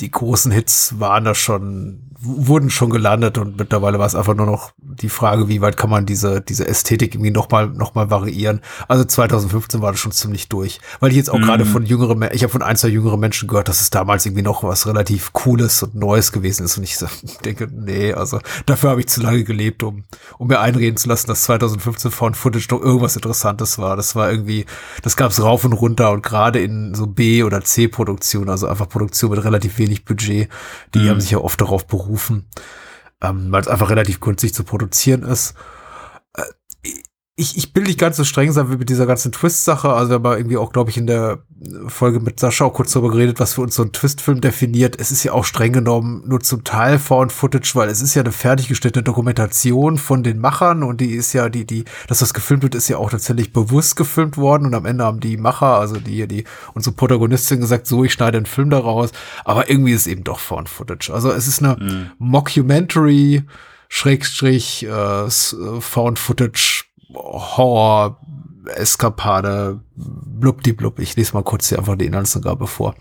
die 0.01 0.10
großen 0.10 0.52
Hits 0.52 0.98
waren 0.98 1.24
da 1.24 1.35
schon, 1.35 2.10
wurden 2.18 2.70
schon 2.70 2.90
gelandet 2.90 3.39
und 3.39 3.59
mittlerweile 3.59 3.98
war 3.98 4.06
es 4.06 4.14
einfach 4.14 4.35
nur 4.35 4.47
noch 4.47 4.73
die 4.78 5.09
Frage, 5.09 5.48
wie 5.48 5.60
weit 5.60 5.77
kann 5.77 5.90
man 5.90 6.06
diese, 6.06 6.40
diese 6.40 6.66
Ästhetik 6.66 7.14
irgendwie 7.14 7.31
nochmal 7.31 7.68
noch 7.68 7.94
mal 7.94 8.10
variieren. 8.10 8.60
Also 8.89 9.05
2015 9.05 9.81
war 9.82 9.93
das 9.93 10.01
schon 10.01 10.12
ziemlich 10.12 10.48
durch. 10.48 10.81
Weil 11.01 11.10
ich 11.10 11.16
jetzt 11.16 11.31
auch 11.31 11.40
gerade 11.40 11.64
von 11.64 11.85
jüngeren, 11.85 12.23
ich 12.32 12.43
habe 12.43 12.52
von 12.52 12.62
ein, 12.62 12.77
zwei 12.77 12.89
jüngeren 12.89 13.20
Menschen 13.20 13.48
gehört, 13.48 13.68
dass 13.68 13.81
es 13.81 13.90
damals 13.90 14.27
irgendwie 14.27 14.43
noch 14.43 14.62
was 14.64 14.86
relativ 14.86 15.32
Cooles 15.32 15.82
und 15.82 15.94
Neues 15.94 16.32
gewesen 16.32 16.64
ist. 16.64 16.77
Und 16.77 16.85
ich 16.85 16.97
denke, 17.44 17.68
nee, 17.73 18.12
also 18.12 18.39
dafür 18.66 18.90
habe 18.90 19.01
ich 19.01 19.09
zu 19.09 19.23
lange 19.23 19.44
gelebt, 19.44 19.82
um, 19.82 20.05
um 20.39 20.48
mir 20.48 20.60
einreden 20.60 20.97
zu 20.97 21.09
lassen, 21.09 21.28
dass 21.28 21.43
2015 21.44 22.10
Found 22.10 22.36
Footage 22.36 22.68
noch 22.70 22.81
irgendwas 22.81 23.16
Interessantes 23.16 23.78
war. 23.78 23.97
Das 23.97 24.14
war 24.14 24.31
irgendwie, 24.31 24.66
das 25.02 25.16
gab's 25.16 25.43
rauf 25.43 25.64
und 25.64 25.73
runter 25.73 26.10
und 26.10 26.23
gerade 26.23 26.60
in 26.60 26.94
so 26.94 27.06
B- 27.06 27.43
oder 27.43 27.62
C-Produktionen, 27.62 28.48
also 28.51 28.66
einfach 28.66 28.89
Produktion 28.89 29.31
mit 29.31 29.44
relativ 29.44 29.78
wenig 29.78 29.86
Budget, 30.05 30.49
die 30.95 31.09
haben 31.09 31.21
sich 31.21 31.31
ja 31.31 31.39
oft 31.39 31.61
darauf 31.61 31.87
berufen, 31.87 32.47
ähm, 33.23 33.51
weil 33.51 33.61
es 33.61 33.69
einfach 33.69 33.91
relativ 33.91 34.21
günstig 34.21 34.55
zu 34.55 34.65
produzieren 34.65 35.23
ist. 35.23 35.55
Ich, 37.39 37.59
ich 37.59 37.75
will 37.75 37.83
nicht 37.83 37.99
ganz 37.99 38.17
so 38.17 38.25
streng 38.25 38.51
sein 38.51 38.71
wie 38.71 38.79
mit 38.79 38.89
dieser 38.89 39.05
ganzen 39.05 39.31
Twist-Sache. 39.31 39.93
Also 39.93 40.09
wir 40.09 40.15
haben 40.15 40.25
ja 40.25 40.37
irgendwie 40.37 40.57
auch, 40.57 40.73
glaube 40.73 40.89
ich, 40.89 40.97
in 40.97 41.07
der 41.07 41.41
Folge 41.87 42.19
mit 42.19 42.41
Sascha 42.41 42.65
auch 42.65 42.73
kurz 42.73 42.93
darüber 42.93 43.11
geredet, 43.11 43.41
was 43.41 43.53
für 43.53 43.61
uns 43.61 43.75
so 43.75 43.83
ein 43.83 43.93
Twist-Film 43.93 44.41
definiert. 44.41 44.99
Es 44.99 45.11
ist 45.11 45.23
ja 45.23 45.33
auch 45.33 45.45
streng 45.45 45.75
genommen 45.75 46.23
nur 46.27 46.41
zum 46.41 46.65
Teil 46.65 46.99
Found-Footage, 46.99 47.75
weil 47.75 47.91
es 47.91 48.01
ist 48.01 48.15
ja 48.15 48.23
eine 48.23 48.33
fertig 48.33 48.69
geschnittene 48.69 49.03
Dokumentation 49.03 49.99
von 49.99 50.23
den 50.23 50.39
Machern 50.39 50.83
und 50.83 51.03
die 51.03 51.11
ist 51.11 51.35
ja, 51.35 51.51
die, 51.51 51.67
die, 51.67 51.85
dass 52.09 52.21
das 52.21 52.33
gefilmt 52.33 52.63
wird, 52.63 52.75
ist 52.75 52.89
ja 52.89 52.97
auch 52.97 53.11
tatsächlich 53.11 53.53
bewusst 53.53 53.97
gefilmt 53.97 54.39
worden 54.39 54.65
und 54.65 54.75
am 54.75 54.87
Ende 54.87 55.05
haben 55.05 55.21
die 55.21 55.37
Macher, 55.37 55.79
also 55.79 55.97
die, 56.01 56.27
die, 56.27 56.45
unsere 56.73 56.97
Protagonistin 56.97 57.61
gesagt, 57.61 57.87
so, 57.87 58.03
ich 58.03 58.15
schneide 58.15 58.39
einen 58.39 58.47
Film 58.47 58.71
daraus. 58.71 59.11
Aber 59.45 59.69
irgendwie 59.69 59.93
ist 59.93 60.03
es 60.03 60.07
eben 60.07 60.25
doch 60.25 60.39
Found-Footage. 60.39 61.13
Also 61.13 61.31
es 61.33 61.47
ist 61.47 61.63
eine 61.63 62.13
Mockumentary, 62.19 63.45
Schrägstrich, 63.89 64.85
äh, 64.85 65.27
äh, 65.27 65.31
Found-Footage, 65.31 66.86
Horror, 67.15 68.19
Eskapade, 68.74 69.81
blubdiblub. 69.95 70.99
Ich 70.99 71.16
lese 71.16 71.35
mal 71.35 71.43
kurz 71.45 71.69
hier 71.69 71.78
einfach 71.78 71.97
die 71.97 72.07
Inhaltsangabe 72.07 72.66
vor. 72.66 72.95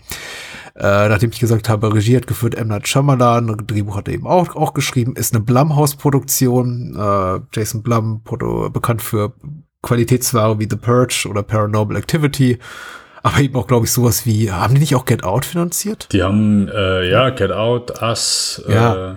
Äh, 0.76 1.08
nachdem 1.08 1.30
ich 1.30 1.40
gesagt 1.40 1.68
habe, 1.68 1.92
Regie 1.94 2.16
hat 2.16 2.26
geführt 2.26 2.54
M. 2.54 2.68
Night 2.68 2.86
Shyamalan, 2.86 3.64
Drehbuch 3.66 3.96
hat 3.96 4.08
er 4.08 4.14
eben 4.14 4.26
auch, 4.26 4.54
auch 4.56 4.74
geschrieben, 4.74 5.16
ist 5.16 5.34
eine 5.34 5.42
Blumhouse-Produktion. 5.42 6.94
Äh, 6.96 7.40
Jason 7.54 7.82
Blum, 7.82 8.22
Proto, 8.24 8.68
bekannt 8.70 9.00
für 9.02 9.32
Qualitätsware 9.82 10.58
wie 10.58 10.68
The 10.68 10.76
Purge 10.76 11.26
oder 11.30 11.42
Paranormal 11.42 11.96
Activity. 11.96 12.58
Aber 13.22 13.40
eben 13.40 13.56
auch, 13.56 13.66
glaube 13.66 13.86
ich, 13.86 13.92
sowas 13.92 14.26
wie, 14.26 14.52
haben 14.52 14.74
die 14.74 14.80
nicht 14.80 14.94
auch 14.94 15.04
Get 15.06 15.24
Out 15.24 15.44
finanziert? 15.46 16.08
Die 16.12 16.22
haben, 16.22 16.68
äh, 16.68 17.10
ja, 17.10 17.30
Get 17.30 17.50
Out, 17.52 18.00
Us, 18.02 18.62
Ja. 18.68 19.12
äh, 19.12 19.16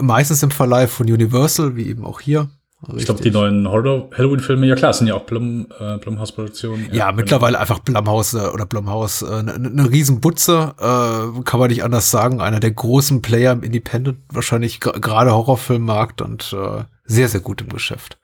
Meistens 0.00 0.42
im 0.42 0.50
Verleih 0.50 0.86
von 0.88 1.06
Universal, 1.10 1.74
wie 1.76 1.88
eben 1.88 2.04
auch 2.04 2.20
hier. 2.20 2.48
Ich 2.96 3.04
glaube, 3.04 3.20
die 3.22 3.30
neuen 3.30 3.68
Halloween-Filme, 3.68 4.66
ja 4.66 4.74
klar, 4.74 4.94
sind 4.94 5.06
ja 5.06 5.14
auch 5.14 5.24
Blum, 5.24 5.66
äh, 5.78 5.98
Blumhouse-Produktionen. 5.98 6.88
Ja, 6.92 7.12
mittlerweile 7.12 7.58
einfach 7.60 7.80
Blumhaus 7.80 8.32
äh, 8.32 8.38
oder 8.38 8.64
Blumhaus, 8.64 9.22
eine 9.22 9.52
äh, 9.52 9.58
ne, 9.58 9.70
ne 9.70 9.90
Riesenbutze, 9.90 10.74
äh, 10.78 11.42
kann 11.42 11.60
man 11.60 11.68
nicht 11.68 11.84
anders 11.84 12.10
sagen. 12.10 12.40
Einer 12.40 12.58
der 12.58 12.70
großen 12.70 13.20
Player 13.20 13.52
im 13.52 13.62
Independent, 13.62 14.18
wahrscheinlich 14.32 14.80
gerade 14.80 15.32
Horrorfilmmarkt 15.32 16.22
und 16.22 16.54
äh, 16.54 16.84
sehr, 17.04 17.28
sehr 17.28 17.40
gut 17.40 17.60
im 17.60 17.68
Geschäft. 17.68 18.18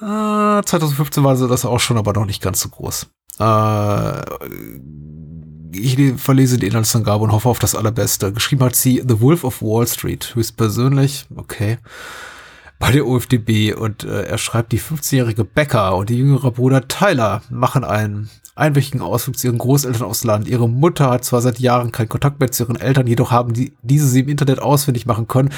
Äh, 0.00 0.62
2015 0.62 1.22
war 1.22 1.36
so 1.36 1.46
das 1.46 1.66
auch 1.66 1.80
schon, 1.80 1.98
aber 1.98 2.14
noch 2.14 2.24
nicht 2.26 2.42
ganz 2.42 2.60
so 2.60 2.70
groß. 2.70 3.06
Äh, 3.38 4.20
ich 5.72 5.98
le- 5.98 6.16
verlese 6.16 6.56
die 6.56 6.68
Inhaltsangabe 6.68 7.24
und 7.24 7.32
hoffe 7.32 7.50
auf 7.50 7.58
das 7.58 7.74
Allerbeste. 7.74 8.32
Geschrieben 8.32 8.64
hat 8.64 8.76
sie 8.76 9.02
The 9.06 9.20
Wolf 9.20 9.44
of 9.44 9.60
Wall 9.60 9.86
Street, 9.86 10.34
höchstpersönlich, 10.34 11.26
okay 11.36 11.76
bei 12.78 12.92
der 12.92 13.06
OFDB 13.06 13.74
und 13.74 14.04
äh, 14.04 14.22
er 14.22 14.38
schreibt, 14.38 14.72
die 14.72 14.80
15-jährige 14.80 15.44
Becca 15.44 15.90
und 15.90 16.10
ihr 16.10 16.18
jüngerer 16.18 16.50
Bruder 16.50 16.88
Tyler 16.88 17.42
machen 17.50 17.84
einen 17.84 18.28
einwöchigen 18.56 19.02
Ausflug 19.02 19.38
zu 19.38 19.46
ihren 19.46 19.58
Großeltern 19.58 20.02
aufs 20.02 20.24
Land. 20.24 20.48
Ihre 20.48 20.68
Mutter 20.68 21.10
hat 21.10 21.24
zwar 21.24 21.42
seit 21.42 21.60
Jahren 21.60 21.92
keinen 21.92 22.08
Kontakt 22.08 22.40
mehr 22.40 22.50
zu 22.50 22.64
ihren 22.64 22.76
Eltern, 22.76 23.06
jedoch 23.06 23.30
haben 23.30 23.52
die, 23.52 23.74
diese 23.82 24.08
sie 24.08 24.20
im 24.20 24.28
Internet 24.28 24.60
ausfindig 24.60 25.04
machen 25.04 25.28
können 25.28 25.50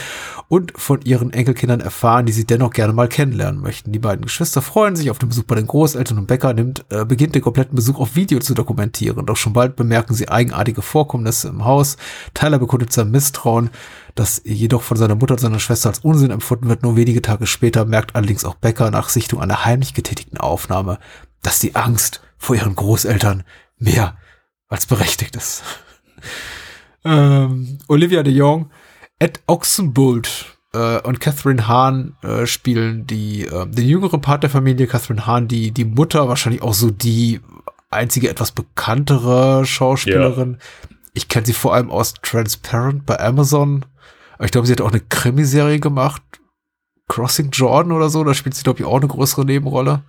und 0.49 0.73
von 0.77 1.01
ihren 1.03 1.32
Enkelkindern 1.32 1.81
erfahren, 1.81 2.27
die 2.27 2.32
sie 2.32 2.45
dennoch 2.45 2.70
gerne 2.70 2.93
mal 2.93 3.09
kennenlernen 3.09 3.62
möchten. 3.62 3.93
Die 3.93 4.01
beiden 4.01 4.24
Geschwister 4.24 4.62
freuen 4.62 4.97
sich 4.97 5.11
auf 5.11 5.19
den 5.19 5.28
Besuch 5.28 5.45
bei 5.45 5.55
den 5.55 5.69
Großeltern 5.69 6.19
und 6.19 6.27
Becca 6.27 6.53
nimmt, 6.53 6.85
äh, 6.89 7.05
beginnt 7.05 7.36
den 7.36 7.43
kompletten 7.43 7.77
Besuch 7.77 8.01
auf 8.01 8.16
Video 8.16 8.40
zu 8.40 8.55
dokumentieren. 8.55 9.24
Doch 9.27 9.36
schon 9.36 9.53
bald 9.53 9.77
bemerken 9.77 10.15
sie 10.15 10.28
eigenartige 10.28 10.82
Vorkommnisse 10.82 11.49
im 11.49 11.65
Haus. 11.65 11.97
Tyler 12.35 12.59
bekundet 12.59 12.93
sein 12.93 13.12
Misstrauen, 13.12 13.70
das 14.19 14.43
jedoch 14.45 14.82
von 14.82 14.97
seiner 14.97 15.15
Mutter 15.15 15.35
und 15.35 15.40
seiner 15.40 15.61
Schwester 15.61 15.89
als 15.89 16.01
Unsinn 16.01 16.31
empfunden 16.31 16.69
wird. 16.69 16.82
Nur 16.82 16.97
wenige 16.97 17.23
Tage 17.23 17.47
später 17.47 17.85
merkt 17.85 18.16
allerdings 18.16 18.45
auch 18.45 18.55
Becker 18.55 18.90
nach 18.90 19.09
Sichtung 19.09 19.40
einer 19.40 19.65
heimlich 19.65 19.95
getätigten 19.95 20.39
Aufnahme, 20.39 20.99
dass 21.43 21.61
die 21.61 21.77
Angst 21.77 22.23
vor 22.36 22.57
ihren 22.57 22.74
Großeltern 22.74 23.45
mehr 23.78 24.16
als 24.69 24.86
berechtigt 24.86 25.36
ist. 25.36 25.62
ähm, 27.05 27.78
Olivia 27.89 28.23
de 28.23 28.32
Jong, 28.32 28.70
Ed 29.19 29.40
Oxenbould 29.47 30.59
äh, 30.74 31.01
und 31.01 31.20
Catherine 31.20 31.69
Hahn 31.69 32.16
äh, 32.23 32.47
spielen 32.47 33.07
die 33.07 33.45
äh, 33.45 33.66
den 33.66 33.86
jüngeren 33.86 34.20
Part 34.20 34.43
der 34.43 34.51
Familie. 34.51 34.86
Catherine 34.86 35.27
Hahn, 35.27 35.49
die 35.49 35.70
die 35.70 35.85
Mutter, 35.85 36.28
wahrscheinlich 36.28 36.62
auch 36.62 36.74
so 36.74 36.90
die 36.90 37.40
einzige 37.90 38.28
etwas 38.28 38.53
bekanntere 38.53 39.65
Schauspielerin. 39.65 40.59
Ich 41.15 41.28
kenne 41.28 41.47
sie 41.47 41.53
vor 41.53 41.74
allem 41.74 41.90
aus 41.90 42.15
Transparent 42.23 43.07
bei 43.07 43.19
Amazon. 43.19 43.85
Ich 44.40 44.51
glaube, 44.51 44.66
sie 44.66 44.73
hat 44.73 44.81
auch 44.81 44.90
eine 44.90 45.01
Krimiserie 45.01 45.81
gemacht. 45.81 46.23
Crossing 47.09 47.51
Jordan 47.51 47.93
oder 47.93 48.10
so. 48.10 48.23
Da 48.24 48.35
spielt 48.35 48.55
sie, 48.55 48.62
glaube 48.62 48.81
ich, 48.81 48.85
auch 48.85 48.98
eine 48.98 49.09
größere 49.09 49.44
Nebenrolle. 49.44 50.02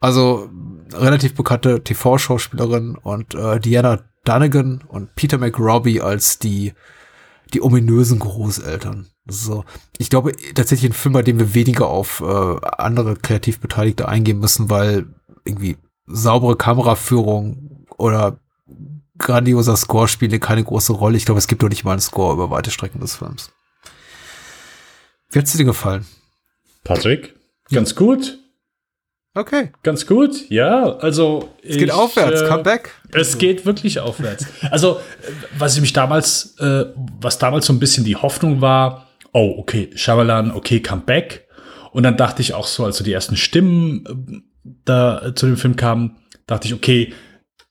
Also 0.00 0.48
relativ 0.92 1.34
bekannte 1.34 1.84
TV-Schauspielerin 1.84 2.96
und 2.96 3.34
äh, 3.34 3.60
Diana 3.60 4.00
Dunnigan 4.24 4.82
und 4.88 5.14
Peter 5.14 5.38
McRobbie 5.38 6.00
als 6.00 6.38
die 6.38 6.72
die 7.52 7.62
ominösen 7.62 8.18
Großeltern. 8.18 9.08
So, 9.26 9.64
ich 9.98 10.08
glaube 10.08 10.32
tatsächlich 10.54 10.90
ein 10.90 10.94
Film, 10.94 11.12
bei 11.12 11.22
dem 11.22 11.38
wir 11.38 11.54
weniger 11.54 11.88
auf 11.88 12.20
äh, 12.20 12.56
andere 12.78 13.16
kreativ 13.16 13.60
Beteiligte 13.60 14.08
eingehen 14.08 14.38
müssen, 14.38 14.70
weil 14.70 15.06
irgendwie 15.44 15.76
saubere 16.06 16.56
Kameraführung 16.56 17.86
oder 17.98 18.38
grandioser 19.20 19.76
Score 19.76 20.08
spielen 20.08 20.40
keine 20.40 20.64
große 20.64 20.92
Rolle. 20.92 21.16
Ich 21.16 21.24
glaube, 21.24 21.38
es 21.38 21.46
gibt 21.46 21.62
doch 21.62 21.68
nicht 21.68 21.84
mal 21.84 21.92
einen 21.92 22.00
Score 22.00 22.34
über 22.34 22.50
weite 22.50 22.70
Strecken 22.70 23.00
des 23.00 23.16
Films. 23.16 23.52
Wie 25.30 25.38
hat's 25.38 25.52
dir 25.52 25.64
gefallen? 25.64 26.06
Patrick, 26.82 27.36
ganz 27.70 27.94
gut. 27.94 28.38
Okay. 29.34 29.70
Ganz 29.84 30.06
gut, 30.06 30.50
ja. 30.50 30.96
Also 30.96 31.50
Es 31.62 31.76
geht 31.76 31.92
aufwärts, 31.92 32.42
äh, 32.42 32.48
come 32.48 32.64
back. 32.64 32.90
Es 33.12 33.38
geht 33.38 33.64
wirklich 33.64 34.00
aufwärts. 34.00 34.44
Also, 34.72 34.96
äh, 34.96 35.00
was 35.56 35.76
ich 35.76 35.80
mich 35.80 35.92
damals, 35.92 36.56
äh, 36.58 36.86
was 37.20 37.38
damals 37.38 37.66
so 37.66 37.72
ein 37.72 37.78
bisschen 37.78 38.04
die 38.04 38.16
Hoffnung 38.16 38.60
war, 38.60 39.06
oh, 39.32 39.54
okay, 39.58 39.90
Shyamalan, 39.94 40.50
okay, 40.50 40.82
come 40.82 41.02
back. 41.02 41.46
Und 41.92 42.02
dann 42.02 42.16
dachte 42.16 42.42
ich 42.42 42.54
auch 42.54 42.66
so, 42.66 42.84
als 42.84 42.98
so 42.98 43.04
die 43.04 43.12
ersten 43.12 43.36
Stimmen 43.36 44.42
äh, 44.64 44.72
da 44.84 45.26
äh, 45.26 45.34
zu 45.34 45.46
dem 45.46 45.56
Film 45.56 45.76
kamen, 45.76 46.16
dachte 46.48 46.66
ich, 46.66 46.74
okay, 46.74 47.12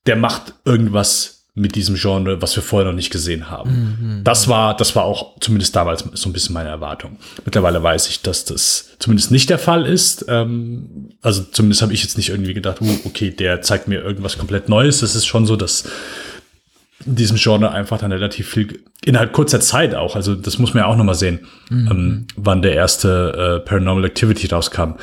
der 0.06 0.16
macht 0.16 0.54
irgendwas 0.64 1.39
mit 1.60 1.76
diesem 1.76 1.96
Genre, 1.96 2.42
was 2.42 2.56
wir 2.56 2.64
vorher 2.64 2.90
noch 2.90 2.96
nicht 2.96 3.12
gesehen 3.12 3.50
haben. 3.50 4.22
Das 4.24 4.48
war, 4.48 4.76
das 4.76 4.96
war 4.96 5.04
auch 5.04 5.40
zumindest 5.40 5.76
damals 5.76 6.06
so 6.14 6.30
ein 6.30 6.34
bisschen 6.34 6.54
meine 6.54 6.70
Erwartung. 6.70 7.18
Mittlerweile 7.44 7.84
weiß 7.84 8.08
ich, 8.10 8.22
dass 8.22 8.46
das 8.46 8.96
zumindest 9.00 9.32
nicht 9.32 9.50
der 9.50 9.60
Fall 9.60 9.86
ist. 9.86 10.26
Ähm, 10.30 11.10
also 11.22 11.44
zumindest 11.44 11.82
habe 11.82 11.94
ich 11.94 12.02
jetzt 12.02 12.18
nicht 12.18 12.30
irgendwie 12.30 12.54
gedacht, 12.54 12.82
uh, 12.82 13.00
okay, 13.06 13.32
der 13.32 13.62
zeigt 13.62 13.88
mir 13.88 14.02
irgendwas 14.02 14.38
komplett 14.38 14.70
Neues. 14.70 15.02
Es 15.02 15.16
ist 15.16 15.26
schon 15.26 15.46
so, 15.46 15.56
dass 15.56 15.84
in 17.06 17.16
diesem 17.16 17.38
Genre 17.38 17.72
einfach 17.72 17.98
dann 17.98 18.12
relativ 18.12 18.50
viel 18.50 18.84
innerhalb 19.06 19.32
kurzer 19.32 19.62
Zeit 19.62 19.96
auch, 19.96 20.16
also 20.16 20.36
das 20.36 20.60
muss 20.60 20.74
man 20.74 20.84
ja 20.84 20.88
auch 20.88 20.98
nochmal 20.98 21.16
sehen, 21.16 21.40
ähm, 21.72 22.28
wann 22.36 22.62
der 22.62 22.74
erste 22.74 23.62
äh, 23.62 23.66
Paranormal 23.66 24.04
Activity 24.06 24.48
rauskam. 24.48 24.96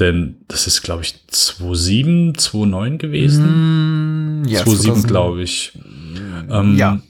Denn 0.00 0.38
das 0.48 0.66
ist, 0.66 0.82
glaube 0.82 1.02
ich, 1.02 1.14
2007, 1.28 2.36
2009 2.36 2.98
gewesen. 2.98 4.42
Ja, 4.48 4.64
2007, 4.64 4.94
2000. 4.94 5.06
glaube 5.06 5.42
ich. 5.42 5.72
Ähm, 6.50 6.76
Ja. 6.76 7.00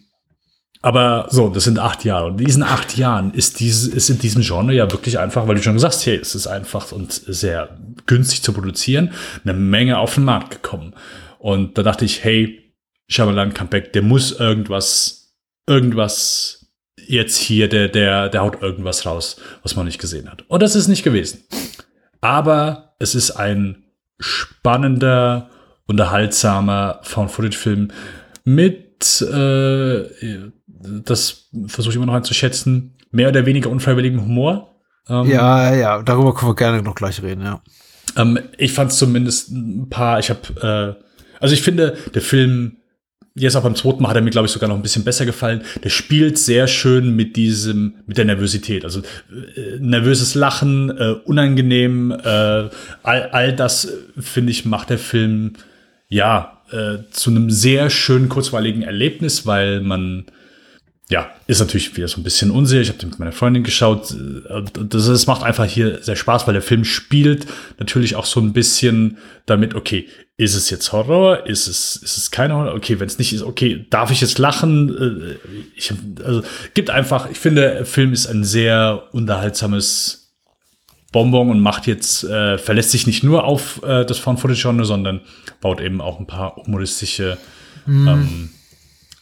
Aber 0.82 1.28
so, 1.30 1.48
das 1.48 1.64
sind 1.64 1.78
acht 1.78 2.04
Jahre. 2.04 2.26
Und 2.26 2.40
in 2.40 2.46
diesen 2.46 2.62
acht 2.62 2.98
Jahren 2.98 3.32
ist, 3.32 3.58
dieses, 3.58 3.88
ist 3.88 4.10
in 4.10 4.18
diesem 4.18 4.42
Genre 4.42 4.74
ja 4.74 4.90
wirklich 4.92 5.18
einfach, 5.18 5.48
weil 5.48 5.54
du 5.54 5.62
schon 5.62 5.72
gesagt 5.72 5.94
hast, 5.94 6.04
hey, 6.04 6.16
es 6.16 6.34
ist 6.34 6.46
einfach 6.46 6.92
und 6.92 7.10
sehr 7.10 7.78
günstig 8.04 8.42
zu 8.42 8.52
produzieren, 8.52 9.12
eine 9.44 9.54
Menge 9.54 9.96
auf 9.96 10.16
den 10.16 10.24
Markt 10.24 10.50
gekommen. 10.50 10.94
Und 11.38 11.78
da 11.78 11.82
dachte 11.82 12.04
ich, 12.04 12.22
hey, 12.22 12.70
Shyamalan 13.08 13.54
Comeback, 13.54 13.94
der 13.94 14.02
muss 14.02 14.32
irgendwas, 14.32 15.34
irgendwas 15.66 16.66
jetzt 17.06 17.38
hier, 17.38 17.68
der, 17.68 17.88
der, 17.88 18.28
der 18.28 18.42
haut 18.42 18.60
irgendwas 18.60 19.06
raus, 19.06 19.36
was 19.62 19.76
man 19.76 19.86
nicht 19.86 20.00
gesehen 20.00 20.30
hat. 20.30 20.44
Und 20.48 20.62
das 20.62 20.74
ist 20.74 20.88
nicht 20.88 21.02
gewesen. 21.02 21.44
Aber 22.20 22.94
es 22.98 23.14
ist 23.14 23.30
ein 23.30 23.84
spannender, 24.18 25.48
unterhaltsamer 25.86 27.00
Found-Footage-Film 27.02 27.88
mit, 28.44 28.83
äh, 29.20 30.04
das 31.04 31.50
versuche 31.66 31.92
ich 31.92 31.96
immer 31.96 32.06
noch 32.06 32.14
einzuschätzen, 32.14 32.96
mehr 33.10 33.28
oder 33.28 33.46
weniger 33.46 33.70
unfreiwilligem 33.70 34.20
Humor. 34.22 34.74
Ähm, 35.08 35.26
Ja, 35.26 35.74
ja, 35.74 36.02
darüber 36.02 36.34
können 36.34 36.50
wir 36.50 36.56
gerne 36.56 36.82
noch 36.82 36.94
gleich 36.94 37.22
reden, 37.22 37.42
ja. 37.42 37.62
ähm, 38.16 38.38
ich 38.58 38.72
fand 38.72 38.90
es 38.90 38.98
zumindest 38.98 39.50
ein 39.50 39.88
paar, 39.88 40.18
ich 40.18 40.30
habe, 40.30 40.96
äh, 41.00 41.04
also 41.40 41.54
ich 41.54 41.62
finde, 41.62 41.96
der 42.14 42.22
Film, 42.22 42.78
jetzt 43.36 43.56
auch 43.56 43.62
beim 43.62 43.74
zweiten 43.74 44.02
Mal 44.02 44.10
hat 44.10 44.16
er 44.16 44.22
mir, 44.22 44.30
glaube 44.30 44.46
ich, 44.46 44.52
sogar 44.52 44.68
noch 44.68 44.76
ein 44.76 44.82
bisschen 44.82 45.04
besser 45.04 45.26
gefallen. 45.26 45.62
Der 45.82 45.90
spielt 45.90 46.38
sehr 46.38 46.68
schön 46.68 47.16
mit 47.16 47.34
diesem, 47.36 47.96
mit 48.06 48.16
der 48.16 48.24
Nervosität. 48.24 48.84
Also 48.84 49.00
äh, 49.00 49.78
nervöses 49.80 50.34
Lachen, 50.34 50.90
äh, 50.96 51.16
unangenehm, 51.24 52.12
äh, 52.12 52.24
all, 52.24 52.70
all 53.02 53.52
das, 53.52 53.86
äh, 53.86 53.90
finde 54.20 54.52
ich, 54.52 54.64
macht 54.64 54.90
der 54.90 54.98
Film, 54.98 55.54
ja, 56.08 56.53
äh, 56.70 56.98
zu 57.10 57.30
einem 57.30 57.50
sehr 57.50 57.90
schönen, 57.90 58.28
kurzweiligen 58.28 58.82
Erlebnis, 58.82 59.46
weil 59.46 59.80
man 59.80 60.26
ja, 61.10 61.30
ist 61.46 61.60
natürlich 61.60 61.94
wieder 61.96 62.08
so 62.08 62.18
ein 62.18 62.24
bisschen 62.24 62.50
unsicher. 62.50 62.80
Ich 62.80 62.88
habe 62.88 62.98
den 62.98 63.10
mit 63.10 63.18
meiner 63.18 63.32
Freundin 63.32 63.62
geschaut. 63.62 64.10
Und 64.12 64.94
Das, 64.94 65.06
das 65.06 65.26
macht 65.26 65.42
einfach 65.42 65.66
hier 65.66 66.02
sehr 66.02 66.16
Spaß, 66.16 66.46
weil 66.46 66.54
der 66.54 66.62
Film 66.62 66.84
spielt 66.84 67.46
natürlich 67.78 68.16
auch 68.16 68.24
so 68.24 68.40
ein 68.40 68.54
bisschen 68.54 69.18
damit, 69.44 69.74
okay, 69.74 70.08
ist 70.36 70.54
es 70.54 70.70
jetzt 70.70 70.92
Horror? 70.92 71.46
Ist 71.46 71.68
es, 71.68 71.96
ist 71.96 72.16
es 72.16 72.30
kein 72.30 72.52
Horror? 72.52 72.74
Okay, 72.74 72.98
wenn 72.98 73.06
es 73.06 73.18
nicht 73.18 73.34
ist, 73.34 73.42
okay, 73.42 73.86
darf 73.90 74.10
ich 74.10 74.22
jetzt 74.22 74.38
lachen? 74.38 74.88
Äh, 74.96 75.36
Ich, 75.76 75.92
also, 76.24 76.42
gibt 76.72 76.88
einfach, 76.90 77.30
ich 77.30 77.38
finde, 77.38 77.60
der 77.60 77.86
Film 77.86 78.12
ist 78.12 78.26
ein 78.26 78.42
sehr 78.42 79.04
unterhaltsames 79.12 80.23
Bonbon 81.14 81.48
und 81.48 81.60
macht 81.60 81.86
jetzt, 81.86 82.24
äh, 82.24 82.58
verlässt 82.58 82.90
sich 82.90 83.06
nicht 83.06 83.22
nur 83.22 83.44
auf 83.44 83.80
äh, 83.84 84.04
das 84.04 84.18
Found-Footage-Genre, 84.18 84.84
sondern 84.84 85.20
baut 85.60 85.80
eben 85.80 86.00
auch 86.00 86.18
ein 86.18 86.26
paar 86.26 86.56
humoristische 86.56 87.38
ähm, 87.86 88.50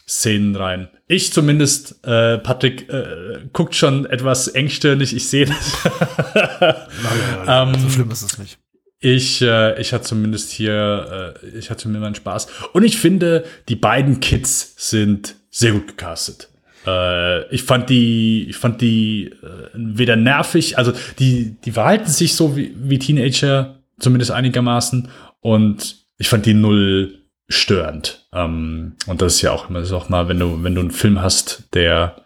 Szenen 0.07 0.55
rein. 0.55 0.89
Ich 1.07 1.31
zumindest, 1.31 2.03
äh, 2.03 2.39
Patrick, 2.39 2.89
äh, 2.89 3.41
guckt 3.53 3.75
schon 3.75 4.07
etwas 4.07 4.47
engstirnig, 4.47 5.15
ich 5.15 5.29
sehe 5.29 5.45
das. 5.45 5.77
Ähm, 7.45 7.75
so 7.75 7.89
schlimm 7.89 8.09
ist 8.09 8.21
es 8.21 8.37
nicht. 8.37 8.57
Ich, 8.99 9.41
äh, 9.41 9.79
ich 9.79 9.91
hatte 9.91 10.05
zumindest 10.05 10.49
hier, 10.49 11.35
äh, 11.43 11.57
ich 11.57 11.69
hatte 11.69 11.89
mir 11.89 11.99
meinen 11.99 12.15
Spaß. 12.15 12.47
Und 12.71 12.83
ich 12.83 12.97
finde, 12.97 13.43
die 13.67 13.75
beiden 13.75 14.21
Kids 14.21 14.73
sind 14.77 15.35
sehr 15.51 15.73
gut 15.73 15.87
gecastet. 15.89 16.49
Äh, 16.85 17.53
ich 17.53 17.63
fand 17.63 17.89
die, 17.89 18.47
ich 18.49 18.57
fand 18.57 18.81
die 18.81 19.27
äh, 19.27 19.69
weder 19.73 20.15
nervig, 20.15 20.77
also 20.77 20.93
die, 21.19 21.55
die 21.63 21.71
verhalten 21.71 22.09
sich 22.09 22.35
so 22.35 22.55
wie, 22.55 22.73
wie 22.77 22.99
Teenager, 22.99 23.79
zumindest 23.99 24.31
einigermaßen. 24.31 25.09
Und 25.39 25.97
ich 26.17 26.29
fand 26.29 26.45
die 26.45 26.53
null 26.53 27.19
störend. 27.47 28.27
Ähm, 28.33 28.95
und 29.07 29.21
das 29.21 29.35
ist 29.35 29.41
ja 29.41 29.51
auch 29.51 29.69
immer, 29.69 29.83
auch 29.93 30.09
mal, 30.09 30.27
wenn 30.27 30.39
du, 30.39 30.63
wenn 30.63 30.75
du 30.75 30.81
einen 30.81 30.91
Film 30.91 31.21
hast, 31.21 31.69
der 31.73 32.17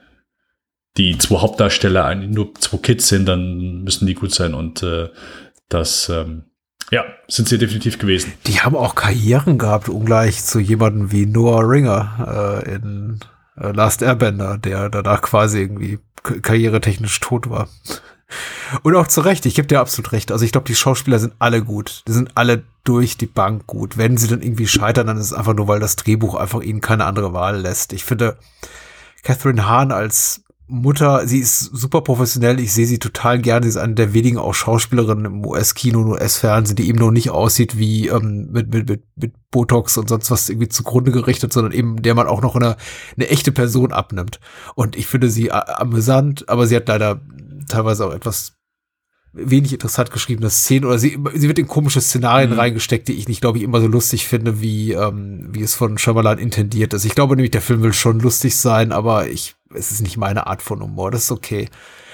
die 0.98 1.18
zwei 1.18 1.38
Hauptdarsteller 1.38 2.06
eigentlich 2.06 2.32
nur 2.32 2.56
zwei 2.56 2.78
Kids 2.78 3.08
sind, 3.08 3.28
dann 3.28 3.84
müssen 3.84 4.08
die 4.08 4.16
gut 4.16 4.34
sein. 4.34 4.54
Und 4.54 4.82
äh, 4.84 5.10
das, 5.70 6.10
ähm, 6.10 6.46
ja, 6.92 7.04
sind 7.28 7.50
sie 7.50 7.58
definitiv 7.58 8.00
gewesen. 8.00 8.34
Die 8.48 8.62
haben 8.62 8.76
auch 8.76 8.96
Karrieren 8.96 9.58
gehabt, 9.58 9.90
ungleich 9.90 10.44
zu 10.44 10.60
jemandem 10.60 11.12
wie 11.12 11.26
Noah 11.26 11.70
Ringer 11.70 12.64
äh, 12.66 12.76
in 12.76 13.20
äh, 13.60 13.72
Last 13.72 14.02
Airbender, 14.02 14.58
der 14.58 14.90
danach 14.90 15.22
quasi 15.22 15.60
irgendwie 15.60 16.00
karrieretechnisch 16.24 17.20
tot 17.20 17.50
war. 17.50 17.68
Und 18.84 18.96
auch 18.96 19.08
zu 19.08 19.22
Recht, 19.22 19.46
ich 19.46 19.56
gebe 19.56 19.68
dir 19.68 19.80
absolut 19.80 20.12
recht. 20.12 20.32
Also 20.32 20.44
ich 20.44 20.52
glaube, 20.52 20.68
die 20.68 20.76
Schauspieler 20.76 21.20
sind 21.20 21.34
alle 21.40 21.64
gut. 21.64 22.04
Die 22.08 22.12
sind 22.12 22.32
alle 22.36 22.64
durch 22.84 23.16
die 23.16 23.26
Bank 23.26 23.68
gut. 23.68 23.98
Wenn 23.98 24.18
sie 24.18 24.28
dann 24.28 24.42
irgendwie 24.42 24.68
scheitern, 24.68 25.08
dann 25.08 25.18
ist 25.18 25.28
es 25.28 25.34
einfach 25.34 25.54
nur, 25.54 25.68
weil 25.68 25.80
das 25.80 25.96
Drehbuch 25.96 26.36
einfach 26.36 26.62
ihnen 26.62 26.82
keine 26.82 27.06
andere 27.06 27.32
Wahl 27.32 27.62
lässt. 27.62 27.94
Ich 27.94 28.04
finde, 28.04 28.38
Catherine 29.24 29.68
Hahn 29.68 29.92
als 29.92 30.44
Mutter, 30.70 31.26
sie 31.28 31.40
ist 31.40 31.60
super 31.60 32.02
professionell. 32.02 32.60
Ich 32.60 32.74
sehe 32.74 32.86
sie 32.86 33.00
total 33.00 33.40
gerne. 33.40 33.64
Sie 33.64 33.70
ist 33.70 33.78
eine 33.78 33.96
der 33.96 34.14
wenigen 34.14 34.38
auch 34.38 34.54
Schauspielerinnen 34.54 35.26
im 35.26 35.46
US-Kino 35.46 36.02
und 36.02 36.08
US-Fernsehen, 36.12 36.76
die 36.76 36.90
eben 36.90 37.00
noch 37.00 37.12
nicht 37.12 37.30
aussieht 37.30 37.78
wie 37.78 38.08
ähm, 38.08 38.50
mit, 38.52 38.74
mit, 38.74 38.90
mit, 38.90 39.04
mit 39.16 39.34
Botox 39.50 39.98
und 39.98 40.10
sonst 40.10 40.30
was 40.30 40.50
irgendwie 40.50 40.68
zugrunde 40.68 41.12
gerichtet, 41.12 41.54
sondern 41.54 41.72
eben 41.72 42.02
der 42.02 42.16
man 42.16 42.28
auch 42.28 42.42
noch 42.42 42.56
eine, 42.56 42.76
eine 43.16 43.30
echte 43.30 43.54
Person 43.54 43.94
abnimmt. 43.94 44.42
Und 44.76 44.98
ich 44.98 45.08
finde 45.08 45.30
sie 45.30 45.52
amüsant, 45.52 46.50
aber 46.50 46.68
sie 46.68 46.76
hat 46.76 46.90
leider 46.90 47.22
teilweise 47.70 48.06
auch 48.06 48.14
etwas 48.14 48.57
wenig 49.38 49.74
interessant 49.74 50.12
geschriebene 50.12 50.50
Szenen 50.50 50.86
oder 50.86 50.98
sie, 51.00 51.18
sie 51.36 51.48
wird 51.48 51.60
in 51.60 51.68
komische 51.68 52.02
Szenarien 52.02 52.54
reingesteckt, 52.54 53.08
die 53.08 53.14
ich 53.14 53.28
nicht, 53.28 53.42
glaube 53.42 53.58
ich, 53.58 53.64
immer 53.64 53.80
so 53.82 53.88
lustig 53.88 54.28
finde, 54.28 54.62
wie, 54.62 54.94
ähm, 54.94 55.48
wie 55.52 55.62
es 55.62 55.76
von 55.76 55.98
Shyamalan 55.98 56.40
intendiert 56.40 56.94
ist. 56.94 57.06
Ich 57.06 57.16
glaube 57.16 57.36
nämlich, 57.36 57.52
der 57.52 57.62
Film 57.62 57.82
will 57.84 57.94
schon 57.94 58.20
lustig 58.20 58.56
sein, 58.56 58.92
aber 58.92 59.28
ich, 59.30 59.56
es 59.74 59.92
ist 59.92 60.02
nicht 60.02 60.18
meine 60.18 60.48
Art 60.48 60.62
von 60.62 60.82
Humor. 60.82 61.12
Das 61.12 61.24
ist 61.24 61.32
okay. 61.32 61.70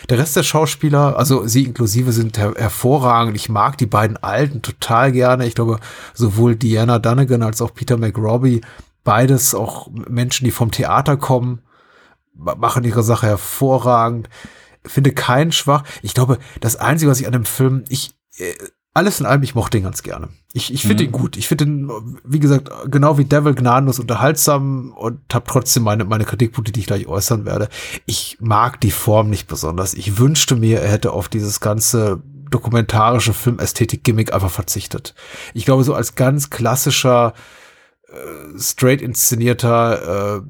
Der 0.10 0.18
Rest 0.18 0.36
der 0.36 0.44
Schauspieler, 0.44 1.18
also 1.18 1.48
sie 1.48 1.64
inklusive, 1.64 2.12
sind 2.12 2.38
her 2.38 2.54
hervorragend. 2.58 3.38
Ich 3.38 3.48
mag 3.48 3.78
die 3.78 3.86
beiden 3.86 4.18
Alten 4.18 4.62
total 4.62 5.12
gerne. 5.14 5.48
Ich 5.48 5.56
glaube, 5.56 5.80
sowohl 6.14 6.56
Diana 6.56 7.00
Dunnigan 7.00 7.42
als 7.42 7.62
auch 7.62 7.74
Peter 7.74 7.98
McRobbie, 7.98 8.62
beides 9.06 9.56
auch 9.56 9.90
Menschen, 10.10 10.44
die 10.46 10.52
vom 10.52 10.72
Theater 10.72 11.16
kommen, 11.16 11.60
ma- 12.36 12.56
machen 12.56 12.84
ihre 12.84 13.04
Sache 13.04 13.28
hervorragend. 13.28 14.28
Finde 14.86 15.12
keinen 15.12 15.52
schwach. 15.52 15.84
Ich 16.02 16.14
glaube, 16.14 16.40
das 16.60 16.76
Einzige, 16.76 17.10
was 17.10 17.20
ich 17.20 17.28
an 17.28 17.34
dem 17.34 17.46
Film, 17.46 17.84
ich, 17.90 18.16
äh, 18.38 18.54
alles 18.94 19.20
in 19.20 19.26
allem, 19.26 19.42
ich 19.42 19.56
mochte 19.56 19.78
ihn 19.78 19.84
ganz 19.84 20.04
gerne. 20.04 20.30
Ich, 20.54 20.72
ich 20.72 20.84
finde 20.84 21.04
ihn 21.04 21.12
gut. 21.12 21.36
Ich 21.36 21.48
finde 21.48 21.64
ihn, 21.64 21.92
wie 22.24 22.40
gesagt, 22.40 22.70
genau 22.92 23.18
wie 23.18 23.26
Devil 23.26 23.56
gnadenlos 23.56 24.00
unterhaltsam 24.00 24.94
und 24.96 25.20
habe 25.34 25.46
trotzdem 25.48 25.82
meine, 25.82 26.06
meine 26.06 26.26
Kritikpunkte, 26.26 26.72
die 26.72 26.82
ich 26.82 26.86
gleich 26.86 27.08
äußern 27.08 27.46
werde. 27.46 27.70
Ich 28.06 28.38
mag 28.40 28.80
die 28.82 28.92
Form 28.92 29.32
nicht 29.32 29.48
besonders. 29.48 29.96
Ich 29.96 30.20
wünschte 30.20 30.56
mir, 30.56 30.80
er 30.82 30.92
hätte 30.92 31.12
auf 31.12 31.28
dieses 31.28 31.60
ganze 31.60 32.22
dokumentarische 32.52 33.34
Filmästhetik-Gimmick 33.34 34.32
einfach 34.32 34.52
verzichtet. 34.52 35.16
Ich 35.56 35.66
glaube, 35.66 35.84
so 35.84 35.96
als 35.96 36.14
ganz 36.14 36.52
klassischer, 36.52 37.34
äh, 38.08 38.60
straight 38.60 39.02
inszenierter, 39.02 40.38
äh, 40.38 40.42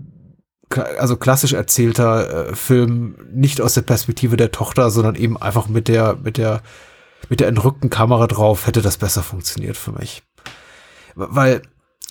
also 0.78 1.18
klassisch 1.18 1.54
erzählter 1.54 2.50
äh, 2.50 2.56
Film, 2.56 3.16
nicht 3.32 3.62
aus 3.62 3.74
der 3.74 3.82
Perspektive 3.82 4.38
der 4.38 4.52
Tochter, 4.52 4.90
sondern 4.90 5.16
eben 5.16 5.38
einfach 5.38 5.68
mit 5.68 5.88
der, 5.88 6.18
mit 6.22 6.38
der, 6.38 6.62
mit 7.30 7.40
der 7.40 7.48
entrückten 7.48 7.90
Kamera 7.90 8.28
drauf, 8.28 8.68
hätte 8.68 8.82
das 8.82 8.98
besser 8.98 9.24
funktioniert 9.24 9.78
für 9.78 9.91
mich. 9.91 10.24
Weil 11.16 11.62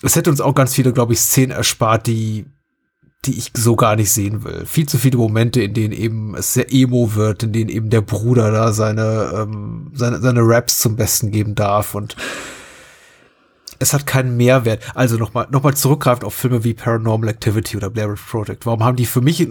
es 0.01 0.15
hätte 0.15 0.29
uns 0.29 0.41
auch 0.41 0.55
ganz 0.55 0.73
viele, 0.73 0.93
glaube 0.93 1.13
ich, 1.13 1.19
Szenen 1.19 1.51
erspart, 1.51 2.07
die, 2.07 2.45
die 3.25 3.37
ich 3.37 3.51
so 3.53 3.75
gar 3.75 3.95
nicht 3.95 4.11
sehen 4.11 4.43
will. 4.43 4.65
Viel 4.65 4.87
zu 4.87 4.97
viele 4.97 5.17
Momente, 5.17 5.61
in 5.61 5.73
denen 5.73 5.93
eben 5.93 6.35
es 6.35 6.53
sehr 6.53 6.73
emo 6.73 7.15
wird, 7.15 7.43
in 7.43 7.53
denen 7.53 7.69
eben 7.69 7.89
der 7.89 8.01
Bruder 8.01 8.51
da 8.51 8.73
seine, 8.73 9.31
ähm, 9.35 9.91
seine, 9.93 10.19
seine 10.19 10.41
Raps 10.41 10.79
zum 10.79 10.95
Besten 10.95 11.31
geben 11.31 11.55
darf 11.55 11.95
und 11.95 12.15
es 13.79 13.93
hat 13.93 14.05
keinen 14.05 14.37
Mehrwert. 14.37 14.83
Also 14.95 15.17
nochmal 15.17 15.47
noch 15.51 15.63
mal 15.63 15.75
zurückgreift 15.75 16.23
auf 16.23 16.33
Filme 16.33 16.63
wie 16.63 16.73
Paranormal 16.73 17.29
Activity 17.29 17.77
oder 17.77 17.89
Blair 17.89 18.11
Witch 18.11 18.21
Project. 18.21 18.65
Warum 18.65 18.83
haben 18.83 18.95
die 18.97 19.05
für 19.05 19.21
mich, 19.21 19.47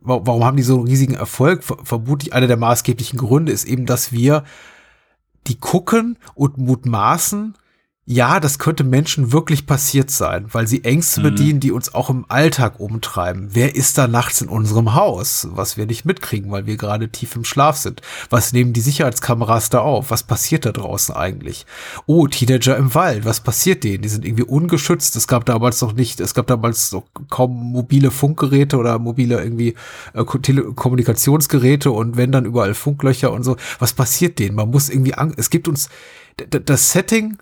warum 0.00 0.44
haben 0.44 0.56
die 0.56 0.62
so 0.62 0.78
einen 0.78 0.86
riesigen 0.86 1.14
Erfolg? 1.14 1.64
Ver- 1.64 1.78
Vermutlich 1.84 2.32
einer 2.32 2.46
der 2.46 2.56
maßgeblichen 2.56 3.18
Gründe 3.18 3.52
ist 3.52 3.64
eben, 3.64 3.86
dass 3.86 4.12
wir 4.12 4.44
die 5.46 5.58
gucken 5.58 6.18
und 6.34 6.58
mutmaßen, 6.58 7.54
ja, 8.06 8.40
das 8.40 8.58
könnte 8.58 8.82
Menschen 8.82 9.30
wirklich 9.30 9.66
passiert 9.66 10.10
sein, 10.10 10.46
weil 10.50 10.66
sie 10.66 10.82
Ängste 10.82 11.20
bedienen, 11.20 11.60
die 11.60 11.70
uns 11.70 11.94
auch 11.94 12.10
im 12.10 12.24
Alltag 12.28 12.80
umtreiben. 12.80 13.50
Wer 13.52 13.76
ist 13.76 13.98
da 13.98 14.08
nachts 14.08 14.40
in 14.40 14.48
unserem 14.48 14.94
Haus, 14.94 15.46
was 15.52 15.76
wir 15.76 15.86
nicht 15.86 16.04
mitkriegen, 16.04 16.50
weil 16.50 16.66
wir 16.66 16.76
gerade 16.76 17.10
tief 17.10 17.36
im 17.36 17.44
Schlaf 17.44 17.76
sind? 17.76 18.00
Was 18.28 18.52
nehmen 18.52 18.72
die 18.72 18.80
Sicherheitskameras 18.80 19.70
da 19.70 19.80
auf? 19.80 20.10
Was 20.10 20.24
passiert 20.24 20.66
da 20.66 20.72
draußen 20.72 21.14
eigentlich? 21.14 21.66
Oh, 22.06 22.26
Teenager 22.26 22.76
im 22.76 22.94
Wald, 22.94 23.24
was 23.24 23.40
passiert 23.40 23.84
denen? 23.84 24.02
Die 24.02 24.08
sind 24.08 24.24
irgendwie 24.24 24.42
ungeschützt. 24.44 25.14
Es 25.14 25.28
gab 25.28 25.44
damals 25.44 25.80
noch 25.80 25.92
nicht, 25.92 26.18
es 26.18 26.34
gab 26.34 26.48
damals 26.48 26.90
noch 26.90 27.04
kaum 27.28 27.70
mobile 27.72 28.10
Funkgeräte 28.10 28.76
oder 28.78 28.98
mobile 28.98 29.40
irgendwie 29.40 29.76
äh, 30.14 30.24
Ko- 30.24 30.38
Telekommunikationsgeräte 30.38 31.92
und 31.92 32.16
wenn 32.16 32.32
dann 32.32 32.44
überall 32.44 32.74
Funklöcher 32.74 33.30
und 33.30 33.44
so. 33.44 33.56
Was 33.78 33.92
passiert 33.92 34.40
denen? 34.40 34.56
Man 34.56 34.70
muss 34.70 34.88
irgendwie, 34.88 35.14
Ang 35.14 35.32
es 35.36 35.50
gibt 35.50 35.68
uns 35.68 35.88
das 36.48 36.90
Setting 36.92 37.38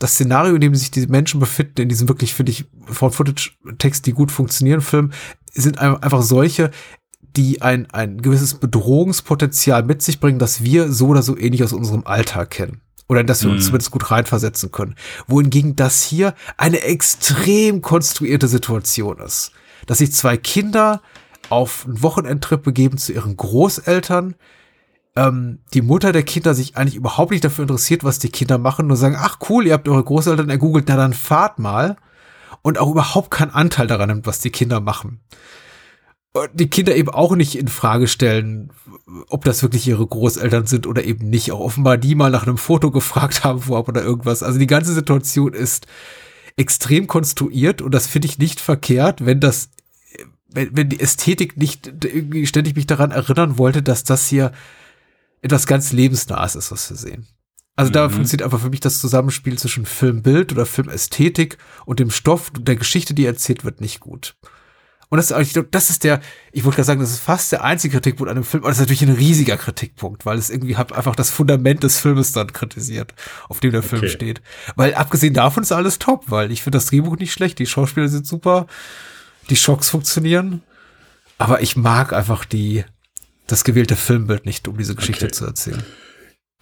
das 0.00 0.14
Szenario, 0.14 0.54
in 0.54 0.60
dem 0.60 0.74
sich 0.74 0.90
diese 0.90 1.08
Menschen 1.08 1.38
befinden, 1.38 1.82
in 1.82 1.88
diesem 1.88 2.08
wirklich, 2.08 2.34
finde 2.34 2.50
ich, 2.50 2.64
Found-Footage-Text, 2.86 4.06
die 4.06 4.12
gut 4.12 4.32
funktionieren, 4.32 4.80
Film, 4.80 5.12
sind 5.52 5.78
einfach 5.78 6.22
solche, 6.22 6.70
die 7.36 7.62
ein, 7.62 7.88
ein 7.92 8.20
gewisses 8.22 8.54
Bedrohungspotenzial 8.54 9.82
mit 9.84 10.02
sich 10.02 10.18
bringen, 10.18 10.38
das 10.38 10.64
wir 10.64 10.90
so 10.90 11.08
oder 11.08 11.22
so 11.22 11.36
ähnlich 11.36 11.62
aus 11.62 11.72
unserem 11.72 12.06
Alltag 12.06 12.50
kennen. 12.50 12.80
Oder 13.08 13.24
dass 13.24 13.42
wir 13.42 13.50
uns 13.50 13.64
Mhm. 13.64 13.66
zumindest 13.66 13.90
gut 13.90 14.10
reinversetzen 14.10 14.72
können. 14.72 14.94
Wohingegen 15.26 15.76
das 15.76 16.02
hier 16.02 16.34
eine 16.56 16.80
extrem 16.80 17.82
konstruierte 17.82 18.48
Situation 18.48 19.18
ist. 19.18 19.52
Dass 19.86 19.98
sich 19.98 20.12
zwei 20.12 20.36
Kinder 20.36 21.02
auf 21.50 21.84
einen 21.86 22.02
Wochenendtrip 22.02 22.62
begeben 22.62 22.96
zu 22.98 23.12
ihren 23.12 23.36
Großeltern, 23.36 24.34
ähm, 25.20 25.58
die 25.74 25.82
Mutter 25.82 26.12
der 26.12 26.22
Kinder 26.22 26.54
sich 26.54 26.76
eigentlich 26.76 26.96
überhaupt 26.96 27.30
nicht 27.30 27.44
dafür 27.44 27.64
interessiert, 27.64 28.04
was 28.04 28.18
die 28.18 28.30
Kinder 28.30 28.58
machen, 28.58 28.86
nur 28.86 28.96
sagen, 28.96 29.16
ach 29.18 29.38
cool, 29.48 29.66
ihr 29.66 29.74
habt 29.74 29.88
eure 29.88 30.02
Großeltern 30.02 30.48
ergoogelt, 30.48 30.86
na 30.88 30.96
dann 30.96 31.12
fahrt 31.12 31.58
mal. 31.58 31.96
Und 32.62 32.78
auch 32.78 32.90
überhaupt 32.90 33.30
keinen 33.30 33.52
Anteil 33.52 33.86
daran 33.86 34.08
nimmt, 34.08 34.26
was 34.26 34.40
die 34.40 34.50
Kinder 34.50 34.80
machen. 34.80 35.20
Und 36.32 36.50
die 36.52 36.68
Kinder 36.68 36.94
eben 36.94 37.08
auch 37.08 37.34
nicht 37.34 37.56
in 37.56 37.68
Frage 37.68 38.06
stellen, 38.06 38.70
ob 39.28 39.44
das 39.44 39.62
wirklich 39.62 39.88
ihre 39.88 40.06
Großeltern 40.06 40.66
sind 40.66 40.86
oder 40.86 41.04
eben 41.04 41.28
nicht. 41.28 41.52
Auch 41.52 41.60
offenbar 41.60 41.96
die 41.96 42.14
mal 42.14 42.30
nach 42.30 42.46
einem 42.46 42.58
Foto 42.58 42.90
gefragt 42.90 43.44
haben 43.44 43.60
vorab 43.60 43.88
oder 43.88 44.02
irgendwas. 44.02 44.42
Also 44.42 44.58
die 44.58 44.66
ganze 44.66 44.92
Situation 44.92 45.54
ist 45.54 45.86
extrem 46.56 47.06
konstruiert 47.06 47.82
und 47.82 47.92
das 47.92 48.06
finde 48.06 48.26
ich 48.26 48.38
nicht 48.38 48.60
verkehrt, 48.60 49.24
wenn 49.24 49.40
das, 49.40 49.70
wenn, 50.48 50.76
wenn 50.76 50.88
die 50.88 51.00
Ästhetik 51.00 51.56
nicht 51.56 52.04
irgendwie 52.04 52.46
ständig 52.46 52.76
mich 52.76 52.86
daran 52.86 53.10
erinnern 53.10 53.56
wollte, 53.56 53.82
dass 53.82 54.04
das 54.04 54.26
hier 54.26 54.52
etwas 55.42 55.66
ganz 55.66 55.92
lebensnahes 55.92 56.54
ist, 56.54 56.70
was 56.72 56.90
wir 56.90 56.96
sehen. 56.96 57.26
Also 57.76 57.90
da 57.92 58.08
Mhm. 58.08 58.12
funktioniert 58.12 58.44
einfach 58.44 58.60
für 58.60 58.68
mich 58.70 58.80
das 58.80 58.98
Zusammenspiel 59.00 59.58
zwischen 59.58 59.86
Filmbild 59.86 60.52
oder 60.52 60.66
Filmästhetik 60.66 61.56
und 61.86 61.98
dem 61.98 62.10
Stoff 62.10 62.50
und 62.54 62.68
der 62.68 62.76
Geschichte, 62.76 63.14
die 63.14 63.24
erzählt 63.24 63.64
wird, 63.64 63.80
nicht 63.80 64.00
gut. 64.00 64.36
Und 65.08 65.16
das, 65.16 65.26
ist 65.26 65.32
eigentlich- 65.32 65.64
das 65.72 65.90
ist 65.90 66.04
der, 66.04 66.20
ich 66.52 66.62
wollte 66.64 66.76
gerade 66.76 66.86
sagen, 66.86 67.00
das 67.00 67.10
ist 67.10 67.18
fast 67.20 67.50
der 67.50 67.64
einzige 67.64 67.94
Kritikpunkt 67.96 68.28
an 68.30 68.36
dem 68.36 68.44
Film, 68.44 68.62
aber 68.62 68.70
das 68.70 68.78
ist 68.78 68.82
natürlich 68.82 69.02
ein 69.02 69.10
riesiger 69.16 69.56
Kritikpunkt, 69.56 70.24
weil 70.24 70.38
es 70.38 70.50
irgendwie 70.50 70.76
hat 70.76 70.92
einfach 70.92 71.16
das 71.16 71.30
Fundament 71.30 71.82
des 71.82 71.98
Filmes 71.98 72.30
dann 72.32 72.52
kritisiert, 72.52 73.14
auf 73.48 73.58
dem 73.58 73.72
der 73.72 73.82
Film 73.82 74.02
Okay. 74.02 74.10
steht. 74.10 74.40
Weil 74.76 74.94
abgesehen 74.94 75.34
davon 75.34 75.64
ist 75.64 75.72
alles 75.72 75.98
top, 75.98 76.24
weil 76.30 76.52
ich 76.52 76.62
finde 76.62 76.76
das 76.76 76.86
Drehbuch 76.86 77.16
nicht 77.16 77.32
schlecht, 77.32 77.58
die 77.58 77.66
Schauspieler 77.66 78.08
sind 78.08 78.24
super, 78.26 78.66
die 79.48 79.56
Schocks 79.56 79.88
funktionieren, 79.88 80.62
aber 81.38 81.60
ich 81.60 81.74
mag 81.76 82.12
einfach 82.12 82.44
die, 82.44 82.84
das 83.50 83.64
gewählte 83.64 83.96
Filmbild 83.96 84.46
nicht, 84.46 84.68
um 84.68 84.76
diese 84.78 84.94
Geschichte 84.94 85.26
Okay. 85.26 85.32
zu 85.34 85.44
erzählen. 85.46 85.82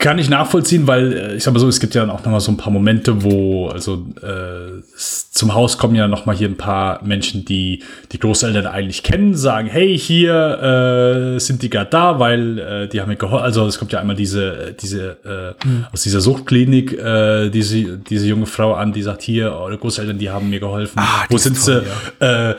Kann 0.00 0.20
ich 0.20 0.30
nachvollziehen, 0.30 0.86
weil 0.86 1.12
äh, 1.12 1.34
ich 1.34 1.42
sag 1.42 1.52
mal 1.52 1.58
so, 1.58 1.66
es 1.66 1.80
gibt 1.80 1.92
ja 1.96 2.04
auch 2.04 2.06
noch 2.06 2.24
mal 2.24 2.38
so 2.38 2.52
ein 2.52 2.56
paar 2.56 2.72
Momente, 2.72 3.24
wo 3.24 3.66
also 3.66 4.06
äh, 4.22 4.80
zum 4.94 5.54
Haus 5.54 5.76
kommen 5.76 5.96
ja 5.96 6.06
noch 6.06 6.24
mal 6.24 6.36
hier 6.36 6.48
ein 6.48 6.56
paar 6.56 7.02
Menschen, 7.04 7.44
die 7.44 7.82
die 8.12 8.20
Großeltern 8.20 8.66
eigentlich 8.66 9.02
kennen, 9.02 9.34
sagen, 9.34 9.66
hey, 9.66 9.98
hier 9.98 11.34
äh, 11.34 11.40
sind 11.40 11.62
die 11.62 11.68
gerade 11.70 11.90
da, 11.90 12.20
weil 12.20 12.58
äh, 12.60 12.88
die 12.88 13.00
haben 13.00 13.08
mir 13.08 13.16
geholfen. 13.16 13.44
Also 13.44 13.66
es 13.66 13.80
kommt 13.80 13.90
ja 13.90 13.98
einmal 13.98 14.14
diese 14.14 14.72
diese 14.80 15.56
äh, 15.60 15.66
aus 15.92 16.02
dieser 16.02 16.20
Suchtklinik 16.20 16.92
äh, 16.92 17.50
diese 17.50 17.98
diese 17.98 18.28
junge 18.28 18.46
Frau 18.46 18.74
an, 18.74 18.92
die 18.92 19.02
sagt, 19.02 19.22
hier 19.22 19.52
eure 19.52 19.78
Großeltern, 19.78 20.18
die 20.18 20.30
haben 20.30 20.48
mir 20.48 20.60
geholfen. 20.60 20.96
Ah, 20.96 21.24
wo 21.28 21.38
sind 21.38 21.56
toll, 21.60 21.84
sie? 22.20 22.24
Äh, 22.24 22.54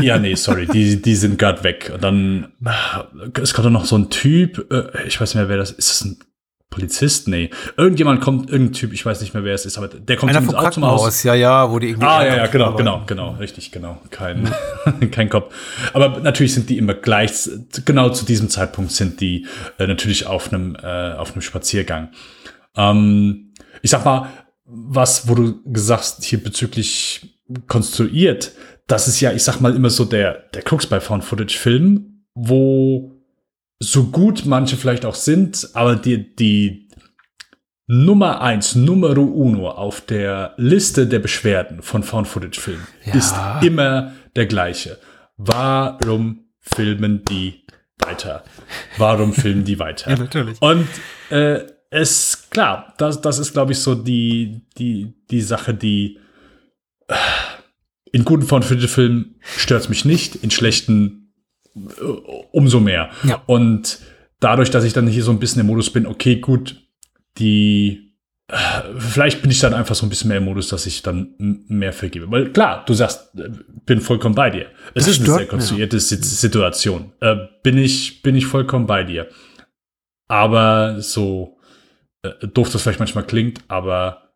ja, 0.00 0.18
nee, 0.18 0.36
sorry, 0.36 0.68
die, 0.72 1.02
die 1.02 1.16
sind 1.16 1.36
gerade 1.36 1.64
weg. 1.64 1.90
Und 1.92 2.04
dann, 2.04 2.46
es 3.42 3.54
kommt 3.54 3.66
dann 3.66 3.72
noch 3.72 3.86
so 3.86 3.98
ein 3.98 4.08
Typ, 4.08 4.70
äh, 4.70 5.06
ich 5.06 5.20
weiß 5.20 5.34
nicht 5.34 5.40
mehr, 5.40 5.48
wer 5.48 5.56
das 5.56 5.72
ist. 5.72 5.78
Ist 5.78 5.90
das 5.90 6.04
ein 6.04 6.18
Polizist? 6.70 7.28
Nee. 7.28 7.50
Irgendjemand 7.76 8.20
kommt, 8.20 8.50
irgendein 8.50 8.72
Typ, 8.74 8.92
ich 8.92 9.06
weiß 9.06 9.20
nicht 9.20 9.34
mehr, 9.34 9.44
wer 9.44 9.54
es 9.54 9.64
ist, 9.66 9.78
aber 9.78 9.88
der 9.88 10.16
kommt 10.16 10.30
Einer 10.30 10.42
vom. 10.42 10.54
Krankenhaus, 10.54 11.22
ja, 11.22 11.34
ja, 11.34 11.70
wo 11.70 11.78
die 11.78 11.90
irgendwie. 11.90 12.06
Ah, 12.06 12.24
ja, 12.24 12.36
ja, 12.36 12.46
genau, 12.46 12.74
genau, 12.74 13.04
genau, 13.06 13.30
richtig, 13.34 13.70
genau. 13.72 14.00
Kein, 14.10 14.52
kein 15.10 15.28
Kopf. 15.28 15.54
Aber 15.92 16.20
natürlich 16.20 16.54
sind 16.54 16.68
die 16.68 16.78
immer 16.78 16.94
gleich, 16.94 17.48
genau 17.84 18.10
zu 18.10 18.24
diesem 18.24 18.50
Zeitpunkt 18.50 18.92
sind 18.92 19.20
die 19.20 19.46
äh, 19.78 19.86
natürlich 19.86 20.26
auf 20.26 20.52
einem, 20.52 20.76
äh, 20.76 21.12
auf 21.12 21.32
einem 21.32 21.42
Spaziergang. 21.42 22.10
Ähm, 22.76 23.54
ich 23.82 23.90
sag 23.90 24.04
mal, 24.04 24.28
was, 24.64 25.28
wo 25.28 25.34
du 25.34 25.62
gesagt 25.64 26.00
hast, 26.00 26.24
hier 26.24 26.42
bezüglich 26.42 27.38
konstruiert, 27.68 28.52
das 28.86 29.08
ist 29.08 29.20
ja, 29.20 29.32
ich 29.32 29.42
sag 29.42 29.60
mal, 29.60 29.74
immer 29.74 29.90
so 29.90 30.04
der, 30.04 30.44
der 30.54 30.62
Krux 30.62 30.86
bei 30.86 31.00
Found-Footage-Filmen, 31.00 32.24
wo 32.34 33.15
so 33.78 34.04
gut 34.04 34.44
manche 34.46 34.76
vielleicht 34.76 35.04
auch 35.04 35.14
sind, 35.14 35.68
aber 35.74 35.96
die, 35.96 36.34
die 36.34 36.88
Nummer 37.86 38.40
eins, 38.40 38.74
Numero 38.74 39.22
uno 39.22 39.68
auf 39.70 40.00
der 40.00 40.54
Liste 40.56 41.06
der 41.06 41.20
Beschwerden 41.20 41.82
von 41.82 42.02
Found-Footage-Filmen 42.02 42.86
Ja. 43.04 43.14
ist 43.14 43.34
immer 43.62 44.12
der 44.34 44.46
gleiche. 44.46 44.98
Warum 45.36 46.46
filmen 46.60 47.24
die 47.24 47.64
weiter? 47.98 48.42
Warum 48.98 49.32
filmen 49.32 49.64
die 49.64 49.78
weiter? 49.78 50.10
Ja, 50.10 50.16
natürlich. 50.16 50.60
Und 50.60 50.88
äh, 51.30 51.60
es, 51.90 52.48
klar, 52.50 52.94
das, 52.98 53.20
das 53.20 53.38
ist, 53.38 53.52
glaube 53.52 53.72
ich, 53.72 53.78
so 53.78 53.94
die, 53.94 54.62
die, 54.78 55.14
die 55.30 55.40
Sache, 55.42 55.72
die 55.72 56.18
äh, 57.06 57.14
in 58.10 58.24
guten 58.24 58.42
Found-Footage-Filmen 58.46 59.36
stört 59.42 59.82
es 59.82 59.88
mich 59.88 60.04
nicht, 60.04 60.34
in 60.36 60.50
schlechten 60.50 61.25
umso 62.52 62.80
mehr. 62.80 63.10
Ja. 63.24 63.42
Und 63.46 63.98
dadurch, 64.40 64.70
dass 64.70 64.84
ich 64.84 64.92
dann 64.92 65.06
hier 65.06 65.22
so 65.22 65.30
ein 65.30 65.38
bisschen 65.38 65.60
im 65.60 65.66
Modus 65.66 65.90
bin, 65.90 66.06
okay, 66.06 66.36
gut, 66.36 66.76
die 67.38 68.02
äh, 68.48 68.56
vielleicht 68.98 69.42
bin 69.42 69.50
ich 69.50 69.58
dann 69.60 69.74
einfach 69.74 69.94
so 69.96 70.06
ein 70.06 70.08
bisschen 70.08 70.28
mehr 70.28 70.38
im 70.38 70.44
Modus, 70.44 70.68
dass 70.68 70.86
ich 70.86 71.02
dann 71.02 71.34
mehr 71.38 71.92
vergebe. 71.92 72.30
Weil 72.30 72.52
klar, 72.52 72.84
du 72.86 72.94
sagst, 72.94 73.34
äh, 73.36 73.48
bin 73.84 74.00
vollkommen 74.00 74.34
bei 74.36 74.50
dir. 74.50 74.66
Es 74.94 75.04
Das 75.06 75.08
ist 75.08 75.20
eine 75.28 75.34
sehr 75.38 75.46
konstruierte 75.46 75.98
Si- 75.98 76.22
Situation. 76.22 77.12
Äh, 77.20 77.36
bin 77.62 77.76
ich, 77.76 78.22
bin 78.22 78.36
ich 78.36 78.46
vollkommen 78.46 78.86
bei 78.86 79.02
dir. 79.02 79.28
Aber 80.28 81.00
so 81.00 81.58
äh, 82.22 82.46
doof 82.48 82.70
das 82.70 82.82
vielleicht 82.82 82.98
manchmal 83.00 83.26
klingt, 83.26 83.60
aber 83.68 84.32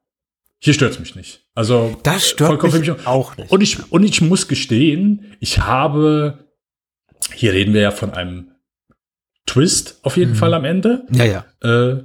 hier 0.59 0.75
stört 0.75 0.93
es 0.93 0.99
mich 1.01 1.15
nicht. 1.17 1.47
Also 1.55 1.97
Das 2.03 2.29
stört 2.29 2.49
vollkommen 2.49 2.79
mich 2.81 2.89
mich. 2.91 3.07
auch 3.07 3.37
nicht. 3.37 3.51
Und 3.51 3.61
ich, 3.63 3.93
und 3.93 4.03
ich 4.03 4.21
muss 4.21 4.47
gestehen, 4.49 5.37
ich 5.41 5.59
habe, 5.61 6.50
hier 7.35 7.53
reden 7.53 7.75
wir 7.75 7.81
ja 7.83 7.91
von 7.91 8.13
einem 8.13 8.49
Twist 9.47 9.99
auf 10.03 10.17
jeden 10.17 10.33
Mhm. 10.33 10.37
Fall 10.37 10.55
am 10.55 10.65
Ende. 10.65 11.03
Ja, 11.11 11.25
ja. 11.25 11.45
Äh, 11.63 12.03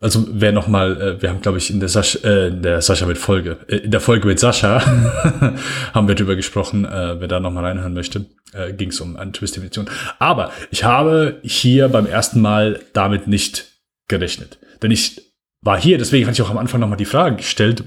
also 0.00 0.26
wer 0.30 0.52
noch 0.52 0.68
mal, 0.68 1.00
äh, 1.00 1.22
wir 1.22 1.30
haben 1.30 1.40
glaube 1.40 1.58
ich 1.58 1.70
in 1.70 1.80
der 1.80 1.88
Sascha, 1.88 2.20
äh, 2.20 2.48
in 2.48 2.62
der 2.62 2.80
Sascha 2.82 3.06
mit 3.06 3.18
Folge, 3.18 3.58
äh, 3.68 3.76
in 3.78 3.90
der 3.90 4.00
Folge 4.00 4.28
mit 4.28 4.38
Sascha 4.38 4.80
haben 5.94 6.08
wir 6.08 6.14
drüber 6.14 6.36
gesprochen, 6.36 6.84
äh, 6.84 7.20
wer 7.20 7.26
da 7.28 7.40
noch 7.40 7.50
mal 7.50 7.64
reinhören 7.64 7.94
möchte, 7.94 8.26
äh, 8.52 8.72
ging 8.72 8.90
es 8.90 9.00
um 9.00 9.16
eine 9.16 9.32
Twist-Definition. 9.32 9.88
Aber 10.18 10.52
ich 10.70 10.84
habe 10.84 11.38
hier 11.42 11.88
beim 11.88 12.06
ersten 12.06 12.40
Mal 12.40 12.80
damit 12.92 13.26
nicht 13.26 13.72
gerechnet, 14.08 14.58
denn 14.82 14.90
ich 14.90 15.20
war 15.62 15.80
hier, 15.80 15.98
deswegen 15.98 16.26
hatte 16.26 16.34
ich 16.40 16.42
auch 16.46 16.50
am 16.50 16.58
Anfang 16.58 16.80
noch 16.80 16.88
mal 16.88 16.96
die 16.96 17.04
Frage 17.04 17.36
gestellt 17.36 17.82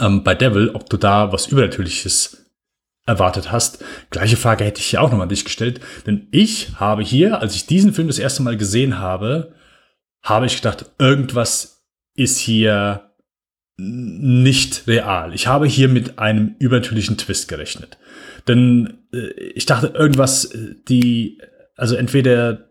ähm, 0.00 0.22
bei 0.22 0.34
Devil, 0.34 0.70
ob 0.74 0.90
du 0.90 0.98
da 0.98 1.32
was 1.32 1.46
Übernatürliches 1.46 2.39
erwartet 3.10 3.52
hast. 3.52 3.84
Gleiche 4.10 4.36
Frage 4.36 4.64
hätte 4.64 4.80
ich 4.80 4.86
hier 4.86 5.02
auch 5.02 5.10
noch 5.10 5.18
mal 5.18 5.24
an 5.24 5.28
dich 5.28 5.44
gestellt, 5.44 5.80
denn 6.06 6.28
ich 6.30 6.72
habe 6.76 7.02
hier, 7.02 7.40
als 7.40 7.54
ich 7.54 7.66
diesen 7.66 7.92
Film 7.92 8.06
das 8.06 8.18
erste 8.18 8.42
Mal 8.42 8.56
gesehen 8.56 8.98
habe, 8.98 9.52
habe 10.22 10.46
ich 10.46 10.56
gedacht, 10.56 10.92
irgendwas 10.98 11.84
ist 12.14 12.38
hier 12.38 13.10
nicht 13.76 14.86
real. 14.86 15.34
Ich 15.34 15.46
habe 15.46 15.66
hier 15.66 15.88
mit 15.88 16.18
einem 16.18 16.54
übernatürlichen 16.58 17.16
Twist 17.16 17.48
gerechnet. 17.48 17.98
Denn 18.46 18.98
äh, 19.12 19.30
ich 19.54 19.66
dachte, 19.66 19.88
irgendwas, 19.88 20.44
äh, 20.44 20.74
die, 20.88 21.40
also 21.76 21.96
entweder 21.96 22.69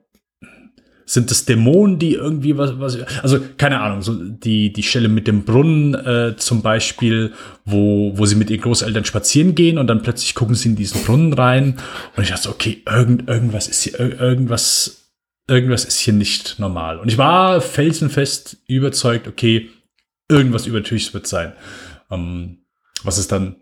sind 1.11 1.31
es 1.31 1.45
Dämonen, 1.45 1.97
die 1.97 2.13
irgendwie 2.13 2.55
was, 2.55 2.79
was 2.79 2.99
also 3.23 3.39
keine 3.57 3.79
Ahnung, 3.81 4.03
so 4.03 4.13
die, 4.13 4.71
die 4.71 4.83
Stelle 4.83 5.09
mit 5.09 5.27
dem 5.27 5.43
Brunnen 5.43 5.95
äh, 5.95 6.35
zum 6.37 6.61
Beispiel, 6.61 7.33
wo, 7.65 8.11
wo 8.15 8.27
sie 8.27 8.35
mit 8.35 8.51
ihren 8.51 8.61
Großeltern 8.61 9.05
spazieren 9.05 9.55
gehen 9.55 9.79
und 9.79 9.87
dann 9.87 10.03
plötzlich 10.03 10.35
gucken 10.35 10.53
sie 10.53 10.69
in 10.69 10.75
diesen 10.75 11.01
Brunnen 11.03 11.33
rein 11.33 11.79
und 12.15 12.21
ich 12.21 12.29
dachte, 12.29 12.43
so, 12.43 12.49
okay, 12.51 12.83
irgend, 12.87 13.27
irgendwas 13.27 13.67
ist 13.67 13.81
hier, 13.81 13.99
ir- 13.99 14.19
irgendwas, 14.19 15.09
irgendwas 15.47 15.83
ist 15.83 15.97
hier 15.97 16.13
nicht 16.13 16.59
normal. 16.59 16.99
Und 16.99 17.07
ich 17.07 17.17
war 17.17 17.59
felsenfest 17.59 18.57
überzeugt, 18.67 19.27
okay, 19.27 19.71
irgendwas 20.29 20.67
Übertürliches 20.67 21.15
wird 21.15 21.25
sein. 21.25 21.53
Ähm, 22.11 22.59
was 23.03 23.17
es 23.17 23.27
dann 23.27 23.55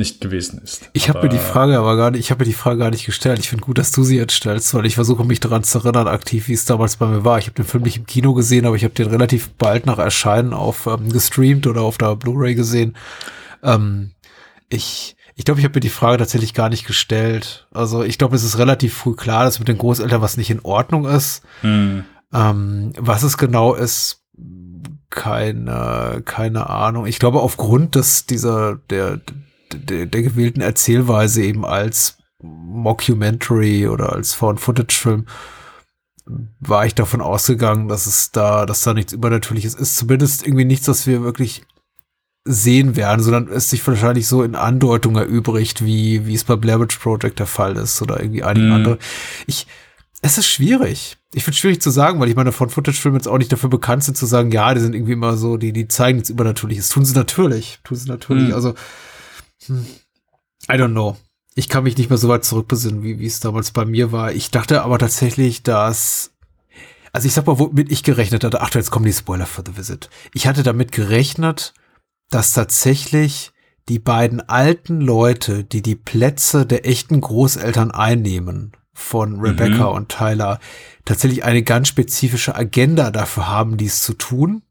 nicht 0.00 0.20
gewesen 0.20 0.60
ist. 0.64 0.90
Ich 0.92 1.08
habe 1.08 1.22
mir 1.22 1.28
die 1.28 1.38
Frage 1.38 1.78
aber 1.78 1.96
gar 1.96 2.10
nicht, 2.10 2.20
ich 2.20 2.30
habe 2.32 2.40
mir 2.40 2.50
die 2.50 2.56
Frage 2.56 2.78
gar 2.78 2.90
nicht 2.90 3.06
gestellt. 3.06 3.38
Ich 3.38 3.48
finde 3.48 3.64
gut, 3.64 3.78
dass 3.78 3.92
du 3.92 4.02
sie 4.02 4.16
jetzt 4.16 4.32
stellst, 4.32 4.74
weil 4.74 4.86
ich 4.86 4.96
versuche 4.96 5.24
mich 5.24 5.38
daran 5.38 5.62
zu 5.62 5.78
erinnern, 5.78 6.08
aktiv, 6.08 6.48
wie 6.48 6.54
es 6.54 6.64
damals 6.64 6.96
bei 6.96 7.06
mir 7.06 7.24
war. 7.24 7.38
Ich 7.38 7.46
habe 7.46 7.54
den 7.54 7.64
Film 7.64 7.84
nicht 7.84 7.98
im 7.98 8.06
Kino 8.06 8.34
gesehen, 8.34 8.66
aber 8.66 8.74
ich 8.74 8.82
habe 8.82 8.94
den 8.94 9.06
relativ 9.06 9.50
bald 9.50 9.86
nach 9.86 9.98
Erscheinen 9.98 10.52
auf 10.52 10.86
ähm, 10.86 11.10
gestreamt 11.12 11.68
oder 11.68 11.82
auf 11.82 11.98
der 11.98 12.16
Blu-ray 12.16 12.56
gesehen. 12.56 12.96
Ähm, 13.62 14.10
ich 14.68 15.16
ich 15.36 15.44
glaube, 15.46 15.60
ich 15.60 15.64
habe 15.64 15.76
mir 15.76 15.80
die 15.80 15.88
Frage 15.88 16.18
tatsächlich 16.18 16.52
gar 16.52 16.68
nicht 16.68 16.86
gestellt. 16.86 17.66
Also 17.72 18.02
ich 18.02 18.18
glaube, 18.18 18.36
es 18.36 18.44
ist 18.44 18.58
relativ 18.58 18.92
früh 18.92 19.14
klar, 19.14 19.44
dass 19.44 19.58
mit 19.58 19.68
den 19.68 19.78
Großeltern 19.78 20.20
was 20.20 20.36
nicht 20.36 20.50
in 20.50 20.60
Ordnung 20.60 21.06
ist. 21.06 21.42
Hm. 21.62 22.04
Ähm, 22.32 22.92
was 22.98 23.22
es 23.22 23.38
genau 23.38 23.74
ist, 23.74 24.20
keine, 25.10 26.22
keine 26.24 26.70
Ahnung. 26.70 27.06
Ich 27.06 27.18
glaube, 27.18 27.40
aufgrund 27.40 27.96
des, 27.96 28.26
dieser, 28.26 28.76
der, 28.90 29.20
der, 29.74 30.06
der 30.06 30.22
gewählten 30.22 30.60
Erzählweise 30.60 31.42
eben 31.42 31.64
als 31.64 32.18
Mockumentary 32.42 33.88
oder 33.88 34.12
als 34.12 34.34
Found-Footage-Film 34.34 35.26
war 36.60 36.86
ich 36.86 36.94
davon 36.94 37.20
ausgegangen, 37.20 37.88
dass 37.88 38.06
es 38.06 38.30
da, 38.30 38.66
dass 38.66 38.82
da 38.82 38.94
nichts 38.94 39.12
Übernatürliches 39.12 39.74
ist. 39.74 39.96
Zumindest 39.96 40.46
irgendwie 40.46 40.64
nichts, 40.64 40.86
was 40.88 41.06
wir 41.06 41.22
wirklich 41.22 41.62
sehen 42.44 42.96
werden, 42.96 43.22
sondern 43.22 43.48
es 43.48 43.68
sich 43.68 43.86
wahrscheinlich 43.86 44.26
so 44.26 44.42
in 44.42 44.54
Andeutung 44.54 45.16
erübrigt, 45.16 45.84
wie, 45.84 46.26
wie 46.26 46.34
es 46.34 46.44
bei 46.44 46.56
Blair 46.56 46.80
Witch 46.80 46.98
Project 46.98 47.38
der 47.38 47.46
Fall 47.46 47.76
ist 47.76 48.00
oder 48.00 48.20
irgendwie 48.20 48.42
einige 48.42 48.66
Mhm. 48.66 48.72
andere. 48.72 48.98
Ich, 49.46 49.66
es 50.22 50.38
ist 50.38 50.48
schwierig. 50.48 51.18
Ich 51.34 51.44
finde 51.44 51.54
es 51.54 51.58
schwierig 51.58 51.82
zu 51.82 51.90
sagen, 51.90 52.18
weil 52.20 52.28
ich 52.28 52.36
meine, 52.36 52.52
von 52.52 52.70
Footage-Filmen 52.70 53.18
jetzt 53.18 53.28
auch 53.28 53.38
nicht 53.38 53.52
dafür 53.52 53.68
bekannt 53.68 54.04
sind, 54.04 54.16
zu 54.16 54.26
sagen, 54.26 54.50
ja, 54.52 54.72
die 54.72 54.80
sind 54.80 54.94
irgendwie 54.94 55.12
immer 55.12 55.36
so, 55.36 55.56
die, 55.56 55.72
die 55.72 55.88
zeigen 55.88 56.16
nichts 56.16 56.30
Übernatürliches. 56.30 56.88
Tun 56.88 57.04
sie 57.04 57.14
natürlich. 57.14 57.80
Tun 57.84 57.96
sie 57.98 58.08
natürlich. 58.08 58.48
Mhm. 58.48 58.54
Also, 58.54 58.74
hm, 59.66 59.86
I 60.70 60.74
don't 60.74 60.90
know. 60.92 61.16
Ich 61.54 61.68
kann 61.68 61.84
mich 61.84 61.96
nicht 61.96 62.10
mehr 62.10 62.18
so 62.18 62.28
weit 62.28 62.44
zurückbesinnen, 62.44 63.02
wie, 63.02 63.18
wie 63.18 63.26
es 63.26 63.40
damals 63.40 63.72
bei 63.72 63.84
mir 63.84 64.12
war. 64.12 64.32
Ich 64.32 64.50
dachte 64.50 64.82
aber 64.82 64.98
tatsächlich, 64.98 65.62
dass 65.62 66.32
also 67.12 67.26
ich 67.26 67.34
sag 67.34 67.46
mal, 67.46 67.58
womit 67.58 67.90
ich 67.90 68.04
gerechnet 68.04 68.44
hatte, 68.44 68.60
ach, 68.60 68.72
jetzt 68.74 68.92
kommen 68.92 69.04
die 69.04 69.12
Spoiler 69.12 69.46
für 69.46 69.64
The 69.66 69.76
Visit. 69.76 70.08
Ich 70.32 70.46
hatte 70.46 70.62
damit 70.62 70.92
gerechnet, 70.92 71.74
dass 72.30 72.52
tatsächlich 72.52 73.50
die 73.88 73.98
beiden 73.98 74.40
alten 74.48 75.00
Leute, 75.00 75.64
die 75.64 75.82
die 75.82 75.96
Plätze 75.96 76.66
der 76.66 76.86
echten 76.86 77.20
Großeltern 77.20 77.90
einnehmen, 77.90 78.72
von 78.92 79.40
Rebecca 79.40 79.88
Mhm. 79.90 79.96
und 79.96 80.08
Tyler, 80.10 80.60
tatsächlich 81.04 81.42
eine 81.42 81.64
ganz 81.64 81.88
spezifische 81.88 82.54
Agenda 82.54 83.10
dafür 83.10 83.48
haben, 83.48 83.76
dies 83.76 84.02
zu 84.02 84.12
tun. 84.14 84.62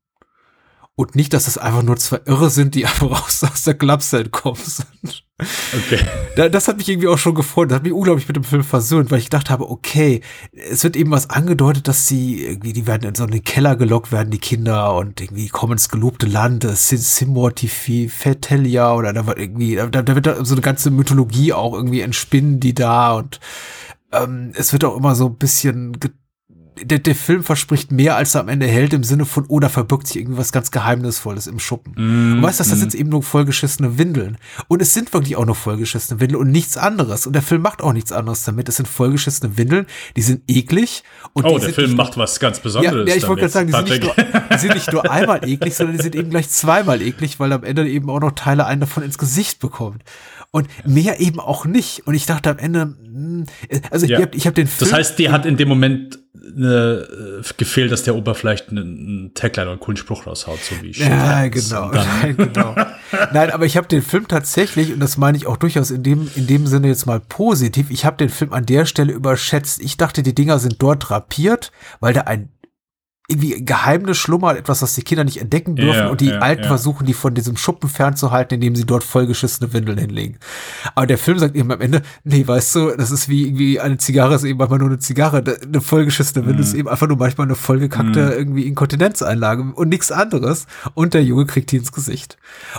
Und 1.00 1.16
nicht, 1.16 1.32
dass 1.34 1.46
das 1.46 1.58
einfach 1.58 1.82
nur 1.82 1.96
zwei 1.96 2.20
Irre 2.26 2.50
sind, 2.50 2.76
die 2.76 2.86
einfach 2.86 3.26
aus, 3.26 3.42
aus 3.46 3.64
der 3.64 3.74
Clubcell 3.76 4.24
entkommen 4.26 4.60
sind. 4.62 5.24
Okay. 5.40 6.02
Da- 6.36 6.50
Das 6.50 6.68
hat 6.68 6.76
mich 6.76 6.90
irgendwie 6.90 7.08
auch 7.08 7.18
schon 7.18 7.36
gefreut. 7.36 7.72
Das 7.72 7.78
hat 7.78 7.84
mich 7.84 7.94
unglaublich 7.94 8.28
mit 8.28 8.36
dem 8.36 8.44
Film 8.44 8.66
versöhnt, 8.66 9.10
weil 9.10 9.20
ich 9.20 9.30
gedacht 9.30 9.50
habe, 9.50 9.70
okay, 9.70 10.20
es 10.52 10.84
wird 10.84 10.98
eben 10.98 11.10
was 11.12 11.30
angedeutet, 11.30 11.88
dass 11.88 12.06
sie 12.06 12.44
irgendwie, 12.44 12.74
die 12.74 12.86
werden 12.86 13.08
in 13.08 13.16
so 13.16 13.24
einen 13.24 13.42
Keller 13.46 13.78
gelockt 13.78 14.12
werden, 14.12 14.30
die 14.30 14.40
Kinder, 14.40 14.94
und 14.98 15.22
irgendwie 15.22 15.48
kommen 15.48 15.72
ins 15.74 15.88
gelobte 15.88 16.26
Land, 16.26 16.66
äh, 16.66 16.76
Sim 16.76 16.98
Simortifi, 16.98 18.10
Fetelia, 18.10 18.94
oder 18.94 19.14
da 19.14 19.26
wird 19.26 19.40
irgendwie, 19.40 19.76
da, 19.78 19.88
da 19.88 20.16
wird 20.16 20.26
da 20.26 20.44
so 20.44 20.54
eine 20.54 20.62
ganze 20.62 20.92
Mythologie 20.92 21.54
auch 21.54 21.74
irgendwie 21.76 22.02
entspinnen, 22.02 22.60
die 22.60 22.74
da, 22.74 23.14
und 23.14 23.40
ähm, 24.12 24.52
es 24.54 24.74
wird 24.74 24.84
auch 24.84 24.98
immer 24.98 25.16
so 25.16 25.28
ein 25.28 25.36
bisschen 25.38 25.98
der, 26.84 27.00
der 27.00 27.16
Film 27.16 27.44
verspricht 27.44 27.92
mehr, 27.92 28.16
als 28.16 28.36
er 28.36 28.42
am 28.42 28.48
Ende 28.50 28.68
hält, 28.68 28.94
im 28.94 29.04
Sinne 29.04 29.26
von, 29.26 29.46
oh, 29.48 29.60
da 29.60 29.70
verbirgt 29.70 30.08
sich 30.08 30.18
irgendwie 30.18 30.38
was 30.38 30.52
ganz 30.52 30.72
Geheimnisvolles 30.72 31.48
im 31.48 31.60
Schuppen. 31.60 31.94
Mm, 31.96 32.38
Und 32.38 32.44
weißt 32.44 32.60
du, 32.60 32.64
das 32.64 32.74
mm. 32.76 32.80
sind 32.80 32.96
eben 32.96 33.10
nur 33.10 33.24
vollgeschissene 33.24 33.98
Windeln. 33.98 34.38
Und 34.68 34.82
es 34.82 34.94
sind 34.94 35.12
wirklich 35.14 35.36
auch 35.36 35.46
nur 35.46 35.56
vollgeschissene 35.56 36.20
Windeln 36.20 36.42
und 36.42 36.52
nichts 36.52 36.78
anderes. 36.78 37.28
Und 37.28 37.34
der 37.34 37.42
Film 37.42 37.62
macht 37.62 37.82
auch 37.82 37.94
nichts 37.94 38.12
anderes 38.12 38.44
damit. 38.44 38.70
Es 38.70 38.78
sind 38.78 38.88
vollgeschissene 38.88 39.58
Windeln, 39.58 39.86
die 40.16 40.22
sind 40.22 40.42
eklig. 40.48 41.04
Und 41.34 41.46
Oh, 41.46 41.58
die 41.58 41.66
der 41.66 41.74
Film 41.74 41.96
macht 41.96 42.18
was 42.18 42.40
ganz 42.40 42.58
ja, 42.58 42.64
Besonderes. 42.64 43.10
ja, 43.10 43.16
ich 43.16 43.28
wollte 43.28 43.42
gerade 43.42 43.54
sagen, 43.54 43.68
die 43.68 43.92
sind, 43.92 44.04
nur, 44.04 44.16
die 44.54 44.58
sind 44.58 44.74
nicht 44.76 44.92
nur 44.92 45.10
einmal 45.10 45.48
eklig, 45.48 45.76
sondern 45.76 45.98
die 45.98 46.04
sind 46.04 46.16
eben 46.16 46.30
gleich 46.30 46.50
zweimal 46.50 47.02
eklig, 47.02 47.40
weil 47.40 47.52
am 47.54 47.64
Ende 47.64 47.90
eben 47.90 48.10
auch 48.10 48.20
noch 48.20 48.32
Teile 48.32 48.66
einen 48.66 48.82
davon 48.82 49.04
ins 49.04 49.18
Gesicht 49.18 49.60
bekommt. 49.60 50.04
Und 50.52 50.68
mehr 50.84 51.20
eben 51.20 51.40
auch 51.40 51.66
nicht. 51.66 52.08
Und 52.08 52.16
ich 52.16 52.26
dachte 52.26 52.50
am 52.50 52.58
Ende, 52.58 52.82
hm, 52.82 53.46
also 53.92 54.08
Ja. 54.08 54.20
ich 54.20 54.26
habe 54.26 54.38
hab 54.40 54.56
den 54.56 54.66
Film. 54.68 54.90
Das 54.90 54.98
heißt, 54.98 55.20
dir 55.20 55.32
hat 55.32 55.46
in 55.46 55.58
dem 55.58 55.68
Moment 55.70 56.18
eine, 56.42 57.42
äh, 57.42 57.54
gefehlt, 57.58 57.92
dass 57.92 58.04
der 58.04 58.16
Ober 58.16 58.36
vielleicht 58.36 58.70
einen, 58.70 59.32
Tagline 59.34 59.66
oder 59.66 59.72
einen 59.74 59.80
coolen 59.80 59.98
Spruch 59.98 60.28
raushaut, 60.28 60.60
so 60.60 60.76
wie 60.82 60.92
Ja, 60.92 61.44
Shit 61.44 61.54
genau. 61.54 61.92
Nein, 61.92 62.38
genau. 62.38 62.76
Nein, 63.34 63.52
aber 63.52 63.66
ich 63.66 63.78
habe 63.78 63.88
den 63.88 64.02
Film 64.02 64.28
tatsächlich, 64.28 64.94
und 64.94 65.00
das 65.00 65.18
meine 65.18 65.38
ich 65.38 65.48
auch 65.48 65.58
durchaus 65.58 65.92
in 65.92 66.04
dem, 66.04 66.30
in 66.36 66.48
dem 66.48 66.68
Sinne 66.68 66.88
jetzt 66.88 67.06
mal 67.06 67.20
positiv, 67.20 67.90
ich 67.90 68.06
habe 68.06 68.18
den 68.18 68.30
Film 68.30 68.54
an 68.54 68.66
der 68.66 68.86
Stelle 68.86 69.14
überschätzt. 69.14 69.82
Ich 69.82 69.98
dachte, 69.98 70.24
die 70.24 70.36
Dinger 70.36 70.60
sind 70.60 70.82
dort 70.82 71.10
drapiert, 71.10 71.72
weil 72.00 72.14
da 72.14 72.22
ein 72.22 72.50
irgendwie 73.30 73.64
Geheimnis 73.64 74.18
schlummert, 74.18 74.58
etwas, 74.58 74.82
was 74.82 74.96
die 74.96 75.04
Kinder 75.04 75.24
nicht 75.24 75.40
entdecken 75.40 75.76
dürfen 75.76 76.00
Ja, 76.00 76.10
und 76.10 76.20
die 76.20 76.30
ja, 76.30 76.40
Alten 76.40 76.64
ja. 76.64 76.68
versuchen, 76.68 77.06
die 77.06 77.14
von 77.14 77.34
diesem 77.36 77.58
Schuppen 77.58 77.90
fernzuhalten, 77.90 78.56
indem 78.56 78.76
sie 78.76 78.86
dort 78.86 79.04
vollgeschissene 79.04 79.72
Windeln 79.72 79.98
hinlegen. 79.98 80.40
Aber 80.96 81.06
der 81.06 81.18
Film 81.18 81.38
sagt 81.38 81.56
eben 81.56 81.72
am 81.72 81.80
Ende, 81.80 82.02
nee, 82.24 82.46
weißt 82.46 82.76
du, 82.76 82.98
das 82.98 83.12
ist 83.12 83.30
wie 83.30 83.48
irgendwie 83.48 83.80
eine 83.80 83.98
Zigarre 83.98 84.36
ist 84.36 84.44
eben 84.44 84.58
manchmal 84.58 84.80
nur 84.80 84.90
eine 84.90 85.00
Zigarre, 85.00 85.44
eine 85.44 85.82
vollgeschissene 85.82 86.46
Windel 86.46 86.62
ist 86.62 86.74
eben 86.74 86.90
einfach 86.90 87.08
nur 87.08 87.18
manchmal 87.18 87.48
eine 87.48 87.56
vollgekackte 87.56 88.20
irgendwie 88.20 88.64
Inkontinenzeinlage 88.64 89.62
und 89.76 89.90
nichts 89.90 90.12
anderes 90.12 90.66
und 90.96 91.14
der 91.14 91.24
Junge 91.24 91.46
kriegt 91.46 91.72
die 91.72 91.78
ins 91.78 91.92
Gesicht. 91.92 92.38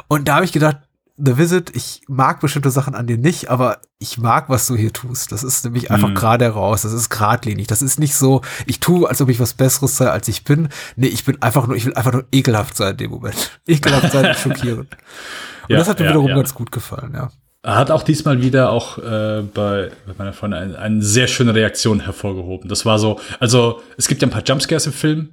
Und 0.08 0.28
da 0.28 0.36
habe 0.36 0.44
ich 0.44 0.52
gedacht, 0.52 0.78
The 1.16 1.36
Visit, 1.38 1.74
ich 1.76 2.02
mag 2.08 2.40
bestimmte 2.40 2.70
Sachen 2.70 2.94
an 2.94 3.06
dir 3.06 3.18
nicht, 3.18 3.50
aber 3.50 3.78
ich 3.98 4.18
mag, 4.18 4.48
was 4.48 4.66
du 4.66 4.76
hier 4.76 4.92
tust. 4.92 5.32
Das 5.32 5.42
ist 5.42 5.64
nämlich 5.64 5.90
einfach 5.90 6.08
Mhm. 6.08 6.14
gerade 6.14 6.48
raus. 6.48 6.82
Das 6.82 6.92
ist 6.92 7.10
geradlinig. 7.10 7.66
Das 7.66 7.82
ist 7.82 7.98
nicht 7.98 8.14
so, 8.14 8.40
ich 8.66 8.80
tue, 8.80 9.08
als 9.08 9.20
ob 9.20 9.28
ich 9.28 9.38
was 9.40 9.54
Besseres 9.54 9.96
sei, 9.96 10.08
als 10.10 10.28
ich 10.28 10.44
bin. 10.44 10.68
Nee, 10.96 11.08
ich 11.08 11.24
bin 11.24 11.40
einfach 11.42 11.66
nur, 11.66 11.76
ich 11.76 11.84
will 11.84 11.94
einfach 11.94 12.12
nur 12.12 12.24
ekelhaft 12.32 12.76
sein 12.76 12.92
in 12.92 12.96
dem 12.96 13.10
Moment. 13.10 13.60
Ekelhaft 13.66 14.12
sein 14.12 14.26
und 14.26 14.36
schockierend. 14.36 14.88
Und 15.68 15.74
Ja, 15.74 15.78
das 15.78 15.88
hat 15.88 15.98
mir 16.00 16.06
ja, 16.06 16.10
wiederum 16.12 16.28
ja. 16.30 16.36
ganz 16.36 16.52
gut 16.54 16.72
gefallen, 16.72 17.12
ja. 17.14 17.30
Er 17.62 17.76
hat 17.76 17.90
auch 17.90 18.02
diesmal 18.02 18.40
wieder 18.42 18.70
auch 18.70 18.96
äh, 18.98 19.42
bei, 19.42 19.90
bei 20.06 20.14
meiner 20.16 20.32
Freundin 20.32 20.58
eine, 20.60 20.78
eine 20.78 21.02
sehr 21.02 21.28
schöne 21.28 21.54
Reaktion 21.54 22.00
hervorgehoben. 22.00 22.68
Das 22.70 22.86
war 22.86 22.98
so, 22.98 23.20
also 23.38 23.82
es 23.98 24.08
gibt 24.08 24.22
ja 24.22 24.28
ein 24.28 24.30
paar 24.32 24.42
Jumpscares 24.42 24.86
im 24.86 24.92
Film. 24.94 25.28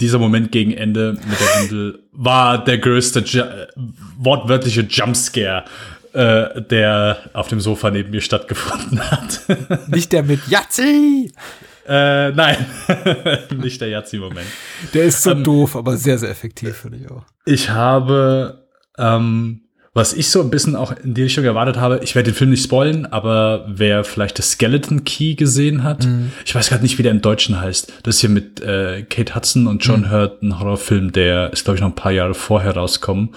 Dieser 0.00 0.18
Moment 0.18 0.50
gegen 0.50 0.72
Ende 0.72 1.12
mit 1.12 1.40
der 1.40 1.60
Windel 1.62 2.02
war 2.12 2.64
der 2.64 2.78
größte, 2.78 3.20
Ju 3.20 3.42
wortwörtliche 4.18 4.82
Jumpscare, 4.82 5.64
äh, 6.12 6.62
der 6.62 7.18
auf 7.34 7.48
dem 7.48 7.60
Sofa 7.60 7.90
neben 7.90 8.10
mir 8.10 8.20
stattgefunden 8.20 9.00
hat. 9.10 9.40
Nicht 9.88 10.12
der 10.12 10.22
mit 10.22 10.40
Yazzi! 10.48 11.32
äh, 11.86 12.30
nein, 12.30 12.56
nicht 13.56 13.80
der 13.80 13.88
Yazzi-Moment. 13.88 14.46
Der 14.94 15.04
ist 15.04 15.26
Ähm, 15.26 15.38
so 15.38 15.42
doof, 15.42 15.76
aber 15.76 15.96
sehr, 15.96 16.18
sehr 16.18 16.30
effektiv, 16.30 16.76
finde 16.76 16.98
ich 16.98 17.10
auch. 17.10 17.24
Ich 17.46 17.70
habe, 17.70 18.68
ähm, 18.96 19.59
was 19.92 20.12
ich 20.12 20.30
so 20.30 20.40
ein 20.40 20.50
bisschen 20.50 20.76
auch 20.76 20.92
in 21.02 21.14
die 21.14 21.24
Richtung 21.24 21.44
erwartet 21.44 21.76
habe, 21.78 22.00
ich 22.02 22.14
werde 22.14 22.30
den 22.30 22.36
Film 22.36 22.50
nicht 22.50 22.62
spoilen, 22.62 23.06
aber 23.06 23.64
wer 23.68 24.04
vielleicht 24.04 24.38
das 24.38 24.52
Skeleton 24.52 25.04
Key 25.04 25.34
gesehen 25.34 25.82
hat, 25.82 26.06
ich 26.44 26.54
weiß 26.54 26.68
gerade 26.68 26.82
nicht, 26.82 26.98
wie 26.98 27.02
der 27.02 27.10
im 27.12 27.22
Deutschen 27.22 27.60
heißt. 27.60 27.92
Das 28.04 28.14
ist 28.16 28.20
hier 28.20 28.30
mit 28.30 28.60
äh, 28.60 29.02
Kate 29.02 29.34
Hudson 29.34 29.66
und 29.66 29.84
John 29.84 30.10
Hurt, 30.10 30.42
ein 30.42 30.60
Horrorfilm, 30.60 31.10
der 31.12 31.52
ist, 31.52 31.64
glaube 31.64 31.76
ich, 31.76 31.80
noch 31.80 31.88
ein 31.88 31.94
paar 31.96 32.12
Jahre 32.12 32.34
vorher 32.34 32.76
rausgekommen. 32.76 33.30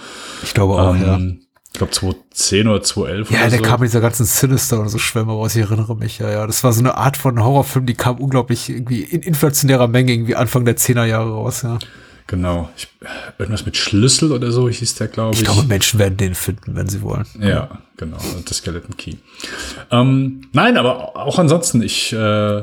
Ich 0.44 0.54
glaube 0.54 0.74
auch, 0.74 0.94
ja. 0.96 1.16
Ähm, 1.16 1.40
Ich 1.72 1.78
glaube 1.78 1.90
2010 1.92 2.68
oder 2.68 2.82
2011 2.82 3.30
Ja, 3.32 3.40
oder 3.40 3.48
der 3.50 3.58
so. 3.58 3.64
kam 3.64 3.80
mit 3.80 3.88
dieser 3.88 4.00
ganzen 4.00 4.24
Sinister 4.24 4.78
und 4.78 4.90
so 4.90 4.98
Schwämme 4.98 5.32
raus, 5.32 5.56
ich 5.56 5.62
erinnere 5.62 5.96
mich, 5.96 6.20
ja, 6.20 6.30
ja. 6.30 6.46
Das 6.46 6.62
war 6.62 6.72
so 6.72 6.78
eine 6.78 6.96
Art 6.96 7.16
von 7.16 7.42
Horrorfilm, 7.42 7.84
die 7.86 7.94
kam 7.94 8.18
unglaublich 8.18 8.70
irgendwie 8.70 9.00
in 9.02 9.22
inflationärer 9.22 9.88
Menge 9.88 10.12
irgendwie 10.12 10.36
Anfang 10.36 10.64
der 10.64 10.76
10er 10.76 11.04
Jahre 11.04 11.30
raus, 11.32 11.62
ja. 11.62 11.80
Genau. 12.26 12.70
Ich, 12.76 12.88
irgendwas 13.38 13.66
mit 13.66 13.76
Schlüssel 13.76 14.32
oder 14.32 14.50
so 14.50 14.68
hieß 14.68 14.94
der, 14.94 15.08
glaube 15.08 15.34
ich. 15.34 15.40
Ich 15.40 15.46
glaube, 15.46 15.64
Menschen 15.64 15.98
werden 15.98 16.16
den 16.16 16.34
finden, 16.34 16.74
wenn 16.74 16.88
sie 16.88 17.02
wollen. 17.02 17.26
Ja, 17.38 17.80
genau. 17.96 18.18
Das 18.46 18.58
Skeleton 18.58 18.96
Key. 18.96 19.16
Ähm, 19.90 20.48
nein, 20.52 20.76
aber 20.78 21.16
auch 21.16 21.38
ansonsten, 21.38 21.82
ich 21.82 22.12
äh, 22.12 22.62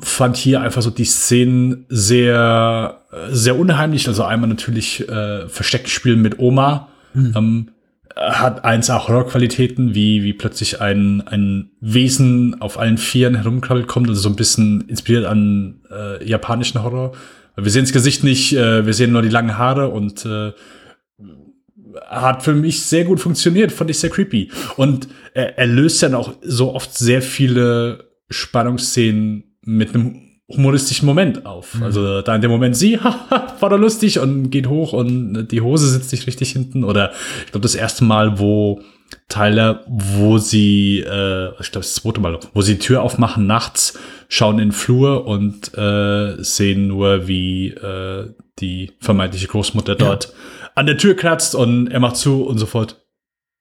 fand 0.00 0.36
hier 0.36 0.60
einfach 0.60 0.82
so 0.82 0.90
die 0.90 1.04
Szenen 1.04 1.86
sehr, 1.88 3.00
sehr 3.30 3.58
unheimlich. 3.58 4.08
Also 4.08 4.24
einmal 4.24 4.48
natürlich 4.48 5.08
äh, 5.08 5.48
verstecktes 5.48 5.92
Spielen 5.92 6.20
mit 6.20 6.38
Oma. 6.38 6.88
Ähm, 7.14 7.70
hat 8.16 8.64
eins 8.64 8.88
auch 8.88 9.08
Horrorqualitäten, 9.08 9.94
wie, 9.94 10.22
wie 10.22 10.32
plötzlich 10.32 10.80
ein, 10.80 11.26
ein 11.26 11.70
Wesen 11.80 12.60
auf 12.60 12.78
allen 12.78 12.96
Vieren 12.96 13.34
herumkrabbelt 13.34 13.86
kommt, 13.86 14.08
also 14.08 14.20
so 14.22 14.28
ein 14.30 14.36
bisschen 14.36 14.88
inspiriert 14.88 15.26
an 15.26 15.80
äh, 15.90 16.26
japanischen 16.26 16.82
Horror. 16.82 17.12
Wir 17.56 17.70
sehen 17.70 17.84
das 17.84 17.92
Gesicht 17.92 18.22
nicht, 18.22 18.52
äh, 18.52 18.84
wir 18.84 18.92
sehen 18.92 19.12
nur 19.12 19.22
die 19.22 19.28
langen 19.28 19.56
Haare 19.56 19.88
und 19.88 20.24
äh, 20.26 20.52
hat 22.06 22.42
für 22.42 22.54
mich 22.54 22.82
sehr 22.82 23.04
gut 23.04 23.20
funktioniert, 23.20 23.72
fand 23.72 23.90
ich 23.90 23.98
sehr 23.98 24.10
creepy. 24.10 24.50
Und 24.76 25.08
er, 25.34 25.58
er 25.58 25.66
löst 25.66 26.02
dann 26.02 26.14
auch 26.14 26.34
so 26.42 26.74
oft 26.74 26.96
sehr 26.96 27.22
viele 27.22 28.10
Spannungsszenen 28.28 29.44
mit 29.62 29.94
einem 29.94 30.20
humoristischen 30.48 31.06
Moment 31.06 31.44
auf. 31.46 31.76
Also 31.80 32.22
da 32.22 32.34
in 32.34 32.40
dem 32.40 32.50
Moment 32.50 32.76
sie, 32.76 32.98
haha, 33.00 33.56
war 33.58 33.70
doch 33.70 33.78
lustig 33.78 34.18
und 34.18 34.50
geht 34.50 34.68
hoch 34.68 34.92
und 34.92 35.48
die 35.48 35.60
Hose 35.60 35.88
sitzt 35.88 36.12
nicht 36.12 36.26
richtig 36.26 36.50
hinten. 36.50 36.84
Oder 36.84 37.12
ich 37.44 37.52
glaube 37.52 37.62
das 37.62 37.74
erste 37.74 38.04
Mal, 38.04 38.38
wo 38.38 38.80
Tyler, 39.28 39.84
wo 39.88 40.38
sie, 40.38 41.00
äh, 41.00 41.50
ich 41.60 41.70
glaube 41.72 41.84
das 41.84 41.94
zweite 41.94 42.20
Mal, 42.20 42.38
wo 42.54 42.62
sie 42.62 42.74
die 42.74 42.80
Tür 42.80 43.02
aufmachen 43.02 43.46
nachts, 43.46 43.98
schauen 44.28 44.58
in 44.58 44.68
den 44.68 44.72
Flur 44.72 45.26
und 45.26 45.76
äh, 45.76 46.42
sehen 46.42 46.88
nur, 46.88 47.26
wie 47.28 47.68
äh, 47.68 48.30
die 48.58 48.92
vermeintliche 49.00 49.48
Großmutter 49.48 49.94
dort 49.94 50.32
an 50.74 50.86
der 50.86 50.98
Tür 50.98 51.14
kratzt 51.14 51.54
und 51.54 51.88
er 51.88 52.00
macht 52.00 52.16
zu 52.16 52.44
und 52.44 52.58
sofort, 52.58 53.04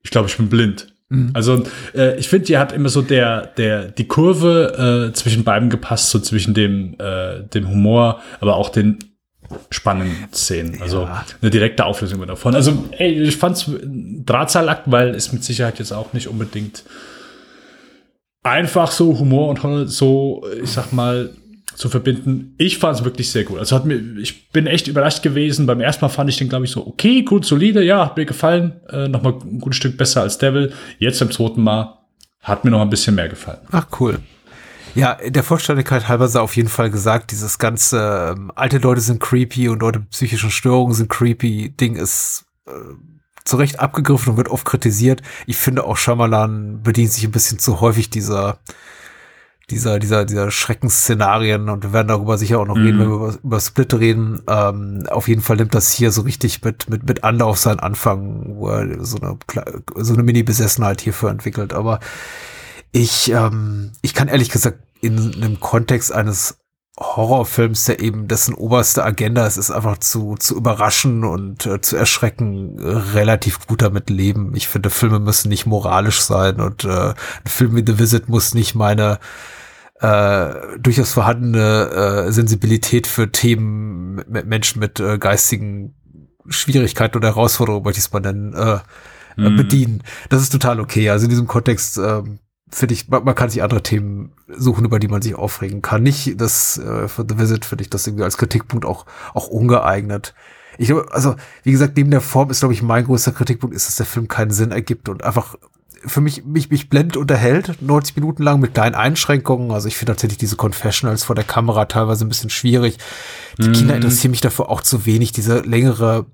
ich 0.04 0.12
glaube, 0.12 0.28
ich 0.28 0.38
bin 0.38 0.50
blind. 0.50 0.88
Also 1.34 1.64
äh, 1.94 2.18
ich 2.18 2.28
finde, 2.28 2.46
die 2.46 2.58
hat 2.58 2.72
immer 2.72 2.90
so 2.90 3.02
der, 3.02 3.48
der, 3.58 3.92
die 3.92 4.08
Kurve 4.08 5.10
äh, 5.10 5.14
zwischen 5.14 5.44
beiden 5.44 5.70
gepasst, 5.70 6.10
so 6.10 6.20
zwischen 6.20 6.54
dem, 6.54 6.96
äh, 7.00 7.44
dem 7.44 7.70
Humor, 7.70 8.22
aber 8.40 8.56
auch 8.56 8.70
den 8.70 9.00
spannenden 9.70 10.16
Szenen. 10.34 10.82
Also 10.82 11.08
eine 11.42 11.52
direkte 11.52 11.86
Auflösung 11.86 12.26
davon. 12.26 12.56
Also, 12.56 12.86
ey, 12.92 13.22
ich 13.24 13.38
fand's 13.38 13.68
ein 13.68 14.24
Drahtseilakt, 14.26 14.84
weil 14.92 15.16
es 15.16 15.32
mit 15.32 15.44
Sicherheit 15.44 15.80
jetzt 15.80 15.92
auch 15.92 16.14
nicht 16.14 16.28
unbedingt 16.28 16.84
einfach 18.44 18.92
so 18.92 19.18
Humor 19.18 19.50
und 19.50 19.88
so, 19.90 20.46
ich 20.62 20.70
sag 20.70 20.94
mal, 20.94 21.32
zu 21.76 21.90
verbinden. 21.90 22.56
Ich 22.58 22.78
fand 22.78 22.98
es 22.98 23.04
wirklich 23.04 23.30
sehr 23.30 23.44
gut. 23.44 23.60
Also 23.60 23.76
hat 23.76 23.86
mir, 23.86 23.96
ich 24.18 24.50
bin 24.52 24.66
echt 24.66 24.88
überrascht 24.88 25.24
gewesen. 25.24 25.66
Beim 25.66 25.82
ersten 25.82 26.06
Mal 26.06 26.10
fand 26.10 26.30
ich 26.30 26.38
den, 26.38 26.48
glaube 26.48 26.66
ich, 26.66 26.72
so 26.72 26.86
okay, 26.88 27.24
gut, 27.24 27.46
solide, 27.46 27.84
ja, 27.84 28.06
hat 28.06 28.18
mir 28.18 28.26
gefallen. 28.26 28.80
Äh, 28.90 29.08
Nochmal 29.10 29.34
ein 29.44 29.60
gutes 29.60 29.78
Stück 29.78 29.98
besser 29.98 30.22
als 30.22 30.38
Devil. 30.38 30.72
Jetzt 31.00 31.20
beim 31.20 31.32
zweiten 31.32 31.62
Mal 31.62 31.98
hat 32.42 32.64
mir 32.64 32.72
noch 32.72 32.82
ein 32.82 32.90
bisschen 32.90 33.16
mehr 33.16 33.28
gefallen. 33.28 33.60
Ach, 33.72 33.88
cool. 34.00 34.20
Ja, 34.96 35.16
der 35.16 35.44
Vollständigkeit 35.44 36.08
halber 36.08 36.28
sei 36.28 36.40
auf 36.40 36.56
jeden 36.56 36.70
Fall 36.70 36.90
gesagt, 36.90 37.32
dieses 37.32 37.60
ganze 37.60 38.36
ähm, 38.36 38.52
alte 38.56 38.78
Leute 38.78 39.02
sind 39.02 39.20
creepy 39.20 39.70
und 39.70 39.82
Leute 39.82 40.00
mit 40.00 40.10
psychischen 40.10 40.52
Störungen 40.52 40.94
sind 40.94 41.10
creepy 41.10 41.70
Ding 41.70 41.96
ist 41.96 42.46
äh, 42.66 42.72
zu 43.44 43.58
Recht 43.58 43.80
abgegriffen 43.80 44.32
und 44.32 44.38
wird 44.38 44.50
oft 44.50 44.66
kritisiert. 44.66 45.22
Ich 45.46 45.58
finde 45.58 45.84
auch 45.84 45.98
Shyamalan 45.98 46.82
bedient 46.82 47.12
sich 47.12 47.26
ein 47.26 47.32
bisschen 47.32 47.60
zu 47.60 47.82
häufig 47.82 48.10
dieser 48.10 48.60
dieser, 49.70 49.98
dieser, 49.98 50.26
dieser 50.26 50.52
Schreckensszenarien 50.52 51.70
und 51.70 51.84
wir 51.84 51.92
werden 51.92 52.10
darüber 52.10 52.38
sicher 52.38 52.60
auch 52.60 52.68
noch 52.68 52.78
reden, 52.78 53.00
wenn 53.00 53.10
wir 53.10 53.16
über, 53.16 53.38
über 53.44 53.60
Split 53.60 53.94
reden. 53.96 54.44
Ähm, 54.48 55.06
auf 55.10 55.28
jeden 55.28 55.42
Fall 55.42 55.58
nimmt 55.58 55.74
das 55.74 55.92
hier 55.92 56.12
so 56.12 56.22
richtig 56.22 56.64
mit, 56.64 56.88
mit, 56.88 57.08
mit 57.08 57.24
Anlauf 57.24 57.58
seinen 57.58 57.80
Anfang, 57.80 58.58
wo 58.58 58.70
er 58.70 59.04
so 59.04 59.18
eine, 59.18 59.38
so 59.96 60.14
eine 60.14 60.22
Mini-Besessenheit 60.22 61.02
hierfür 61.02 61.32
entwickelt. 61.32 61.74
Aber 61.74 62.00
ich, 62.92 63.32
ähm, 63.32 63.92
ich 64.02 64.14
kann 64.14 64.28
ehrlich 64.28 64.50
gesagt 64.50 64.80
in 65.02 65.36
einem 65.36 65.60
Kontext 65.60 66.12
eines 66.12 66.58
Horrorfilms, 66.98 67.86
der 67.86 68.00
eben 68.00 68.28
dessen 68.30 68.54
oberste 68.54 69.04
Agenda 69.04 69.46
ist, 69.46 69.58
ist 69.58 69.70
einfach 69.70 69.98
zu, 69.98 70.36
zu 70.36 70.56
überraschen 70.56 71.26
und 71.26 71.66
äh, 71.66 71.82
zu 71.82 71.98
erschrecken, 71.98 72.80
äh, 72.80 72.88
relativ 73.14 73.68
gut 73.68 73.82
damit 73.82 74.10
leben. 74.10 74.56
Ich 74.56 74.70
finde, 74.70 74.90
Filme 74.90 75.20
müssen 75.20 75.50
nicht 75.50 75.66
moralisch 75.66 76.22
sein 76.22 76.62
und 76.62 76.86
äh, 76.86 77.10
ein 77.10 77.16
Film 77.48 77.76
wie 77.76 77.84
The 77.86 78.00
Visit 78.00 78.30
muss 78.30 78.54
nicht 78.54 78.76
meine 78.76 79.20
äh, 80.00 80.78
durchaus 80.80 81.12
vorhandene 81.12 82.28
äh, 82.28 82.32
Sensibilität 82.32 83.08
für 83.08 83.30
Themen 83.30 84.24
mit 84.28 84.46
Menschen 84.46 84.80
mit 84.80 85.00
äh, 85.02 85.18
geistigen 85.18 85.96
Schwierigkeiten 86.48 87.18
oder 87.18 87.30
Herausforderungen, 87.30 87.84
möchte 87.84 88.00
ich 88.00 88.06
es 88.06 88.14
mal 88.14 88.22
nennen, 88.22 88.54
äh, 88.54 88.80
mhm. 89.36 89.58
bedienen. 89.58 90.04
Das 90.30 90.42
ist 90.42 90.52
total 90.52 90.80
okay. 90.80 91.10
Also 91.10 91.26
in 91.26 91.30
diesem 91.30 91.48
Kontext 91.48 91.98
äh, 91.98 92.22
finde 92.70 92.94
ich, 92.94 93.08
man, 93.10 93.24
man, 93.24 93.36
kann 93.36 93.50
sich 93.50 93.64
andere 93.64 93.84
Themen 93.84 94.32
suchen, 94.48 94.86
über 94.86 95.00
die 95.00 95.08
man 95.08 95.22
sich 95.22 95.36
aufregen 95.36 95.82
kann. 95.82 96.04
Nicht 96.04 96.40
das 96.40 96.78
äh, 96.78 97.08
für 97.08 97.26
The 97.28 97.38
Visit 97.38 97.66
finde 97.66 97.84
ich 97.84 97.90
das 97.90 98.08
irgendwie 98.08 98.24
als 98.24 98.38
Kritikpunkt 98.38 98.86
auch 98.86 99.06
auch 99.34 99.48
ungeeignet. 99.48 100.34
Ich 100.78 100.88
glaube, 100.88 101.08
also 101.12 101.36
wie 101.64 101.72
gesagt, 101.72 101.96
neben 101.96 102.12
der 102.12 102.22
Form 102.22 102.50
ist 102.50 102.60
glaube 102.60 102.74
ich 102.74 102.82
mein 102.82 103.06
größter 103.06 103.32
Kritikpunkt 103.32 103.76
ist, 103.76 103.88
dass 103.88 103.96
der 103.96 104.06
Film 104.06 104.28
keinen 104.28 104.52
Sinn 104.52 104.72
ergibt 104.72 105.10
und 105.10 105.24
einfach 105.24 105.56
für 106.06 106.22
mich 106.22 106.46
mich 106.46 106.70
mich 106.70 106.90
blend 106.90 107.18
unterhält 107.18 107.82
90 107.82 108.16
Minuten 108.16 108.44
lang 108.44 108.60
mit 108.60 108.74
kleinen 108.74 108.96
Einschränkungen. 108.96 109.72
Also 109.72 109.88
ich 109.88 109.96
finde 109.96 110.14
tatsächlich 110.14 110.38
diese 110.38 110.56
Confessionals 110.56 111.24
vor 111.24 111.36
der 111.36 111.46
Kamera 111.46 111.86
teilweise 111.86 112.26
ein 112.26 112.30
bisschen 112.30 112.50
schwierig. 112.50 112.98
Die 113.60 113.70
mm. 113.70 113.74
Kinder 113.74 113.96
interessieren 113.96 114.32
mich 114.32 114.42
dafür 114.42 114.70
auch 114.70 114.82
zu 114.82 115.06
wenig. 115.06 115.32
Diese 115.32 115.62
längere 115.62 116.26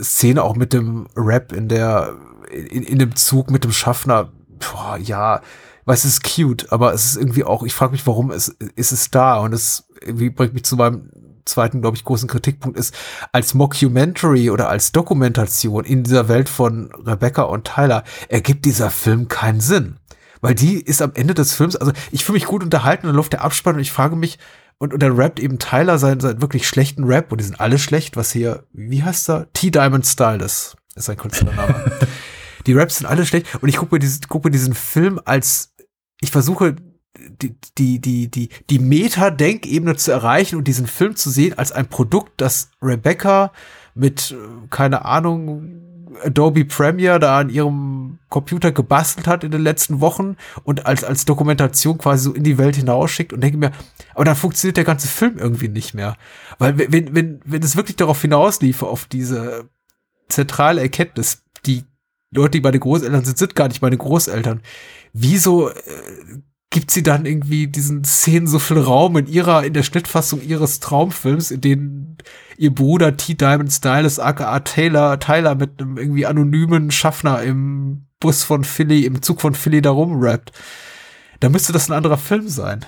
Szene 0.00 0.42
auch 0.42 0.56
mit 0.56 0.72
dem 0.72 1.06
Rap 1.16 1.52
in 1.52 1.68
der 1.68 2.14
in, 2.50 2.82
in 2.82 2.98
dem 2.98 3.14
Zug 3.16 3.50
mit 3.50 3.64
dem 3.64 3.72
Schaffner 3.72 4.30
boah, 4.58 4.98
ja, 4.98 5.40
weiß 5.84 6.04
es 6.04 6.14
ist 6.14 6.24
cute, 6.24 6.72
aber 6.72 6.92
es 6.92 7.04
ist 7.04 7.16
irgendwie 7.16 7.44
auch, 7.44 7.62
ich 7.62 7.74
frage 7.74 7.92
mich, 7.92 8.06
warum 8.06 8.30
es 8.30 8.48
ist 8.48 8.92
es 8.92 9.10
da 9.10 9.38
und 9.38 9.52
es 9.52 9.88
irgendwie 10.00 10.30
bringt 10.30 10.54
mich 10.54 10.64
zu 10.64 10.76
meinem 10.76 11.10
zweiten, 11.44 11.80
glaube 11.80 11.96
ich, 11.96 12.04
großen 12.04 12.28
Kritikpunkt 12.28 12.78
ist, 12.78 12.94
als 13.32 13.54
Mockumentary 13.54 14.50
oder 14.50 14.68
als 14.68 14.92
Dokumentation 14.92 15.84
in 15.84 16.02
dieser 16.02 16.28
Welt 16.28 16.48
von 16.48 16.90
Rebecca 17.06 17.42
und 17.42 17.64
Tyler 17.64 18.02
ergibt 18.28 18.64
dieser 18.64 18.90
Film 18.90 19.28
keinen 19.28 19.60
Sinn. 19.60 19.96
Weil 20.40 20.54
die 20.54 20.80
ist 20.80 21.02
am 21.02 21.12
Ende 21.14 21.34
des 21.34 21.54
Films, 21.54 21.76
also 21.76 21.92
ich 22.10 22.24
fühle 22.24 22.34
mich 22.34 22.46
gut 22.46 22.62
unterhalten 22.62 23.06
und 23.06 23.10
dann 23.10 23.16
läuft 23.16 23.32
der 23.32 23.42
Abspann 23.42 23.76
und 23.76 23.80
ich 23.80 23.92
frage 23.92 24.16
mich, 24.16 24.38
und, 24.78 24.92
und 24.92 25.02
dann 25.02 25.12
rappt 25.12 25.40
eben 25.40 25.58
Tyler 25.58 25.98
seinen, 25.98 26.20
seinen 26.20 26.42
wirklich 26.42 26.68
schlechten 26.68 27.04
Rap 27.04 27.32
und 27.32 27.40
die 27.40 27.44
sind 27.44 27.60
alle 27.60 27.78
schlecht, 27.78 28.16
was 28.16 28.32
hier, 28.32 28.64
wie 28.72 29.02
heißt 29.02 29.30
er? 29.30 29.50
T-Diamond 29.54 30.04
Style, 30.04 30.38
das 30.38 30.76
ist 30.94 31.08
ein 31.08 31.16
Künstlername. 31.16 31.92
die 32.66 32.72
Raps 32.72 32.98
sind 32.98 33.06
alle 33.06 33.26
schlecht 33.26 33.46
und 33.60 33.68
ich 33.68 33.76
gucke 33.76 33.94
mir, 33.94 33.98
diesen, 33.98 34.22
guck 34.28 34.44
mir 34.44 34.50
diesen 34.50 34.74
Film 34.74 35.20
als, 35.24 35.74
ich 36.20 36.30
versuche 36.30 36.76
die, 37.18 37.56
die, 37.78 38.00
die, 38.00 38.30
die, 38.30 38.48
die 38.70 38.78
Meta-Denkebene 38.78 39.96
zu 39.96 40.12
erreichen 40.12 40.56
und 40.56 40.68
diesen 40.68 40.86
Film 40.86 41.16
zu 41.16 41.30
sehen 41.30 41.58
als 41.58 41.72
ein 41.72 41.88
Produkt, 41.88 42.40
das 42.40 42.70
Rebecca 42.82 43.52
mit, 43.94 44.32
äh, 44.32 44.66
keine 44.70 45.04
Ahnung, 45.04 45.82
Adobe 46.24 46.64
Premiere 46.64 47.18
da 47.18 47.40
an 47.40 47.50
ihrem 47.50 48.18
Computer 48.30 48.72
gebastelt 48.72 49.26
hat 49.26 49.44
in 49.44 49.50
den 49.50 49.62
letzten 49.62 50.00
Wochen 50.00 50.36
und 50.64 50.86
als, 50.86 51.04
als 51.04 51.26
Dokumentation 51.26 51.98
quasi 51.98 52.24
so 52.24 52.32
in 52.32 52.42
die 52.42 52.56
Welt 52.56 52.76
hinausschickt 52.76 53.32
und 53.32 53.42
denke 53.42 53.58
mir, 53.58 53.72
aber 54.14 54.24
dann 54.24 54.36
funktioniert 54.36 54.78
der 54.78 54.84
ganze 54.84 55.08
Film 55.08 55.38
irgendwie 55.38 55.68
nicht 55.68 55.94
mehr. 55.94 56.16
Weil 56.58 56.78
wenn, 56.78 57.14
wenn, 57.14 57.40
wenn 57.44 57.62
es 57.62 57.76
wirklich 57.76 57.96
darauf 57.96 58.20
hinausliefe, 58.20 58.86
auf 58.86 59.04
diese 59.04 59.68
zentrale 60.28 60.80
Erkenntnis, 60.80 61.42
die 61.66 61.84
Leute, 62.30 62.58
die 62.58 62.60
meine 62.60 62.78
Großeltern 62.78 63.24
sind, 63.24 63.38
sind 63.38 63.54
gar 63.54 63.68
nicht 63.68 63.82
meine 63.82 63.96
Großeltern. 63.96 64.62
Wieso 65.12 65.70
äh, 65.70 65.74
gibt 66.70 66.90
sie 66.90 67.02
dann 67.02 67.24
irgendwie 67.24 67.68
diesen 67.68 68.04
Szenen 68.04 68.46
so 68.46 68.58
viel 68.58 68.78
Raum 68.78 69.16
in 69.16 69.26
ihrer, 69.26 69.64
in 69.64 69.72
der 69.72 69.82
Schnittfassung 69.82 70.42
ihres 70.42 70.80
Traumfilms, 70.80 71.50
in 71.50 71.60
denen 71.60 72.18
ihr 72.58 72.74
Bruder 72.74 73.16
T. 73.16 73.34
Diamond 73.34 73.72
Stylus, 73.72 74.18
aka 74.18 74.60
Taylor, 74.60 75.18
Tyler 75.20 75.54
mit 75.54 75.80
einem 75.80 75.96
irgendwie 75.96 76.26
anonymen 76.26 76.90
Schaffner 76.90 77.42
im 77.42 78.06
Bus 78.20 78.42
von 78.42 78.64
Philly, 78.64 79.04
im 79.04 79.22
Zug 79.22 79.40
von 79.40 79.54
Philly 79.54 79.80
da 79.80 79.90
rumrappt. 79.90 80.52
Da 81.40 81.48
müsste 81.48 81.72
das 81.72 81.88
ein 81.88 81.92
anderer 81.92 82.18
Film 82.18 82.48
sein. 82.48 82.84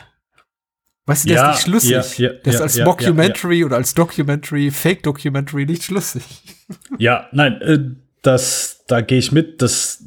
Weißt 1.07 1.25
du, 1.25 1.29
der 1.29 1.37
ja, 1.37 1.51
ist 1.51 1.57
nicht 1.57 1.65
schlüssig. 1.65 2.19
Ja, 2.19 2.29
ja, 2.29 2.35
der 2.35 2.53
ist 2.53 2.61
als 2.61 2.79
Mockumentary 2.79 3.65
oder 3.65 3.77
als 3.77 3.95
Documentary, 3.95 4.71
Fake 4.71 5.03
Documentary 5.03 5.65
nicht 5.65 5.85
schlüssig. 5.85 6.43
Ja, 6.99 7.29
nein, 7.33 7.63
äh, 7.63 7.79
das, 8.23 8.85
da 8.87 9.01
gehe 9.01 9.19
ich 9.19 9.33
mit. 9.33 9.63
Das, 9.63 10.05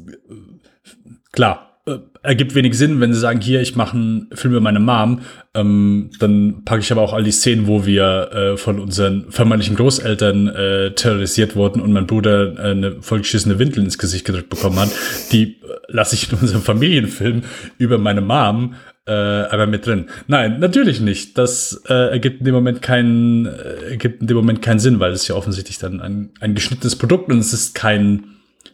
klar, 1.32 1.80
äh, 1.86 1.98
ergibt 2.22 2.54
wenig 2.54 2.78
Sinn, 2.78 3.00
wenn 3.00 3.12
sie 3.12 3.18
sagen, 3.18 3.40
hier, 3.40 3.60
ich 3.60 3.74
mache 3.74 3.96
einen 3.96 4.28
Film 4.34 4.54
über 4.54 4.60
meine 4.60 4.78
Mom, 4.78 5.22
ähm, 5.54 6.10
dann 6.20 6.62
packe 6.64 6.80
ich 6.80 6.92
aber 6.92 7.02
auch 7.02 7.12
all 7.12 7.24
die 7.24 7.32
Szenen, 7.32 7.66
wo 7.66 7.84
wir 7.84 8.30
äh, 8.32 8.56
von 8.56 8.78
unseren 8.78 9.30
vermeintlichen 9.30 9.76
Großeltern 9.76 10.48
äh, 10.48 10.94
terrorisiert 10.94 11.56
wurden 11.56 11.80
und 11.80 11.92
mein 11.92 12.06
Bruder 12.06 12.56
äh, 12.56 12.70
eine 12.70 13.02
vollgeschissene 13.02 13.58
Windel 13.58 13.82
ins 13.82 13.98
Gesicht 13.98 14.24
gedrückt 14.24 14.50
bekommen 14.50 14.78
hat. 14.78 14.90
Die 15.32 15.42
äh, 15.42 15.56
lasse 15.88 16.14
ich 16.14 16.32
in 16.32 16.38
unserem 16.38 16.62
Familienfilm 16.62 17.42
über 17.78 17.98
meine 17.98 18.20
Mom 18.20 18.74
äh, 19.06 19.12
aber 19.12 19.66
mit 19.66 19.86
drin. 19.86 20.08
Nein, 20.26 20.60
natürlich 20.60 21.00
nicht. 21.00 21.36
Das 21.36 21.82
äh, 21.88 22.10
ergibt 22.10 22.40
in 22.40 22.44
dem 22.44 22.54
Moment 22.54 22.82
keinen, 22.82 23.46
äh, 23.46 23.90
ergibt 23.90 24.20
in 24.20 24.26
dem 24.26 24.36
Moment 24.36 24.62
keinen 24.62 24.78
Sinn, 24.78 25.00
weil 25.00 25.12
es 25.12 25.26
ja 25.26 25.34
offensichtlich 25.34 25.78
dann 25.78 26.00
ein, 26.00 26.32
ein 26.40 26.54
geschnittenes 26.54 26.96
Produkt 26.96 27.30
und 27.30 27.38
es 27.38 27.52
ist 27.52 27.74
kein, 27.74 28.24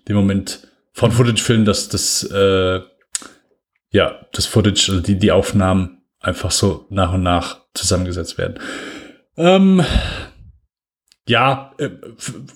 dem 0.09 0.17
Moment 0.17 0.69
von 0.93 1.13
Footage-Film, 1.13 1.65
dass 1.65 1.89
das, 1.89 2.25
äh, 2.25 2.81
ja, 3.91 4.27
das 4.33 4.47
Footage, 4.47 4.91
also 4.91 5.01
die, 5.01 5.19
die 5.19 5.33
Aufnahmen 5.33 6.03
einfach 6.21 6.51
so 6.51 6.87
nach 6.91 7.15
und 7.15 7.23
nach 7.23 7.61
zusammengesetzt 7.75 8.37
werden. 8.37 8.59
Ähm, 9.37 9.83
ja, 11.29 11.73
äh, 11.79 11.91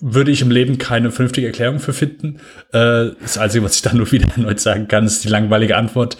würde 0.01 0.31
ich 0.31 0.41
im 0.41 0.51
Leben 0.51 0.77
keine 0.77 1.11
vernünftige 1.11 1.47
Erklärung 1.47 1.79
für 1.79 1.93
finden. 1.93 2.39
Äh, 2.71 3.11
das 3.21 3.37
Einzige, 3.37 3.63
was 3.63 3.75
ich 3.75 3.81
dann 3.81 3.97
nur 3.97 4.11
wieder 4.11 4.27
erneut 4.35 4.59
sagen 4.59 4.87
kann, 4.87 5.05
ist 5.05 5.23
die 5.23 5.29
langweilige 5.29 5.77
Antwort. 5.77 6.17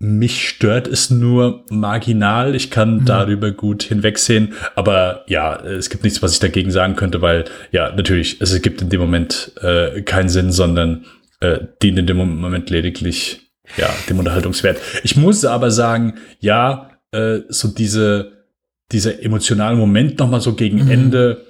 Mich 0.00 0.48
stört 0.48 0.86
es 0.86 1.10
nur 1.10 1.64
marginal. 1.70 2.54
Ich 2.54 2.70
kann 2.70 2.98
mhm. 2.98 3.04
darüber 3.04 3.50
gut 3.50 3.82
hinwegsehen. 3.82 4.54
Aber 4.76 5.24
ja, 5.26 5.56
es 5.60 5.90
gibt 5.90 6.04
nichts, 6.04 6.22
was 6.22 6.32
ich 6.32 6.38
dagegen 6.38 6.70
sagen 6.70 6.94
könnte, 6.94 7.20
weil 7.20 7.46
ja, 7.72 7.92
natürlich, 7.92 8.40
es 8.40 8.60
gibt 8.62 8.80
in 8.80 8.90
dem 8.90 9.00
Moment 9.00 9.52
äh, 9.60 10.02
keinen 10.02 10.28
Sinn, 10.28 10.52
sondern 10.52 11.04
äh, 11.40 11.58
dient 11.82 11.98
in 11.98 12.06
dem 12.06 12.16
Moment 12.16 12.70
lediglich 12.70 13.48
ja, 13.76 13.88
dem 14.08 14.18
Unterhaltungswert. 14.18 14.78
Ich 15.02 15.16
muss 15.16 15.44
aber 15.44 15.70
sagen, 15.70 16.14
ja, 16.40 16.90
äh, 17.12 17.40
so 17.48 17.68
diese, 17.68 18.44
dieser 18.92 19.22
emotionale 19.22 19.76
Moment 19.76 20.18
nochmal 20.18 20.40
so 20.40 20.54
gegen 20.54 20.84
mhm. 20.84 20.90
Ende 20.90 21.46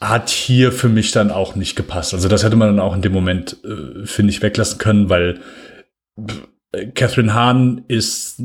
hat 0.00 0.30
hier 0.30 0.72
für 0.72 0.88
mich 0.88 1.10
dann 1.10 1.30
auch 1.30 1.56
nicht 1.56 1.76
gepasst. 1.76 2.14
Also 2.14 2.28
das 2.28 2.42
hätte 2.42 2.56
man 2.56 2.68
dann 2.68 2.80
auch 2.80 2.94
in 2.94 3.02
dem 3.02 3.12
Moment, 3.12 3.58
äh, 3.64 4.06
finde 4.06 4.30
ich, 4.30 4.42
weglassen 4.42 4.78
können, 4.78 5.10
weil 5.10 5.40
Catherine 6.94 7.34
Hahn 7.34 7.84
ist 7.88 8.40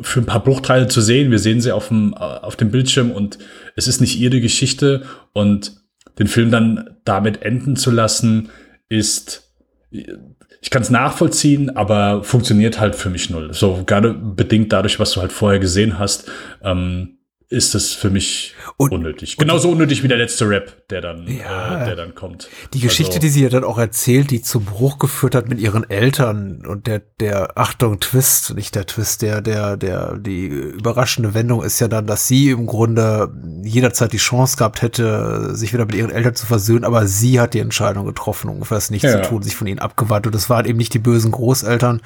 für 0.00 0.20
ein 0.20 0.26
paar 0.26 0.44
Bruchteile 0.44 0.88
zu 0.88 1.00
sehen. 1.00 1.30
Wir 1.30 1.38
sehen 1.38 1.60
sie 1.60 1.72
auf 1.72 1.88
dem, 1.88 2.12
auf 2.14 2.56
dem 2.56 2.70
Bildschirm 2.70 3.10
und 3.10 3.38
es 3.76 3.88
ist 3.88 4.00
nicht 4.00 4.18
ihre 4.18 4.40
Geschichte. 4.40 5.04
Und 5.32 5.76
den 6.18 6.26
Film 6.26 6.50
dann 6.50 6.90
damit 7.04 7.42
enden 7.42 7.76
zu 7.76 7.90
lassen, 7.90 8.50
ist, 8.90 9.54
ich 9.90 10.70
kann 10.70 10.82
es 10.82 10.90
nachvollziehen, 10.90 11.74
aber 11.74 12.24
funktioniert 12.24 12.78
halt 12.78 12.94
für 12.94 13.08
mich 13.08 13.30
null. 13.30 13.54
So 13.54 13.84
gerade 13.86 14.12
bedingt 14.12 14.70
dadurch, 14.72 15.00
was 15.00 15.12
du 15.12 15.22
halt 15.22 15.32
vorher 15.32 15.60
gesehen 15.60 15.98
hast. 15.98 16.30
Ähm, 16.62 17.19
ist 17.52 17.74
das 17.74 17.90
für 17.90 18.10
mich 18.10 18.54
Und- 18.76 18.92
unnötig. 18.92 19.36
Genauso 19.36 19.70
unnötig 19.70 20.04
wie 20.04 20.08
der 20.08 20.18
letzte 20.18 20.48
Rap, 20.48 20.86
der 20.88 21.00
dann, 21.00 21.26
Ja. 21.26 21.82
äh, 21.82 21.84
der 21.84 21.96
dann 21.96 22.14
kommt. 22.14 22.48
Die 22.74 22.78
Geschichte, 22.78 23.14
Also- 23.14 23.18
die 23.22 23.28
sie 23.28 23.42
ja 23.42 23.48
dann 23.48 23.64
auch 23.64 23.76
erzählt, 23.76 24.30
die 24.30 24.40
zum 24.40 24.64
Bruch 24.66 25.00
geführt 25.00 25.34
hat 25.34 25.48
mit 25.48 25.58
ihren 25.58 25.88
Eltern 25.90 26.64
und 26.64 26.86
der, 26.86 27.02
der, 27.18 27.58
Achtung, 27.58 27.98
Twist, 27.98 28.54
nicht 28.54 28.76
der 28.76 28.86
Twist, 28.86 29.22
der, 29.22 29.40
der, 29.40 29.76
der, 29.76 30.16
die 30.16 30.46
überraschende 30.46 31.34
Wendung 31.34 31.64
ist 31.64 31.80
ja 31.80 31.88
dann, 31.88 32.06
dass 32.06 32.28
sie 32.28 32.50
im 32.50 32.66
Grunde 32.66 33.32
jederzeit 33.64 34.12
die 34.12 34.18
Chance 34.18 34.56
gehabt 34.56 34.80
hätte, 34.82 35.56
sich 35.56 35.72
wieder 35.72 35.86
mit 35.86 35.96
ihren 35.96 36.10
Eltern 36.12 36.36
zu 36.36 36.46
versöhnen, 36.46 36.84
aber 36.84 37.08
sie 37.08 37.40
hat 37.40 37.54
die 37.54 37.58
Entscheidung 37.58 38.06
getroffen, 38.06 38.48
ungefähr 38.48 38.76
das 38.76 38.90
nicht 38.90 39.02
Ja. 39.02 39.20
zu 39.24 39.28
tun, 39.28 39.42
sich 39.42 39.56
von 39.56 39.66
ihnen 39.66 39.80
abgewandt 39.80 40.24
und 40.26 40.36
das 40.36 40.48
waren 40.50 40.66
eben 40.66 40.78
nicht 40.78 40.94
die 40.94 41.00
bösen 41.00 41.32
Großeltern. 41.32 42.00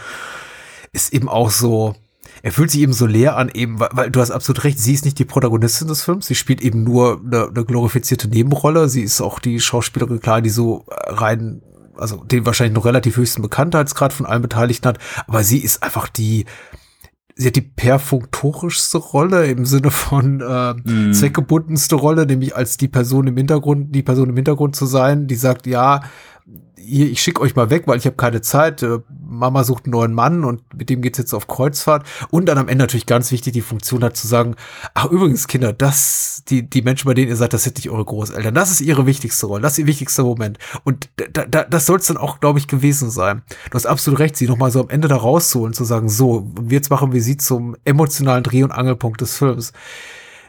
Ist 0.93 1.13
eben 1.13 1.29
auch 1.29 1.51
so, 1.51 1.97
er 2.45 2.53
fühlt 2.53 2.71
sich 2.71 2.83
eben 2.83 2.93
so 2.93 3.07
leer 3.07 3.39
an, 3.39 3.51
eben, 3.55 3.81
weil, 3.81 3.89
weil 3.93 4.11
du 4.11 4.21
hast 4.21 4.31
absolut 4.31 4.65
recht, 4.65 4.79
sie 4.79 4.93
ist 4.93 5.07
nicht 5.07 5.19
die 5.19 5.25
Protagonistin 5.25 5.89
des 5.89 6.03
Films, 6.03 6.27
sie 6.27 6.35
spielt 6.35 6.61
eben 6.61 6.85
nur 6.85 7.23
eine, 7.25 7.49
eine 7.49 7.65
glorifizierte 7.65 8.29
Nebenrolle, 8.29 8.91
sie 8.91 9.01
ist 9.01 9.23
auch 9.23 9.39
die 9.39 9.59
Schauspielerin, 9.61 10.21
klar, 10.21 10.43
die 10.43 10.51
so 10.51 10.85
äh, 10.91 11.11
rein, 11.11 11.63
also 11.97 12.23
den 12.23 12.45
wahrscheinlich 12.45 12.75
noch 12.75 12.85
relativ 12.85 13.17
höchsten 13.17 13.41
Bekanntheitsgrad 13.41 14.13
von 14.13 14.27
allen 14.27 14.43
Beteiligten 14.43 14.87
hat, 14.87 14.99
aber 15.27 15.43
sie 15.43 15.57
ist 15.57 15.83
einfach 15.83 16.07
die, 16.07 16.45
sie 17.35 17.47
hat 17.47 17.57
die 17.57 17.63
perfunktorischste 17.63 18.99
Rolle 18.99 19.47
im 19.47 19.65
Sinne 19.65 19.91
von 19.91 20.43
äh, 20.43 21.13
zweckgebundenste 21.15 21.95
Rolle, 21.95 22.27
nämlich 22.27 22.55
als 22.55 22.77
die 22.77 22.89
Person 22.89 23.27
im 23.27 23.39
Hintergrund, 23.39 23.95
die 23.95 24.03
Person 24.03 24.29
im 24.29 24.37
Hintergrund 24.37 24.77
zu 24.77 24.85
sein, 24.85 25.29
die 25.29 25.37
sagt, 25.37 25.67
ja, 25.67 26.03
hier, 26.85 27.11
ich 27.11 27.23
schicke 27.23 27.41
euch 27.41 27.57
mal 27.57 27.71
weg, 27.71 27.85
weil 27.87 27.99
ich 27.99 28.07
habe 28.07 28.17
keine 28.17 28.41
Zeit. 28.41 28.83
Äh, 28.83 28.99
Mama 29.27 29.65
sucht 29.65 29.85
einen 29.85 29.93
neuen 29.93 30.13
Mann 30.13 30.45
und 30.45 30.63
mit 30.75 30.91
dem 30.91 31.03
geht's 31.03 31.19
jetzt 31.19 31.35
auf 31.35 31.47
Kreuzfahrt. 31.47 32.07
Und 32.31 32.47
dann 32.47 32.59
am 32.59 32.69
Ende 32.69 32.85
natürlich 32.85 33.07
ganz 33.07 33.31
wichtig 33.33 33.53
die 33.53 33.61
Funktion 33.61 34.05
hat 34.05 34.17
zu 34.17 34.27
sagen, 34.27 34.55
ach 34.95 35.07
übrigens 35.07 35.49
Kinder, 35.49 35.73
das, 35.73 36.43
die, 36.49 36.69
die 36.69 36.83
Menschen, 36.83 37.07
bei 37.07 37.15
denen 37.15 37.29
ihr 37.29 37.37
seid, 37.37 37.53
das 37.53 37.65
sind 37.65 37.77
nicht 37.77 37.91
eure 37.91 38.05
Großeltern. 38.05 38.55
Das 38.55 38.71
ist 38.71 38.81
ihre 38.81 39.07
wichtigste 39.07 39.47
Rolle, 39.47 39.63
das 39.63 39.73
ist 39.73 39.79
ihr 39.79 39.87
wichtigster 39.87 40.25
Moment. 40.25 40.59
Und 40.85 41.09
da, 41.17 41.45
da, 41.47 41.65
das 41.65 41.87
soll 41.87 41.99
es 41.99 42.07
dann 42.07 42.17
auch, 42.17 42.41
glaube 42.41 42.59
ich, 42.59 42.69
gewesen 42.69 43.11
sein. 43.11 43.43
Du 43.71 43.75
hast 43.75 43.87
absolut 43.87 44.21
recht, 44.21 44.37
sie 44.37 44.47
nochmal 44.47 44.71
so 44.71 44.81
am 44.81 44.91
Ende 44.91 45.09
da 45.09 45.17
rauszuholen, 45.17 45.75
zu 45.75 45.85
sagen, 45.85 46.09
so, 46.09 46.53
jetzt 46.69 46.91
machen 46.91 47.13
wir 47.13 47.23
sie 47.23 47.37
zum 47.37 47.77
emotionalen 47.85 48.45
Dreh- 48.45 48.63
und 48.63 48.73
Angelpunkt 48.73 49.21
des 49.21 49.37
Films 49.37 49.73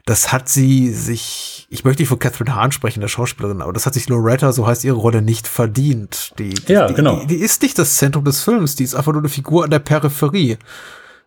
das 0.06 0.32
hat 0.32 0.48
sie 0.48 0.94
sich, 0.94 1.68
ich 1.72 1.84
möchte 1.84 2.04
nicht 2.04 2.10
von 2.10 2.20
Catherine 2.20 2.56
Hahn 2.56 2.72
sprechen, 2.72 3.02
der 3.02 3.08
Schauspielerin, 3.08 3.64
aber 3.64 3.74
das 3.74 3.88
hat 3.88 3.96
sich 3.96 4.08
Loretta, 4.08 4.52
so 4.52 4.68
heißt 4.68 4.84
ihre 4.84 4.98
Rolle, 4.98 5.24
nicht 5.24 5.48
verdient. 5.48 6.34
Die, 6.38 6.54
die, 6.54 6.74
Ja, 6.74 6.92
genau. 6.92 7.22
Die, 7.22 7.28
die 7.28 7.36
ist 7.38 7.64
nicht 7.64 7.80
das 7.80 7.96
Zentrum 7.96 8.24
des 8.24 8.44
Films, 8.44 8.76
die 8.76 8.84
ist 8.84 8.94
einfach 8.94 9.14
nur 9.14 9.22
eine 9.22 9.30
Figur 9.30 9.64
an 9.64 9.72
der 9.72 9.80
Peripherie. 9.80 10.60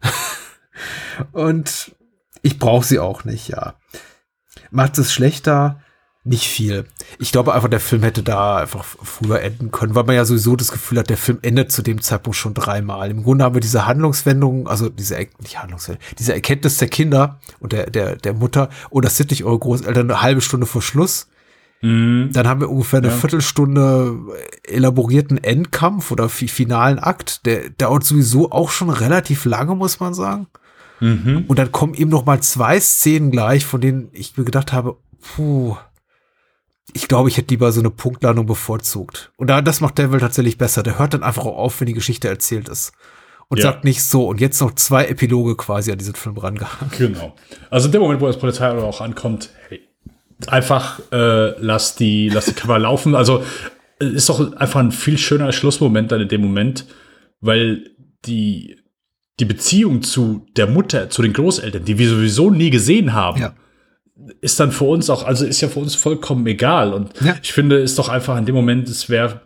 Und 1.32 1.92
ich 2.42 2.60
brauche 2.60 2.86
sie 2.86 3.00
auch 3.00 3.24
nicht, 3.24 3.48
ja. 3.48 3.74
Macht 4.70 4.96
es 4.98 5.12
schlechter? 5.12 5.80
Nicht 6.24 6.48
viel. 6.48 6.84
Ich 7.18 7.32
glaube 7.32 7.54
einfach, 7.54 7.68
der 7.68 7.80
Film 7.80 8.02
hätte 8.02 8.22
da 8.22 8.58
einfach 8.58 8.84
früher 8.84 9.40
enden 9.40 9.70
können, 9.70 9.94
weil 9.94 10.04
man 10.04 10.16
ja 10.16 10.24
sowieso 10.24 10.56
das 10.56 10.72
Gefühl 10.72 10.98
hat, 10.98 11.08
der 11.08 11.16
Film 11.16 11.38
endet 11.42 11.72
zu 11.72 11.80
dem 11.80 12.02
Zeitpunkt 12.02 12.36
schon 12.36 12.54
dreimal. 12.54 13.10
Im 13.10 13.22
Grunde 13.22 13.44
haben 13.44 13.54
wir 13.54 13.60
diese 13.60 13.86
Handlungswendung, 13.86 14.68
also 14.68 14.88
diese, 14.88 15.16
nicht 15.16 15.58
Handlungswendung, 15.58 16.04
diese 16.18 16.34
Erkenntnis 16.34 16.76
der 16.76 16.88
Kinder 16.88 17.38
und 17.60 17.72
der, 17.72 17.88
der, 17.88 18.16
der 18.16 18.34
Mutter, 18.34 18.68
oh, 18.90 19.00
das 19.00 19.16
sind 19.16 19.30
nicht 19.30 19.44
eure 19.44 19.58
Großeltern, 19.58 20.10
eine 20.10 20.20
halbe 20.20 20.40
Stunde 20.40 20.66
vor 20.66 20.82
Schluss. 20.82 21.28
Mhm. 21.80 22.30
Dann 22.32 22.48
haben 22.48 22.60
wir 22.60 22.68
ungefähr 22.68 22.98
eine 22.98 23.12
Viertelstunde 23.12 24.18
elaborierten 24.64 25.42
Endkampf 25.42 26.10
oder 26.10 26.28
fi- 26.28 26.48
finalen 26.48 26.98
Akt. 26.98 27.46
Der 27.46 27.70
dauert 27.70 28.02
sowieso 28.04 28.50
auch 28.50 28.70
schon 28.70 28.90
relativ 28.90 29.44
lange, 29.44 29.76
muss 29.76 30.00
man 30.00 30.12
sagen. 30.12 30.48
Mhm. 30.98 31.44
Und 31.46 31.58
dann 31.58 31.70
kommen 31.70 31.94
eben 31.94 32.10
noch 32.10 32.26
mal 32.26 32.42
zwei 32.42 32.80
Szenen 32.80 33.30
gleich, 33.30 33.64
von 33.64 33.80
denen 33.80 34.08
ich 34.12 34.36
mir 34.36 34.44
gedacht 34.44 34.72
habe, 34.72 34.96
puh, 35.22 35.76
ich 36.94 37.08
glaube, 37.08 37.28
ich 37.28 37.36
hätte 37.36 37.50
lieber 37.50 37.70
so 37.72 37.80
eine 37.80 37.90
Punktlandung 37.90 38.46
bevorzugt. 38.46 39.32
Und 39.36 39.48
da, 39.48 39.60
das 39.62 39.80
macht 39.80 39.98
Devil 39.98 40.20
tatsächlich 40.20 40.58
besser. 40.58 40.82
Der 40.82 40.98
hört 40.98 41.14
dann 41.14 41.22
einfach 41.22 41.44
auch 41.44 41.56
auf, 41.58 41.80
wenn 41.80 41.86
die 41.86 41.92
Geschichte 41.94 42.28
erzählt 42.28 42.68
ist. 42.68 42.92
Und 43.48 43.58
Ja. 43.58 43.64
sagt 43.64 43.84
nicht 43.84 44.02
so, 44.02 44.26
und 44.26 44.40
jetzt 44.40 44.60
noch 44.60 44.74
zwei 44.74 45.06
Epiloge 45.06 45.56
quasi 45.56 45.90
an 45.90 45.98
diesen 45.98 46.14
Film 46.14 46.36
rangehangen. 46.36 46.90
Genau. 46.98 47.34
Also 47.70 47.86
in 47.86 47.92
dem 47.92 48.02
Moment, 48.02 48.20
wo 48.20 48.26
das 48.26 48.38
Polizeiauto 48.38 48.84
auch 48.86 49.00
ankommt, 49.00 49.50
hey, 49.68 49.80
einfach 50.46 51.00
äh, 51.12 51.58
lass 51.60 51.96
die, 51.96 52.28
lass 52.28 52.46
die 52.46 52.52
Kamera 52.52 52.78
laufen. 52.78 53.14
Also 53.14 53.42
ist 53.98 54.28
doch 54.28 54.52
einfach 54.56 54.80
ein 54.80 54.92
viel 54.92 55.18
schöner 55.18 55.50
Schlussmoment 55.52 56.12
dann 56.12 56.20
in 56.20 56.28
dem 56.28 56.40
Moment, 56.42 56.86
weil 57.40 57.90
die 58.26 58.76
die 59.40 59.44
Beziehung 59.44 60.02
zu 60.02 60.46
der 60.56 60.66
Mutter, 60.66 61.10
zu 61.10 61.22
den 61.22 61.32
Großeltern, 61.32 61.84
die 61.84 61.96
wir 61.96 62.08
sowieso 62.08 62.50
nie 62.50 62.70
gesehen 62.70 63.12
haben, 63.12 63.40
Ja. 63.40 63.54
Ist 64.40 64.58
dann 64.60 64.72
für 64.72 64.84
uns 64.84 65.10
auch, 65.10 65.24
also 65.24 65.46
ist 65.46 65.60
ja 65.60 65.68
für 65.68 65.80
uns 65.80 65.94
vollkommen 65.94 66.46
egal. 66.46 66.92
Und 66.92 67.10
Ja. 67.20 67.36
ich 67.42 67.52
finde, 67.52 67.76
ist 67.76 67.98
doch 67.98 68.08
einfach 68.08 68.36
in 68.36 68.46
dem 68.46 68.54
Moment, 68.54 68.88
es 68.88 69.08
wäre, 69.08 69.40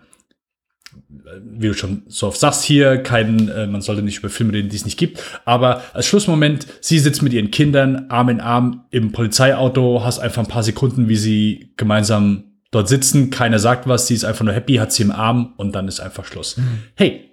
wie 1.45 1.69
du 1.69 1.75
schon 1.75 2.03
so 2.09 2.27
oft 2.29 2.39
sagst, 2.41 2.63
hier 2.65 2.99
kein, 2.99 3.49
äh, 3.49 3.67
man 3.67 3.83
sollte 3.83 4.03
nicht 4.03 4.19
über 4.19 4.29
Filme 4.29 4.53
reden, 4.53 4.69
die 4.69 4.77
es 4.77 4.85
nicht 4.85 4.99
gibt. 4.99 5.23
Aber 5.45 5.83
als 5.93 6.07
Schlussmoment, 6.07 6.67
sie 6.81 6.99
sitzt 6.99 7.23
mit 7.23 7.33
ihren 7.33 7.51
Kindern 7.51 8.07
Arm 8.09 8.29
in 8.29 8.41
Arm 8.41 8.85
im 8.91 9.13
Polizeiauto, 9.13 10.03
hast 10.05 10.19
einfach 10.19 10.43
ein 10.43 10.49
paar 10.49 10.63
Sekunden, 10.63 11.09
wie 11.09 11.17
sie 11.17 11.73
gemeinsam 11.77 12.45
dort 12.71 12.89
sitzen, 12.89 13.29
keiner 13.31 13.59
sagt 13.59 13.87
was, 13.87 14.07
sie 14.07 14.15
ist 14.15 14.25
einfach 14.25 14.45
nur 14.45 14.55
happy, 14.55 14.77
hat 14.77 14.93
sie 14.93 15.03
im 15.03 15.11
Arm 15.11 15.53
und 15.59 15.75
dann 15.75 15.89
ist 15.89 16.01
einfach 16.01 16.25
Schluss. 16.25 16.57
Hey, 16.95 17.29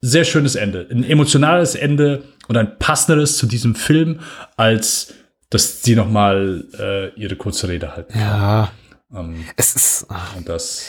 sehr 0.00 0.24
schönes 0.24 0.54
Ende. 0.54 0.86
Ein 0.90 1.02
emotionales 1.02 1.74
Ende 1.74 2.22
und 2.46 2.56
ein 2.56 2.78
passenderes 2.78 3.36
zu 3.36 3.46
diesem 3.46 3.74
Film, 3.74 4.20
als 4.56 5.14
dass 5.50 5.82
sie 5.82 5.94
noch 5.94 6.08
mal 6.08 6.64
äh, 6.78 7.14
ihre 7.20 7.36
kurze 7.36 7.68
Rede 7.68 7.94
halten. 7.94 8.18
Ja. 8.18 8.72
Ähm, 9.14 9.44
Es 9.56 9.74
ist, 9.76 10.06
ach, 10.08 10.36
und 10.36 10.48
das, 10.48 10.84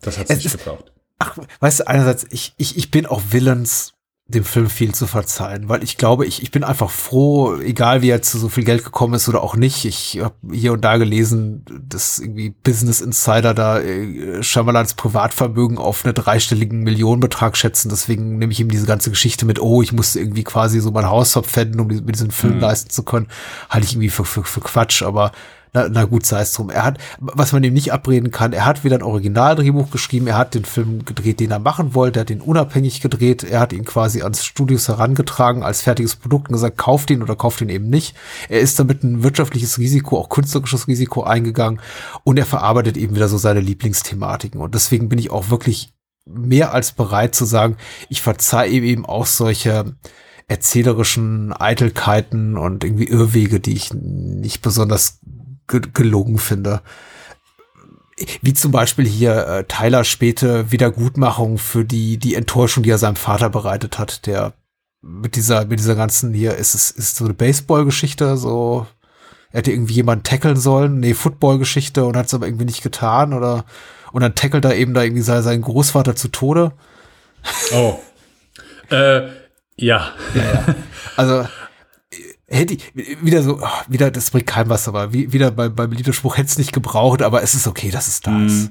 das 0.00 0.18
hat 0.18 0.30
es 0.30 0.44
nicht 0.44 0.52
gebraucht. 0.58 0.92
ach, 1.18 1.36
weißt 1.60 1.80
du, 1.80 1.88
einerseits, 1.88 2.26
ich, 2.30 2.54
ich, 2.56 2.76
ich 2.76 2.90
bin 2.90 3.06
auch 3.06 3.22
willens, 3.30 3.93
dem 4.26 4.42
Film 4.42 4.70
viel 4.70 4.94
zu 4.94 5.06
verzeihen, 5.06 5.68
weil 5.68 5.84
ich 5.84 5.98
glaube, 5.98 6.24
ich, 6.24 6.42
ich 6.42 6.50
bin 6.50 6.64
einfach 6.64 6.88
froh, 6.88 7.56
egal 7.58 8.00
wie 8.00 8.08
er 8.08 8.22
zu 8.22 8.38
so 8.38 8.48
viel 8.48 8.64
Geld 8.64 8.82
gekommen 8.82 9.12
ist 9.12 9.28
oder 9.28 9.42
auch 9.42 9.54
nicht. 9.54 9.84
Ich 9.84 10.18
habe 10.22 10.34
hier 10.50 10.72
und 10.72 10.80
da 10.82 10.96
gelesen, 10.96 11.62
dass 11.86 12.20
irgendwie 12.20 12.48
Business 12.48 13.02
Insider 13.02 13.52
da 13.52 13.80
äh, 13.80 14.42
Shyamalans 14.42 14.94
Privatvermögen 14.94 15.76
auf 15.76 16.06
einen 16.06 16.14
dreistelligen 16.14 16.80
Millionenbetrag 16.84 17.54
schätzen. 17.54 17.90
Deswegen 17.90 18.38
nehme 18.38 18.52
ich 18.52 18.60
ihm 18.60 18.70
diese 18.70 18.86
ganze 18.86 19.10
Geschichte 19.10 19.44
mit, 19.44 19.60
oh, 19.60 19.82
ich 19.82 19.92
musste 19.92 20.20
irgendwie 20.20 20.44
quasi 20.44 20.80
so 20.80 20.90
mein 20.90 21.06
Haus 21.06 21.32
verpfänden, 21.32 21.78
um 21.80 21.90
die- 21.90 22.00
mir 22.00 22.12
diesen 22.12 22.30
Film 22.30 22.58
leisten 22.60 22.88
zu 22.88 23.02
können. 23.02 23.28
Halte 23.68 23.86
ich 23.86 23.92
irgendwie 23.92 24.08
für, 24.08 24.24
für, 24.24 24.42
für 24.42 24.60
Quatsch, 24.60 25.02
aber 25.02 25.32
na, 25.74 25.88
na 25.88 26.04
gut, 26.04 26.24
sei 26.24 26.40
es 26.40 26.52
drum. 26.52 26.70
Er 26.70 26.84
hat, 26.84 26.98
was 27.18 27.52
man 27.52 27.64
ihm 27.64 27.74
nicht 27.74 27.92
abreden 27.92 28.30
kann, 28.30 28.52
er 28.52 28.64
hat 28.64 28.84
wieder 28.84 28.96
ein 28.96 29.02
Originaldrehbuch 29.02 29.90
geschrieben, 29.90 30.28
er 30.28 30.38
hat 30.38 30.54
den 30.54 30.64
Film 30.64 31.04
gedreht, 31.04 31.40
den 31.40 31.50
er 31.50 31.58
machen 31.58 31.94
wollte, 31.94 32.20
er 32.20 32.22
hat 32.22 32.30
ihn 32.30 32.40
unabhängig 32.40 33.00
gedreht, 33.00 33.42
er 33.42 33.58
hat 33.58 33.72
ihn 33.72 33.84
quasi 33.84 34.22
ans 34.22 34.44
Studios 34.44 34.86
herangetragen 34.86 35.64
als 35.64 35.82
fertiges 35.82 36.14
Produkt 36.14 36.48
und 36.48 36.54
gesagt, 36.54 36.78
kauft 36.78 37.10
ihn 37.10 37.22
oder 37.22 37.34
kauft 37.34 37.60
ihn 37.60 37.68
eben 37.68 37.90
nicht. 37.90 38.14
Er 38.48 38.60
ist 38.60 38.78
damit 38.78 39.02
ein 39.02 39.24
wirtschaftliches 39.24 39.78
Risiko, 39.78 40.18
auch 40.18 40.28
künstlerisches 40.28 40.86
Risiko 40.86 41.24
eingegangen 41.24 41.80
und 42.22 42.38
er 42.38 42.46
verarbeitet 42.46 42.96
eben 42.96 43.16
wieder 43.16 43.28
so 43.28 43.36
seine 43.36 43.60
Lieblingsthematiken. 43.60 44.60
Und 44.60 44.76
deswegen 44.76 45.08
bin 45.08 45.18
ich 45.18 45.30
auch 45.30 45.50
wirklich 45.50 45.92
mehr 46.24 46.72
als 46.72 46.92
bereit 46.92 47.34
zu 47.34 47.44
sagen, 47.44 47.76
ich 48.08 48.22
verzeihe 48.22 48.70
ihm 48.70 48.84
eben 48.84 49.06
auch 49.06 49.26
solche 49.26 49.96
erzählerischen 50.46 51.52
Eitelkeiten 51.52 52.56
und 52.56 52.84
irgendwie 52.84 53.08
Irrwege, 53.08 53.60
die 53.60 53.74
ich 53.74 53.92
nicht 53.94 54.62
besonders 54.62 55.20
ge 55.68 55.80
gelungen 55.92 56.38
finde. 56.38 56.82
Wie 58.42 58.54
zum 58.54 58.70
Beispiel 58.70 59.06
hier 59.06 59.46
äh, 59.46 59.64
Tyler 59.64 60.04
späte 60.04 60.70
Wiedergutmachung 60.70 61.58
für 61.58 61.84
die, 61.84 62.18
die 62.18 62.34
Enttäuschung, 62.36 62.82
die 62.82 62.90
er 62.90 62.98
seinem 62.98 63.16
Vater 63.16 63.50
bereitet 63.50 63.98
hat, 63.98 64.26
der 64.26 64.52
mit 65.02 65.36
dieser, 65.36 65.66
mit 65.66 65.80
dieser 65.80 65.96
ganzen 65.96 66.32
hier, 66.32 66.56
ist 66.56 66.74
es, 66.74 66.90
ist 66.90 67.16
so 67.16 67.24
eine 67.24 67.34
Baseball-Geschichte, 67.34 68.36
so, 68.36 68.86
er 69.50 69.58
hätte 69.58 69.72
irgendwie 69.72 69.94
jemanden 69.94 70.24
tackeln 70.24 70.56
sollen, 70.56 71.00
nee, 71.00 71.14
Football-Geschichte 71.14 72.04
und 72.04 72.16
hat 72.16 72.26
es 72.26 72.34
aber 72.34 72.46
irgendwie 72.46 72.64
nicht 72.64 72.82
getan 72.82 73.32
oder, 73.32 73.64
und 74.12 74.22
dann 74.22 74.34
tackelt 74.34 74.64
er 74.64 74.76
eben 74.76 74.94
da 74.94 75.02
irgendwie 75.02 75.22
sein, 75.22 75.42
seinen 75.42 75.62
Großvater 75.62 76.16
zu 76.16 76.28
Tode. 76.28 76.72
Oh. 77.74 77.98
äh, 78.90 79.28
ja. 79.76 80.12
Also 81.16 81.40
äh, 81.40 81.46
hätte 82.46 82.74
ich 82.74 82.92
wieder 82.94 83.42
so, 83.42 83.58
ah, 83.60 83.84
wieder, 83.88 84.10
das 84.10 84.30
bringt 84.30 84.46
kein 84.46 84.68
was, 84.68 84.88
aber 84.88 85.12
wie, 85.12 85.32
wieder 85.32 85.50
beim, 85.50 85.74
beim 85.74 85.92
Liederspruch 85.92 86.36
hätte 86.36 86.48
es 86.48 86.58
nicht 86.58 86.72
gebraucht, 86.72 87.22
aber 87.22 87.42
es 87.42 87.54
ist 87.54 87.66
okay, 87.66 87.90
dass 87.90 88.08
es 88.08 88.20
da 88.20 88.44
ist. 88.44 88.70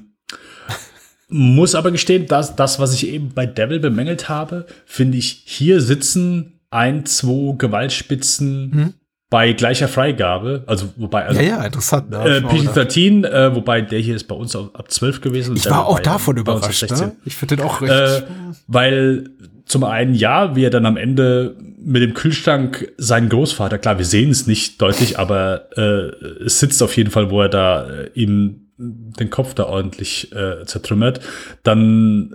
Muss 1.28 1.74
aber 1.74 1.90
gestehen, 1.90 2.26
dass 2.26 2.54
das, 2.54 2.78
was 2.78 2.94
ich 2.94 3.08
eben 3.08 3.30
bei 3.34 3.46
Devil 3.46 3.80
bemängelt 3.80 4.28
habe, 4.28 4.66
finde 4.86 5.18
ich, 5.18 5.42
hier 5.46 5.80
sitzen 5.80 6.60
ein, 6.70 7.06
zwei 7.06 7.54
Gewaltspitzen 7.56 8.94
bei 9.30 9.52
gleicher 9.52 9.88
Freigabe. 9.88 10.62
Also, 10.66 10.90
wobei, 10.96 11.24
also, 11.24 11.40
Ja, 11.40 11.46
ja, 11.46 11.64
interessant. 11.64 12.10
Ne? 12.10 12.18
äh, 12.18 12.42
Hab 12.42 12.52
ich 12.52 12.68
auch 12.68 12.74
gedacht. 12.74 12.90
PG-13, 12.90 13.26
äh, 13.26 13.54
wobei 13.54 13.80
der 13.80 13.98
hier 13.98 14.14
ist 14.14 14.28
bei 14.28 14.34
uns 14.36 14.54
ab 14.54 14.70
ab 14.74 14.90
12 14.90 15.22
gewesen. 15.22 15.56
ich 15.56 15.68
war 15.68 15.86
auch 15.86 15.98
davon 15.98 16.36
ab 16.36 16.40
überrascht. 16.42 16.80
16. 16.80 17.08
Ne? 17.08 17.16
Ich 17.24 17.34
finde 17.34 17.56
den 17.56 17.64
auch 17.64 17.80
recht. 17.80 17.92
Äh, 17.92 18.22
weil 18.68 19.30
zum 19.66 19.82
einen, 19.82 20.14
ja, 20.14 20.54
wie 20.54 20.64
er 20.64 20.70
dann 20.70 20.86
am 20.86 20.96
Ende 20.96 21.56
mit 21.84 22.02
dem 22.02 22.14
Kühlschrank 22.14 22.92
seinen 22.96 23.28
Großvater, 23.28 23.78
klar, 23.78 23.98
wir 23.98 24.04
sehen 24.04 24.30
es 24.30 24.46
nicht 24.46 24.80
deutlich, 24.80 25.18
aber 25.18 25.68
äh, 25.76 26.44
es 26.44 26.60
sitzt 26.60 26.82
auf 26.82 26.96
jeden 26.96 27.10
Fall, 27.10 27.30
wo 27.30 27.42
er 27.42 27.48
da 27.48 27.88
äh, 27.88 28.10
ihm 28.14 28.68
den 28.76 29.30
Kopf 29.30 29.54
da 29.54 29.64
ordentlich 29.64 30.32
äh, 30.32 30.64
zertrümmert. 30.64 31.20
Dann 31.62 32.34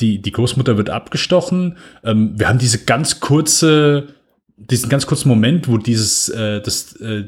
die, 0.00 0.22
die 0.22 0.32
Großmutter 0.32 0.76
wird 0.76 0.90
abgestochen. 0.90 1.76
Ähm, 2.02 2.38
wir 2.38 2.48
haben 2.48 2.58
diese 2.58 2.84
ganz 2.84 3.20
kurze, 3.20 4.08
diesen 4.56 4.88
ganz 4.88 5.06
kurzen 5.06 5.28
Moment, 5.28 5.68
wo 5.68 5.76
dieses, 5.76 6.28
äh, 6.30 6.60
das, 6.60 6.96
äh, 6.96 7.24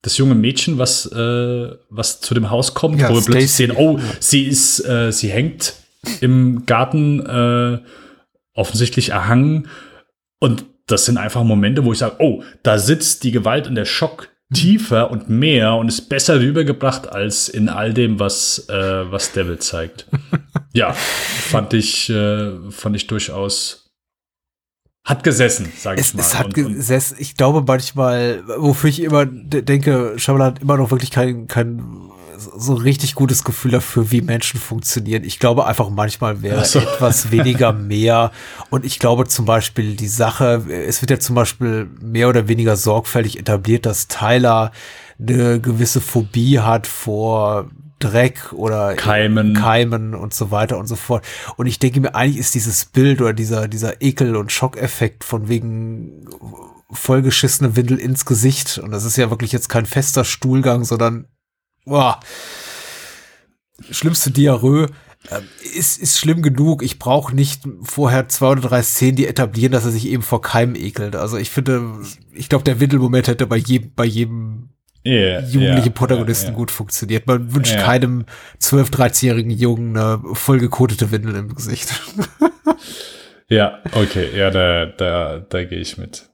das 0.00 0.16
junge 0.18 0.34
Mädchen, 0.34 0.78
was, 0.78 1.06
äh, 1.06 1.70
was 1.90 2.20
zu 2.20 2.34
dem 2.34 2.50
Haus 2.50 2.74
kommt, 2.74 3.00
Ja, 3.00 3.10
wo 3.10 3.14
wir 3.14 3.22
plötzlich 3.22 3.52
sehen, 3.52 3.72
oh, 3.76 4.00
sie 4.18 4.44
ist, 4.44 4.84
äh, 4.86 5.12
sie 5.12 5.28
hängt 5.28 5.74
im 6.20 6.66
Garten, 6.66 7.20
äh, 7.20 7.78
offensichtlich 8.54 9.10
erhangen. 9.10 9.68
Und 10.42 10.64
das 10.88 11.04
sind 11.04 11.18
einfach 11.18 11.44
Momente, 11.44 11.84
wo 11.84 11.92
ich 11.92 11.98
sage, 12.00 12.16
oh, 12.18 12.42
da 12.64 12.76
sitzt 12.76 13.22
die 13.22 13.30
Gewalt 13.30 13.68
und 13.68 13.76
der 13.76 13.84
Schock 13.84 14.28
tiefer 14.52 15.08
und 15.12 15.30
mehr 15.30 15.76
und 15.76 15.86
ist 15.86 16.08
besser 16.08 16.40
rübergebracht 16.40 17.08
als 17.08 17.48
in 17.48 17.68
all 17.68 17.94
dem, 17.94 18.18
was, 18.18 18.68
äh, 18.68 19.10
was 19.10 19.30
Devil 19.30 19.58
zeigt. 19.60 20.08
ja, 20.72 20.92
fand 20.92 21.72
ich, 21.74 22.10
äh, 22.10 22.50
fand 22.70 22.96
ich 22.96 23.06
durchaus 23.06 23.78
hat 25.04 25.22
gesessen, 25.24 25.72
sage 25.76 26.00
ich 26.00 26.06
Es, 26.08 26.14
mal. 26.14 26.20
es 26.20 26.38
hat 26.38 26.46
Und- 26.46 26.54
gesessen, 26.54 27.16
ich 27.20 27.36
glaube 27.36 27.62
manchmal, 27.66 28.42
wofür 28.58 28.90
ich 28.90 29.00
immer 29.00 29.24
de- 29.26 29.62
denke, 29.62 30.14
Shyamalan 30.16 30.54
hat 30.54 30.62
immer 30.62 30.76
noch 30.76 30.90
wirklich 30.90 31.10
kein, 31.12 31.46
kein 31.46 31.78
so 32.36 32.74
richtig 32.74 33.14
gutes 33.14 33.44
Gefühl 33.44 33.72
dafür, 33.72 34.10
wie 34.10 34.20
Menschen 34.20 34.58
funktionieren. 34.58 35.24
Ich 35.24 35.38
glaube 35.38 35.66
einfach 35.66 35.90
manchmal 35.90 36.42
wäre 36.42 36.64
so. 36.64 36.78
etwas 36.80 37.30
weniger 37.30 37.72
mehr. 37.72 38.32
Und 38.70 38.84
ich 38.84 38.98
glaube 38.98 39.26
zum 39.26 39.44
Beispiel 39.44 39.96
die 39.96 40.08
Sache, 40.08 40.64
es 40.68 41.02
wird 41.02 41.10
ja 41.10 41.18
zum 41.18 41.34
Beispiel 41.34 41.88
mehr 42.00 42.28
oder 42.28 42.48
weniger 42.48 42.76
sorgfältig 42.76 43.38
etabliert, 43.38 43.86
dass 43.86 44.08
Tyler 44.08 44.72
eine 45.18 45.60
gewisse 45.60 46.00
Phobie 46.00 46.58
hat 46.58 46.86
vor 46.86 47.70
Dreck 47.98 48.52
oder 48.52 48.94
Keimen. 48.94 49.54
Keimen 49.54 50.14
und 50.14 50.34
so 50.34 50.50
weiter 50.50 50.78
und 50.78 50.86
so 50.86 50.96
fort. 50.96 51.24
Und 51.56 51.66
ich 51.66 51.78
denke 51.78 52.00
mir, 52.00 52.14
eigentlich 52.14 52.38
ist 52.38 52.54
dieses 52.54 52.84
Bild 52.84 53.20
oder 53.20 53.32
dieser, 53.32 53.68
dieser 53.68 54.02
Ekel- 54.02 54.36
und 54.36 54.50
Schockeffekt 54.50 55.22
von 55.22 55.48
wegen 55.48 56.26
vollgeschissene 56.90 57.76
Windel 57.76 57.98
ins 57.98 58.24
Gesicht. 58.24 58.78
Und 58.78 58.90
das 58.90 59.04
ist 59.04 59.16
ja 59.16 59.30
wirklich 59.30 59.52
jetzt 59.52 59.68
kein 59.68 59.86
fester 59.86 60.24
Stuhlgang, 60.24 60.84
sondern 60.84 61.26
boah, 61.84 62.20
schlimmste 63.90 64.30
Diarrhoe. 64.30 64.86
ähm, 65.30 65.42
Ist, 65.74 66.00
ist 66.00 66.18
schlimm 66.18 66.42
genug. 66.42 66.82
Ich 66.82 66.98
brauche 66.98 67.34
nicht 67.34 67.62
vorher 67.82 68.28
zwei 68.28 68.48
oder 68.48 68.62
drei 68.62 68.82
Szenen, 68.82 69.16
die 69.16 69.26
etablieren, 69.26 69.72
dass 69.72 69.84
er 69.84 69.90
sich 69.90 70.06
eben 70.08 70.22
vor 70.22 70.42
Keimen 70.42 70.74
ekelt. 70.76 71.16
Also 71.16 71.36
ich 71.36 71.50
finde, 71.50 72.00
ich 72.32 72.48
glaube, 72.48 72.64
der 72.64 72.80
Windelmoment 72.80 73.28
hätte 73.28 73.46
bei 73.46 73.56
jedem, 73.56 73.92
bei 73.94 74.04
jedem 74.04 74.70
Ja, 75.04 75.40
jugendlichen 75.40 75.86
ja, 75.86 75.92
Protagonisten 75.92 76.50
ja. 76.50 76.56
gut 76.56 76.70
funktioniert. 76.70 77.26
Man 77.26 77.54
wünscht 77.54 77.76
keinem 77.76 78.24
12-, 78.60 78.90
13-jährigen 78.92 79.50
Jungen 79.52 79.96
eine 79.96 80.20
vollgekotete 80.32 81.10
Windel 81.10 81.36
im 81.36 81.54
Gesicht. 81.54 81.88
Ja, 83.48 83.80
okay, 83.92 84.30
ja, 84.34 84.50
da, 84.50 84.86
da, 84.86 85.38
da 85.40 85.64
gehe 85.64 85.80
ich 85.80 85.98
mit. 85.98 86.30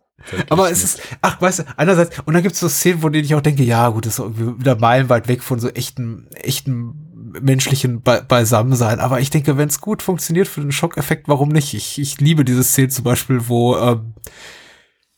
Aber 0.49 0.71
es 0.71 0.85
ist, 0.85 1.01
ach, 1.21 1.41
weißt 1.41 1.61
du, 1.61 1.63
einerseits, 1.77 2.19
und 2.25 2.35
dann 2.35 2.43
gibt 2.43 2.55
es 2.55 2.61
so 2.61 2.69
Szenen, 2.69 3.01
von 3.01 3.13
denen 3.13 3.25
ich 3.25 3.35
auch 3.35 3.41
denke, 3.41 3.63
ja, 3.63 3.89
gut, 3.89 4.07
das 4.07 4.15
ist 4.15 4.19
irgendwie 4.19 4.61
wieder 4.61 4.77
meilenweit 4.77 5.29
weg 5.29 5.43
von 5.43 5.61
so 5.61 5.69
echten, 5.69 6.27
echten 6.35 7.33
menschlichen 7.41 8.03
Be 8.03 8.25
Beisammensein. 8.27 9.01
Aber 9.01 9.21
ich 9.21 9.31
denke, 9.31 9.57
wenn 9.57 9.69
es 9.69 9.81
gut 9.81 10.03
funktioniert 10.03 10.49
für 10.49 10.61
den 10.61 10.73
Schockeffekt, 10.73 11.29
warum 11.29 11.51
nicht? 11.51 11.75
Ich, 11.75 11.99
ich 11.99 12.21
liebe 12.21 12.45
diese 12.45 12.65
Szene 12.65 12.89
zum 12.89 13.05
Beispiel, 13.05 13.49
wo 13.49 13.77
ähm, 13.77 14.15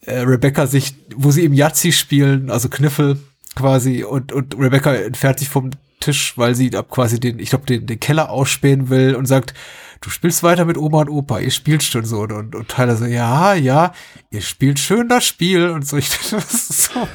äh, 0.03 0.21
Rebecca 0.21 0.67
sich, 0.67 0.95
wo 1.15 1.31
sie 1.31 1.45
im 1.45 1.53
Yazzi 1.53 1.93
spielen, 1.93 2.51
also 2.51 2.69
Kniffel 2.69 3.19
quasi, 3.55 4.05
und, 4.05 4.33
und 4.33 4.59
Rebecca 4.59 4.95
entfernt 4.95 5.39
sich 5.39 5.49
vom 5.49 5.71
Tisch, 6.01 6.37
weil 6.37 6.55
sie 6.55 6.75
ab 6.77 6.91
quasi 6.91 7.21
den, 7.21 7.39
ich 7.39 7.51
glaube, 7.51 7.67
den, 7.67 7.87
den 7.87 8.01
Keller 8.01 8.31
ausspähen 8.31 8.89
will 8.89 9.15
und 9.15 9.27
sagt, 9.27 9.55
du 10.01 10.11
spielst 10.11 10.43
weiter 10.43 10.65
mit 10.65 10.79
Oma 10.79 11.03
und 11.03 11.11
Opa, 11.11 11.41
ihr 11.41 11.51
spielt 11.51 11.83
schon 11.83 12.05
so. 12.05 12.21
Und, 12.21 12.33
und, 12.33 12.55
und 12.55 12.69
Tyler 12.69 12.97
so, 12.97 13.05
ja, 13.05 13.55
ja, 13.55 13.93
ihr 14.31 14.41
spielt 14.41 14.79
schön 14.79 15.09
das 15.09 15.25
Spiel 15.27 15.69
und 15.71 15.87
so. 15.87 15.97
Ich, 16.01 16.11
das, 16.31 16.71
ist 16.71 16.83
so 16.85 17.09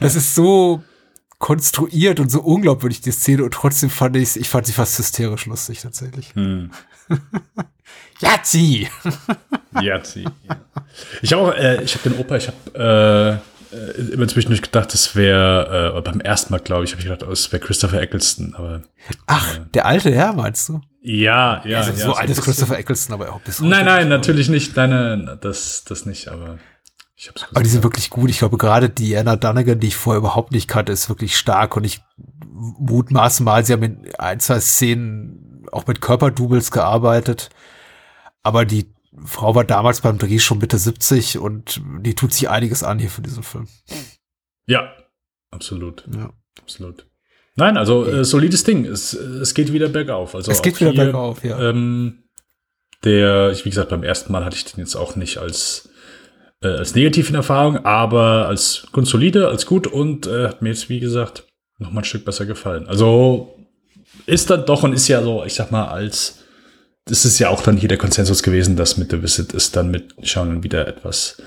das 0.00 0.16
ist 0.16 0.34
so 0.34 0.82
konstruiert 1.38 2.20
und 2.20 2.30
so 2.30 2.40
unglaubwürdig, 2.40 3.00
die 3.00 3.12
Szene. 3.12 3.44
Und 3.44 3.54
trotzdem 3.54 3.90
fand 3.90 4.16
ich 4.16 4.36
ich 4.36 4.48
fand 4.48 4.66
sie 4.66 4.72
fast 4.72 4.98
hysterisch 4.98 5.46
lustig, 5.46 5.80
tatsächlich. 5.80 6.34
Hm. 6.34 6.70
Yazzi! 8.20 8.88
Ja, 9.80 10.04
sie. 10.04 10.22
Ja. 10.22 10.60
Ich 11.22 11.32
habe 11.32 11.42
auch, 11.42 11.54
äh, 11.54 11.82
ich 11.82 11.94
habe 11.94 12.10
den 12.10 12.18
Opa, 12.18 12.36
ich 12.36 12.48
habe 12.48 13.40
äh, 13.42 13.51
äh, 13.72 14.12
immer 14.12 14.28
zwischendurch 14.28 14.62
gedacht, 14.62 14.92
das 14.92 15.16
wäre, 15.16 15.94
äh, 15.96 16.00
beim 16.00 16.20
ersten 16.20 16.52
Mal, 16.52 16.60
glaube 16.60 16.84
ich, 16.84 16.92
habe 16.92 17.00
ich 17.00 17.08
gedacht, 17.08 17.26
oh, 17.26 17.32
es 17.32 17.50
wäre 17.52 17.62
Christopher 17.62 18.00
Eccleston, 18.00 18.54
aber 18.54 18.82
Ach, 19.26 19.58
der 19.74 19.86
alte 19.86 20.12
Herr, 20.12 20.32
meinst 20.32 20.68
du? 20.68 20.80
ja, 21.02 21.62
ja. 21.64 21.78
also 21.78 21.90
ja, 21.92 21.96
so 21.96 22.12
alt 22.14 22.30
ist. 22.30 22.42
Christopher 22.42 22.78
Eccleston, 22.78 23.14
aber 23.14 23.32
auch 23.32 23.40
bis 23.40 23.60
Nein, 23.60 23.86
nein, 23.86 24.08
natürlich 24.08 24.48
nicht. 24.48 24.76
Nein, 24.76 24.90
nein, 24.90 25.38
das, 25.40 25.84
das 25.84 26.06
nicht, 26.06 26.28
aber 26.28 26.58
ich 27.16 27.28
habe 27.28 27.38
es 27.38 27.46
Aber 27.50 27.62
die 27.62 27.70
sind 27.70 27.82
wirklich 27.82 28.10
gut. 28.10 28.30
Ich 28.30 28.38
glaube, 28.38 28.58
gerade 28.58 28.88
Diana 28.88 29.36
Dunnigan, 29.36 29.78
die 29.78 29.88
ich 29.88 29.96
vorher 29.96 30.18
überhaupt 30.18 30.52
nicht 30.52 30.68
kannte, 30.68 30.92
ist 30.92 31.08
wirklich 31.08 31.36
stark. 31.36 31.76
Und 31.76 31.84
ich 31.84 32.00
mutmaße 32.52 33.42
mal, 33.42 33.64
sie 33.64 33.72
haben 33.72 33.82
in 33.82 34.14
ein, 34.18 34.40
zwei 34.40 34.60
Szenen 34.60 35.66
auch 35.70 35.86
mit 35.86 36.00
Körperdoubles 36.00 36.70
gearbeitet. 36.70 37.50
Aber 38.42 38.64
die 38.64 38.92
Frau 39.24 39.54
war 39.54 39.64
damals 39.64 40.00
beim 40.00 40.18
Dreh 40.18 40.38
schon 40.38 40.58
Mitte 40.58 40.78
70 40.78 41.38
und 41.38 41.80
die 42.00 42.14
tut 42.14 42.32
sich 42.32 42.48
einiges 42.48 42.82
an 42.82 42.98
hier 42.98 43.10
für 43.10 43.22
diesen 43.22 43.42
Film. 43.42 43.68
Ja, 44.66 44.92
absolut, 45.50 46.04
Ja. 46.14 46.32
absolut. 46.60 47.06
Nein, 47.56 47.76
also 47.76 48.06
äh, 48.06 48.24
solides 48.24 48.64
Ding. 48.64 48.86
Es, 48.86 49.12
es 49.12 49.52
geht 49.52 49.72
wieder 49.72 49.88
bergauf. 49.88 50.34
Also 50.34 50.50
Es 50.50 50.62
geht 50.62 50.80
wieder 50.80 50.92
hier, 50.92 51.04
bergauf, 51.04 51.44
ja. 51.44 51.60
Ähm, 51.60 52.24
der, 53.04 53.50
ich, 53.50 53.64
wie 53.66 53.70
gesagt, 53.70 53.90
beim 53.90 54.02
ersten 54.04 54.32
Mal 54.32 54.44
hatte 54.44 54.56
ich 54.56 54.64
den 54.64 54.80
jetzt 54.80 54.94
auch 54.96 55.16
nicht 55.16 55.36
als, 55.36 55.90
äh, 56.62 56.68
als 56.68 56.94
negativ 56.94 57.28
in 57.28 57.34
Erfahrung, 57.34 57.84
aber 57.84 58.48
als 58.48 58.86
grundsolide, 58.92 59.48
als 59.48 59.66
gut 59.66 59.86
und 59.86 60.26
äh, 60.26 60.48
hat 60.48 60.62
mir 60.62 60.70
jetzt, 60.70 60.88
wie 60.88 61.00
gesagt, 61.00 61.46
noch 61.78 61.90
mal 61.92 62.00
ein 62.00 62.04
Stück 62.04 62.24
besser 62.24 62.46
gefallen. 62.46 62.86
Also 62.86 63.58
ist 64.24 64.48
dann 64.48 64.64
doch 64.64 64.82
und 64.84 64.94
ist 64.94 65.08
ja 65.08 65.22
so, 65.22 65.44
ich 65.44 65.52
sag 65.54 65.70
mal, 65.70 65.86
als 65.88 66.41
das 67.06 67.24
ist 67.24 67.38
ja 67.38 67.48
auch 67.48 67.62
dann 67.62 67.76
hier 67.76 67.88
der 67.88 67.98
Konsensus 67.98 68.42
gewesen, 68.42 68.76
dass 68.76 68.96
mit 68.96 69.10
The 69.10 69.22
Visit 69.22 69.54
es 69.54 69.72
dann 69.72 69.90
mit 69.90 70.14
Schauen 70.22 70.62
wieder 70.62 70.86
etwas 70.86 71.42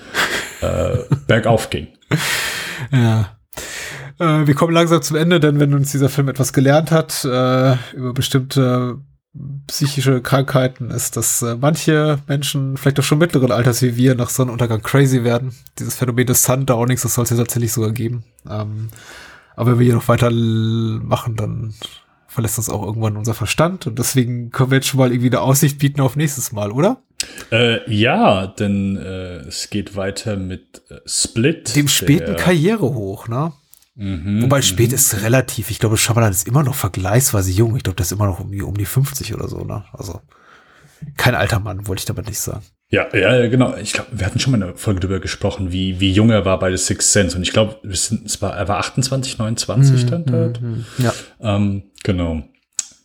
äh, 0.60 0.98
bergauf 1.26 1.70
ging. 1.70 1.88
Ja. 2.92 3.36
Äh, 4.18 4.46
wir 4.46 4.54
kommen 4.54 4.74
langsam 4.74 5.02
zum 5.02 5.16
Ende, 5.16 5.40
denn 5.40 5.58
wenn 5.58 5.74
uns 5.74 5.92
dieser 5.92 6.08
Film 6.08 6.28
etwas 6.28 6.52
gelernt 6.52 6.90
hat 6.90 7.24
äh, 7.24 7.76
über 7.94 8.12
bestimmte 8.12 8.98
psychische 9.66 10.22
Krankheiten, 10.22 10.90
ist, 10.90 11.16
dass 11.16 11.42
äh, 11.42 11.56
manche 11.56 12.18
Menschen, 12.26 12.76
vielleicht 12.76 13.00
auch 13.00 13.04
schon 13.04 13.18
mittleren 13.18 13.52
Alters 13.52 13.82
wie 13.82 13.96
wir, 13.96 14.14
nach 14.14 14.30
Sonnenuntergang 14.30 14.82
crazy 14.82 15.24
werden. 15.24 15.54
Dieses 15.78 15.94
Phänomen 15.94 16.26
des 16.26 16.44
Sundownings, 16.44 17.02
das 17.02 17.14
soll 17.14 17.24
es 17.24 17.30
ja 17.30 17.36
tatsächlich 17.36 17.72
sogar 17.72 17.92
geben. 17.92 18.24
Ähm, 18.48 18.88
aber 19.54 19.72
wenn 19.72 19.78
wir 19.78 19.84
hier 19.84 19.94
noch 19.94 20.08
weiter 20.08 20.30
machen, 20.30 21.36
dann 21.36 21.74
verlässt 22.36 22.58
uns 22.58 22.68
auch 22.70 22.82
irgendwann 22.84 23.16
unser 23.16 23.34
Verstand. 23.34 23.86
Und 23.88 23.98
deswegen 23.98 24.50
können 24.50 24.70
wir 24.70 24.76
jetzt 24.76 24.86
schon 24.86 24.98
mal 25.00 25.10
irgendwie 25.10 25.30
eine 25.30 25.40
Aussicht 25.40 25.78
bieten 25.80 26.00
auf 26.00 26.14
nächstes 26.14 26.52
Mal, 26.52 26.70
oder? 26.70 27.02
Äh, 27.50 27.90
ja, 27.92 28.46
denn 28.46 28.96
äh, 28.96 29.38
es 29.48 29.70
geht 29.70 29.96
weiter 29.96 30.36
mit 30.36 30.82
äh, 30.90 30.96
Split. 31.06 31.74
Dem 31.74 31.88
späten 31.88 32.26
der- 32.26 32.36
Karriere 32.36 32.82
hoch, 32.94 33.26
ne? 33.26 33.52
Mhm, 33.94 34.42
Wobei 34.42 34.60
spät 34.60 34.92
ist 34.92 35.22
relativ. 35.22 35.70
Ich 35.70 35.78
glaube, 35.78 35.96
Shyamalan 35.96 36.30
ist 36.30 36.46
immer 36.46 36.62
noch 36.62 36.74
vergleichsweise 36.74 37.50
jung. 37.50 37.74
Ich 37.76 37.82
glaube, 37.82 37.96
das 37.96 38.08
ist 38.08 38.12
immer 38.12 38.26
noch 38.26 38.40
um 38.40 38.52
die, 38.52 38.60
um 38.62 38.76
die 38.76 38.84
50 38.84 39.32
oder 39.34 39.48
so, 39.48 39.64
ne? 39.64 39.84
Also 39.94 40.20
kein 41.16 41.34
alter 41.34 41.60
Mann, 41.60 41.86
wollte 41.88 42.00
ich 42.00 42.04
damit 42.04 42.26
nicht 42.26 42.38
sagen. 42.38 42.62
Ja, 42.90 43.06
ja, 43.16 43.48
genau. 43.48 43.74
Ich 43.76 43.92
glaube, 43.92 44.10
wir 44.12 44.24
hatten 44.26 44.38
schon 44.38 44.52
mal 44.56 44.62
eine 44.62 44.76
Folge 44.76 45.00
darüber 45.00 45.18
gesprochen, 45.18 45.72
wie, 45.72 45.98
wie 45.98 46.12
jung 46.12 46.30
er 46.30 46.44
war 46.44 46.58
bei 46.58 46.70
The 46.70 46.76
Sixth 46.76 47.10
Sense. 47.12 47.36
Und 47.36 47.42
ich 47.42 47.52
glaube, 47.52 47.76
wir 47.82 47.96
sind- 47.96 48.24
es 48.26 48.40
war, 48.40 48.56
er 48.56 48.68
war 48.68 48.78
28, 48.78 49.38
29 49.38 50.04
Mhm, 50.04 50.06
dann 50.10 50.24
dort. 50.24 50.60
Ja. 50.98 51.12
Ähm, 51.56 51.82
genau. 52.04 52.42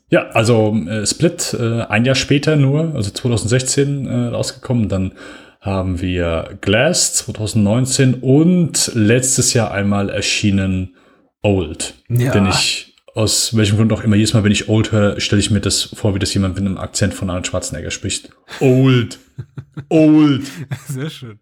Ja, 0.09 0.27
also 0.29 0.75
äh, 0.87 1.05
Split 1.07 1.55
äh, 1.59 1.81
ein 1.83 2.05
Jahr 2.05 2.15
später 2.15 2.57
nur, 2.57 2.93
also 2.93 3.09
2016 3.11 4.05
äh, 4.05 4.15
rausgekommen. 4.27 4.87
Dann 4.89 5.13
haben 5.61 5.99
wir 6.01 6.57
Glass 6.61 7.13
2019 7.15 8.15
und 8.15 8.91
letztes 8.93 9.53
Jahr 9.53 9.71
einmal 9.71 10.09
erschienen 10.09 10.95
Old. 11.41 11.95
Ja. 12.09 12.31
Den 12.33 12.45
ich 12.47 12.90
aus 13.13 13.55
welchem 13.55 13.77
Grund 13.77 13.91
auch 13.93 14.03
immer, 14.03 14.15
jedes 14.15 14.33
Mal, 14.33 14.43
wenn 14.43 14.51
ich 14.51 14.69
Old 14.69 14.91
höre, 14.91 15.19
stelle 15.19 15.41
ich 15.41 15.51
mir 15.51 15.59
das 15.59 15.83
vor, 15.83 16.15
wie 16.15 16.19
das 16.19 16.33
jemand 16.33 16.55
mit 16.55 16.65
einem 16.65 16.77
Akzent 16.77 17.13
von 17.13 17.29
Arnold 17.29 17.47
Schwarzenegger 17.47 17.91
spricht. 17.91 18.29
Old. 18.59 19.19
Old. 19.89 20.43
Sehr 20.87 21.09
schön. 21.09 21.39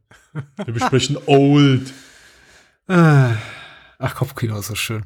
Wir 0.64 0.74
besprechen 0.74 1.18
Old. 1.26 1.94
Ah. 2.88 3.36
Ach, 4.02 4.16
Kopfkino 4.16 4.58
ist 4.58 4.68
so 4.68 4.76
schön. 4.76 5.04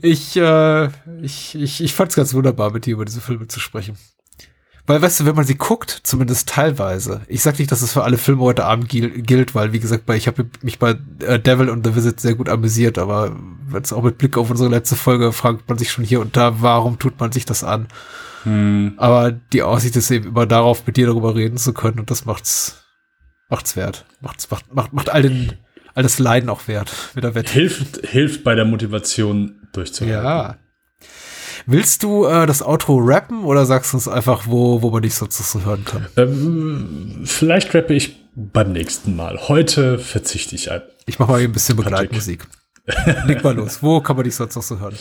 Ich, 0.00 0.36
äh, 0.36 0.86
ich, 1.20 1.56
ich, 1.56 1.82
ich 1.82 1.92
fand's 1.92 2.14
ganz 2.14 2.32
wunderbar, 2.34 2.72
mit 2.72 2.86
dir 2.86 2.92
über 2.92 3.04
diese 3.04 3.20
Filme 3.20 3.48
zu 3.48 3.58
sprechen. 3.58 3.98
Weil, 4.88 5.02
weißt 5.02 5.20
du, 5.20 5.26
wenn 5.26 5.36
man 5.36 5.44
sie 5.44 5.56
guckt, 5.56 6.00
zumindest 6.02 6.48
teilweise, 6.48 7.20
ich 7.28 7.42
sag 7.42 7.58
nicht, 7.58 7.70
dass 7.70 7.82
es 7.82 7.92
für 7.92 8.04
alle 8.04 8.16
Filme 8.16 8.40
heute 8.40 8.64
Abend 8.64 8.88
gil 8.88 9.20
gilt, 9.20 9.54
weil, 9.54 9.74
wie 9.74 9.80
gesagt, 9.80 10.08
ich 10.08 10.26
habe 10.26 10.46
mich 10.62 10.78
bei 10.78 10.96
äh, 11.20 11.38
Devil 11.38 11.68
und 11.68 11.86
The 11.86 11.94
Visit 11.94 12.20
sehr 12.20 12.34
gut 12.34 12.48
amüsiert, 12.48 12.96
aber 12.96 13.36
wenn 13.68 13.82
es 13.82 13.92
auch 13.92 14.02
mit 14.02 14.16
Blick 14.16 14.38
auf 14.38 14.48
unsere 14.48 14.70
letzte 14.70 14.96
Folge 14.96 15.30
fragt 15.32 15.68
man 15.68 15.76
sich 15.76 15.90
schon 15.90 16.04
hier 16.04 16.22
und 16.22 16.38
da, 16.38 16.62
warum 16.62 16.98
tut 16.98 17.20
man 17.20 17.32
sich 17.32 17.44
das 17.44 17.64
an? 17.64 17.88
Hm. 18.44 18.94
Aber 18.96 19.30
die 19.30 19.62
Aussicht 19.62 19.94
ist 19.94 20.10
eben 20.10 20.28
immer 20.28 20.46
darauf, 20.46 20.86
mit 20.86 20.96
dir 20.96 21.08
darüber 21.08 21.34
reden 21.34 21.58
zu 21.58 21.74
können 21.74 22.00
und 22.00 22.10
das 22.10 22.24
macht's, 22.24 22.82
macht's 23.50 23.76
wert. 23.76 24.06
Macht's, 24.22 24.50
macht, 24.50 24.74
macht, 24.74 24.94
macht 24.94 25.10
all, 25.10 25.20
den, 25.20 25.52
all 25.92 26.02
das 26.02 26.18
Leiden 26.18 26.48
auch 26.48 26.66
wert, 26.66 26.90
wieder 27.14 27.34
wett. 27.34 27.50
Hilft, 27.50 28.06
hilft 28.06 28.42
bei 28.42 28.54
der 28.54 28.64
Motivation 28.64 29.68
durchzuhalten. 29.74 30.24
Ja. 30.24 30.56
Willst 31.70 32.02
du 32.02 32.24
äh, 32.24 32.46
das 32.46 32.62
Outro 32.62 32.96
rappen 32.96 33.44
oder 33.44 33.66
sagst 33.66 33.92
du 33.92 33.98
uns 33.98 34.08
einfach, 34.08 34.46
wo, 34.46 34.80
wo 34.80 34.88
man 34.88 35.02
dich 35.02 35.14
sozusagen 35.14 35.66
hören 35.66 35.84
kann? 35.84 36.06
Ähm, 36.16 37.24
vielleicht 37.26 37.74
rappe 37.74 37.92
ich 37.92 38.16
beim 38.34 38.72
nächsten 38.72 39.14
Mal. 39.14 39.38
Heute 39.48 39.98
verzichte 39.98 40.54
ich 40.54 40.70
ein. 40.70 40.80
Ich 41.04 41.18
mache 41.18 41.32
mal 41.32 41.40
ein 41.42 41.52
bisschen 41.52 41.76
Begleitmusik. 41.76 42.46
Leg 43.26 43.44
mal 43.44 43.54
los. 43.54 43.82
Wo 43.82 44.00
kann 44.00 44.16
man 44.16 44.24
dich 44.24 44.34
sonst 44.34 44.56
noch 44.56 44.62
so 44.62 44.80
hören? 44.80 44.96